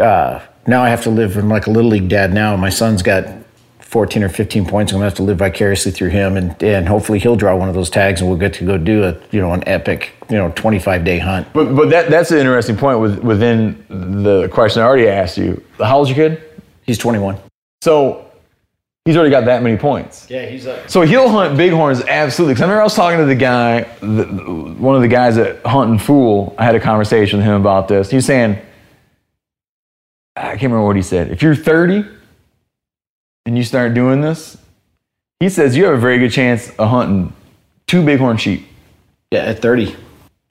uh, 0.00 0.40
now 0.66 0.82
I 0.82 0.88
have 0.90 1.02
to 1.02 1.10
live. 1.10 1.36
I'm 1.36 1.48
like 1.48 1.66
a 1.66 1.70
little 1.70 1.90
league 1.90 2.08
dad 2.08 2.32
now. 2.32 2.56
My 2.56 2.70
son's 2.70 3.02
got 3.02 3.24
14 3.80 4.22
or 4.22 4.28
15 4.28 4.64
points. 4.64 4.92
I'm 4.92 4.96
gonna 4.98 5.06
have 5.06 5.14
to 5.16 5.24
live 5.24 5.38
vicariously 5.38 5.90
through 5.90 6.10
him, 6.10 6.36
and 6.36 6.62
and 6.62 6.86
hopefully 6.86 7.18
he'll 7.18 7.34
draw 7.34 7.56
one 7.56 7.68
of 7.68 7.74
those 7.74 7.90
tags, 7.90 8.20
and 8.20 8.30
we'll 8.30 8.38
get 8.38 8.54
to 8.54 8.64
go 8.64 8.78
do 8.78 9.02
a 9.02 9.16
you 9.32 9.40
know 9.40 9.52
an 9.52 9.64
epic 9.66 10.12
you 10.30 10.36
know 10.36 10.52
25 10.54 11.04
day 11.04 11.18
hunt. 11.18 11.48
But 11.52 11.74
but 11.74 11.90
that 11.90 12.10
that's 12.10 12.30
an 12.30 12.38
interesting 12.38 12.76
point 12.76 13.00
with, 13.00 13.18
within 13.24 13.84
the 13.88 14.48
question 14.52 14.82
I 14.82 14.86
already 14.86 15.08
asked 15.08 15.36
you. 15.36 15.60
How 15.78 15.98
old's 15.98 16.10
your 16.10 16.28
kid? 16.30 16.40
He's 16.82 16.98
21. 16.98 17.38
So 17.80 18.30
he's 19.04 19.16
already 19.16 19.30
got 19.30 19.44
that 19.46 19.62
many 19.62 19.76
points. 19.76 20.28
Yeah, 20.30 20.46
he's 20.46 20.66
up. 20.66 20.88
So 20.88 21.02
he'll 21.02 21.28
hunt 21.28 21.56
bighorns 21.56 22.02
absolutely. 22.02 22.54
Because 22.54 22.62
I 22.62 22.64
remember 22.66 22.80
I 22.80 22.84
was 22.84 22.94
talking 22.94 23.18
to 23.18 23.24
the 23.24 23.34
guy, 23.34 23.82
the, 24.00 24.24
one 24.78 24.94
of 24.94 25.02
the 25.02 25.08
guys 25.08 25.38
at 25.38 25.64
Huntin' 25.64 25.98
Fool. 25.98 26.54
I 26.58 26.64
had 26.64 26.74
a 26.74 26.80
conversation 26.80 27.38
with 27.38 27.46
him 27.46 27.60
about 27.60 27.88
this. 27.88 28.10
He 28.10 28.16
was 28.16 28.26
saying, 28.26 28.58
I 30.36 30.50
can't 30.50 30.62
remember 30.62 30.86
what 30.86 30.96
he 30.96 31.02
said. 31.02 31.30
If 31.30 31.42
you're 31.42 31.54
30 31.54 32.04
and 33.46 33.56
you 33.56 33.64
start 33.64 33.94
doing 33.94 34.20
this, 34.20 34.56
he 35.40 35.48
says 35.48 35.76
you 35.76 35.84
have 35.84 35.94
a 35.94 36.00
very 36.00 36.18
good 36.18 36.30
chance 36.30 36.70
of 36.76 36.88
hunting 36.88 37.32
two 37.86 38.04
bighorn 38.04 38.36
sheep. 38.36 38.66
Yeah, 39.30 39.40
at 39.40 39.60
30. 39.60 39.96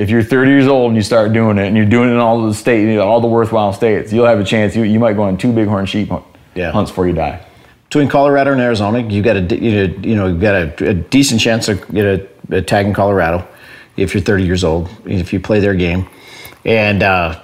If 0.02 0.10
you're 0.10 0.24
30 0.24 0.49
years 0.49 0.68
old 0.68 0.88
and 0.88 0.95
you 0.95 1.04
start 1.04 1.32
doing 1.32 1.60
it 1.60 1.68
and 1.68 1.78
you're 1.78 1.86
doing 1.86 2.10
it 2.10 2.14
in 2.14 2.18
all 2.18 2.41
the 2.47 2.54
state, 2.56 2.82
you 2.82 2.95
know, 2.95 3.08
all 3.08 3.22
the 3.22 3.28
worthwhile 3.28 3.72
states, 3.72 4.12
you'll 4.12 4.26
have 4.26 4.39
a 4.39 4.43
chance. 4.43 4.76
You, 4.76 4.82
you 4.84 4.99
might 4.99 5.14
go 5.14 5.24
on 5.24 5.38
two 5.38 5.54
bighorn 5.54 5.86
sheep 5.86 6.10
hunt, 6.10 6.26
Yeah. 6.56 6.72
hunts 6.72 6.89
before 6.89 7.08
you 7.08 7.14
die. 7.14 7.45
Between 7.88 8.08
Colorado 8.08 8.52
and 8.52 8.60
Arizona, 8.62 8.99
you 8.99 9.22
got 9.22 9.36
a 9.38 9.41
you 9.56 9.72
know 9.88 9.93
you 10.02 10.16
know 10.16 10.28
you 10.28 10.39
got 10.39 10.56
a, 10.56 10.89
a 10.89 10.93
decent 10.95 11.39
chance 11.39 11.68
to 11.68 11.76
get 11.76 12.06
a, 12.06 12.28
a 12.56 12.62
tag 12.62 12.88
in 12.88 12.93
Colorado 12.93 13.45
if 13.97 14.14
you're 14.16 14.24
30 14.24 14.43
years 14.45 14.64
old 14.64 14.89
if 15.06 15.34
you 15.34 15.39
play 15.39 15.60
their 15.60 15.76
game, 15.76 16.08
and 16.66 17.04
uh, 17.04 17.39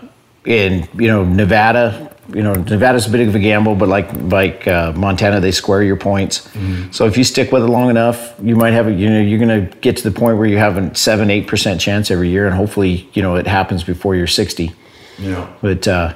in 0.46 0.88
you 0.98 1.08
know 1.10 1.26
Nevada, 1.26 2.16
you 2.34 2.44
know 2.44 2.54
Nevada's 2.54 3.08
a 3.08 3.10
bit 3.10 3.28
of 3.28 3.36
a 3.36 3.40
gamble, 3.40 3.76
but 3.76 3.90
like 3.90 4.12
like 4.14 4.68
uh, 4.68 4.92
Montana, 4.94 5.40
they 5.40 5.52
square 5.52 5.84
your 5.84 5.96
points. 5.96 6.50
So 6.92 7.06
if 7.06 7.18
you 7.18 7.24
stick 7.24 7.52
with 7.52 7.64
it 7.64 7.68
long 7.68 7.90
enough, 7.90 8.34
you 8.42 8.56
might 8.56 8.74
have 8.74 8.88
a 8.88 8.94
you 8.94 9.10
know 9.10 9.22
you're 9.22 9.40
going 9.40 9.70
to 9.70 9.78
get 9.78 9.98
to 9.98 10.04
the 10.04 10.18
point 10.18 10.38
where 10.38 10.48
you 10.48 10.58
have 10.58 10.78
a 10.78 10.94
seven 10.96 11.30
eight 11.30 11.48
percent 11.48 11.80
chance 11.80 12.12
every 12.12 12.30
year, 12.30 12.46
and 12.46 12.56
hopefully 12.56 13.10
you 13.14 13.22
know 13.22 13.36
it 13.36 13.48
happens 13.48 13.84
before 13.84 14.16
you're 14.16 14.28
60. 14.28 14.72
Yeah. 15.20 15.52
But 15.62 15.88
uh, 15.88 16.16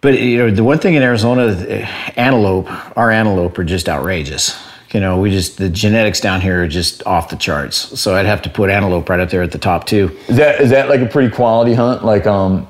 but 0.00 0.20
you 0.20 0.38
know 0.38 0.50
the 0.50 0.64
one 0.64 0.78
thing 0.78 0.94
in 0.94 1.02
Arizona, 1.02 1.46
eh, 1.68 1.86
antelope, 2.16 2.68
our 2.96 3.10
antelope 3.10 3.58
are 3.58 3.64
just 3.64 3.88
outrageous. 3.88 4.58
You 4.92 4.98
know, 4.98 5.20
we 5.20 5.30
just 5.30 5.58
the 5.58 5.68
genetics 5.68 6.20
down 6.20 6.40
here 6.40 6.64
are 6.64 6.68
just 6.68 7.06
off 7.06 7.28
the 7.28 7.36
charts. 7.36 8.00
So 8.00 8.16
I'd 8.16 8.26
have 8.26 8.42
to 8.42 8.50
put 8.50 8.70
antelope 8.70 9.08
right 9.08 9.20
up 9.20 9.30
there 9.30 9.42
at 9.42 9.52
the 9.52 9.58
top 9.58 9.86
too. 9.86 10.16
Is 10.28 10.36
that 10.36 10.60
is 10.60 10.70
that 10.70 10.88
like 10.88 11.00
a 11.00 11.06
pretty 11.06 11.32
quality 11.34 11.74
hunt? 11.74 12.04
Like 12.04 12.26
um, 12.26 12.66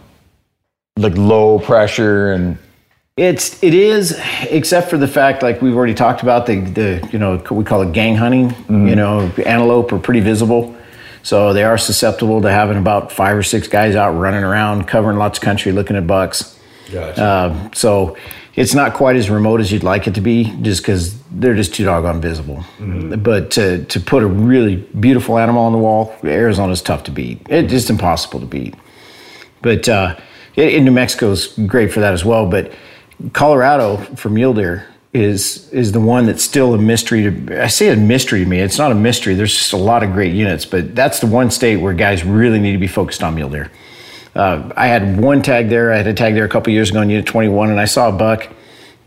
like 0.97 1.17
low 1.17 1.59
pressure 1.59 2.33
and 2.33 2.59
It's 3.17 3.63
it 3.63 3.75
is, 3.75 4.19
except 4.51 4.89
for 4.91 4.97
the 4.97 5.09
fact 5.09 5.43
like 5.43 5.61
we've 5.61 5.77
already 5.77 5.95
talked 5.95 6.23
about 6.23 6.47
the 6.47 6.61
the 6.61 7.09
you 7.13 7.19
know 7.19 7.43
we 7.51 7.65
call 7.65 7.83
it 7.83 7.93
gang 7.93 8.17
hunting. 8.17 8.55
You 8.69 8.97
know, 8.97 9.31
antelope 9.47 9.93
are 9.93 9.99
pretty 9.99 10.21
visible, 10.21 10.75
so 11.23 11.53
they 11.53 11.65
are 11.65 11.77
susceptible 11.79 12.41
to 12.43 12.51
having 12.51 12.79
about 12.79 13.13
five 13.13 13.37
or 13.37 13.43
six 13.43 13.69
guys 13.69 13.95
out 13.95 14.13
running 14.13 14.43
around, 14.45 14.87
covering 14.89 15.19
lots 15.19 15.39
of 15.39 15.45
country, 15.45 15.73
looking 15.73 15.97
at 15.97 16.07
bucks. 16.07 16.59
Um, 17.19 17.71
so 17.75 18.17
it's 18.57 18.75
not 18.75 18.95
quite 18.95 19.17
as 19.17 19.29
remote 19.31 19.61
as 19.61 19.71
you'd 19.71 19.85
like 19.85 20.07
it 20.09 20.15
to 20.15 20.21
be, 20.21 20.45
just 20.63 20.83
because 20.83 21.15
they're 21.31 21.55
just 21.55 21.75
too 21.75 21.85
doggone 21.85 22.21
visible. 22.21 22.65
But 23.23 23.51
to 23.53 23.85
to 23.85 24.01
put 24.01 24.23
a 24.23 24.27
really 24.27 24.77
beautiful 24.99 25.37
animal 25.39 25.63
on 25.65 25.73
the 25.73 25.79
wall, 25.79 26.15
Arizona's 26.25 26.83
tough 26.83 27.05
to 27.05 27.11
beat. 27.11 27.39
It's 27.49 27.71
just 27.71 27.91
impossible 27.91 28.41
to 28.41 28.47
beat. 28.47 28.75
But 29.63 29.89
uh, 29.89 30.17
in 30.57 30.85
New 30.85 30.91
Mexico 30.91 31.31
is 31.31 31.49
great 31.67 31.93
for 31.93 32.01
that 32.01 32.13
as 32.13 32.25
well. 32.25 32.49
But 32.49 32.73
Colorado 33.33 33.97
for 34.17 34.31
mule 34.31 34.55
deer 34.55 34.87
is 35.13 35.69
is 35.73 35.93
the 35.93 36.01
one 36.01 36.27
that's 36.27 36.43
still 36.43 36.75
a 36.75 36.79
mystery 36.79 37.23
to. 37.23 37.63
I 37.63 37.67
say 37.67 37.89
a 37.89 37.97
mystery 37.97 38.45
to 38.45 38.49
me. 38.49 38.61
It's 38.61 38.79
not 38.79 38.93
a 38.93 38.95
mystery. 38.95 39.35
There's 39.35 39.55
just 39.55 39.73
a 39.73 39.77
lot 39.77 40.03
of 40.03 40.13
great 40.13 40.33
units, 40.33 40.65
but 40.65 40.95
that's 40.95 41.21
the 41.21 41.27
one 41.27 41.51
state 41.51 41.77
where 41.77 41.93
guys 41.93 42.25
really 42.25 42.61
need 42.61 42.73
to 42.73 42.79
be 42.79 42.87
focused 42.87 43.23
on 43.23 43.35
mule 43.35 43.51
deer. 43.51 43.71
Uh, 44.35 44.71
I 44.77 44.87
had 44.87 45.21
one 45.21 45.43
tag 45.43 45.69
there. 45.69 45.93
I 45.93 45.97
had 45.97 46.07
a 46.07 46.15
tag 46.15 46.35
there 46.35 46.45
a 46.45 46.49
couple 46.49 46.73
years 46.73 46.91
ago 46.91 47.03
in 47.03 47.11
Unit 47.11 47.27
21, 47.27 47.71
and 47.71 47.81
I 47.81 47.85
saw 47.85 48.09
a 48.09 48.13
buck 48.13 48.49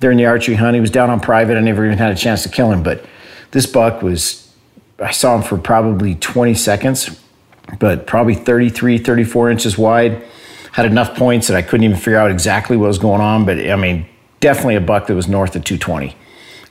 during 0.01 0.17
the 0.17 0.25
archery 0.25 0.55
hunt. 0.55 0.75
He 0.75 0.81
was 0.81 0.91
down 0.91 1.09
on 1.09 1.21
private. 1.21 1.57
I 1.57 1.61
never 1.61 1.85
even 1.85 1.97
had 1.97 2.11
a 2.11 2.15
chance 2.15 2.43
to 2.43 2.49
kill 2.49 2.71
him, 2.71 2.83
but 2.83 3.05
this 3.51 3.65
buck 3.65 4.01
was, 4.01 4.51
I 4.99 5.11
saw 5.11 5.35
him 5.35 5.41
for 5.41 5.57
probably 5.57 6.15
20 6.15 6.53
seconds, 6.55 7.17
but 7.79 8.05
probably 8.05 8.35
33, 8.35 8.97
34 8.97 9.51
inches 9.51 9.77
wide. 9.77 10.21
Had 10.73 10.85
enough 10.85 11.15
points 11.15 11.47
that 11.47 11.57
I 11.57 11.61
couldn't 11.61 11.83
even 11.85 11.97
figure 11.97 12.17
out 12.17 12.29
exactly 12.29 12.77
what 12.77 12.87
was 12.87 12.97
going 12.97 13.21
on, 13.21 13.45
but 13.45 13.57
I 13.59 13.75
mean, 13.75 14.05
definitely 14.39 14.75
a 14.75 14.81
buck 14.81 15.07
that 15.07 15.15
was 15.15 15.27
north 15.27 15.55
of 15.55 15.63
220. 15.63 16.15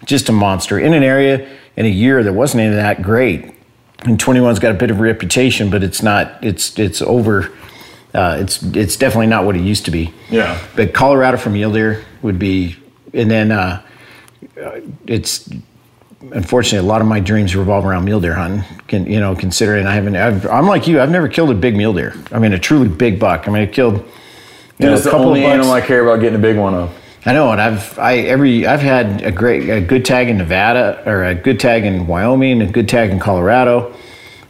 Just 0.04 0.28
a 0.28 0.32
monster 0.32 0.78
in 0.78 0.92
an 0.92 1.02
area 1.02 1.48
in 1.76 1.86
a 1.86 1.88
year 1.88 2.22
that 2.22 2.32
wasn't 2.32 2.62
even 2.62 2.76
that 2.76 3.02
great. 3.02 3.54
And 4.00 4.18
21's 4.18 4.58
got 4.58 4.72
a 4.72 4.78
bit 4.78 4.90
of 4.90 4.98
a 4.98 5.02
reputation, 5.02 5.70
but 5.70 5.82
it's 5.82 6.02
not. 6.02 6.42
It's 6.44 6.78
it's 6.78 7.00
over. 7.00 7.52
Uh, 8.12 8.38
it's 8.40 8.62
it's 8.74 8.96
definitely 8.96 9.28
not 9.28 9.44
what 9.44 9.56
it 9.56 9.62
used 9.62 9.84
to 9.84 9.90
be. 9.90 10.12
Yeah. 10.28 10.60
But 10.74 10.92
Colorado 10.92 11.36
from 11.38 11.54
mule 11.54 11.72
deer 11.72 12.04
would 12.20 12.38
be, 12.38 12.76
and 13.14 13.30
then 13.30 13.52
uh, 13.52 13.82
uh, 14.60 14.80
it's 15.06 15.48
unfortunately 16.30 16.86
a 16.86 16.88
lot 16.90 17.00
of 17.00 17.06
my 17.06 17.20
dreams 17.20 17.56
revolve 17.56 17.84
around 17.84 18.04
mule 18.04 18.20
deer 18.20 18.34
hunting. 18.34 18.64
Can 18.86 19.06
you 19.06 19.20
know, 19.20 19.34
considering 19.34 19.86
I 19.86 19.94
haven't, 19.94 20.16
I've, 20.16 20.46
I'm 20.46 20.66
like 20.66 20.86
you, 20.86 21.00
I've 21.00 21.10
never 21.10 21.28
killed 21.28 21.50
a 21.50 21.54
big 21.54 21.76
mule 21.76 21.92
deer. 21.92 22.14
I 22.30 22.38
mean, 22.38 22.52
a 22.52 22.58
truly 22.58 22.88
big 22.88 23.18
buck. 23.18 23.48
I 23.48 23.50
mean, 23.50 23.62
I 23.62 23.66
killed. 23.66 24.04
You 24.78 24.86
know, 24.86 24.94
It's 24.94 25.02
a 25.02 25.04
the 25.04 25.10
couple 25.10 25.26
only 25.28 25.40
of 25.40 25.46
bucks. 25.48 25.54
animal 25.54 25.72
I 25.72 25.80
care 25.80 26.02
about 26.02 26.20
getting 26.20 26.38
a 26.38 26.42
big 26.42 26.56
one 26.56 26.74
of. 26.74 26.96
I 27.24 27.32
know, 27.34 27.52
and 27.52 27.60
I've 27.60 27.98
I 27.98 28.16
every 28.18 28.66
I've 28.66 28.80
had 28.80 29.22
a 29.22 29.30
great 29.30 29.68
a 29.68 29.80
good 29.80 30.04
tag 30.04 30.28
in 30.28 30.38
Nevada 30.38 31.02
or 31.06 31.24
a 31.24 31.34
good 31.34 31.60
tag 31.60 31.84
in 31.84 32.06
Wyoming, 32.08 32.62
a 32.62 32.66
good 32.66 32.88
tag 32.88 33.10
in 33.10 33.20
Colorado. 33.20 33.94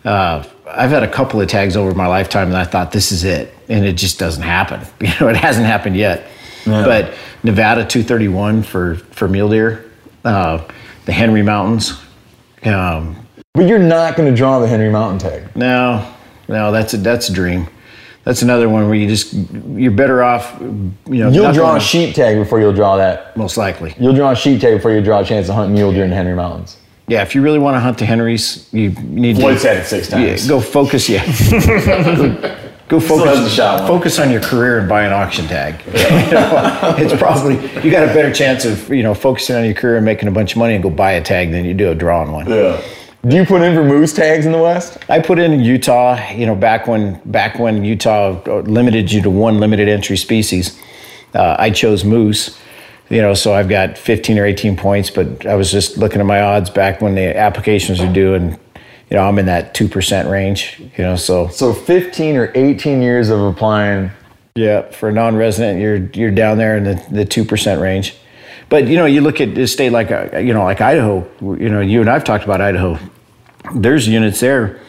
Uh, 0.04 0.42
I've 0.66 0.90
had 0.90 1.02
a 1.02 1.10
couple 1.10 1.38
of 1.40 1.48
tags 1.48 1.76
over 1.76 1.92
my 1.94 2.06
lifetime, 2.06 2.48
and 2.48 2.56
I 2.56 2.64
thought 2.64 2.92
this 2.92 3.12
is 3.12 3.24
it, 3.24 3.52
and 3.68 3.84
it 3.84 3.92
just 3.98 4.18
doesn't 4.18 4.42
happen. 4.42 4.80
You 5.00 5.12
know, 5.20 5.28
it 5.28 5.36
hasn't 5.36 5.66
happened 5.66 5.96
yet. 5.96 6.26
But 6.64 7.12
Nevada 7.42 7.84
231 7.84 8.62
for 8.62 8.94
for 9.10 9.28
mule 9.28 9.50
deer, 9.50 9.84
uh, 10.24 10.64
the 11.06 11.12
Henry 11.12 11.42
Mountains. 11.42 12.00
Um, 12.64 13.16
But 13.54 13.66
you're 13.66 13.78
not 13.78 14.16
going 14.16 14.30
to 14.30 14.36
draw 14.36 14.58
the 14.60 14.66
Henry 14.68 14.90
Mountain 14.90 15.18
tag. 15.30 15.56
no, 15.56 16.06
no, 16.48 16.72
that's 16.72 16.94
a 16.94 16.96
that's 16.98 17.28
a 17.28 17.32
dream. 17.32 17.66
That's 18.24 18.42
another 18.42 18.68
one 18.68 18.86
where 18.86 18.94
you 18.94 19.08
just 19.08 19.32
you're 19.32 19.90
better 19.90 20.22
off. 20.22 20.56
You 20.60 20.92
know, 21.06 21.30
You'll 21.30 21.52
draw 21.52 21.74
a 21.76 21.80
sheep 21.80 22.14
tag 22.14 22.36
before 22.36 22.60
you'll 22.60 22.72
draw 22.72 22.96
that. 22.96 23.36
most 23.36 23.56
likely. 23.56 23.94
You'll 23.98 24.14
draw 24.14 24.30
a 24.30 24.36
sheep 24.36 24.60
tag 24.60 24.76
before 24.76 24.92
you 24.92 25.02
draw 25.02 25.20
a 25.20 25.24
chance 25.24 25.48
to 25.48 25.52
hunt 25.54 25.72
mule 25.72 25.92
deer 25.92 26.04
in 26.04 26.10
the 26.10 26.16
Henry 26.16 26.34
Mountains. 26.34 26.76
Yeah, 27.08 27.22
if 27.22 27.34
you 27.34 27.42
really 27.42 27.58
want 27.58 27.74
to 27.74 27.80
hunt 27.80 27.98
the 27.98 28.06
Henrys, 28.06 28.68
you 28.72 28.90
need 28.90 29.36
Floyd 29.38 29.54
to 29.54 29.60
said 29.60 29.76
it 29.78 29.86
six 29.86 30.08
yeah, 30.10 30.18
times. 30.28 30.46
go 30.46 30.60
focus. 30.60 31.08
Yeah, 31.08 31.24
go, 32.92 33.00
focus. 33.00 33.34
hasn't 33.34 33.50
shot 33.50 33.80
one. 33.80 33.88
Focus 33.88 34.18
on 34.18 34.30
your 34.30 34.40
career 34.40 34.78
and 34.78 34.88
buy 34.88 35.04
an 35.04 35.12
auction 35.12 35.46
tag. 35.46 35.82
You 36.22 36.38
know, 36.38 36.94
it's 36.98 37.14
probably 37.14 37.54
you 37.82 37.90
got 37.90 38.08
a 38.08 38.12
better 38.14 38.32
chance 38.32 38.64
of 38.64 38.88
you 38.90 39.02
know 39.02 39.14
focusing 39.14 39.56
on 39.56 39.64
your 39.64 39.74
career 39.74 39.96
and 39.96 40.04
making 40.04 40.28
a 40.28 40.32
bunch 40.32 40.52
of 40.52 40.58
money 40.58 40.74
and 40.74 40.82
go 40.82 40.90
buy 40.90 41.12
a 41.12 41.22
tag 41.22 41.50
than 41.50 41.64
you 41.64 41.74
do 41.74 41.90
a 41.90 41.94
drawing 41.94 42.32
one. 42.32 42.48
Yeah. 42.48 42.80
Do 43.26 43.36
you 43.36 43.44
put 43.44 43.62
in 43.62 43.74
for 43.74 43.84
moose 43.84 44.12
tags 44.12 44.46
in 44.46 44.52
the 44.52 44.58
West? 44.58 44.98
I 45.08 45.20
put 45.20 45.38
in 45.38 45.52
in 45.52 45.60
Utah, 45.60 46.18
you 46.32 46.44
know, 46.44 46.56
back 46.56 46.86
when 46.86 47.20
back 47.24 47.58
when 47.58 47.84
Utah 47.84 48.42
limited 48.62 49.12
you 49.12 49.22
to 49.22 49.30
one 49.30 49.60
limited 49.60 49.88
entry 49.88 50.16
species. 50.16 50.78
Uh, 51.34 51.56
I 51.58 51.70
chose 51.70 52.04
moose, 52.04 52.58
you 53.10 53.22
know, 53.22 53.34
so 53.34 53.54
I've 53.54 53.68
got 53.68 53.96
15 53.96 54.38
or 54.38 54.44
18 54.44 54.76
points. 54.76 55.10
But 55.10 55.46
I 55.46 55.54
was 55.54 55.70
just 55.70 55.96
looking 55.98 56.20
at 56.20 56.26
my 56.26 56.40
odds 56.40 56.68
back 56.68 57.00
when 57.00 57.14
the 57.14 57.36
applications 57.36 58.00
were 58.00 58.12
due, 58.12 58.34
and 58.34 58.58
you 59.12 59.18
know, 59.18 59.24
I'm 59.24 59.38
in 59.38 59.44
that 59.44 59.74
two 59.74 59.88
percent 59.88 60.30
range. 60.30 60.80
You 60.96 61.04
know, 61.04 61.16
so 61.16 61.48
So 61.48 61.74
15 61.74 62.36
or 62.36 62.50
18 62.54 63.02
years 63.02 63.28
of 63.28 63.40
applying. 63.40 64.10
yeah, 64.54 64.90
for 64.90 65.10
a 65.10 65.12
non-resident, 65.12 65.80
you're 65.80 65.98
you're 66.14 66.30
down 66.30 66.56
there 66.56 66.78
in 66.78 66.84
the 66.84 67.06
the 67.10 67.26
two 67.26 67.44
percent 67.44 67.82
range. 67.82 68.16
But 68.70 68.88
you 68.88 68.96
know, 68.96 69.04
you 69.04 69.20
look 69.20 69.38
at 69.42 69.48
a 69.58 69.66
state 69.66 69.90
like 69.92 70.10
uh, 70.10 70.38
you 70.38 70.54
know, 70.54 70.64
like 70.64 70.80
Idaho. 70.80 71.28
You 71.42 71.68
know, 71.68 71.80
you 71.80 72.00
and 72.00 72.08
I've 72.08 72.24
talked 72.24 72.44
about 72.44 72.62
Idaho. 72.62 72.98
There's 73.74 74.08
units 74.08 74.40
there 74.40 74.80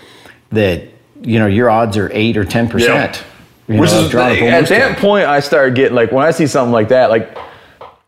that 0.52 0.84
you 1.22 1.38
know 1.38 1.48
your 1.48 1.70
odds 1.70 1.98
are 1.98 2.10
eight 2.14 2.38
or 2.38 2.46
ten 2.46 2.70
percent. 2.70 3.22
Which 3.68 3.90
is 3.92 4.10
at 4.54 4.70
that 4.70 4.98
point, 5.00 5.26
I 5.26 5.42
started 5.42 5.76
getting 5.76 5.96
like 5.96 6.14
when 6.14 6.26
I 6.26 6.32
see 6.32 6.48
something 6.48 6.72
like 6.72 6.88
that, 6.90 7.10
like 7.10 7.38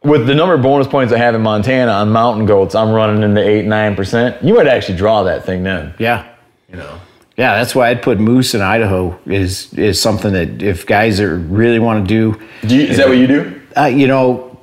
with 0.05 0.27
the 0.27 0.35
number 0.35 0.53
of 0.53 0.61
bonus 0.61 0.87
points 0.87 1.11
I 1.13 1.17
have 1.17 1.35
in 1.35 1.41
Montana 1.41 1.91
on 1.91 2.09
mountain 2.11 2.45
goats, 2.45 2.75
I'm 2.75 2.91
running 2.91 3.23
into 3.23 3.41
eight 3.41 3.65
nine 3.65 3.95
percent. 3.95 4.41
You 4.43 4.53
might 4.53 4.67
actually 4.67 4.97
draw 4.97 5.23
that 5.23 5.45
thing 5.45 5.63
then. 5.63 5.93
Yeah, 5.99 6.25
You 6.69 6.77
know. 6.77 6.99
yeah. 7.37 7.55
That's 7.55 7.75
why 7.75 7.89
I'd 7.89 8.01
put 8.01 8.19
moose 8.19 8.53
in 8.55 8.61
Idaho 8.61 9.17
is 9.25 9.73
is 9.73 10.01
something 10.01 10.33
that 10.33 10.61
if 10.61 10.85
guys 10.85 11.19
are 11.19 11.35
really 11.37 11.79
want 11.79 12.07
to 12.07 12.07
do, 12.07 12.41
Do 12.67 12.75
you, 12.75 12.83
is 12.87 12.97
that 12.97 13.07
what 13.07 13.17
you 13.17 13.27
do? 13.27 13.61
uh, 13.77 13.85
you 13.85 14.07
know, 14.07 14.57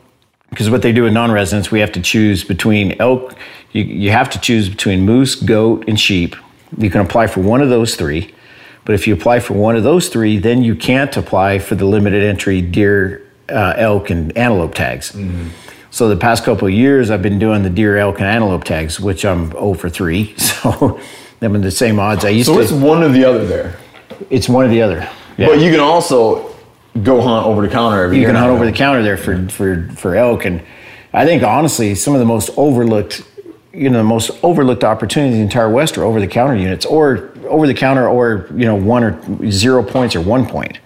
because 0.51 0.71
what 0.71 0.83
they 0.83 0.93
do 0.93 1.03
with 1.05 1.13
non-residents, 1.13 1.71
we 1.71 1.81
have 1.81 1.93
to 1.93 2.01
choose 2.01 2.45
between 2.45 2.95
elk. 3.01 3.35
You, 3.73 3.85
you 3.85 4.11
have 4.11 4.29
to 4.31 4.39
choose 4.41 4.69
between 4.69 5.01
moose, 5.07 5.35
goat, 5.35 5.85
and 5.89 5.99
sheep. 5.99 6.37
You 6.79 6.91
can 6.91 7.01
apply 7.01 7.27
for 7.27 7.41
one 7.41 7.61
of 7.63 7.69
those 7.71 7.97
three, 7.97 8.35
but 8.85 8.95
if 8.95 9.07
you 9.07 9.15
apply 9.15 9.41
for 9.41 9.55
one 9.55 9.77
of 9.77 9.83
those 9.83 10.09
three, 10.09 10.39
then 10.39 10.63
you 10.63 10.75
can't 10.75 11.15
apply 11.17 11.59
for 11.59 11.75
the 11.75 11.85
limited 11.87 12.23
entry 12.23 12.61
deer, 12.63 13.22
uh, 13.49 13.75
elk, 13.77 14.11
and 14.11 14.37
antelope 14.37 14.75
tags. 14.75 15.17
So 15.91 16.09
the 16.09 16.17
past 16.17 16.45
couple 16.45 16.67
of 16.67 16.73
years, 16.73 17.11
I've 17.11 17.21
been 17.21 17.39
doing 17.39 17.63
the 17.63 17.71
deer, 17.71 17.99
elk, 17.99 18.19
and 18.19 18.27
antelope 18.27 18.65
tags, 18.65 18.99
which 18.99 19.27
I'm 19.27 19.51
0 19.51 19.75
for 19.75 19.89
three. 19.91 20.35
So 20.63 21.01
I'm 21.41 21.57
in 21.57 21.61
the 21.61 21.73
same 21.73 21.99
odds. 21.99 22.25
I 22.25 22.29
used 22.29 22.47
So 22.47 22.57
to. 22.57 22.67
So 22.67 22.75
it's 22.77 22.85
one 22.85 23.03
or 23.03 23.09
the 23.09 23.25
other 23.25 23.45
there. 23.45 23.77
It's 24.31 24.49
one 24.49 24.65
or 24.65 24.69
the 24.69 24.81
other. 24.81 25.09
Yeah. 25.37 25.49
But 25.49 25.59
you 25.59 25.73
can 25.73 25.81
also 25.81 26.55
go 27.03 27.21
hunt 27.21 27.47
over 27.47 27.63
the 27.63 27.69
counter 27.69 28.05
every 28.05 28.21
you 28.21 28.27
can 28.27 28.37
hunt 28.37 28.51
over 28.51 28.65
the 28.65 28.73
counter 28.73 29.03
there 29.03 29.17
for, 29.17 29.49
for, 29.49 29.89
for 29.97 30.15
elk. 30.15 30.45
And 30.45 30.63
I 31.13 31.25
think 31.25 31.43
honestly, 31.43 31.95
some 31.97 32.15
of 32.15 32.21
the 32.21 32.27
most 32.27 32.51
overlooked, 32.57 33.23
you 33.73 33.91
know, 33.91 33.99
the 33.99 34.05
most 34.05 34.31
overlooked 34.45 34.85
opportunities 34.85 35.35
in 35.35 35.41
the 35.41 35.45
entire 35.45 35.69
West 35.69 35.99
are 35.99 36.05
over 36.05 36.21
the 36.21 36.29
counter 36.29 36.55
units 36.55 36.87
or 36.87 37.33
over 37.49 37.67
the 37.67 37.75
counter 37.75 38.09
or, 38.09 38.47
you 38.55 38.67
know, 38.67 38.77
one 38.77 39.03
or 39.03 39.51
zero 39.51 39.83
points 39.83 40.15
or 40.15 40.21
one 40.21 40.47
point. 40.47 40.79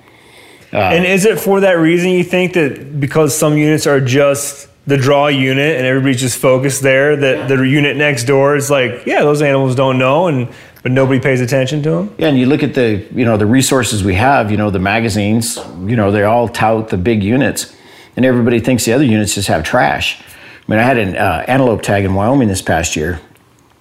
And 0.73 1.05
is 1.05 1.25
it 1.25 1.41
for 1.41 1.61
that 1.61 1.73
reason 1.73 2.11
you 2.11 2.25
think 2.25 2.55
that 2.55 3.01
because 3.01 3.37
some 3.37 3.57
units 3.57 3.87
are 3.87 4.01
just 4.01 4.69
the 4.87 4.97
draw 4.97 5.27
unit 5.27 5.77
and 5.77 5.87
everybody's 5.87 6.21
just 6.21 6.39
focused 6.39 6.83
there, 6.83 7.17
that 7.17 7.49
the 7.49 7.61
unit 7.63 7.97
next 7.97 8.25
door 8.25 8.57
is 8.57 8.71
like, 8.71 9.05
yeah, 9.07 9.23
those 9.23 9.43
animals 9.43 9.75
don't 9.75 9.99
know, 9.99 10.29
and 10.29 10.49
but 10.83 10.93
nobody 10.93 11.19
pays 11.19 11.41
attention 11.41 11.83
to 11.83 11.91
them? 11.91 12.15
Yeah, 12.17 12.29
and 12.29 12.39
you 12.39 12.47
look 12.47 12.63
at 12.63 12.75
the, 12.75 13.05
you 13.13 13.25
know, 13.25 13.37
the 13.37 13.45
resources 13.47 14.05
we 14.05 14.15
have, 14.15 14.53
you 14.53 14.57
know, 14.57 14.71
the 14.71 14.79
magazines, 14.79 15.57
you 15.85 15.97
know, 15.97 16.13
they 16.13 16.23
all 16.23 16.49
tout 16.49 16.91
the 16.91 16.97
big 16.97 17.25
units 17.25 17.75
and 18.15 18.25
everybody 18.25 18.61
thinks 18.61 18.85
the 18.85 18.93
other 18.93 19.03
units 19.03 19.35
just 19.35 19.49
have 19.49 19.65
trash. 19.65 20.21
I 20.21 20.71
mean, 20.71 20.79
I 20.79 20.85
had 20.85 20.97
an 20.97 21.17
uh, 21.17 21.45
antelope 21.49 21.83
tag 21.83 22.05
in 22.05 22.15
Wyoming 22.15 22.47
this 22.47 22.63
past 22.63 22.95
year 22.95 23.21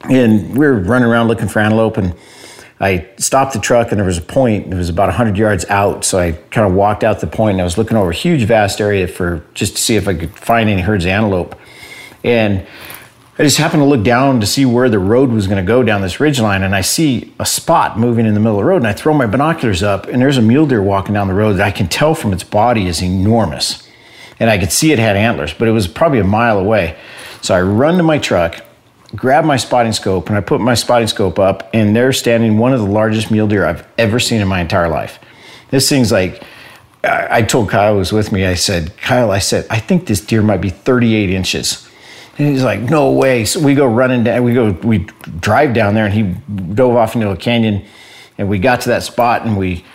and 0.10 0.58
we 0.58 0.66
were 0.66 0.80
running 0.80 1.08
around 1.08 1.28
looking 1.28 1.48
for 1.48 1.60
antelope 1.60 1.98
and 1.98 2.16
I 2.80 3.08
stopped 3.18 3.54
the 3.54 3.60
truck 3.60 3.92
and 3.92 4.00
there 4.00 4.06
was 4.06 4.18
a 4.18 4.22
point. 4.22 4.72
It 4.72 4.76
was 4.76 4.90
about 4.90 5.08
100 5.08 5.38
yards 5.38 5.66
out. 5.66 6.04
So 6.04 6.20
I 6.20 6.34
kind 6.52 6.68
of 6.68 6.74
walked 6.74 7.04
out 7.04 7.22
the 7.22 7.28
point 7.28 7.54
and 7.54 7.62
I 7.62 7.64
was 7.64 7.78
looking 7.78 7.96
over 7.96 8.10
a 8.10 8.16
huge, 8.16 8.44
vast 8.44 8.82
area 8.82 9.08
for 9.08 9.46
just 9.54 9.78
to 9.78 9.82
see 9.82 9.96
if 9.96 10.08
I 10.08 10.14
could 10.14 10.38
find 10.38 10.70
any 10.70 10.82
herds 10.82 11.06
of 11.06 11.12
antelope. 11.12 11.58
And 12.24 12.66
I 13.38 13.44
just 13.44 13.58
happened 13.58 13.82
to 13.82 13.86
look 13.86 14.04
down 14.04 14.40
to 14.40 14.48
see 14.48 14.66
where 14.66 14.88
the 14.88 14.98
road 14.98 15.30
was 15.30 15.46
going 15.46 15.64
to 15.64 15.68
go 15.68 15.84
down 15.84 16.02
this 16.02 16.22
ridge 16.22 16.40
line, 16.40 16.64
and 16.64 16.74
I 16.74 16.80
see 16.80 17.34
a 17.38 17.46
spot 17.46 18.00
moving 18.00 18.26
in 18.26 18.34
the 18.34 18.40
middle 18.40 18.58
of 18.58 18.64
the 18.64 18.70
road. 18.70 18.78
And 18.78 18.88
I 18.88 18.94
throw 18.94 19.14
my 19.14 19.26
binoculars 19.26 19.84
up, 19.84 20.08
and 20.08 20.22
there's 20.22 20.38
a 20.38 20.42
mule 20.42 20.66
deer 20.66 20.82
walking 20.82 21.14
down 21.14 21.28
the 21.28 21.34
road 21.34 21.54
that 21.54 21.68
I 21.68 21.72
can 21.72 21.90
tell 21.90 22.16
from 22.16 22.32
its 22.32 22.46
body 22.46 22.88
is 22.88 23.04
enormous. 23.04 23.86
And 24.40 24.50
I 24.50 24.58
could 24.58 24.72
see 24.72 24.94
it 24.94 25.00
had 25.00 25.18
antlers, 25.18 25.54
but 25.54 25.68
it 25.68 25.72
was 25.72 25.86
probably 25.86 26.20
a 26.20 26.24
mile 26.24 26.58
away. 26.58 26.98
So 27.42 27.54
I 27.54 27.62
run 27.62 27.98
to 27.98 28.04
my 28.04 28.20
truck, 28.20 28.65
grab 29.16 29.46
my 29.46 29.58
spotting 29.58 29.94
scope, 29.94 30.30
and 30.30 30.38
I 30.38 30.42
put 30.42 30.62
my 30.62 30.74
spotting 30.74 31.08
scope 31.08 31.40
up, 31.40 31.70
and 31.74 31.96
there 31.96 32.12
standing 32.14 32.58
one 32.58 32.74
of 32.74 32.80
the 32.80 32.86
largest 32.86 33.32
mule 33.32 33.48
deer 33.48 33.66
I've 33.66 33.88
ever 33.98 34.20
seen 34.20 34.42
in 34.42 34.48
my 34.48 34.60
entire 34.60 34.90
life. 34.90 35.20
This 35.70 35.90
thing's 35.90 36.12
like, 36.12 36.44
I 37.04 37.44
told 37.44 37.70
Kyle 37.70 37.94
who 37.94 38.00
was 38.00 38.12
with 38.12 38.32
me, 38.32 38.46
I 38.46 38.56
said, 38.56 38.98
Kyle, 38.98 39.32
I 39.32 39.40
said, 39.40 39.68
I 39.70 39.80
think 39.80 40.08
this 40.08 40.22
deer 40.22 40.42
might 40.42 40.62
be 40.62 40.70
38 40.70 41.30
inches. 41.30 41.88
And 42.38 42.48
he's 42.48 42.64
like, 42.64 42.82
no 42.82 43.12
way. 43.12 43.46
So 43.46 43.60
we 43.60 43.76
go 43.76 43.86
running 43.86 44.24
down, 44.24 44.44
we 44.44 44.54
go, 44.54 44.72
we 44.72 45.08
drive 45.40 45.74
down 45.74 45.94
there 45.94 46.06
and 46.06 46.14
he 46.14 46.24
dove 46.74 46.96
off 46.96 47.16
into 47.16 47.30
a 47.30 47.38
canyon 47.38 47.86
and 48.38 48.50
we 48.50 48.60
got 48.60 48.82
to 48.82 48.90
that 48.90 49.04
spot 49.04 49.46
and 49.46 49.56
we, 49.56 49.86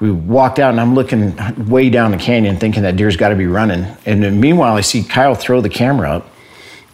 we 0.00 0.10
walked 0.10 0.58
out 0.58 0.70
and 0.70 0.80
I'm 0.80 0.94
looking 0.94 1.36
way 1.68 1.90
down 1.90 2.12
the 2.12 2.16
canyon 2.16 2.58
thinking 2.58 2.84
that 2.84 2.96
deer's 2.96 3.16
got 3.16 3.28
to 3.28 3.36
be 3.36 3.46
running. 3.46 3.84
And 4.06 4.40
meanwhile, 4.40 4.74
I 4.74 4.80
see 4.80 5.02
Kyle 5.02 5.34
throw 5.34 5.60
the 5.60 5.68
camera 5.68 6.10
up 6.10 6.28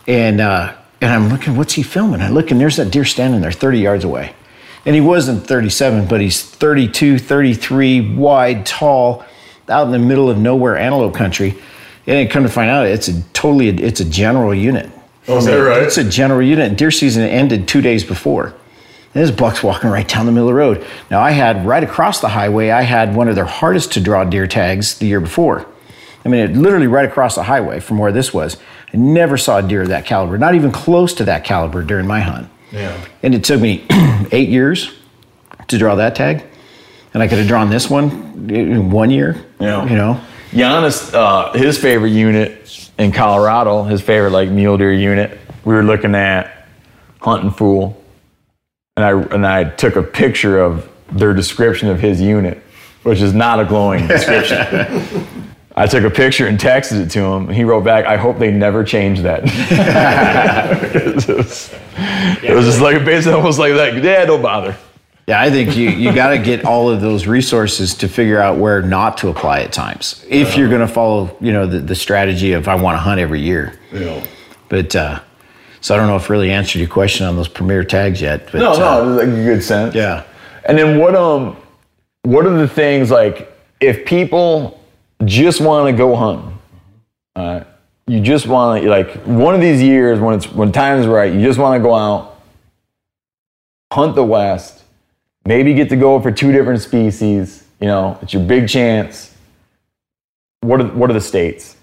and, 0.06 0.40
uh, 0.40 0.74
and 1.00 1.12
I'm 1.12 1.28
looking, 1.28 1.56
what's 1.56 1.74
he 1.74 1.82
filming? 1.82 2.20
I 2.20 2.28
look 2.28 2.50
and 2.50 2.60
there's 2.60 2.76
that 2.76 2.90
deer 2.90 3.04
standing 3.04 3.40
there 3.40 3.52
30 3.52 3.78
yards 3.78 4.04
away. 4.04 4.34
And 4.84 4.94
he 4.94 5.00
wasn't 5.00 5.46
37, 5.46 6.06
but 6.06 6.20
he's 6.20 6.42
32, 6.42 7.18
33, 7.18 8.14
wide, 8.14 8.64
tall, 8.64 9.24
out 9.68 9.86
in 9.86 9.92
the 9.92 9.98
middle 9.98 10.30
of 10.30 10.38
nowhere 10.38 10.76
antelope 10.76 11.14
country. 11.14 11.56
And 12.06 12.30
come 12.30 12.42
to 12.42 12.48
find 12.48 12.70
out, 12.70 12.86
it's 12.86 13.08
a 13.08 13.22
totally, 13.32 13.68
it's 13.68 14.00
a 14.00 14.04
general 14.04 14.54
unit. 14.54 14.90
Oh, 15.28 15.36
is 15.36 15.44
that 15.44 15.56
right? 15.56 15.82
It's 15.82 15.98
a 15.98 16.08
general 16.08 16.42
unit. 16.42 16.78
Deer 16.78 16.90
season 16.90 17.22
ended 17.22 17.68
two 17.68 17.82
days 17.82 18.02
before. 18.02 18.54
And 19.14 19.22
this 19.22 19.30
buck's 19.30 19.62
walking 19.62 19.90
right 19.90 20.08
down 20.08 20.26
the 20.26 20.32
middle 20.32 20.48
of 20.48 20.54
the 20.54 20.58
road. 20.58 20.86
Now 21.10 21.20
I 21.20 21.32
had 21.32 21.66
right 21.66 21.82
across 21.82 22.20
the 22.20 22.30
highway, 22.30 22.70
I 22.70 22.82
had 22.82 23.14
one 23.14 23.28
of 23.28 23.34
their 23.34 23.44
hardest 23.44 23.92
to 23.92 24.00
draw 24.00 24.24
deer 24.24 24.46
tags 24.46 24.98
the 24.98 25.06
year 25.06 25.20
before. 25.20 25.66
I 26.24 26.28
mean, 26.28 26.40
it 26.40 26.56
literally 26.56 26.86
right 26.86 27.04
across 27.04 27.34
the 27.34 27.42
highway 27.42 27.80
from 27.80 27.98
where 27.98 28.12
this 28.12 28.32
was. 28.32 28.56
I 28.92 28.96
never 28.96 29.36
saw 29.36 29.58
a 29.58 29.62
deer 29.62 29.82
of 29.82 29.88
that 29.88 30.06
caliber, 30.06 30.38
not 30.38 30.54
even 30.54 30.72
close 30.72 31.14
to 31.14 31.24
that 31.24 31.44
caliber 31.44 31.82
during 31.82 32.06
my 32.06 32.20
hunt. 32.20 32.48
Yeah. 32.72 33.04
And 33.22 33.34
it 33.34 33.44
took 33.44 33.60
me 33.60 33.86
eight 34.32 34.48
years 34.48 34.92
to 35.68 35.78
draw 35.78 35.94
that 35.96 36.14
tag. 36.14 36.44
And 37.14 37.22
I 37.22 37.28
could 37.28 37.38
have 37.38 37.48
drawn 37.48 37.70
this 37.70 37.88
one 37.88 38.50
in 38.50 38.90
one 38.90 39.10
year. 39.10 39.44
Yeah. 39.60 39.84
You 39.84 39.96
know? 39.96 40.20
Janis, 40.52 41.12
uh, 41.12 41.52
his 41.52 41.78
favorite 41.78 42.10
unit 42.10 42.90
in 42.98 43.12
Colorado, 43.12 43.84
his 43.84 44.00
favorite 44.00 44.30
like 44.30 44.48
mule 44.48 44.78
deer 44.78 44.92
unit. 44.92 45.38
We 45.64 45.74
were 45.74 45.82
looking 45.82 46.14
at 46.14 46.66
Huntin' 47.20 47.50
Fool, 47.50 48.02
and 48.96 49.04
I 49.04 49.10
and 49.34 49.46
I 49.46 49.64
took 49.64 49.96
a 49.96 50.02
picture 50.02 50.58
of 50.58 50.88
their 51.12 51.34
description 51.34 51.88
of 51.88 52.00
his 52.00 52.20
unit, 52.20 52.62
which 53.02 53.20
is 53.20 53.34
not 53.34 53.60
a 53.60 53.64
glowing 53.64 54.06
description. 54.06 55.44
I 55.78 55.86
took 55.86 56.02
a 56.02 56.10
picture 56.10 56.48
and 56.48 56.58
texted 56.58 57.00
it 57.00 57.10
to 57.12 57.20
him, 57.20 57.46
and 57.46 57.54
he 57.54 57.62
wrote 57.62 57.84
back, 57.84 58.04
"I 58.04 58.16
hope 58.16 58.38
they 58.38 58.50
never 58.50 58.82
change 58.82 59.20
that." 59.20 59.42
it, 59.44 61.14
was, 61.28 61.72
it 62.42 62.52
was 62.52 62.66
just 62.66 62.80
like 62.80 63.04
basically 63.04 63.34
almost 63.34 63.60
like 63.60 63.74
that. 63.74 64.02
Yeah, 64.02 64.24
don't 64.24 64.42
bother. 64.42 64.76
Yeah, 65.28 65.40
I 65.40 65.50
think 65.50 65.76
you, 65.76 65.90
you 65.90 66.12
got 66.14 66.30
to 66.30 66.38
get 66.38 66.64
all 66.64 66.90
of 66.90 67.00
those 67.00 67.26
resources 67.26 67.94
to 67.96 68.08
figure 68.08 68.40
out 68.40 68.56
where 68.56 68.82
not 68.82 69.18
to 69.18 69.28
apply 69.28 69.60
at 69.60 69.72
times. 69.72 70.24
If 70.26 70.56
you're 70.56 70.70
going 70.70 70.80
to 70.80 70.88
follow, 70.88 71.36
you 71.38 71.52
know, 71.52 71.66
the, 71.66 71.80
the 71.80 71.94
strategy 71.94 72.54
of 72.54 72.66
I 72.66 72.74
want 72.76 72.94
to 72.94 72.98
hunt 72.98 73.20
every 73.20 73.42
year. 73.42 73.78
Yeah. 73.92 74.26
But 74.70 74.96
uh, 74.96 75.20
so 75.82 75.94
I 75.94 75.98
don't 75.98 76.08
know 76.08 76.16
if 76.16 76.30
really 76.30 76.50
answered 76.50 76.78
your 76.78 76.88
question 76.88 77.26
on 77.26 77.36
those 77.36 77.46
premier 77.46 77.84
tags 77.84 78.22
yet. 78.22 78.50
But, 78.50 78.58
No, 78.58 78.72
uh, 78.72 78.78
no, 78.78 79.02
it 79.02 79.06
was 79.06 79.16
like 79.16 79.28
a 79.28 79.44
good 79.44 79.62
sense. 79.62 79.94
Yeah. 79.94 80.24
And 80.64 80.76
then 80.78 80.98
what 80.98 81.14
um 81.14 81.56
what 82.22 82.46
are 82.46 82.56
the 82.56 82.68
things 82.68 83.10
like 83.10 83.52
if 83.80 84.04
people 84.06 84.77
just 85.24 85.60
want 85.60 85.90
to 85.90 85.96
go 85.96 86.14
hunting, 86.14 86.58
uh, 87.36 87.64
you 88.06 88.20
just 88.20 88.46
want 88.46 88.82
to 88.82 88.88
like 88.88 89.14
one 89.24 89.54
of 89.54 89.60
these 89.60 89.82
years 89.82 90.18
when 90.18 90.34
it's 90.34 90.50
when 90.52 90.72
time 90.72 90.98
is 90.98 91.06
right, 91.06 91.32
you 91.32 91.40
just 91.40 91.58
want 91.58 91.78
to 91.78 91.82
go 91.82 91.94
out, 91.94 92.40
hunt 93.92 94.14
the 94.14 94.24
west, 94.24 94.84
maybe 95.44 95.74
get 95.74 95.88
to 95.90 95.96
go 95.96 96.20
for 96.20 96.30
two 96.30 96.52
different 96.52 96.80
species. 96.80 97.64
You 97.80 97.86
know, 97.86 98.18
it's 98.22 98.32
your 98.32 98.42
big 98.42 98.68
chance. 98.68 99.34
What 100.60 100.80
are 100.80 100.86
what 100.88 101.10
are 101.10 101.14
the 101.14 101.20
states? 101.20 101.76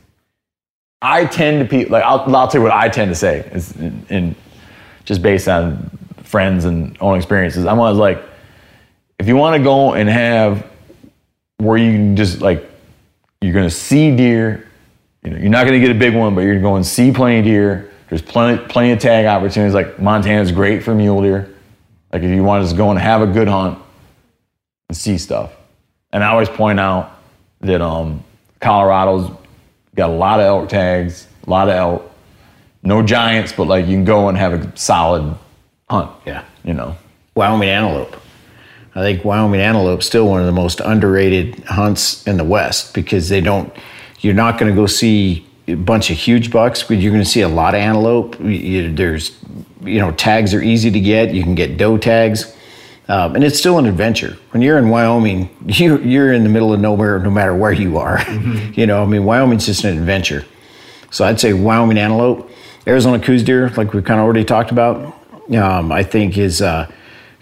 I 1.02 1.26
tend 1.26 1.60
to 1.60 1.66
pe 1.66 1.86
like 1.86 2.04
I'll, 2.04 2.36
I'll 2.36 2.48
tell 2.48 2.62
you 2.62 2.64
what 2.64 2.74
I 2.74 2.90
tend 2.90 3.12
to 3.12 3.16
say 3.16 3.40
is 3.54 3.72
in, 3.74 4.06
in 4.10 4.36
just 5.04 5.22
based 5.22 5.48
on 5.48 5.90
friends 6.24 6.66
and 6.66 6.98
own 7.00 7.18
experiences. 7.18 7.66
I'm 7.66 7.80
always 7.80 7.98
like, 7.98 8.24
if 9.20 9.28
you 9.28 9.36
want 9.36 9.56
to 9.56 9.64
go 9.64 9.94
and 9.94 10.10
have 10.10 10.66
where 11.58 11.78
you 11.78 11.92
can 11.92 12.16
just 12.16 12.42
like 12.42 12.70
you're 13.46 13.54
gonna 13.54 13.70
see 13.70 14.16
deer, 14.16 14.68
you 15.24 15.32
know, 15.32 15.38
you're 15.38 15.50
not 15.50 15.66
gonna 15.66 15.80
get 15.80 15.92
a 15.92 15.96
big 15.96 16.16
one, 16.16 16.36
but 16.36 16.42
you're 16.42 16.60
going 16.60 16.84
to 16.84 16.90
see 16.90 17.12
plenty 17.12 17.40
of 17.40 17.46
deer. 17.46 17.92
There's 18.10 18.22
plenty 18.22 18.64
plenty 18.68 18.92
of 18.92 19.00
tag 19.00 19.26
opportunities. 19.26 19.74
Like 19.74 20.00
Montana's 20.00 20.52
great 20.52 20.84
for 20.84 20.94
mule 20.94 21.22
deer. 21.22 21.54
Like 22.14 22.24
if 22.24 22.30
you 22.30 22.44
want 22.44 22.62
to 22.62 22.66
just 22.66 22.78
go 22.78 22.92
and 22.92 23.00
have 23.00 23.22
a 23.22 23.28
good 23.28 23.48
hunt 23.48 23.80
and 24.90 24.98
see 24.98 25.18
stuff. 25.18 25.52
And 26.14 26.24
I 26.24 26.30
always 26.30 26.50
point 26.50 26.80
out 26.80 27.20
that 27.62 27.82
um, 27.82 28.24
Colorado's 28.62 29.32
got 29.96 30.10
a 30.10 30.14
lot 30.14 30.40
of 30.40 30.46
elk 30.46 30.70
tags, 30.70 31.28
a 31.46 31.50
lot 31.50 31.68
of 31.68 31.76
elk. 31.76 32.12
No 32.84 33.02
giants, 33.02 33.52
but 33.52 33.68
like 33.68 33.88
you 33.88 33.94
can 33.94 34.06
go 34.06 34.30
and 34.30 34.38
have 34.38 34.54
a 34.54 34.78
solid 34.78 35.36
hunt. 35.90 36.12
Yeah. 36.26 36.46
You 36.64 36.74
know. 36.74 36.96
Wyoming 37.36 37.70
antelope. 37.70 38.16
I 38.96 39.02
think 39.02 39.26
Wyoming 39.26 39.60
antelope's 39.60 40.06
still 40.06 40.28
one 40.28 40.40
of 40.40 40.46
the 40.46 40.54
most 40.54 40.80
underrated 40.80 41.64
hunts 41.66 42.26
in 42.26 42.38
the 42.38 42.44
West 42.46 42.94
because 42.94 43.28
they 43.30 43.42
don't. 43.42 43.72
You're 44.22 44.34
not 44.34 44.58
going 44.58 44.72
to 44.72 44.76
go 44.76 44.88
see 44.88 45.46
a 45.68 45.74
bunch 45.76 46.10
of 46.10 46.18
huge 46.18 46.50
bucks, 46.50 46.82
but 46.84 46.98
you're 46.98 47.12
going 47.12 47.24
to 47.24 47.30
see 47.30 47.42
a 47.42 47.50
lot 47.50 47.76
of 47.76 47.82
antelope. 47.82 48.40
You- 48.40 48.94
there's, 48.94 49.38
you 49.84 50.00
know, 50.00 50.12
tags 50.14 50.54
are 50.54 50.62
easy 50.62 50.90
to 50.92 51.00
get. 51.00 51.34
You 51.34 51.44
can 51.44 51.56
get 51.56 51.78
doe 51.78 51.98
tags, 51.98 52.56
um, 53.10 53.36
and 53.36 53.44
it's 53.44 53.60
still 53.60 53.78
an 53.80 53.86
adventure. 53.86 54.38
When 54.52 54.62
you're 54.62 54.78
in 54.78 54.90
Wyoming, 54.90 55.50
you, 55.66 55.98
you're 56.00 56.32
in 56.32 56.44
the 56.44 56.50
middle 56.50 56.74
of 56.74 56.80
nowhere, 56.80 57.20
no 57.20 57.30
matter 57.30 57.54
where 57.56 57.74
you 57.74 57.98
are. 57.98 58.24
You 58.76 58.86
know, 58.88 59.04
I 59.04 59.06
mean, 59.06 59.26
Wyoming's 59.26 59.66
just 59.66 59.84
an 59.84 59.98
adventure. 59.98 60.46
So 61.12 61.24
I'd 61.26 61.40
say 61.40 61.54
Wyoming 61.54 61.98
antelope, 61.98 62.50
Arizona 62.88 63.20
Coues 63.20 63.42
deer, 63.44 63.70
like 63.78 63.94
we 63.94 64.02
kind 64.02 64.20
of 64.20 64.26
already 64.26 64.44
talked 64.46 64.72
about. 64.72 65.16
Um, 65.56 65.92
I 65.92 66.04
think 66.04 66.38
is 66.38 66.62
uh, 66.62 66.92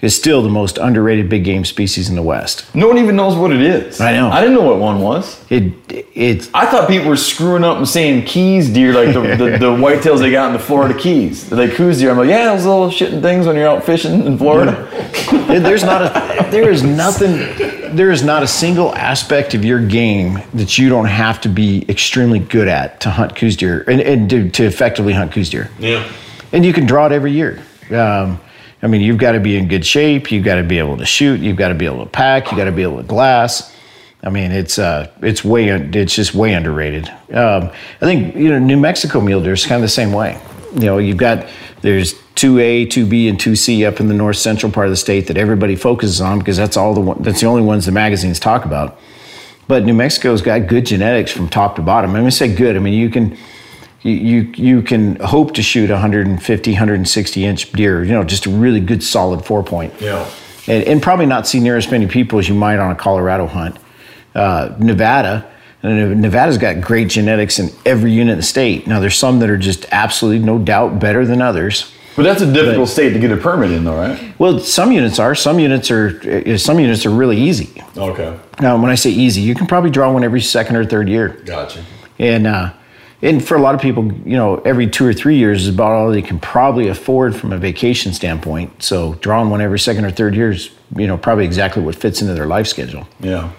is 0.03 0.13
still 0.13 0.41
the 0.43 0.49
most 0.49 0.77
underrated 0.77 1.29
big 1.29 1.45
game 1.45 1.63
species 1.63 2.09
in 2.09 2.15
the 2.17 2.21
West. 2.21 2.75
No 2.75 2.89
one 2.89 2.97
even 2.97 3.15
knows 3.15 3.37
what 3.37 3.51
it 3.53 3.61
is. 3.61 4.01
I 4.01 4.11
know. 4.11 4.29
I 4.29 4.41
didn't 4.41 4.55
know 4.55 4.63
what 4.63 4.77
one 4.77 4.99
was. 4.99 5.41
It 5.49 5.73
it's 6.13 6.49
I 6.53 6.65
thought 6.65 6.89
people 6.89 7.07
were 7.07 7.15
screwing 7.15 7.63
up 7.63 7.77
and 7.77 7.87
saying 7.87 8.25
keys 8.25 8.69
deer, 8.69 8.93
like 8.93 9.13
the, 9.13 9.21
the, 9.21 9.57
the 9.57 9.71
whitetails 9.83 10.19
they 10.19 10.29
got 10.29 10.47
in 10.47 10.53
the 10.53 10.59
Florida 10.59 10.93
Keys. 10.99 11.49
Like 11.51 11.71
Coues 11.75 11.99
deer. 11.99 12.11
I'm 12.11 12.17
like, 12.17 12.27
yeah, 12.27 12.53
those 12.53 12.65
little 12.65 12.89
shitting 12.89 13.21
things 13.21 13.47
when 13.47 13.55
you're 13.55 13.67
out 13.67 13.85
fishing 13.85 14.25
in 14.25 14.37
Florida. 14.37 14.89
there's 15.47 15.83
not 15.85 16.01
a 16.01 16.51
there 16.51 16.69
is 16.69 16.83
nothing 16.83 17.31
there 17.95 18.11
is 18.11 18.23
not 18.23 18.43
a 18.43 18.47
single 18.47 18.93
aspect 18.95 19.53
of 19.53 19.63
your 19.63 19.79
game 19.85 20.41
that 20.53 20.77
you 20.77 20.89
don't 20.89 21.05
have 21.05 21.39
to 21.41 21.49
be 21.49 21.85
extremely 21.87 22.39
good 22.39 22.67
at 22.67 22.99
to 23.01 23.09
hunt 23.09 23.35
Coues 23.37 23.55
deer 23.55 23.85
and, 23.87 24.01
and 24.01 24.29
to, 24.29 24.49
to 24.49 24.65
effectively 24.65 25.13
hunt 25.13 25.31
Coues 25.31 25.49
deer. 25.49 25.71
Yeah. 25.79 26.11
and 26.51 26.65
you 26.65 26.73
can 26.73 26.85
draw 26.85 27.05
it 27.05 27.11
every 27.13 27.31
year. 27.31 27.63
Um, 27.91 28.39
I 28.83 28.87
mean, 28.87 28.99
you've 28.99 29.17
got 29.17 29.31
to 29.31 29.39
be 29.39 29.55
in 29.55 29.69
good 29.69 29.85
shape. 29.85 30.29
You've 30.29 30.43
got 30.43 30.55
to 30.55 30.63
be 30.63 30.77
able 30.77 30.97
to 30.97 31.05
shoot. 31.05 31.39
You've 31.39 31.55
got 31.55 31.69
to 31.69 31.73
be 31.73 31.85
able 31.85 32.03
to 32.03 32.09
pack. 32.09 32.51
You 32.51 32.57
got 32.57 32.65
to 32.65 32.71
be 32.71 32.83
able 32.83 32.97
to 32.97 33.03
glass. 33.03 33.73
I 34.21 34.29
mean, 34.29 34.51
it's 34.51 34.77
uh, 34.77 35.09
it's 35.21 35.43
way 35.43 35.69
it's 35.69 36.15
just 36.15 36.33
way 36.33 36.53
underrated. 36.53 37.09
Um, 37.31 37.71
I 38.01 38.05
think 38.05 38.35
you 38.35 38.49
know 38.49 38.59
New 38.59 38.77
Mexico 38.77 39.21
mule 39.21 39.41
deer 39.41 39.53
is 39.53 39.65
kind 39.65 39.77
of 39.77 39.81
the 39.81 39.87
same 39.89 40.11
way. 40.11 40.39
You 40.73 40.81
know, 40.81 40.97
you've 40.97 41.17
got 41.17 41.47
there's 41.81 42.15
two 42.35 42.59
A, 42.59 42.85
two 42.85 43.05
B, 43.05 43.27
and 43.29 43.39
two 43.39 43.55
C 43.55 43.85
up 43.85 43.99
in 43.99 44.07
the 44.07 44.13
north 44.13 44.37
central 44.37 44.71
part 44.71 44.87
of 44.87 44.91
the 44.91 44.97
state 44.97 45.27
that 45.27 45.37
everybody 45.37 45.75
focuses 45.75 46.21
on 46.21 46.39
because 46.39 46.57
that's 46.57 46.77
all 46.77 46.93
the 46.93 47.01
one, 47.01 47.21
that's 47.21 47.41
the 47.41 47.47
only 47.47 47.61
ones 47.61 47.85
the 47.85 47.91
magazines 47.91 48.39
talk 48.39 48.65
about. 48.65 48.99
But 49.67 49.83
New 49.85 49.93
Mexico's 49.93 50.41
got 50.41 50.67
good 50.67 50.85
genetics 50.85 51.31
from 51.31 51.47
top 51.47 51.77
to 51.77 51.81
bottom. 51.81 52.11
I'm 52.11 52.17
gonna 52.17 52.31
say 52.31 52.53
good. 52.53 52.75
I 52.75 52.79
mean, 52.79 52.93
you 52.93 53.09
can 53.09 53.37
you, 54.03 54.11
you 54.11 54.41
you 54.55 54.81
can 54.81 55.15
hope 55.17 55.53
to 55.55 55.61
shoot 55.63 55.89
150 55.89 56.71
160 56.71 57.45
inch 57.45 57.71
deer 57.71 58.03
you 58.03 58.11
know 58.11 58.23
just 58.23 58.45
a 58.45 58.49
really 58.49 58.79
good 58.79 59.01
solid 59.03 59.45
four 59.45 59.63
point 59.63 59.93
Yeah. 59.99 60.29
and, 60.67 60.83
and 60.83 61.01
probably 61.01 61.25
not 61.25 61.47
see 61.47 61.59
near 61.59 61.77
as 61.77 61.89
many 61.89 62.07
people 62.07 62.39
as 62.39 62.47
you 62.49 62.55
might 62.55 62.79
on 62.79 62.91
a 62.91 62.95
colorado 62.95 63.47
hunt 63.47 63.77
uh, 64.35 64.75
nevada 64.79 65.49
and 65.83 66.21
nevada's 66.21 66.57
got 66.57 66.81
great 66.81 67.07
genetics 67.09 67.59
in 67.59 67.69
every 67.85 68.11
unit 68.11 68.33
in 68.33 68.37
the 68.37 68.43
state 68.43 68.87
now 68.87 68.99
there's 68.99 69.17
some 69.17 69.39
that 69.39 69.49
are 69.49 69.57
just 69.57 69.85
absolutely 69.91 70.43
no 70.45 70.57
doubt 70.59 70.99
better 70.99 71.25
than 71.25 71.41
others 71.41 71.91
But 72.15 72.23
that's 72.23 72.41
a 72.41 72.51
difficult 72.53 72.89
state 72.89 73.13
to 73.13 73.19
get 73.19 73.31
a 73.31 73.37
permit 73.37 73.71
in, 73.71 73.83
though, 73.85 73.95
right? 73.95 74.33
well 74.39 74.59
some 74.59 74.91
units 74.91 75.17
are 75.19 75.33
some 75.35 75.59
units 75.59 75.89
are 75.91 76.43
uh, 76.47 76.57
some 76.57 76.79
units 76.79 77.05
are 77.05 77.09
really 77.11 77.37
easy 77.39 77.81
Okay. 77.95 78.37
now 78.61 78.75
when 78.81 78.91
i 78.91 78.95
say 78.95 79.11
easy 79.11 79.41
you 79.41 79.55
can 79.55 79.65
probably 79.67 79.89
draw 79.91 80.11
one 80.11 80.23
every 80.25 80.41
second 80.41 80.75
or 80.75 80.85
third 80.85 81.07
year 81.07 81.29
Gotcha. 81.45 81.83
And 82.19 82.45
uh, 82.47 82.73
and 83.23 83.43
for 83.43 83.55
a 83.55 83.61
lot 83.61 83.73
of 83.73 83.79
people, 83.79 84.11
you 84.25 84.35
know, 84.35 84.57
every 84.65 84.85
two 84.85 85.05
or 85.05 85.13
three 85.13 85.37
years 85.37 85.63
is 85.63 85.73
about 85.73 85.93
all 85.93 86.11
they 86.11 86.21
can 86.21 86.39
probably 86.39 86.89
afford 86.89 87.33
from 87.33 87.53
a 87.53 87.57
vacation 87.57 88.11
standpoint. 88.11 88.83
So 88.83 89.13
drawing 89.15 89.49
one 89.49 89.61
every 89.61 89.79
second 89.79 90.03
or 90.03 90.11
third 90.11 90.35
year 90.35 90.51
is, 90.51 90.71
you 90.95 91.07
know, 91.07 91.17
probably 91.17 91.45
exactly 91.45 91.81
what 91.81 91.95
fits 91.95 92.21
into 92.21 92.33
their 92.33 92.47
life 92.47 92.67
schedule. 92.67 93.07
Yeah. 93.21 93.49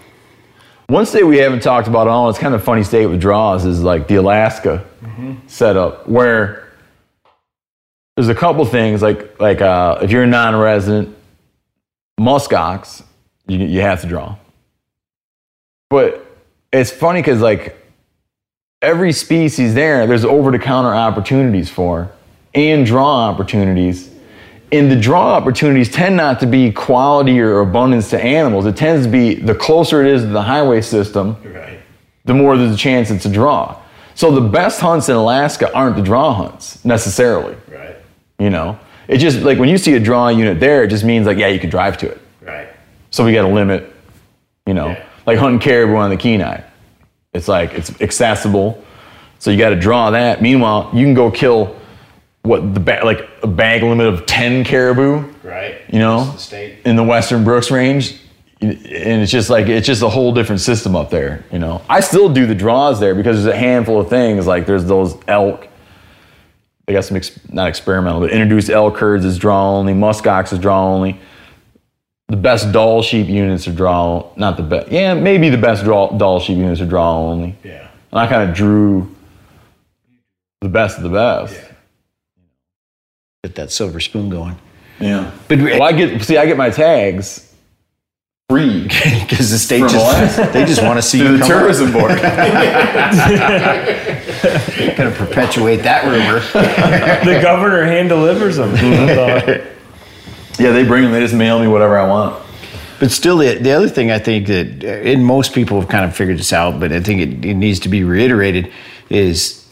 One 0.88 1.06
state 1.06 1.22
we 1.22 1.38
haven't 1.38 1.62
talked 1.62 1.88
about 1.88 2.06
at 2.06 2.10
all, 2.10 2.28
it's 2.28 2.38
kind 2.38 2.54
of 2.54 2.60
a 2.60 2.64
funny 2.64 2.84
state 2.84 3.06
with 3.06 3.22
draws, 3.22 3.64
is 3.64 3.82
like 3.82 4.06
the 4.06 4.16
Alaska 4.16 4.84
setup, 5.46 6.06
where 6.06 6.68
there's 8.16 8.28
a 8.28 8.34
couple 8.34 8.66
things 8.66 9.00
like 9.00 9.40
like 9.40 9.62
uh, 9.62 9.98
if 10.02 10.10
you're 10.10 10.24
a 10.24 10.26
non-resident, 10.26 11.16
muskox, 12.20 13.02
you 13.46 13.58
you 13.58 13.80
have 13.80 14.02
to 14.02 14.06
draw. 14.06 14.36
But 15.88 16.26
it's 16.70 16.90
funny 16.90 17.22
because 17.22 17.40
like 17.40 17.83
every 18.82 19.12
species 19.12 19.74
there, 19.74 20.06
there's 20.06 20.24
over-the-counter 20.24 20.94
opportunities 20.94 21.70
for 21.70 22.10
and 22.54 22.86
draw 22.86 23.28
opportunities. 23.28 24.10
And 24.72 24.90
the 24.90 24.96
draw 24.96 25.34
opportunities 25.34 25.90
tend 25.90 26.16
not 26.16 26.40
to 26.40 26.46
be 26.46 26.72
quality 26.72 27.40
or 27.40 27.60
abundance 27.60 28.10
to 28.10 28.20
animals. 28.22 28.66
It 28.66 28.76
tends 28.76 29.06
to 29.06 29.12
be 29.12 29.34
the 29.34 29.54
closer 29.54 30.04
it 30.04 30.12
is 30.12 30.22
to 30.22 30.28
the 30.28 30.42
highway 30.42 30.80
system, 30.80 31.36
Right. 31.44 31.78
the 32.24 32.34
more 32.34 32.56
there's 32.56 32.74
a 32.74 32.78
chance 32.78 33.10
it's 33.10 33.24
a 33.24 33.30
draw. 33.30 33.76
So 34.16 34.30
the 34.30 34.40
best 34.40 34.80
hunts 34.80 35.08
in 35.08 35.16
Alaska 35.16 35.72
aren't 35.74 35.96
the 35.96 36.02
draw 36.02 36.32
hunts 36.32 36.84
necessarily. 36.84 37.56
Right. 37.68 37.96
You 38.38 38.50
know, 38.50 38.78
it 39.08 39.18
just 39.18 39.40
like 39.40 39.58
when 39.58 39.68
you 39.68 39.78
see 39.78 39.94
a 39.94 40.00
draw 40.00 40.28
unit 40.28 40.60
there, 40.60 40.82
it 40.84 40.88
just 40.88 41.04
means 41.04 41.26
like 41.26 41.38
yeah, 41.38 41.48
you 41.48 41.58
could 41.60 41.70
drive 41.70 41.96
to 41.98 42.08
it. 42.10 42.20
Right. 42.40 42.68
So 43.10 43.24
we 43.24 43.32
got 43.32 43.42
to 43.42 43.48
limit. 43.54 43.92
You 44.66 44.74
know, 44.74 44.88
Yeah. 44.88 45.02
like 45.26 45.38
hunting 45.38 45.58
caribou 45.60 45.96
on 45.96 46.10
the 46.10 46.16
Kenai. 46.16 46.60
It's 47.34 47.48
like 47.48 47.74
it's 47.74 48.00
accessible, 48.00 48.82
so 49.38 49.50
you 49.50 49.58
got 49.58 49.70
to 49.70 49.76
draw 49.76 50.10
that. 50.12 50.40
Meanwhile, 50.40 50.90
you 50.94 51.04
can 51.04 51.14
go 51.14 51.30
kill 51.30 51.76
what 52.42 52.74
the 52.74 52.80
ba- 52.80 53.00
like 53.04 53.28
a 53.42 53.46
bag 53.46 53.82
limit 53.82 54.06
of 54.06 54.24
ten 54.26 54.64
caribou. 54.64 55.24
Right. 55.42 55.80
You 55.92 55.98
know, 55.98 56.24
the 56.50 56.88
in 56.88 56.96
the 56.96 57.02
Western 57.02 57.42
Brooks 57.42 57.70
Range, 57.70 58.16
and 58.60 58.72
it's 59.22 59.32
just 59.32 59.50
like 59.50 59.66
it's 59.66 59.86
just 59.86 60.02
a 60.02 60.08
whole 60.08 60.32
different 60.32 60.60
system 60.60 60.94
up 60.94 61.10
there. 61.10 61.44
You 61.50 61.58
know, 61.58 61.82
I 61.88 62.00
still 62.00 62.28
do 62.32 62.46
the 62.46 62.54
draws 62.54 63.00
there 63.00 63.14
because 63.16 63.42
there's 63.42 63.54
a 63.54 63.58
handful 63.58 64.00
of 64.00 64.08
things 64.08 64.46
like 64.46 64.66
there's 64.66 64.84
those 64.84 65.16
elk. 65.26 65.66
They 66.86 66.92
got 66.92 67.04
some 67.04 67.16
ex- 67.16 67.38
not 67.50 67.68
experimental, 67.68 68.20
but 68.20 68.30
introduced 68.30 68.70
elk 68.70 68.98
herds 68.98 69.24
is 69.24 69.38
draw 69.38 69.72
only. 69.76 69.92
Muskox 69.94 70.52
is 70.52 70.58
draw 70.60 70.84
only. 70.84 71.18
The 72.34 72.40
best 72.40 72.72
Dall 72.72 73.00
sheep 73.00 73.28
units 73.28 73.68
are 73.68 73.72
draw, 73.72 74.26
not 74.34 74.56
the 74.56 74.64
best. 74.64 74.90
Yeah, 74.90 75.14
maybe 75.14 75.50
the 75.50 75.56
best 75.56 75.84
draw, 75.84 76.10
Dall 76.10 76.40
sheep 76.40 76.58
units 76.58 76.80
are 76.80 76.84
draw 76.86 77.30
only. 77.30 77.54
Yeah. 77.62 77.86
And 78.10 78.18
I 78.18 78.26
kind 78.26 78.50
of 78.50 78.56
drew 78.56 79.14
the 80.60 80.68
best 80.68 80.96
of 80.96 81.04
the 81.04 81.10
best. 81.10 81.54
Get 83.44 83.54
that 83.54 83.70
silver 83.70 84.00
spoon 84.00 84.30
going. 84.30 84.56
Yeah. 84.98 85.30
But 85.46 85.60
Well, 85.60 85.84
I 85.84 85.92
get 85.92 86.20
see, 86.24 86.36
I 86.36 86.44
get 86.46 86.56
my 86.56 86.70
tags 86.70 87.54
free 88.50 88.82
because 89.28 89.52
the 89.52 89.58
state 89.58 89.78
From 89.82 89.90
just 89.90 90.36
they 90.52 90.64
just 90.64 90.82
want 90.82 90.98
to 90.98 91.02
see 91.02 91.18
you 91.18 91.36
the 91.36 91.38
come 91.38 91.52
up. 91.52 91.58
tourism 91.60 91.92
board. 91.92 92.10
Gonna 94.96 95.12
perpetuate 95.12 95.76
that 95.84 96.02
rumor. 96.04 96.40
the 97.24 97.40
governor 97.40 97.84
hand 97.84 98.08
delivers 98.08 98.56
them. 98.56 98.74
Yeah, 100.58 100.70
they 100.72 100.84
bring 100.84 101.02
them. 101.02 101.12
They 101.12 101.20
just 101.20 101.34
mail 101.34 101.58
me 101.60 101.66
whatever 101.68 101.98
I 101.98 102.06
want. 102.06 102.42
But 103.00 103.10
still, 103.10 103.38
the, 103.38 103.54
the 103.58 103.72
other 103.72 103.88
thing 103.88 104.10
I 104.10 104.18
think 104.18 104.46
that, 104.46 104.84
and 104.84 105.24
most 105.24 105.52
people 105.52 105.80
have 105.80 105.88
kind 105.90 106.04
of 106.04 106.16
figured 106.16 106.38
this 106.38 106.52
out, 106.52 106.78
but 106.78 106.92
I 106.92 107.00
think 107.00 107.20
it, 107.20 107.44
it 107.44 107.54
needs 107.54 107.80
to 107.80 107.88
be 107.88 108.04
reiterated, 108.04 108.72
is 109.10 109.68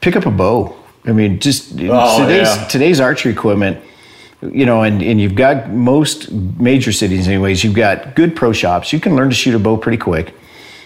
pick 0.00 0.16
up 0.16 0.26
a 0.26 0.30
bow. 0.30 0.74
I 1.04 1.12
mean, 1.12 1.38
just 1.38 1.72
Oh, 1.78 2.22
today's 2.22 2.48
yeah. 2.56 2.64
today's 2.68 3.00
archery 3.00 3.32
equipment, 3.32 3.78
you 4.42 4.64
know, 4.66 4.82
and, 4.82 5.02
and 5.02 5.20
you've 5.20 5.34
got 5.34 5.70
most 5.70 6.32
major 6.32 6.90
cities, 6.90 7.28
anyways. 7.28 7.62
You've 7.62 7.74
got 7.76 8.16
good 8.16 8.34
pro 8.34 8.52
shops. 8.52 8.92
You 8.92 9.00
can 9.00 9.14
learn 9.14 9.28
to 9.28 9.34
shoot 9.36 9.54
a 9.54 9.58
bow 9.58 9.76
pretty 9.76 9.98
quick. 9.98 10.34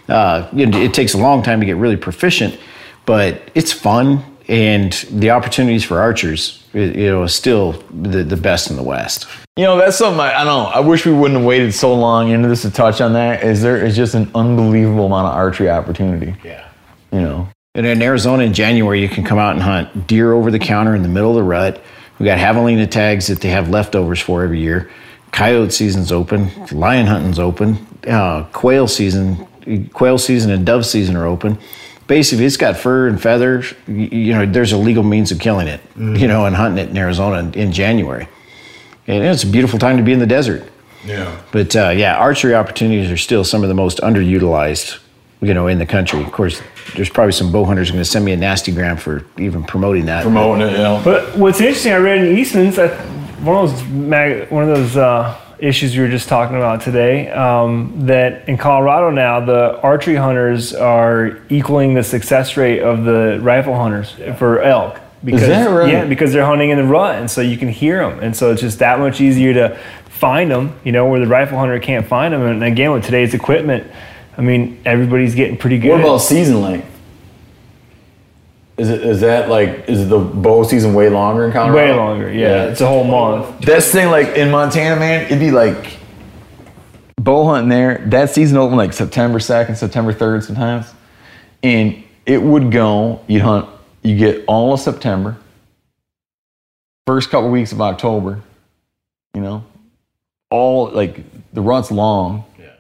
Uh, 0.09 0.49
you 0.53 0.67
know, 0.67 0.79
it 0.81 0.93
takes 0.93 1.15
a 1.15 1.19
long 1.19 1.43
time 1.43 1.61
to 1.61 1.67
get 1.67 1.77
really 1.77 1.97
proficient, 1.97 2.59
but 3.07 3.41
it's 3.55 3.73
fun, 3.73 4.23
and 4.53 4.93
the 5.11 5.31
opportunities 5.31 5.83
for 5.83 5.99
archers, 5.99 6.63
you 6.75 7.07
know, 7.07 7.23
is 7.23 7.35
still 7.35 7.73
the, 7.91 8.23
the 8.23 8.37
best 8.37 8.71
in 8.71 8.77
the 8.77 8.83
West. 8.83 9.27
You 9.57 9.65
know, 9.65 9.79
that's 9.79 9.97
something 9.97 10.21
I, 10.21 10.43
I 10.43 10.45
don't 10.45 10.65
know. 10.65 10.71
I 10.71 10.81
wish 10.81 11.07
we 11.07 11.13
wouldn't 11.13 11.39
have 11.39 11.47
waited 11.47 11.73
so 11.73 11.95
long 11.95 12.29
into 12.29 12.49
this 12.49 12.61
to 12.63 12.71
touch 12.71 13.01
on 13.01 13.15
that. 13.15 13.43
Is 13.43 13.63
there 13.63 13.83
is 13.83 13.97
just 13.97 14.15
an 14.15 14.31
unbelievable 14.35 15.07
amount 15.07 15.29
of 15.29 15.33
archery 15.33 15.71
opportunity. 15.71 16.37
Yeah. 16.45 16.69
You 17.13 17.23
know. 17.23 17.49
And 17.75 17.87
in 17.87 18.03
Arizona 18.03 18.43
in 18.43 18.53
January, 18.53 19.01
you 19.01 19.09
can 19.09 19.25
come 19.25 19.39
out 19.39 19.55
and 19.55 19.63
hunt 19.63 20.07
deer 20.07 20.35
over 20.35 20.51
the 20.51 20.59
counter 20.59 20.95
in 20.95 21.01
the 21.01 21.09
middle 21.09 21.31
of 21.31 21.37
the 21.37 21.43
rut. 21.43 21.83
We 22.19 22.27
got 22.27 22.39
javelina 22.39 22.91
tags 22.91 23.29
that 23.29 23.41
they 23.41 23.49
have 23.49 23.71
leftovers 23.71 24.21
for 24.21 24.45
every 24.45 24.61
year. 24.61 24.91
Coyote 25.31 25.71
season's 25.71 26.13
open. 26.13 26.51
Lion 26.71 27.07
hunting's 27.07 27.39
open. 27.39 27.87
Uh, 28.07 28.45
quail 28.53 28.87
season, 28.87 29.47
quail 29.95 30.19
season 30.19 30.51
and 30.51 30.67
dove 30.67 30.85
season 30.85 31.17
are 31.17 31.25
open. 31.25 31.59
Basically, 32.07 32.45
it's 32.45 32.57
got 32.57 32.77
fur 32.77 33.07
and 33.09 33.21
feathers. 33.21 33.73
y- 33.89 34.09
You 34.11 34.35
know, 34.35 34.47
there's 34.47 34.73
a 34.73 34.77
legal 34.77 35.03
means 35.03 35.31
of 35.33 35.39
killing 35.39 35.69
it. 35.69 35.81
You 35.97 36.27
know, 36.29 36.47
and 36.47 36.55
hunting 36.57 36.85
it 36.85 36.91
in 36.91 36.97
Arizona 36.97 37.39
in, 37.39 37.55
in 37.55 37.73
January. 37.73 38.29
And 39.07 39.25
it's 39.25 39.45
a 39.45 39.47
beautiful 39.47 39.79
time 39.79 39.97
to 39.97 40.03
be 40.03 40.13
in 40.13 40.19
the 40.19 40.27
desert. 40.27 40.65
Yeah. 41.05 41.37
But 41.53 41.75
uh, 41.75 41.91
yeah, 41.91 42.17
archery 42.17 42.55
opportunities 42.55 43.11
are 43.11 43.17
still 43.17 43.45
some 43.45 43.63
of 43.63 43.69
the 43.69 43.75
most 43.75 43.99
underutilized, 43.99 44.99
you 45.41 45.55
know, 45.55 45.67
in 45.67 45.79
the 45.79 45.87
country. 45.87 46.23
Of 46.23 46.31
course, 46.33 46.61
there's 46.95 47.09
probably 47.11 47.33
some 47.33 47.51
bow 47.51 47.65
hunters 47.65 47.91
going 47.91 48.01
to 48.03 48.09
send 48.09 48.25
me 48.25 48.33
a 48.33 48.37
nasty 48.37 48.71
gram 48.73 48.97
for 48.97 49.25
even 49.39 49.65
promoting 49.65 50.07
that. 50.07 50.23
Promoting 50.23 50.69
it, 50.69 50.73
you 50.73 50.79
know. 50.79 51.01
But 51.05 51.37
what's 51.37 51.61
interesting, 51.61 51.93
I 51.93 51.97
read 51.97 52.19
in 52.25 52.37
Eastman's 52.39 52.77
that 52.77 52.93
one 53.43 53.65
of 53.65 53.71
those 53.73 53.85
mag, 53.89 54.51
one 54.51 54.63
of 54.69 54.77
those 54.77 54.97
uh, 54.97 55.37
issues 55.63 55.95
we 55.97 56.03
were 56.03 56.09
just 56.09 56.29
talking 56.29 56.57
about 56.57 56.83
today. 56.83 57.31
Um, 57.31 58.07
that 58.07 58.49
in 58.49 58.59
Colorado 58.59 59.11
now, 59.11 59.39
the 59.41 59.81
archery 59.81 60.17
hunters 60.17 60.75
are 60.75 61.41
equaling 61.49 61.95
the 61.95 62.03
success 62.03 62.57
rate 62.57 62.81
of 62.81 63.05
the 63.05 63.39
rifle 63.41 63.77
hunters 63.77 64.11
for 64.39 64.61
elk. 64.61 65.01
Because, 65.25 65.47
that 65.47 65.67
right? 65.67 65.93
Yeah, 65.93 66.05
because 66.05 66.33
they're 66.33 66.45
hunting 66.45 66.71
in 66.71 66.79
the 66.79 66.85
rut, 66.85 67.15
and 67.15 67.31
so 67.31 67.41
you 67.41 67.57
can 67.57 67.69
hear 67.69 67.99
them, 67.99 68.19
and 68.19 68.37
so 68.37 68.51
it's 68.51 68.61
just 68.61 68.81
that 68.81 68.99
much 68.99 69.21
easier 69.21 69.55
to 69.55 69.79
find 70.07 70.51
them. 70.51 70.77
You 70.83 70.91
know, 70.91 71.07
where 71.07 71.21
the 71.21 71.29
rifle 71.29 71.59
hunter 71.59 71.79
can't 71.79 72.05
find 72.05 72.35
them. 72.35 72.43
And 72.43 72.65
again, 72.65 72.91
with 72.91 73.05
today's 73.05 73.33
equipment, 73.33 73.89
I 74.37 74.41
mean, 74.41 74.83
everybody's 74.85 75.37
getting 75.37 75.57
pretty 75.57 75.79
good. 75.79 75.93
What 75.93 76.01
about 76.01 76.19
season 76.19 76.61
length? 76.61 76.92
Is 78.79 78.89
it 78.89 79.03
is 79.03 79.21
that 79.21 79.49
like 79.51 79.89
is 79.89 80.09
the 80.09 80.19
bow 80.19 80.63
season 80.63 80.95
way 80.95 81.11
longer 81.11 81.45
in 81.45 81.53
Colorado? 81.53 81.77
Way 81.77 81.95
longer, 81.95 82.33
yeah. 82.33 82.65
It's 82.65 82.81
a 82.81 82.87
whole 82.87 83.05
month. 83.05 83.61
That's 83.61 83.87
the 83.87 83.93
thing, 83.93 84.11
like 84.11 84.29
in 84.29 84.51
Montana, 84.51 84.99
man, 84.99 85.27
it'd 85.27 85.39
be 85.39 85.51
like 85.51 85.99
bow 87.21 87.47
hunting 87.47 87.69
there. 87.69 88.03
That 88.07 88.31
season 88.31 88.57
open 88.57 88.77
like 88.77 88.95
September 88.95 89.41
second, 89.41 89.77
September 89.77 90.13
third, 90.13 90.43
sometimes, 90.43 90.87
and 91.63 92.03
it 92.25 92.43
would 92.43 92.73
go. 92.73 93.21
You'd 93.27 93.43
hunt. 93.43 93.69
You 94.03 94.17
get 94.17 94.45
all 94.47 94.73
of 94.73 94.81
September, 94.81 95.37
first 97.07 97.31
couple 97.31 97.51
weeks 97.51 97.73
of 97.73 97.81
October. 97.83 98.41
You 99.35 99.43
know, 99.43 99.65
all 100.51 100.89
like 100.91 101.21
the 101.53 101.61
rut's 101.61 101.91
long. 101.91 102.45
Yeah. 102.59 102.71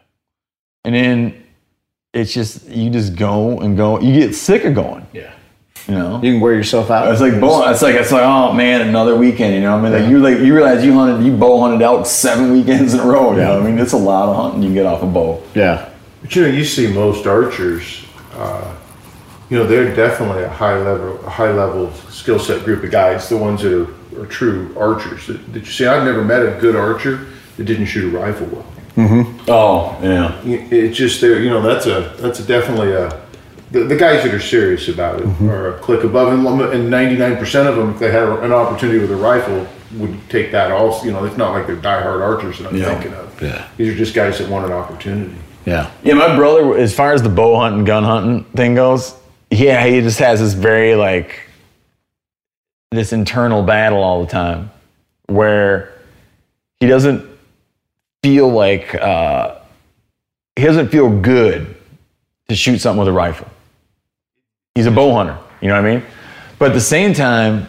And 0.85 0.95
then 0.95 1.45
it's 2.15 2.33
just 2.33 2.67
you 2.67 2.89
just 2.89 3.15
go 3.15 3.61
and 3.61 3.77
go. 3.77 4.01
You 4.01 4.19
get 4.19 4.35
sick 4.35 4.65
of 4.65 4.75
going. 4.75 5.07
Yeah. 5.13 5.35
You 5.89 5.95
know. 5.95 6.17
You 6.23 6.33
can 6.33 6.41
wear 6.41 6.55
yourself 6.55 6.91
out. 6.91 7.11
It's 7.11 7.21
like 7.21 7.41
bow. 7.41 7.69
It's 7.71 7.83
like 7.83 7.97
it's 7.97 8.13
like 8.13 8.23
oh 8.23 8.53
man, 8.53 8.87
another 8.87 9.17
weekend. 9.17 9.55
You 9.55 9.61
know, 9.63 9.77
what 9.79 9.93
I 9.93 9.99
mean, 9.99 10.03
like 10.03 10.11
you 10.11 10.19
like 10.21 10.39
you 10.39 10.55
realize 10.55 10.85
you 10.85 10.93
hunted, 10.95 11.25
you 11.25 11.37
bow 11.37 11.61
hunted 11.61 11.83
out 11.83 12.07
seven 12.07 12.53
weekends 12.53 12.95
in 12.95 13.01
a 13.01 13.05
row. 13.05 13.33
You 13.33 13.39
know, 13.39 13.55
what 13.55 13.63
I 13.63 13.71
mean, 13.71 13.79
it's 13.79 13.93
a 13.93 13.97
lot 13.97 14.29
of 14.29 14.37
hunting 14.37 14.63
you 14.63 14.73
get 14.73 14.87
off 14.87 15.03
a 15.03 15.07
bow. 15.07 15.43
yeah. 15.55 15.89
But 16.21 16.37
you 16.37 16.43
know, 16.43 16.49
you 16.49 16.65
see 16.65 16.87
most 16.93 17.27
archers, 17.27 18.05
uh, 18.35 18.77
you 19.51 19.59
know, 19.59 19.67
they're 19.67 19.93
definitely 19.95 20.45
a 20.45 20.49
high 20.49 20.79
level, 20.79 21.19
a 21.27 21.31
high 21.31 21.51
level 21.51 21.93
skill 22.11 22.39
set 22.39 22.65
group 22.65 22.85
of 22.85 22.93
guys. 22.93 23.29
The 23.29 23.37
ones 23.37 23.63
that 23.63 23.73
are, 23.73 24.23
are 24.23 24.27
true 24.27 24.73
archers. 24.79 25.27
That, 25.27 25.53
that 25.53 25.61
you 25.61 25.73
see, 25.73 25.87
I've 25.87 26.05
never 26.05 26.23
met 26.25 26.43
a 26.43 26.59
good 26.61 26.77
archer 26.77 27.27
that 27.57 27.65
didn't 27.65 27.87
shoot 27.87 28.15
a 28.15 28.17
rifle 28.17 28.47
well. 28.47 28.67
Mm-hmm. 28.97 29.45
Oh 29.49 29.99
yeah, 30.03 30.41
It's 30.45 30.97
just 30.97 31.21
there, 31.21 31.41
you 31.41 31.51
know, 31.51 31.61
that's 31.63 31.87
a 31.87 32.15
that's 32.21 32.41
a 32.41 32.45
definitely 32.45 32.93
a 32.93 33.22
the, 33.73 33.85
the 33.85 33.97
guys 33.97 34.23
that 34.23 34.33
are 34.35 34.41
serious 34.41 34.89
about 34.89 35.21
it 35.21 35.27
are 35.43 35.77
a 35.77 35.79
click 35.81 36.05
above, 36.05 36.33
and 36.33 36.47
and 36.75 36.91
ninety 36.91 37.17
nine 37.17 37.37
percent 37.37 37.69
of 37.69 37.77
them, 37.77 37.91
if 37.91 37.99
they 37.99 38.11
had 38.11 38.25
an 38.29 38.53
opportunity 38.53 38.99
with 38.99 39.11
a 39.11 39.17
rifle, 39.17 39.67
would 39.95 40.19
take 40.31 40.53
that 40.53 40.71
also. 40.71 41.05
You 41.07 41.13
know, 41.13 41.25
it's 41.25 41.37
not 41.37 41.53
like 41.53 41.67
they're 41.67 41.77
diehard 41.77 42.21
archers 42.23 42.59
that 42.59 42.69
I'm 42.69 42.77
Yeah. 42.77 42.95
thinking 42.95 43.15
of. 43.15 43.43
Yeah. 43.43 43.67
These 43.77 43.95
are 43.95 43.97
just 43.97 44.15
guys 44.15 44.39
that 44.39 44.49
want 44.49 44.67
an 44.67 44.73
opportunity. 44.73 45.35
Yeah. 45.65 45.91
yeah. 46.03 46.15
My 46.15 46.37
brother, 46.37 46.77
as 46.77 46.95
far 46.95 47.13
as 47.13 47.23
the 47.23 47.29
bow 47.29 47.59
hunting, 47.59 47.85
gun 47.85 48.05
hunting 48.05 48.45
thing 48.55 48.75
goes, 48.75 49.15
yeah, 49.51 49.85
he 49.87 50.01
just 50.01 50.19
has 50.19 50.41
this 50.41 50.53
very 50.55 50.95
like 50.95 51.41
this 52.91 53.13
internal 53.13 53.63
battle 53.63 54.03
all 54.03 54.23
the 54.25 54.31
time, 54.31 54.71
where 55.27 55.93
he 56.81 56.87
doesn't 56.87 57.25
feel 58.23 58.49
like 58.51 58.95
uh, 58.95 59.57
he 60.57 60.65
doesn't 60.65 60.89
feel 60.89 61.09
good 61.09 61.75
to 62.49 62.55
shoot 62.57 62.79
something 62.79 62.99
with 62.99 63.09
a 63.09 63.13
rifle. 63.13 63.49
He's 64.75 64.87
a 64.87 64.91
bow 64.91 65.13
hunter, 65.13 65.39
you 65.61 65.69
know 65.69 65.75
what 65.75 65.85
I 65.85 65.97
mean? 65.97 66.05
But 66.59 66.71
at 66.71 66.75
the 66.75 66.81
same 66.81 67.13
time, 67.13 67.67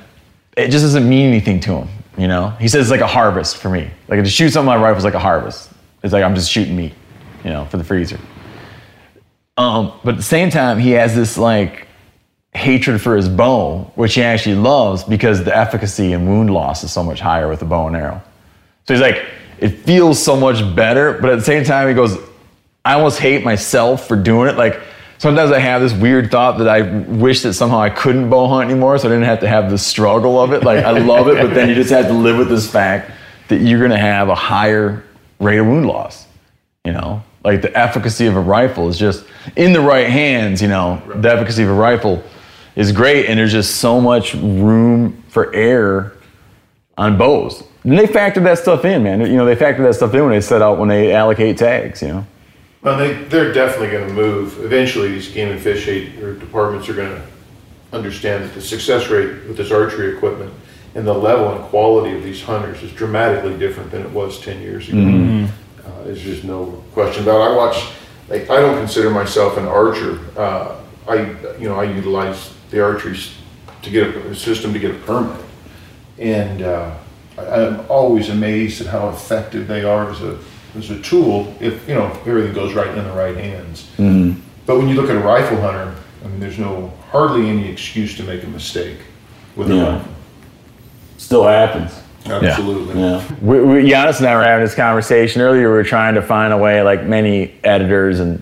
it 0.55 0.69
just 0.69 0.85
doesn't 0.85 1.07
mean 1.07 1.27
anything 1.27 1.59
to 1.61 1.79
him, 1.79 1.89
you 2.17 2.29
know? 2.29 2.51
He 2.61 2.69
says 2.69 2.83
it's 2.83 2.91
like 2.91 3.01
a 3.01 3.07
harvest 3.07 3.57
for 3.57 3.69
me. 3.69 3.91
Like 4.07 4.23
to 4.23 4.29
shoot 4.29 4.51
something 4.51 4.67
my 4.67 4.77
rifle 4.77 4.99
is 4.99 5.03
like 5.03 5.13
a 5.13 5.19
harvest. 5.19 5.69
It's 6.01 6.13
like 6.13 6.23
I'm 6.23 6.33
just 6.33 6.49
shooting 6.49 6.77
meat, 6.77 6.93
you 7.43 7.49
know, 7.49 7.65
for 7.65 7.75
the 7.75 7.83
freezer. 7.83 8.19
Um, 9.57 9.91
but 10.05 10.11
at 10.11 10.17
the 10.17 10.23
same 10.23 10.49
time, 10.49 10.79
he 10.79 10.91
has 10.91 11.13
this 11.13 11.37
like 11.37 11.87
hatred 12.53 13.01
for 13.01 13.17
his 13.17 13.27
bow, 13.27 13.91
which 13.95 14.15
he 14.15 14.23
actually 14.23 14.55
loves 14.55 15.03
because 15.03 15.43
the 15.43 15.55
efficacy 15.55 16.13
and 16.13 16.25
wound 16.25 16.51
loss 16.51 16.85
is 16.85 16.91
so 16.93 17.03
much 17.03 17.19
higher 17.19 17.49
with 17.49 17.59
the 17.59 17.65
bow 17.65 17.87
and 17.87 17.97
arrow. 17.97 18.21
So 18.87 18.93
he's 18.93 19.01
like, 19.01 19.25
it 19.59 19.69
feels 19.69 20.23
so 20.23 20.37
much 20.37 20.73
better, 20.73 21.19
but 21.19 21.31
at 21.31 21.35
the 21.39 21.45
same 21.45 21.65
time, 21.65 21.89
he 21.89 21.93
goes, 21.93 22.17
I 22.85 22.93
almost 22.93 23.19
hate 23.19 23.43
myself 23.43 24.07
for 24.07 24.15
doing 24.15 24.47
it. 24.47 24.55
Like 24.55 24.81
sometimes 25.23 25.53
I 25.53 25.59
have 25.59 25.81
this 25.81 25.93
weird 25.93 26.29
thought 26.29 26.57
that 26.57 26.67
I 26.67 26.81
wish 26.81 27.43
that 27.43 27.53
somehow 27.53 27.79
I 27.79 27.89
couldn't 27.89 28.29
bow 28.29 28.49
hunt 28.49 28.69
anymore, 28.69 28.97
so 28.97 29.07
I 29.07 29.11
didn't 29.11 29.23
have 29.23 29.39
to 29.39 29.47
have 29.47 29.71
the 29.71 29.77
struggle 29.77 30.37
of 30.37 30.51
it. 30.51 30.63
Like 30.63 30.83
I 30.83 30.91
love 30.99 31.29
it, 31.29 31.37
but 31.37 31.53
then 31.53 31.69
you 31.69 31.75
just 31.75 31.91
have 31.91 32.07
to 32.07 32.13
live 32.13 32.37
with 32.37 32.49
this 32.49 32.69
fact 32.69 33.09
that 33.47 33.61
you're 33.61 33.81
gonna 33.81 33.97
have 33.97 34.27
a 34.27 34.35
higher 34.35 35.01
rate 35.39 35.59
of 35.59 35.65
wound 35.65 35.87
loss. 35.87 36.27
You 36.83 36.91
know, 36.91 37.23
like 37.45 37.61
the 37.61 37.75
efficacy 37.75 38.25
of 38.25 38.35
a 38.35 38.41
rifle 38.41 38.89
is 38.89 38.99
just 38.99 39.23
in 39.55 39.71
the 39.71 39.79
right 39.79 40.09
hands. 40.09 40.61
You 40.61 40.67
know, 40.67 41.01
the 41.15 41.31
efficacy 41.31 41.63
of 41.63 41.69
a 41.69 41.73
rifle 41.73 42.21
is 42.75 42.91
great, 42.91 43.27
and 43.27 43.39
there's 43.39 43.53
just 43.53 43.77
so 43.77 44.01
much 44.01 44.33
room 44.33 45.23
for 45.29 45.55
error 45.55 46.17
on 46.97 47.17
bows. 47.17 47.63
And 47.85 47.97
they 47.97 48.07
factor 48.07 48.41
that 48.41 48.59
stuff 48.59 48.83
in, 48.83 49.03
man. 49.03 49.21
You 49.21 49.37
know, 49.37 49.45
they 49.45 49.55
factor 49.55 49.83
that 49.83 49.93
stuff 49.93 50.13
in 50.13 50.21
when 50.23 50.31
they 50.31 50.41
set 50.41 50.61
out 50.61 50.79
when 50.79 50.89
they 50.89 51.13
allocate 51.13 51.57
tags. 51.57 52.01
You 52.01 52.07
know. 52.09 52.27
Well, 52.83 52.97
they, 52.97 53.13
they're 53.13 53.53
definitely 53.53 53.91
going 53.91 54.07
to 54.09 54.13
move. 54.13 54.63
Eventually, 54.63 55.09
these 55.09 55.29
game 55.29 55.49
and 55.49 55.59
fish 55.59 55.87
aid 55.87 56.19
or 56.19 56.35
departments 56.35 56.89
are 56.89 56.93
going 56.93 57.15
to 57.15 57.27
understand 57.95 58.43
that 58.43 58.53
the 58.53 58.61
success 58.61 59.07
rate 59.07 59.47
with 59.47 59.55
this 59.55 59.71
archery 59.71 60.15
equipment 60.15 60.53
and 60.95 61.07
the 61.07 61.13
level 61.13 61.53
and 61.53 61.63
quality 61.65 62.15
of 62.15 62.23
these 62.23 62.41
hunters 62.43 62.83
is 62.83 62.91
dramatically 62.91 63.57
different 63.57 63.89
than 63.89 64.01
it 64.01 64.11
was 64.11 64.39
10 64.41 64.61
years 64.61 64.89
ago. 64.89 64.99
Uh, 65.85 66.03
there's 66.03 66.21
just 66.21 66.43
no 66.43 66.83
question 66.93 67.23
about 67.23 67.39
it. 67.39 67.53
I 67.53 67.55
watch, 67.55 67.89
like, 68.27 68.49
I 68.49 68.59
don't 68.59 68.77
consider 68.77 69.09
myself 69.09 69.57
an 69.57 69.65
archer. 69.65 70.19
Uh, 70.37 70.79
I, 71.07 71.15
you 71.57 71.69
know, 71.69 71.79
I 71.79 71.85
utilize 71.85 72.53
the 72.69 72.83
archery 72.83 73.17
to 73.81 73.89
get 73.89 74.15
a, 74.15 74.35
system 74.35 74.73
to 74.73 74.79
get 74.79 74.91
a 74.91 74.99
permit. 74.99 75.39
And 76.17 76.61
uh, 76.61 76.95
I'm 77.37 77.85
always 77.89 78.29
amazed 78.29 78.81
at 78.81 78.87
how 78.87 79.09
effective 79.09 79.67
they 79.67 79.83
are 79.83 80.09
as 80.09 80.21
a, 80.21 80.37
as 80.75 80.89
a 80.89 81.01
tool 81.01 81.55
if, 81.59 81.87
you 81.87 81.95
know, 81.95 82.07
everything 82.25 82.53
goes 82.53 82.73
right 82.73 82.87
in 82.97 83.03
the 83.03 83.13
right 83.13 83.35
hands. 83.35 83.89
Mm-hmm. 83.97 84.39
But 84.65 84.77
when 84.77 84.87
you 84.89 84.95
look 84.95 85.09
at 85.09 85.15
a 85.15 85.19
rifle 85.19 85.59
hunter, 85.61 85.95
I 86.23 86.27
mean, 86.27 86.39
there's 86.39 86.59
no, 86.59 86.93
hardly 87.11 87.49
any 87.49 87.67
excuse 87.67 88.15
to 88.17 88.23
make 88.23 88.43
a 88.43 88.47
mistake 88.47 88.99
with 89.55 89.69
a 89.71 89.75
rifle. 89.75 90.13
Still 91.17 91.43
happens. 91.43 91.99
Absolutely. 92.25 92.99
Yeah. 92.99 93.35
We, 93.41 93.61
we, 93.61 93.89
Janis 93.89 94.19
and 94.19 94.27
I 94.27 94.35
were 94.35 94.43
having 94.43 94.65
this 94.65 94.75
conversation 94.75 95.41
earlier. 95.41 95.69
We 95.69 95.75
were 95.75 95.83
trying 95.83 96.15
to 96.15 96.21
find 96.21 96.53
a 96.53 96.57
way, 96.57 96.81
like 96.81 97.03
many 97.03 97.53
editors, 97.63 98.19
and 98.19 98.41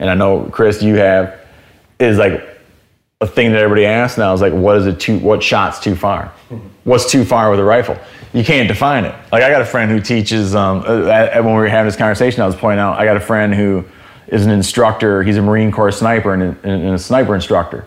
and 0.00 0.10
I 0.10 0.14
know 0.14 0.48
Chris, 0.50 0.82
you 0.82 0.96
have, 0.96 1.40
is 2.00 2.18
like 2.18 2.53
a 3.20 3.26
thing 3.26 3.52
that 3.52 3.60
everybody 3.60 3.86
asks 3.86 4.18
now 4.18 4.32
is 4.32 4.40
like, 4.40 4.52
what 4.52 4.76
is 4.76 4.86
it 4.86 5.00
too? 5.00 5.18
What 5.18 5.42
shot's 5.42 5.80
too 5.80 5.94
far? 5.94 6.32
What's 6.84 7.10
too 7.10 7.24
far 7.24 7.50
with 7.50 7.60
a 7.60 7.64
rifle? 7.64 7.98
You 8.32 8.44
can't 8.44 8.68
define 8.68 9.04
it. 9.04 9.14
Like 9.32 9.42
I 9.42 9.50
got 9.50 9.62
a 9.62 9.66
friend 9.66 9.90
who 9.90 10.00
teaches. 10.00 10.54
Um, 10.54 10.80
uh, 10.80 11.30
when 11.34 11.46
we 11.46 11.52
were 11.52 11.68
having 11.68 11.86
this 11.86 11.96
conversation, 11.96 12.42
I 12.42 12.46
was 12.46 12.56
pointing 12.56 12.80
out 12.80 12.98
I 12.98 13.04
got 13.04 13.16
a 13.16 13.20
friend 13.20 13.54
who 13.54 13.84
is 14.26 14.44
an 14.44 14.50
instructor. 14.50 15.22
He's 15.22 15.36
a 15.36 15.42
Marine 15.42 15.70
Corps 15.70 15.92
sniper 15.92 16.34
and 16.34 16.42
a, 16.42 16.68
and 16.68 16.94
a 16.94 16.98
sniper 16.98 17.34
instructor. 17.34 17.86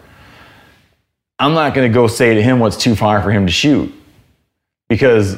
I'm 1.40 1.54
not 1.54 1.76
going 1.76 1.88
to 1.90 1.94
go 1.94 2.08
say 2.08 2.34
to 2.34 2.42
him 2.42 2.60
what's 2.60 2.78
too 2.78 2.96
far 2.96 3.22
for 3.22 3.32
him 3.32 3.46
to 3.46 3.52
shoot 3.52 3.94
because 4.88 5.38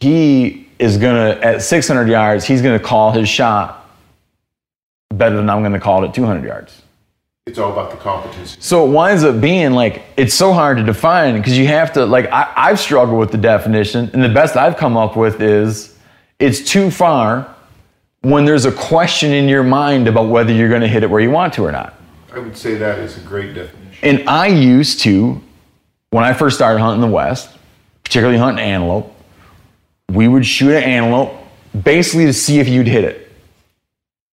he 0.00 0.68
is 0.78 0.96
gonna 0.96 1.38
at 1.42 1.62
600 1.62 2.08
yards 2.08 2.44
he's 2.44 2.62
gonna 2.62 2.80
call 2.80 3.12
his 3.12 3.28
shot 3.28 3.88
better 5.10 5.36
than 5.36 5.48
i'm 5.48 5.62
gonna 5.62 5.78
call 5.78 6.02
it 6.02 6.08
at 6.08 6.14
200 6.14 6.44
yards 6.44 6.82
It's 7.46 7.58
all 7.58 7.72
about 7.72 7.90
the 7.90 7.96
competency. 7.96 8.56
so 8.60 8.86
it 8.86 8.90
winds 8.92 9.24
up 9.24 9.40
being 9.40 9.72
like 9.72 10.04
it's 10.16 10.32
so 10.32 10.52
hard 10.52 10.76
to 10.76 10.84
define 10.84 11.36
because 11.36 11.58
you 11.58 11.66
have 11.66 11.92
to 11.94 12.06
like 12.06 12.26
I, 12.30 12.52
i've 12.56 12.78
struggled 12.78 13.18
with 13.18 13.32
the 13.32 13.36
definition 13.36 14.08
and 14.12 14.22
the 14.22 14.28
best 14.28 14.56
i've 14.56 14.76
come 14.76 14.96
up 14.96 15.16
with 15.16 15.42
is 15.42 15.98
it's 16.38 16.60
too 16.60 16.88
far 16.88 17.52
when 18.20 18.44
there's 18.44 18.64
a 18.64 18.70
question 18.70 19.32
in 19.32 19.48
your 19.48 19.64
mind 19.64 20.06
about 20.06 20.28
whether 20.28 20.52
you're 20.52 20.68
going 20.68 20.82
to 20.82 20.88
hit 20.88 21.02
it 21.02 21.10
where 21.10 21.20
you 21.20 21.32
want 21.32 21.52
to 21.54 21.64
or 21.64 21.72
not 21.72 21.94
I 22.32 22.38
would 22.38 22.56
say 22.56 22.76
that 22.76 23.00
is 23.00 23.18
a 23.18 23.20
great 23.22 23.54
definition. 23.54 23.98
and 24.08 24.28
I 24.28 24.46
used 24.46 25.00
to, 25.00 25.42
when 26.10 26.22
I 26.22 26.34
first 26.34 26.54
started 26.56 26.78
hunting 26.78 27.00
the 27.00 27.12
West, 27.12 27.58
particularly 28.04 28.38
hunting 28.38 28.64
antelope, 28.64 29.12
we 30.10 30.28
would 30.28 30.46
shoot 30.46 30.70
an 30.76 30.82
antelope 30.84 31.34
basically 31.82 32.24
to 32.26 32.32
see 32.32 32.60
if 32.60 32.68
you'd 32.68 32.86
hit 32.86 33.04
it. 33.04 33.32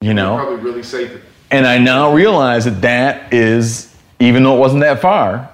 You 0.02 0.16
know? 0.16 0.38
Probably 0.38 0.56
really 0.64 0.82
safe. 0.82 1.22
And 1.52 1.68
I 1.68 1.78
now 1.78 2.14
realize 2.14 2.66
that 2.66 2.82
that 2.82 3.34
is, 3.34 3.94
even 4.20 4.44
though 4.44 4.56
it 4.56 4.60
wasn't 4.60 4.82
that 4.82 5.02
far, 5.02 5.50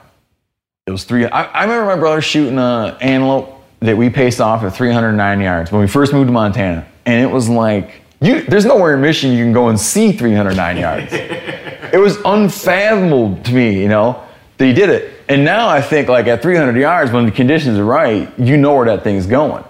it 0.87 0.91
was 0.91 1.03
three. 1.03 1.25
I, 1.25 1.43
I 1.43 1.63
remember 1.63 1.85
my 1.85 1.99
brother 1.99 2.21
shooting 2.21 2.57
an 2.57 2.95
antelope 3.01 3.61
that 3.81 3.97
we 3.97 4.09
paced 4.09 4.41
off 4.41 4.63
at 4.63 4.75
309 4.75 5.41
yards 5.41 5.71
when 5.71 5.81
we 5.81 5.87
first 5.87 6.13
moved 6.13 6.27
to 6.27 6.31
Montana. 6.31 6.85
And 7.05 7.21
it 7.21 7.31
was 7.31 7.47
like, 7.49 8.01
you, 8.21 8.41
there's 8.43 8.65
nowhere 8.65 8.95
in 8.95 9.01
Michigan 9.01 9.37
you 9.37 9.43
can 9.43 9.53
go 9.53 9.69
and 9.69 9.79
see 9.79 10.11
309 10.11 10.77
yards. 10.77 11.07
it 11.13 11.99
was 11.99 12.17
unfathomable 12.25 13.37
to 13.43 13.53
me, 13.53 13.81
you 13.81 13.87
know, 13.87 14.23
that 14.57 14.65
he 14.65 14.73
did 14.73 14.89
it. 14.89 15.13
And 15.29 15.45
now 15.45 15.69
I 15.69 15.81
think, 15.81 16.09
like, 16.09 16.27
at 16.27 16.41
300 16.41 16.75
yards, 16.75 17.11
when 17.11 17.25
the 17.25 17.31
conditions 17.31 17.77
are 17.77 17.85
right, 17.85 18.37
you 18.39 18.57
know 18.57 18.73
where 18.75 18.87
that 18.87 19.03
thing's 19.03 19.27
going. 19.27 19.63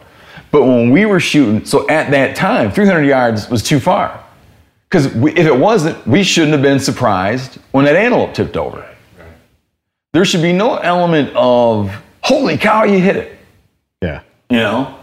But 0.51 0.63
when 0.63 0.89
we 0.89 1.05
were 1.05 1.19
shooting, 1.19 1.65
so 1.65 1.87
at 1.89 2.11
that 2.11 2.35
time, 2.35 2.71
300 2.71 3.03
yards 3.03 3.49
was 3.49 3.61
too 3.61 3.79
far. 3.79 4.23
Because 4.89 5.05
if 5.15 5.45
it 5.45 5.55
wasn't, 5.55 6.05
we 6.07 6.23
shouldn't 6.23 6.53
have 6.53 6.63
been 6.63 6.79
surprised 6.79 7.59
when 7.71 7.85
that 7.85 7.95
antelope 7.95 8.33
tipped 8.33 8.57
over. 8.57 8.85
There 10.13 10.25
should 10.25 10.41
be 10.41 10.51
no 10.53 10.77
element 10.77 11.31
of, 11.35 11.93
holy 12.21 12.57
cow, 12.57 12.85
you 12.85 12.99
hit 12.99 13.15
it. 13.15 13.37
Yeah. 14.01 14.21
You 14.49 14.57
know? 14.57 14.95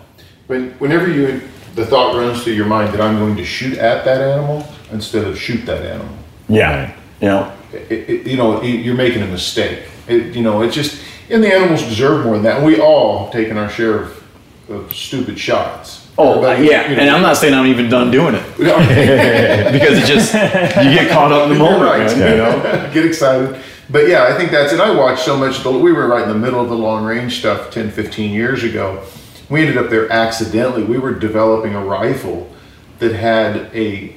When, 0.48 0.70
whenever 0.80 1.08
you, 1.08 1.40
the 1.76 1.86
thought 1.86 2.16
runs 2.16 2.42
through 2.42 2.54
your 2.54 2.66
mind 2.66 2.92
that 2.94 3.00
I'm 3.00 3.16
going 3.18 3.36
to 3.36 3.44
shoot 3.44 3.78
at 3.78 4.04
that 4.04 4.20
animal 4.20 4.66
instead 4.90 5.24
of 5.24 5.38
shoot 5.38 5.64
that 5.66 5.82
animal, 5.82 6.16
Yeah. 6.48 6.92
You 7.20 7.28
know? 7.28 7.52
it, 7.72 7.92
it, 8.10 8.26
you 8.26 8.36
know, 8.36 8.60
it- 8.62 8.80
you're 8.84 8.96
making 8.96 9.22
a 9.22 9.26
mistake. 9.26 9.84
It, 10.08 10.34
you 10.34 10.42
know, 10.42 10.62
it's 10.62 10.74
just, 10.74 11.00
and 11.30 11.42
the 11.42 11.52
animals 11.54 11.82
deserve 11.82 12.24
more 12.24 12.34
than 12.34 12.42
that. 12.44 12.56
And 12.58 12.66
we 12.66 12.80
all 12.80 13.24
have 13.24 13.32
taken 13.32 13.56
our 13.56 13.68
share 13.70 14.00
of, 14.02 14.22
of 14.68 14.92
stupid 14.92 15.38
shots. 15.38 16.05
Oh, 16.18 16.42
uh, 16.42 16.46
Everybody, 16.48 16.68
yeah. 16.68 16.90
you 16.90 16.96
know- 16.96 17.02
And 17.02 17.10
I'm 17.10 17.22
not 17.22 17.36
saying 17.36 17.52
I'm 17.54 17.66
even 17.66 17.88
done 17.90 18.10
doing 18.10 18.34
it 18.34 18.42
because 18.56 19.98
it 19.98 20.06
just, 20.06 20.32
you 20.34 20.94
get 20.94 21.10
caught 21.10 21.30
up 21.32 21.44
in 21.48 21.52
the 21.52 21.58
moment. 21.58 21.82
right. 21.82 22.18
man, 22.18 22.30
you 22.30 22.36
know? 22.38 22.90
Get 22.94 23.04
excited. 23.04 23.60
But 23.90 24.08
yeah, 24.08 24.24
I 24.24 24.32
think 24.36 24.50
that's, 24.50 24.72
and 24.72 24.80
I 24.82 24.90
watched 24.90 25.24
so 25.24 25.36
much, 25.36 25.62
the, 25.62 25.70
we 25.70 25.92
were 25.92 26.08
right 26.08 26.22
in 26.22 26.28
the 26.28 26.34
middle 26.38 26.60
of 26.60 26.68
the 26.70 26.74
long 26.76 27.04
range 27.04 27.38
stuff 27.38 27.70
10, 27.70 27.90
15 27.90 28.32
years 28.32 28.64
ago. 28.64 29.04
We 29.48 29.60
ended 29.60 29.76
up 29.76 29.90
there 29.90 30.10
accidentally. 30.10 30.82
We 30.82 30.98
were 30.98 31.12
developing 31.14 31.74
a 31.74 31.84
rifle 31.84 32.50
that 32.98 33.12
had 33.14 33.56
a, 33.76 34.16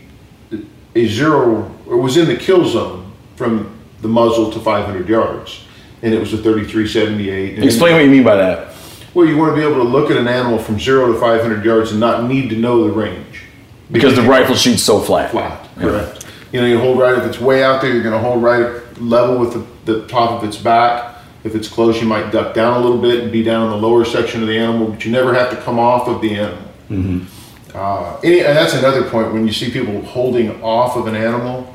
a 0.95 1.07
zero, 1.07 1.69
or 1.85 1.97
was 1.97 2.17
in 2.17 2.27
the 2.27 2.35
kill 2.37 2.65
zone 2.65 3.11
from 3.35 3.77
the 4.01 4.07
muzzle 4.07 4.49
to 4.53 4.59
500 4.59 5.07
yards. 5.07 5.65
And 6.01 6.13
it 6.13 6.19
was 6.19 6.33
a 6.33 6.37
3378. 6.37 7.61
Explain 7.63 7.93
what 7.93 8.03
you 8.05 8.09
mean 8.09 8.23
by 8.23 8.37
that. 8.37 8.68
Well, 9.13 9.27
you 9.27 9.37
want 9.37 9.51
to 9.51 9.55
be 9.55 9.63
able 9.63 9.83
to 9.83 9.89
look 9.89 10.11
at 10.11 10.17
an 10.17 10.27
animal 10.27 10.59
from 10.59 10.79
zero 10.79 11.11
to 11.11 11.19
500 11.19 11.65
yards 11.65 11.91
and 11.91 11.99
not 11.99 12.25
need 12.29 12.49
to 12.49 12.55
know 12.55 12.83
the 12.87 12.91
range. 12.93 13.43
Because 13.91 14.15
the 14.15 14.21
rifle 14.21 14.55
shoots 14.55 14.83
so 14.83 14.99
flat. 14.99 15.31
flat. 15.31 15.67
Correct. 15.77 16.25
You 16.51 16.61
know, 16.61 16.67
you 16.67 16.79
hold 16.79 16.99
right 16.99 17.17
if 17.17 17.23
it's 17.25 17.39
way 17.39 17.63
out 17.63 17.81
there, 17.81 17.91
you're 17.91 18.03
going 18.03 18.13
to 18.13 18.19
hold 18.19 18.43
right 18.43 18.81
level 19.01 19.39
with 19.39 19.53
the, 19.53 19.91
the 19.91 20.07
top 20.07 20.31
of 20.31 20.47
its 20.47 20.57
back. 20.57 21.17
If 21.43 21.55
it's 21.55 21.67
close, 21.67 21.99
you 22.01 22.07
might 22.07 22.31
duck 22.31 22.53
down 22.53 22.77
a 22.79 22.83
little 22.83 23.01
bit 23.01 23.23
and 23.23 23.31
be 23.31 23.41
down 23.43 23.65
in 23.65 23.69
the 23.71 23.77
lower 23.87 24.03
section 24.05 24.41
of 24.41 24.47
the 24.47 24.57
animal, 24.57 24.87
but 24.89 25.05
you 25.05 25.11
never 25.11 25.33
have 25.33 25.49
to 25.51 25.55
come 25.61 25.79
off 25.79 26.07
of 26.07 26.21
the 26.21 26.35
animal. 26.35 27.25
Uh, 27.73 28.19
any, 28.23 28.39
and 28.39 28.57
that's 28.57 28.73
another 28.73 29.07
point 29.09 29.31
when 29.31 29.45
you 29.45 29.53
see 29.53 29.71
people 29.71 30.01
holding 30.01 30.61
off 30.61 30.97
of 30.97 31.07
an 31.07 31.15
animal, 31.15 31.73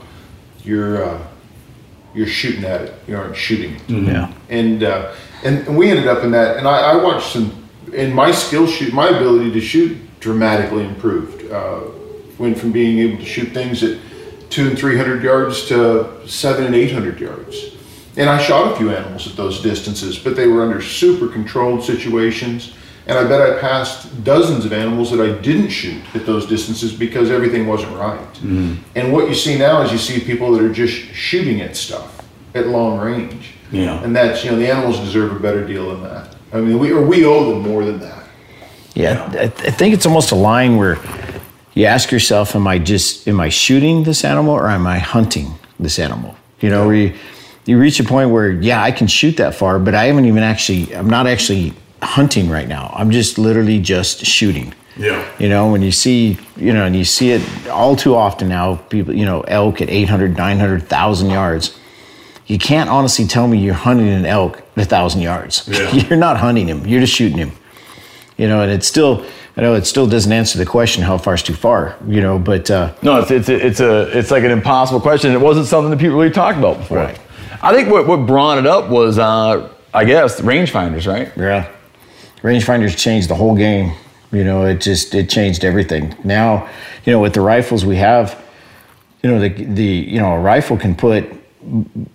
you're 0.65 1.05
uh, 1.05 1.27
you're 2.15 2.27
shooting 2.27 2.65
at 2.65 2.81
it. 2.83 2.95
You 3.09 3.17
aren't 3.17 3.37
shooting. 3.37 3.77
it. 3.77 3.89
Yeah. 3.89 4.33
And, 4.49 4.83
uh, 4.85 5.13
and 5.45 5.67
and 5.67 5.77
we 5.77 5.91
ended 5.91 6.09
up 6.09 6.25
in 6.25 6.31
that. 6.33 6.57
And 6.57 6.67
I, 6.67 6.93
I 6.93 7.03
watched 7.03 7.33
some. 7.33 7.61
And 7.95 8.13
my 8.13 8.33
skill 8.33 8.67
shoot, 8.67 8.93
my 8.93 9.09
ability 9.09 9.53
to 9.53 9.61
shoot 9.61 9.97
dramatically 10.19 10.85
improved. 10.85 11.51
Uh, 11.51 11.83
went 12.39 12.59
from 12.59 12.73
being 12.73 12.99
able 12.99 13.19
to 13.19 13.25
shoot 13.25 13.53
things 13.53 13.85
at 13.85 13.99
two 14.51 14.69
and 14.69 14.79
three 14.79 14.97
hundred 14.97 15.23
yards 15.23 15.69
to 15.69 16.27
seven 16.27 16.65
and 16.65 16.75
eight 16.75 16.91
hundred 16.93 17.21
yards. 17.21 17.77
And 18.17 18.29
I 18.29 18.43
shot 18.43 18.73
a 18.73 18.77
few 18.77 18.91
animals 18.91 19.27
at 19.29 19.37
those 19.37 19.61
distances, 19.61 20.19
but 20.19 20.35
they 20.37 20.47
were 20.47 20.63
under 20.63 20.81
super 20.81 21.29
controlled 21.29 21.85
situations. 21.85 22.75
And 23.07 23.19
I 23.19 23.25
bet 23.25 23.41
I 23.43 23.61
passed 23.61 24.25
dozens 24.25 24.65
of 24.65 24.73
animals 24.73 25.11
that 25.11 25.21
I 25.21 25.39
didn't 25.43 25.69
shoot 25.69 26.03
at 26.15 26.25
those 26.25 26.47
distances 26.47 26.93
because 26.93 27.31
everything 27.31 27.67
wasn't 27.67 27.95
right. 27.97 28.43
And 28.95 29.13
what 29.13 29.29
you 29.29 29.35
see 29.35 29.59
now 29.59 29.83
is 29.83 29.93
you 29.93 29.99
see 29.99 30.21
people 30.21 30.53
that 30.53 30.63
are 30.63 30.73
just 30.73 30.95
shooting 31.13 31.61
at 31.61 31.77
stuff 31.77 32.27
at 32.55 32.67
long 32.69 32.99
range. 32.99 33.54
Yeah. 33.75 34.03
And 34.03 34.15
that's, 34.15 34.45
you 34.45 34.51
know, 34.51 34.57
the 34.57 34.71
animals 34.71 35.01
deserve 35.01 35.35
a 35.35 35.39
better 35.41 35.67
deal 35.67 35.91
than 35.91 36.03
that. 36.05 36.35
I 36.53 36.61
mean, 36.61 36.79
we, 36.79 36.93
or 36.93 37.03
we 37.03 37.25
owe 37.25 37.51
them 37.51 37.63
more 37.63 37.85
than 37.85 37.99
that. 38.01 38.25
Yeah, 38.95 39.29
I, 39.35 39.45
I 39.45 39.49
think 39.49 39.93
it's 39.93 40.07
almost 40.07 40.31
a 40.31 40.37
line 40.37 40.77
where 40.77 40.99
you 41.75 41.87
ask 41.87 42.13
yourself, 42.13 42.55
"Am 42.55 42.67
I 42.69 42.79
just 42.79 43.27
am 43.27 43.41
I 43.41 43.49
shooting 43.49 44.05
this 44.05 44.25
animal 44.25 44.55
or 44.55 44.69
am 44.69 44.87
I 44.87 44.99
hunting 44.99 45.55
this 45.81 45.99
animal?" 45.99 46.37
You 46.61 46.71
know, 46.71 46.87
where 46.87 46.95
you, 46.95 47.15
you 47.67 47.79
reach 47.79 47.99
a 47.99 48.05
point 48.05 48.31
where, 48.31 48.53
yeah, 48.53 48.81
I 48.81 48.93
can 48.93 49.09
shoot 49.09 49.37
that 49.39 49.57
far, 49.57 49.81
but 49.81 49.95
I 49.95 50.05
haven't 50.05 50.27
even 50.27 50.45
actually. 50.45 50.95
I'm 50.95 51.11
not 51.11 51.27
actually 51.27 51.75
hunting 52.03 52.49
right 52.49 52.69
now. 52.69 52.93
I'm 52.95 53.11
just 53.11 53.37
literally 53.37 53.81
just 53.81 54.25
shooting. 54.25 54.73
Yeah. 54.97 55.29
You 55.41 55.49
know, 55.49 55.73
when 55.73 55.83
you 55.83 55.91
see, 55.91 56.39
you 56.57 56.73
know, 56.73 56.85
and 56.85 56.95
you 56.95 57.05
see 57.05 57.33
it 57.33 57.69
all 57.69 57.97
too 57.97 58.15
often 58.15 58.49
now, 58.49 58.77
people, 58.77 59.13
you 59.13 59.25
know, 59.25 59.41
elk 59.43 59.81
at 59.81 59.91
800, 59.91 60.37
900,000 60.37 61.31
yards. 61.31 61.77
You 62.47 62.59
can't 62.59 62.91
honestly 62.91 63.27
tell 63.27 63.49
me 63.49 63.59
you're 63.59 63.75
hunting 63.75 64.09
an 64.09 64.27
elk 64.27 64.59
at 64.77 64.83
a 64.83 64.85
thousand 64.85 65.23
yards. 65.23 65.69
you're 65.93 66.19
not 66.19 66.37
hunting 66.37 66.69
him. 66.69 66.87
You're 66.87 67.01
just 67.01 67.15
shooting 67.15 67.39
him 67.39 67.53
you 68.37 68.49
know, 68.49 68.63
and 68.63 68.73
it's 68.73 68.87
still, 68.87 69.25
I 69.57 69.63
know 69.63 69.75
it 69.75 69.87
still 69.87 70.07
doesn't 70.07 70.33
answer 70.33 70.59
the 70.59 70.67
question 70.67 71.03
how 71.03 71.19
far 71.19 71.35
is 71.35 71.43
too 71.43 71.55
far, 71.55 71.97
you 72.07 72.21
know, 72.21 72.39
but 72.39 72.71
uh, 72.71 72.93
No, 73.03 73.21
it's 73.21 73.31
it's 73.31 73.49
a, 73.49 73.67
it's 73.67 73.81
a 73.81 74.19
it's 74.19 74.31
like 74.31 74.43
an 74.45 74.51
impossible 74.51 75.01
question. 75.01 75.33
It 75.33 75.41
wasn't 75.41 75.67
something 75.67 75.91
that 75.91 75.99
people 75.99 76.17
really 76.17 76.33
talked 76.33 76.59
about 76.59 76.79
before. 76.79 76.99
Right. 76.99 77.19
I 77.63 77.73
think 77.73 77.91
what 77.91 78.07
what 78.07 78.27
brought 78.27 78.59
it 78.59 78.67
up 78.67 78.91
was 78.91 79.19
uh, 79.19 79.71
I 79.93 80.05
guess 80.05 80.41
rangefinders, 80.41 81.07
right? 81.07 81.33
yeah, 81.37 81.71
rangefinders 82.43 82.97
changed 82.97 83.31
the 83.31 83.37
whole 83.37 83.55
game. 83.55 83.93
You 84.33 84.43
know, 84.43 84.65
it 84.65 84.81
just 84.81 85.15
it 85.15 85.31
changed 85.31 85.65
everything. 85.65 86.17
Now, 86.25 86.69
you 87.05 87.13
know, 87.13 87.21
with 87.21 87.35
the 87.35 87.41
rifles 87.41 87.87
we 87.87 87.97
have, 87.97 88.43
you 89.23 89.31
know, 89.31 89.39
the 89.39 89.49
the 89.49 89.85
you 89.85 90.19
know 90.19 90.33
a 90.33 90.41
rifle 90.41 90.77
can 90.77 90.97
put 90.97 91.25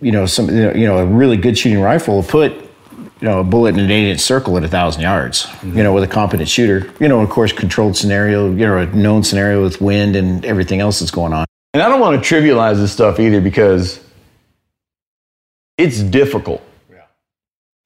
you 0.01 0.11
know, 0.11 0.25
some 0.25 0.49
you 0.49 0.85
know 0.85 0.97
a 0.99 1.05
really 1.05 1.37
good 1.37 1.57
shooting 1.57 1.81
rifle 1.81 2.15
will 2.15 2.23
put 2.23 2.51
you 2.51 3.27
know 3.27 3.39
a 3.39 3.43
bullet 3.43 3.75
in 3.75 3.79
an 3.79 3.91
eight 3.91 4.09
inch 4.09 4.19
circle 4.19 4.57
at 4.57 4.63
a 4.63 4.67
thousand 4.67 5.01
yards. 5.01 5.43
Mm-hmm. 5.45 5.77
You 5.77 5.83
know, 5.83 5.93
with 5.93 6.03
a 6.03 6.07
competent 6.07 6.49
shooter. 6.49 6.91
You 6.99 7.07
know, 7.07 7.21
of 7.21 7.29
course, 7.29 7.51
controlled 7.51 7.97
scenario. 7.97 8.49
You 8.51 8.65
know, 8.65 8.77
a 8.77 8.85
known 8.87 9.23
scenario 9.23 9.61
with 9.61 9.81
wind 9.81 10.15
and 10.15 10.45
everything 10.45 10.79
else 10.79 10.99
that's 10.99 11.11
going 11.11 11.33
on. 11.33 11.45
And 11.73 11.83
I 11.83 11.89
don't 11.89 11.99
want 11.99 12.23
to 12.23 12.35
trivialize 12.35 12.77
this 12.77 12.91
stuff 12.91 13.19
either 13.19 13.41
because 13.41 14.03
it's 15.77 15.99
difficult. 15.99 16.61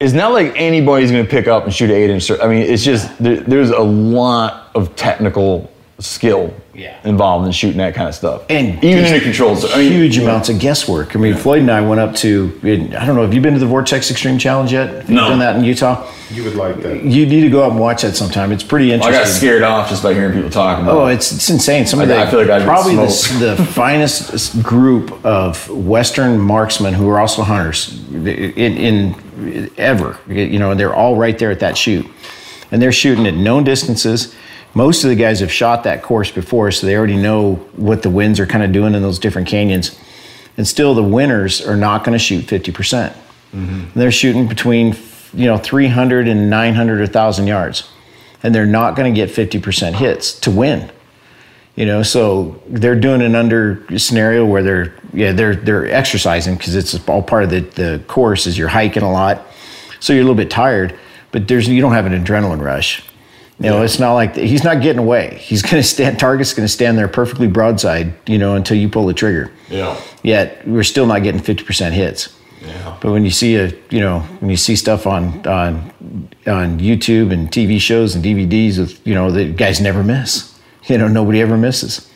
It's 0.00 0.12
not 0.12 0.32
like 0.32 0.52
anybody's 0.56 1.10
going 1.10 1.24
to 1.24 1.30
pick 1.30 1.46
up 1.46 1.64
and 1.64 1.72
shoot 1.72 1.88
an 1.88 1.96
eight 1.96 2.10
inch. 2.10 2.30
I 2.30 2.48
mean, 2.48 2.62
it's 2.62 2.82
just 2.82 3.16
there, 3.18 3.36
there's 3.36 3.70
a 3.70 3.80
lot 3.80 4.70
of 4.74 4.94
technical 4.96 5.70
skill 6.04 6.52
Yeah. 6.74 6.94
involved 7.04 7.46
in 7.46 7.52
shooting 7.52 7.78
that 7.78 7.94
kind 7.94 8.08
of 8.08 8.14
stuff. 8.14 8.42
And 8.50 8.82
even 8.84 9.04
in 9.06 9.14
a 9.14 9.20
controlled, 9.20 9.64
I 9.72 9.78
mean, 9.78 9.92
huge 9.92 10.18
amounts 10.18 10.48
of 10.48 10.58
guesswork. 10.58 11.16
I 11.16 11.18
mean, 11.18 11.34
Floyd 11.34 11.60
and 11.60 11.70
I 11.70 11.80
went 11.80 12.00
up 12.00 12.14
to. 12.16 12.52
I 12.62 13.06
don't 13.06 13.16
know. 13.16 13.22
Have 13.22 13.32
you 13.34 13.40
been 13.40 13.54
to 13.54 13.60
the 13.60 13.66
Vortex 13.66 14.10
Extreme 14.10 14.38
Challenge 14.38 14.72
yet? 14.72 14.88
Have 14.88 15.08
you 15.10 15.14
No. 15.16 15.28
done 15.30 15.38
that 15.38 15.56
in 15.56 15.64
Utah? 15.64 16.04
You 16.30 16.44
would 16.44 16.56
like 16.56 16.82
that. 16.82 17.04
You 17.04 17.26
need 17.26 17.42
to 17.42 17.50
go 17.50 17.62
up 17.62 17.72
and 17.72 17.80
watch 17.80 18.02
that 18.02 18.16
sometime. 18.16 18.50
It's 18.52 18.62
pretty 18.64 18.92
interesting. 18.92 19.14
I 19.14 19.18
interesting. 19.18 19.48
got 19.48 19.52
scared 19.52 19.62
off 19.62 19.88
just 19.90 20.02
by 20.02 20.14
hearing 20.14 20.32
people 20.34 20.50
talking 20.50 20.84
about. 20.84 20.96
Oh, 20.96 21.06
it. 21.06 21.14
it's, 21.14 21.32
it's 21.32 21.48
insane. 21.50 21.86
Some 21.86 22.00
of 22.00 22.10
I- 22.10 22.14
the 22.14 22.20
I 22.20 22.26
feel 22.30 22.40
like 22.40 22.50
I'd 22.50 22.58
get 22.60 22.66
probably 22.68 22.96
the, 22.96 23.54
the 23.56 23.64
finest 23.72 24.62
group 24.62 25.24
of 25.24 25.68
Western 25.70 26.38
marksmen 26.40 26.92
who 26.94 27.08
are 27.08 27.20
also 27.20 27.42
hunters 27.42 27.98
in, 28.12 28.26
in 28.56 29.70
ever. 29.78 30.16
You 30.28 30.58
know, 30.58 30.70
and 30.72 30.78
they're 30.80 30.94
all 30.94 31.16
right 31.16 31.38
there 31.38 31.50
at 31.50 31.60
that 31.60 31.76
shoot, 31.78 32.06
and 32.72 32.80
they're 32.82 32.92
shooting 32.92 33.26
at 33.26 33.34
known 33.34 33.64
distances. 33.64 34.34
Most 34.74 35.04
of 35.04 35.10
the 35.10 35.16
guys 35.16 35.40
have 35.40 35.52
shot 35.52 35.84
that 35.84 36.02
course 36.02 36.30
before, 36.30 36.70
so 36.70 36.86
they 36.86 36.96
already 36.96 37.16
know 37.16 37.54
what 37.76 38.02
the 38.02 38.10
winds 38.10 38.40
are 38.40 38.46
kind 38.46 38.64
of 38.64 38.72
doing 38.72 38.94
in 38.94 39.02
those 39.02 39.18
different 39.18 39.46
canyons. 39.46 39.98
And 40.56 40.66
still, 40.66 40.94
the 40.94 41.02
winners 41.02 41.60
are 41.60 41.76
not 41.76 42.04
going 42.04 42.12
to 42.12 42.18
shoot 42.18 42.42
fifty 42.42 42.72
percent. 42.72 43.14
Mm-hmm. 43.52 43.98
They're 43.98 44.10
shooting 44.10 44.48
between 44.48 44.96
you 45.32 45.46
know 45.46 45.58
300 45.58 46.28
and 46.28 46.48
900 46.48 46.98
or 46.98 47.04
1,000 47.04 47.46
yards, 47.46 47.90
and 48.42 48.54
they're 48.54 48.66
not 48.66 48.94
going 48.94 49.12
to 49.12 49.16
get 49.16 49.30
50% 49.30 49.94
hits 49.94 50.38
to 50.40 50.50
win. 50.50 50.90
You 51.76 51.86
know 51.86 52.04
so 52.04 52.62
they're 52.68 52.98
doing 52.98 53.20
an 53.20 53.34
under 53.34 53.84
scenario 53.98 54.46
where 54.46 54.62
they're 54.62 54.94
yeah 55.12 55.32
they're 55.32 55.56
they're 55.56 55.90
exercising 55.90 56.56
because 56.56 56.76
it's 56.76 56.94
all 57.08 57.20
part 57.22 57.42
of 57.42 57.50
the 57.50 57.60
the 57.60 58.04
course 58.06 58.46
is 58.46 58.56
you're 58.56 58.68
hiking 58.68 59.02
a 59.02 59.10
lot. 59.10 59.44
So 59.98 60.12
you're 60.12 60.22
a 60.22 60.24
little 60.24 60.36
bit 60.36 60.50
tired 60.50 60.96
but 61.34 61.48
there's 61.48 61.68
you 61.68 61.80
don't 61.80 61.94
have 61.94 62.06
an 62.06 62.12
adrenaline 62.12 62.60
rush 62.60 63.02
you 63.60 63.70
know 63.70 63.82
it's 63.82 63.98
not 64.00 64.14
like 64.14 64.34
he's 64.34 64.64
not 64.64 64.82
getting 64.82 64.98
away 64.98 65.36
he's 65.40 65.62
going 65.62 65.76
to 65.76 65.88
stand 65.88 66.18
target's 66.18 66.52
going 66.54 66.66
to 66.66 66.72
stand 66.72 66.98
there 66.98 67.06
perfectly 67.08 67.46
broadside 67.46 68.12
you 68.28 68.36
know 68.38 68.56
until 68.56 68.76
you 68.76 68.88
pull 68.88 69.06
the 69.06 69.14
trigger 69.14 69.52
yeah. 69.68 69.96
yet 70.22 70.66
we're 70.66 70.82
still 70.82 71.06
not 71.06 71.22
getting 71.22 71.40
50% 71.40 71.92
hits 71.92 72.36
Yeah. 72.62 72.96
but 73.00 73.12
when 73.12 73.24
you 73.24 73.30
see 73.30 73.56
a, 73.56 73.72
you 73.90 74.00
know, 74.00 74.20
when 74.40 74.50
you 74.50 74.56
see 74.56 74.74
stuff 74.74 75.06
on 75.06 75.46
on 75.46 75.92
on 76.46 76.80
YouTube 76.80 77.30
and 77.32 77.50
TV 77.50 77.78
shows 77.78 78.14
and 78.14 78.24
DVDs 78.24 78.78
with, 78.78 79.06
you 79.06 79.14
know, 79.14 79.30
the 79.30 79.52
guys 79.52 79.80
never 79.80 80.02
miss. 80.02 80.50
You 80.88 80.96
know, 80.98 81.08
nobody 81.08 81.40
ever 81.42 81.56
misses. 81.58 82.08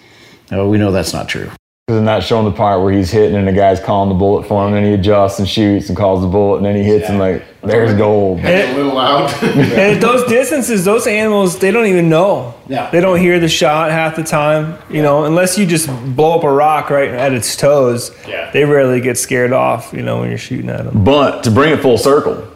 Oh, 0.51 0.69
we 0.71 0.79
know 0.79 0.91
that's 0.91 1.13
not 1.13 1.29
true. 1.29 1.51
Because 1.89 2.01
I'm 2.01 2.05
not 2.05 2.23
showing 2.23 2.45
the 2.45 2.53
part 2.53 2.83
where 2.83 2.93
he's 2.93 3.11
hitting 3.11 3.35
and 3.35 3.49
the 3.49 3.53
guy's 3.53 3.81
calling 3.81 4.11
the 4.11 4.15
bullet 4.15 4.47
for 4.47 4.69
him, 4.69 4.75
and 4.75 4.85
he 4.85 4.93
adjusts 4.93 5.39
and 5.39 5.49
shoots 5.49 5.89
and 5.89 5.97
calls 5.97 6.21
the 6.21 6.27
bullet, 6.27 6.59
and 6.59 6.67
then 6.67 6.77
he 6.77 6.83
hits 6.83 7.09
and 7.09 7.19
like, 7.19 7.43
there's 7.63 7.97
gold. 7.97 8.41
A 8.41 8.75
little 8.75 8.93
loud. 8.93 9.33
And 9.43 9.73
at 9.73 9.99
those 9.99 10.29
distances, 10.29 10.85
those 10.85 11.07
animals, 11.07 11.59
they 11.59 11.71
don't 11.71 11.87
even 11.87 12.11
know. 12.11 12.53
Yeah. 12.69 12.91
They 12.91 13.01
don't 13.01 13.19
hear 13.19 13.41
the 13.41 13.49
shot 13.49 13.91
half 13.91 14.17
the 14.17 14.23
time, 14.23 14.77
you 14.91 15.01
know, 15.01 15.25
unless 15.25 15.57
you 15.57 15.65
just 15.65 15.89
blow 16.15 16.37
up 16.37 16.45
a 16.45 16.53
rock 16.53 16.91
right 16.91 17.09
at 17.09 17.33
its 17.33 17.57
toes. 17.57 18.15
Yeah. 18.29 18.51
They 18.51 18.67
rarely 18.67 19.01
get 19.01 19.17
scared 19.17 19.55
off, 19.55 19.95
you 19.95 20.03
know, 20.03 20.21
when 20.21 20.29
you're 20.29 20.37
shooting 20.37 20.69
at 20.69 20.85
them. 20.85 21.05
But 21.05 21.43
to 21.45 21.51
bring 21.51 21.73
it 21.73 21.81
full 21.81 21.97
circle, 21.97 22.47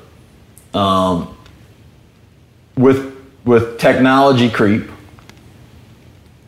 um, 0.74 1.34
with 2.76 3.16
with 3.46 3.78
technology 3.78 4.50
creep 4.50 4.90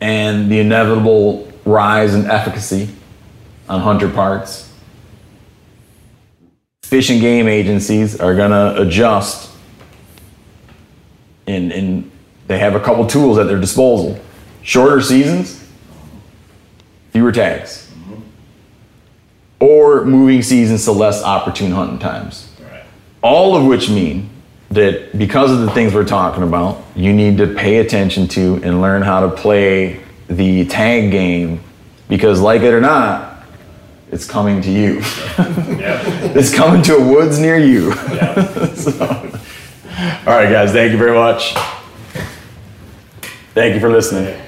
and 0.02 0.50
the 0.50 0.60
inevitable 0.60 1.43
rise 1.64 2.14
in 2.14 2.26
efficacy 2.26 2.88
on 3.68 3.80
hunter 3.80 4.08
parts, 4.08 4.70
fish 6.82 7.10
and 7.10 7.20
game 7.20 7.48
agencies 7.48 8.20
are 8.20 8.34
gonna 8.34 8.74
adjust 8.76 9.50
and, 11.46 11.72
and 11.72 12.10
they 12.46 12.58
have 12.58 12.74
a 12.74 12.80
couple 12.80 13.06
tools 13.06 13.38
at 13.38 13.46
their 13.46 13.60
disposal. 13.60 14.18
Shorter 14.62 15.00
seasons, 15.00 15.66
fewer 17.10 17.32
tags. 17.32 17.90
Mm-hmm. 17.90 18.20
Or 19.60 20.04
moving 20.04 20.42
seasons 20.42 20.84
to 20.84 20.92
less 20.92 21.22
opportune 21.22 21.72
hunting 21.72 21.98
times. 21.98 22.50
All 23.22 23.56
of 23.56 23.64
which 23.64 23.88
mean 23.88 24.28
that 24.70 25.16
because 25.16 25.50
of 25.50 25.60
the 25.60 25.70
things 25.70 25.94
we're 25.94 26.04
talking 26.04 26.42
about, 26.42 26.82
you 26.94 27.12
need 27.12 27.38
to 27.38 27.46
pay 27.54 27.78
attention 27.78 28.28
to 28.28 28.60
and 28.62 28.82
learn 28.82 29.02
how 29.02 29.20
to 29.20 29.34
play 29.34 30.03
the 30.28 30.64
tag 30.66 31.10
game 31.10 31.60
because, 32.08 32.40
like 32.40 32.62
it 32.62 32.72
or 32.72 32.80
not, 32.80 33.44
it's 34.10 34.26
coming 34.26 34.60
to 34.62 34.70
you. 34.70 34.98
it's 36.36 36.54
coming 36.54 36.82
to 36.82 36.96
a 36.96 37.08
woods 37.08 37.38
near 37.38 37.58
you. 37.58 37.92
So- 38.74 39.30
all 40.26 40.34
right, 40.34 40.50
guys, 40.50 40.72
thank 40.72 40.90
you 40.90 40.98
very 40.98 41.14
much. 41.16 41.54
Thank 43.54 43.74
you 43.74 43.80
for 43.80 43.88
listening. 43.88 44.40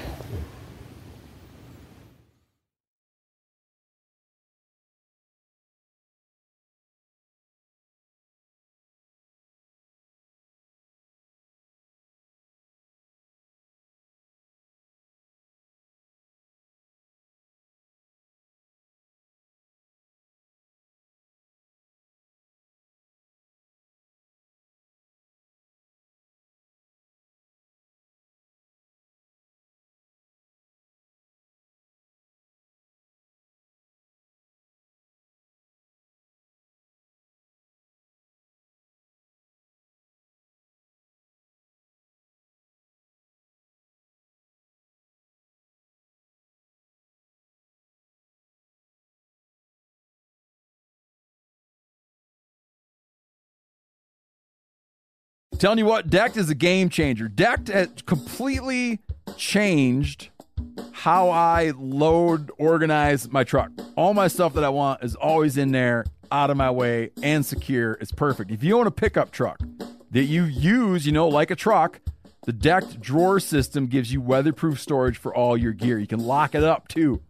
Telling 55.59 55.79
you 55.79 55.87
what, 55.87 56.11
Decked 56.11 56.37
is 56.37 56.51
a 56.51 56.55
game 56.55 56.91
changer. 56.91 57.29
Decked 57.29 57.69
has 57.69 57.89
completely 58.05 59.01
changed 59.39 60.29
how 60.93 61.31
I 61.31 61.73
load, 61.79 62.51
organize 62.59 63.31
my 63.31 63.43
truck. 63.43 63.71
All 63.97 64.13
my 64.13 64.29
stuff 64.29 64.53
that 64.53 64.65
I 64.65 64.69
want 64.69 65.03
is 65.03 65.15
always 65.15 65.57
in 65.57 65.73
there, 65.73 66.05
out 66.31 66.51
of 66.51 66.59
my 66.59 66.71
way, 66.71 67.11
and 67.23 67.45
secure. 67.45 67.95
It's 68.03 68.13
perfect. 68.13 68.51
If 68.51 68.63
you 68.63 68.79
own 68.79 68.87
a 68.87 68.91
pickup 68.91 69.31
truck 69.31 69.59
that 70.11 70.25
you 70.25 70.45
use, 70.45 71.07
you 71.07 71.13
know, 71.13 71.27
like 71.27 71.51
a 71.51 71.57
truck, 71.57 72.01
the 72.45 72.53
Decked 72.53 73.01
drawer 73.01 73.41
system 73.41 73.87
gives 73.87 74.13
you 74.13 74.21
weatherproof 74.21 74.79
storage 74.79 75.17
for 75.17 75.35
all 75.35 75.57
your 75.57 75.73
gear. 75.73 75.99
You 75.99 76.07
can 76.07 76.21
lock 76.21 76.55
it 76.55 76.65
up 76.65 76.87
too. 76.87 77.23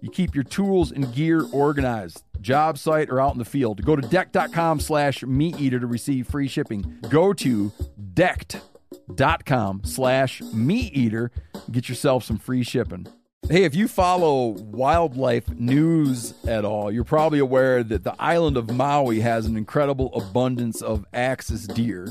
You 0.00 0.10
keep 0.10 0.34
your 0.34 0.44
tools 0.44 0.90
and 0.92 1.12
gear 1.14 1.44
organized, 1.52 2.22
job 2.40 2.78
site 2.78 3.08
or 3.08 3.20
out 3.20 3.32
in 3.32 3.38
the 3.38 3.44
field. 3.44 3.84
Go 3.84 3.96
to 3.96 4.06
decked.com 4.06 4.80
slash 4.80 5.22
meat 5.22 5.60
eater 5.60 5.78
to 5.78 5.86
receive 5.86 6.28
free 6.28 6.48
shipping. 6.48 6.98
Go 7.08 7.32
to 7.34 7.72
decked.com 8.14 9.82
slash 9.84 10.42
meat 10.52 10.96
eater. 10.96 11.30
Get 11.70 11.88
yourself 11.88 12.24
some 12.24 12.38
free 12.38 12.62
shipping. 12.62 13.06
Hey, 13.48 13.62
if 13.62 13.76
you 13.76 13.86
follow 13.86 14.48
wildlife 14.58 15.48
news 15.50 16.34
at 16.48 16.64
all, 16.64 16.90
you're 16.90 17.04
probably 17.04 17.38
aware 17.38 17.84
that 17.84 18.02
the 18.02 18.14
island 18.18 18.56
of 18.56 18.72
Maui 18.72 19.20
has 19.20 19.46
an 19.46 19.56
incredible 19.56 20.12
abundance 20.14 20.82
of 20.82 21.04
axis 21.14 21.68
deer. 21.68 22.08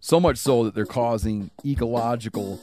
So 0.00 0.18
much 0.18 0.38
so 0.38 0.64
that 0.64 0.74
they're 0.74 0.86
causing 0.86 1.50
ecological 1.64 2.58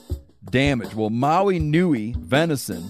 damage. 0.49 0.95
Well, 0.95 1.11
Maui 1.11 1.59
Nui 1.59 2.15
venison 2.17 2.89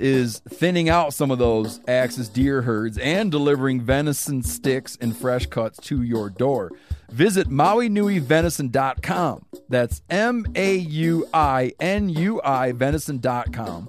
is 0.00 0.40
thinning 0.48 0.88
out 0.88 1.12
some 1.14 1.30
of 1.30 1.38
those 1.38 1.80
axis 1.88 2.28
deer 2.28 2.62
herds 2.62 2.98
and 2.98 3.30
delivering 3.30 3.80
venison 3.80 4.42
sticks 4.42 4.96
and 5.00 5.16
fresh 5.16 5.46
cuts 5.46 5.78
to 5.88 6.02
your 6.02 6.30
door. 6.30 6.70
Visit 7.10 7.48
MauiNuiVenison.com. 7.48 9.46
That's 9.68 10.02
M 10.10 10.46
A 10.54 10.76
U 10.76 11.26
I 11.32 11.72
N 11.80 12.08
U 12.08 12.40
I 12.42 12.72
venison.com. 12.72 13.88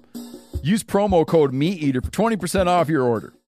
Use 0.62 0.84
promo 0.84 1.26
code 1.26 1.54
MeatEater 1.54 2.04
for 2.04 2.12
20% 2.12 2.68
off 2.68 2.90
your 2.90 3.04
order. 3.04 3.34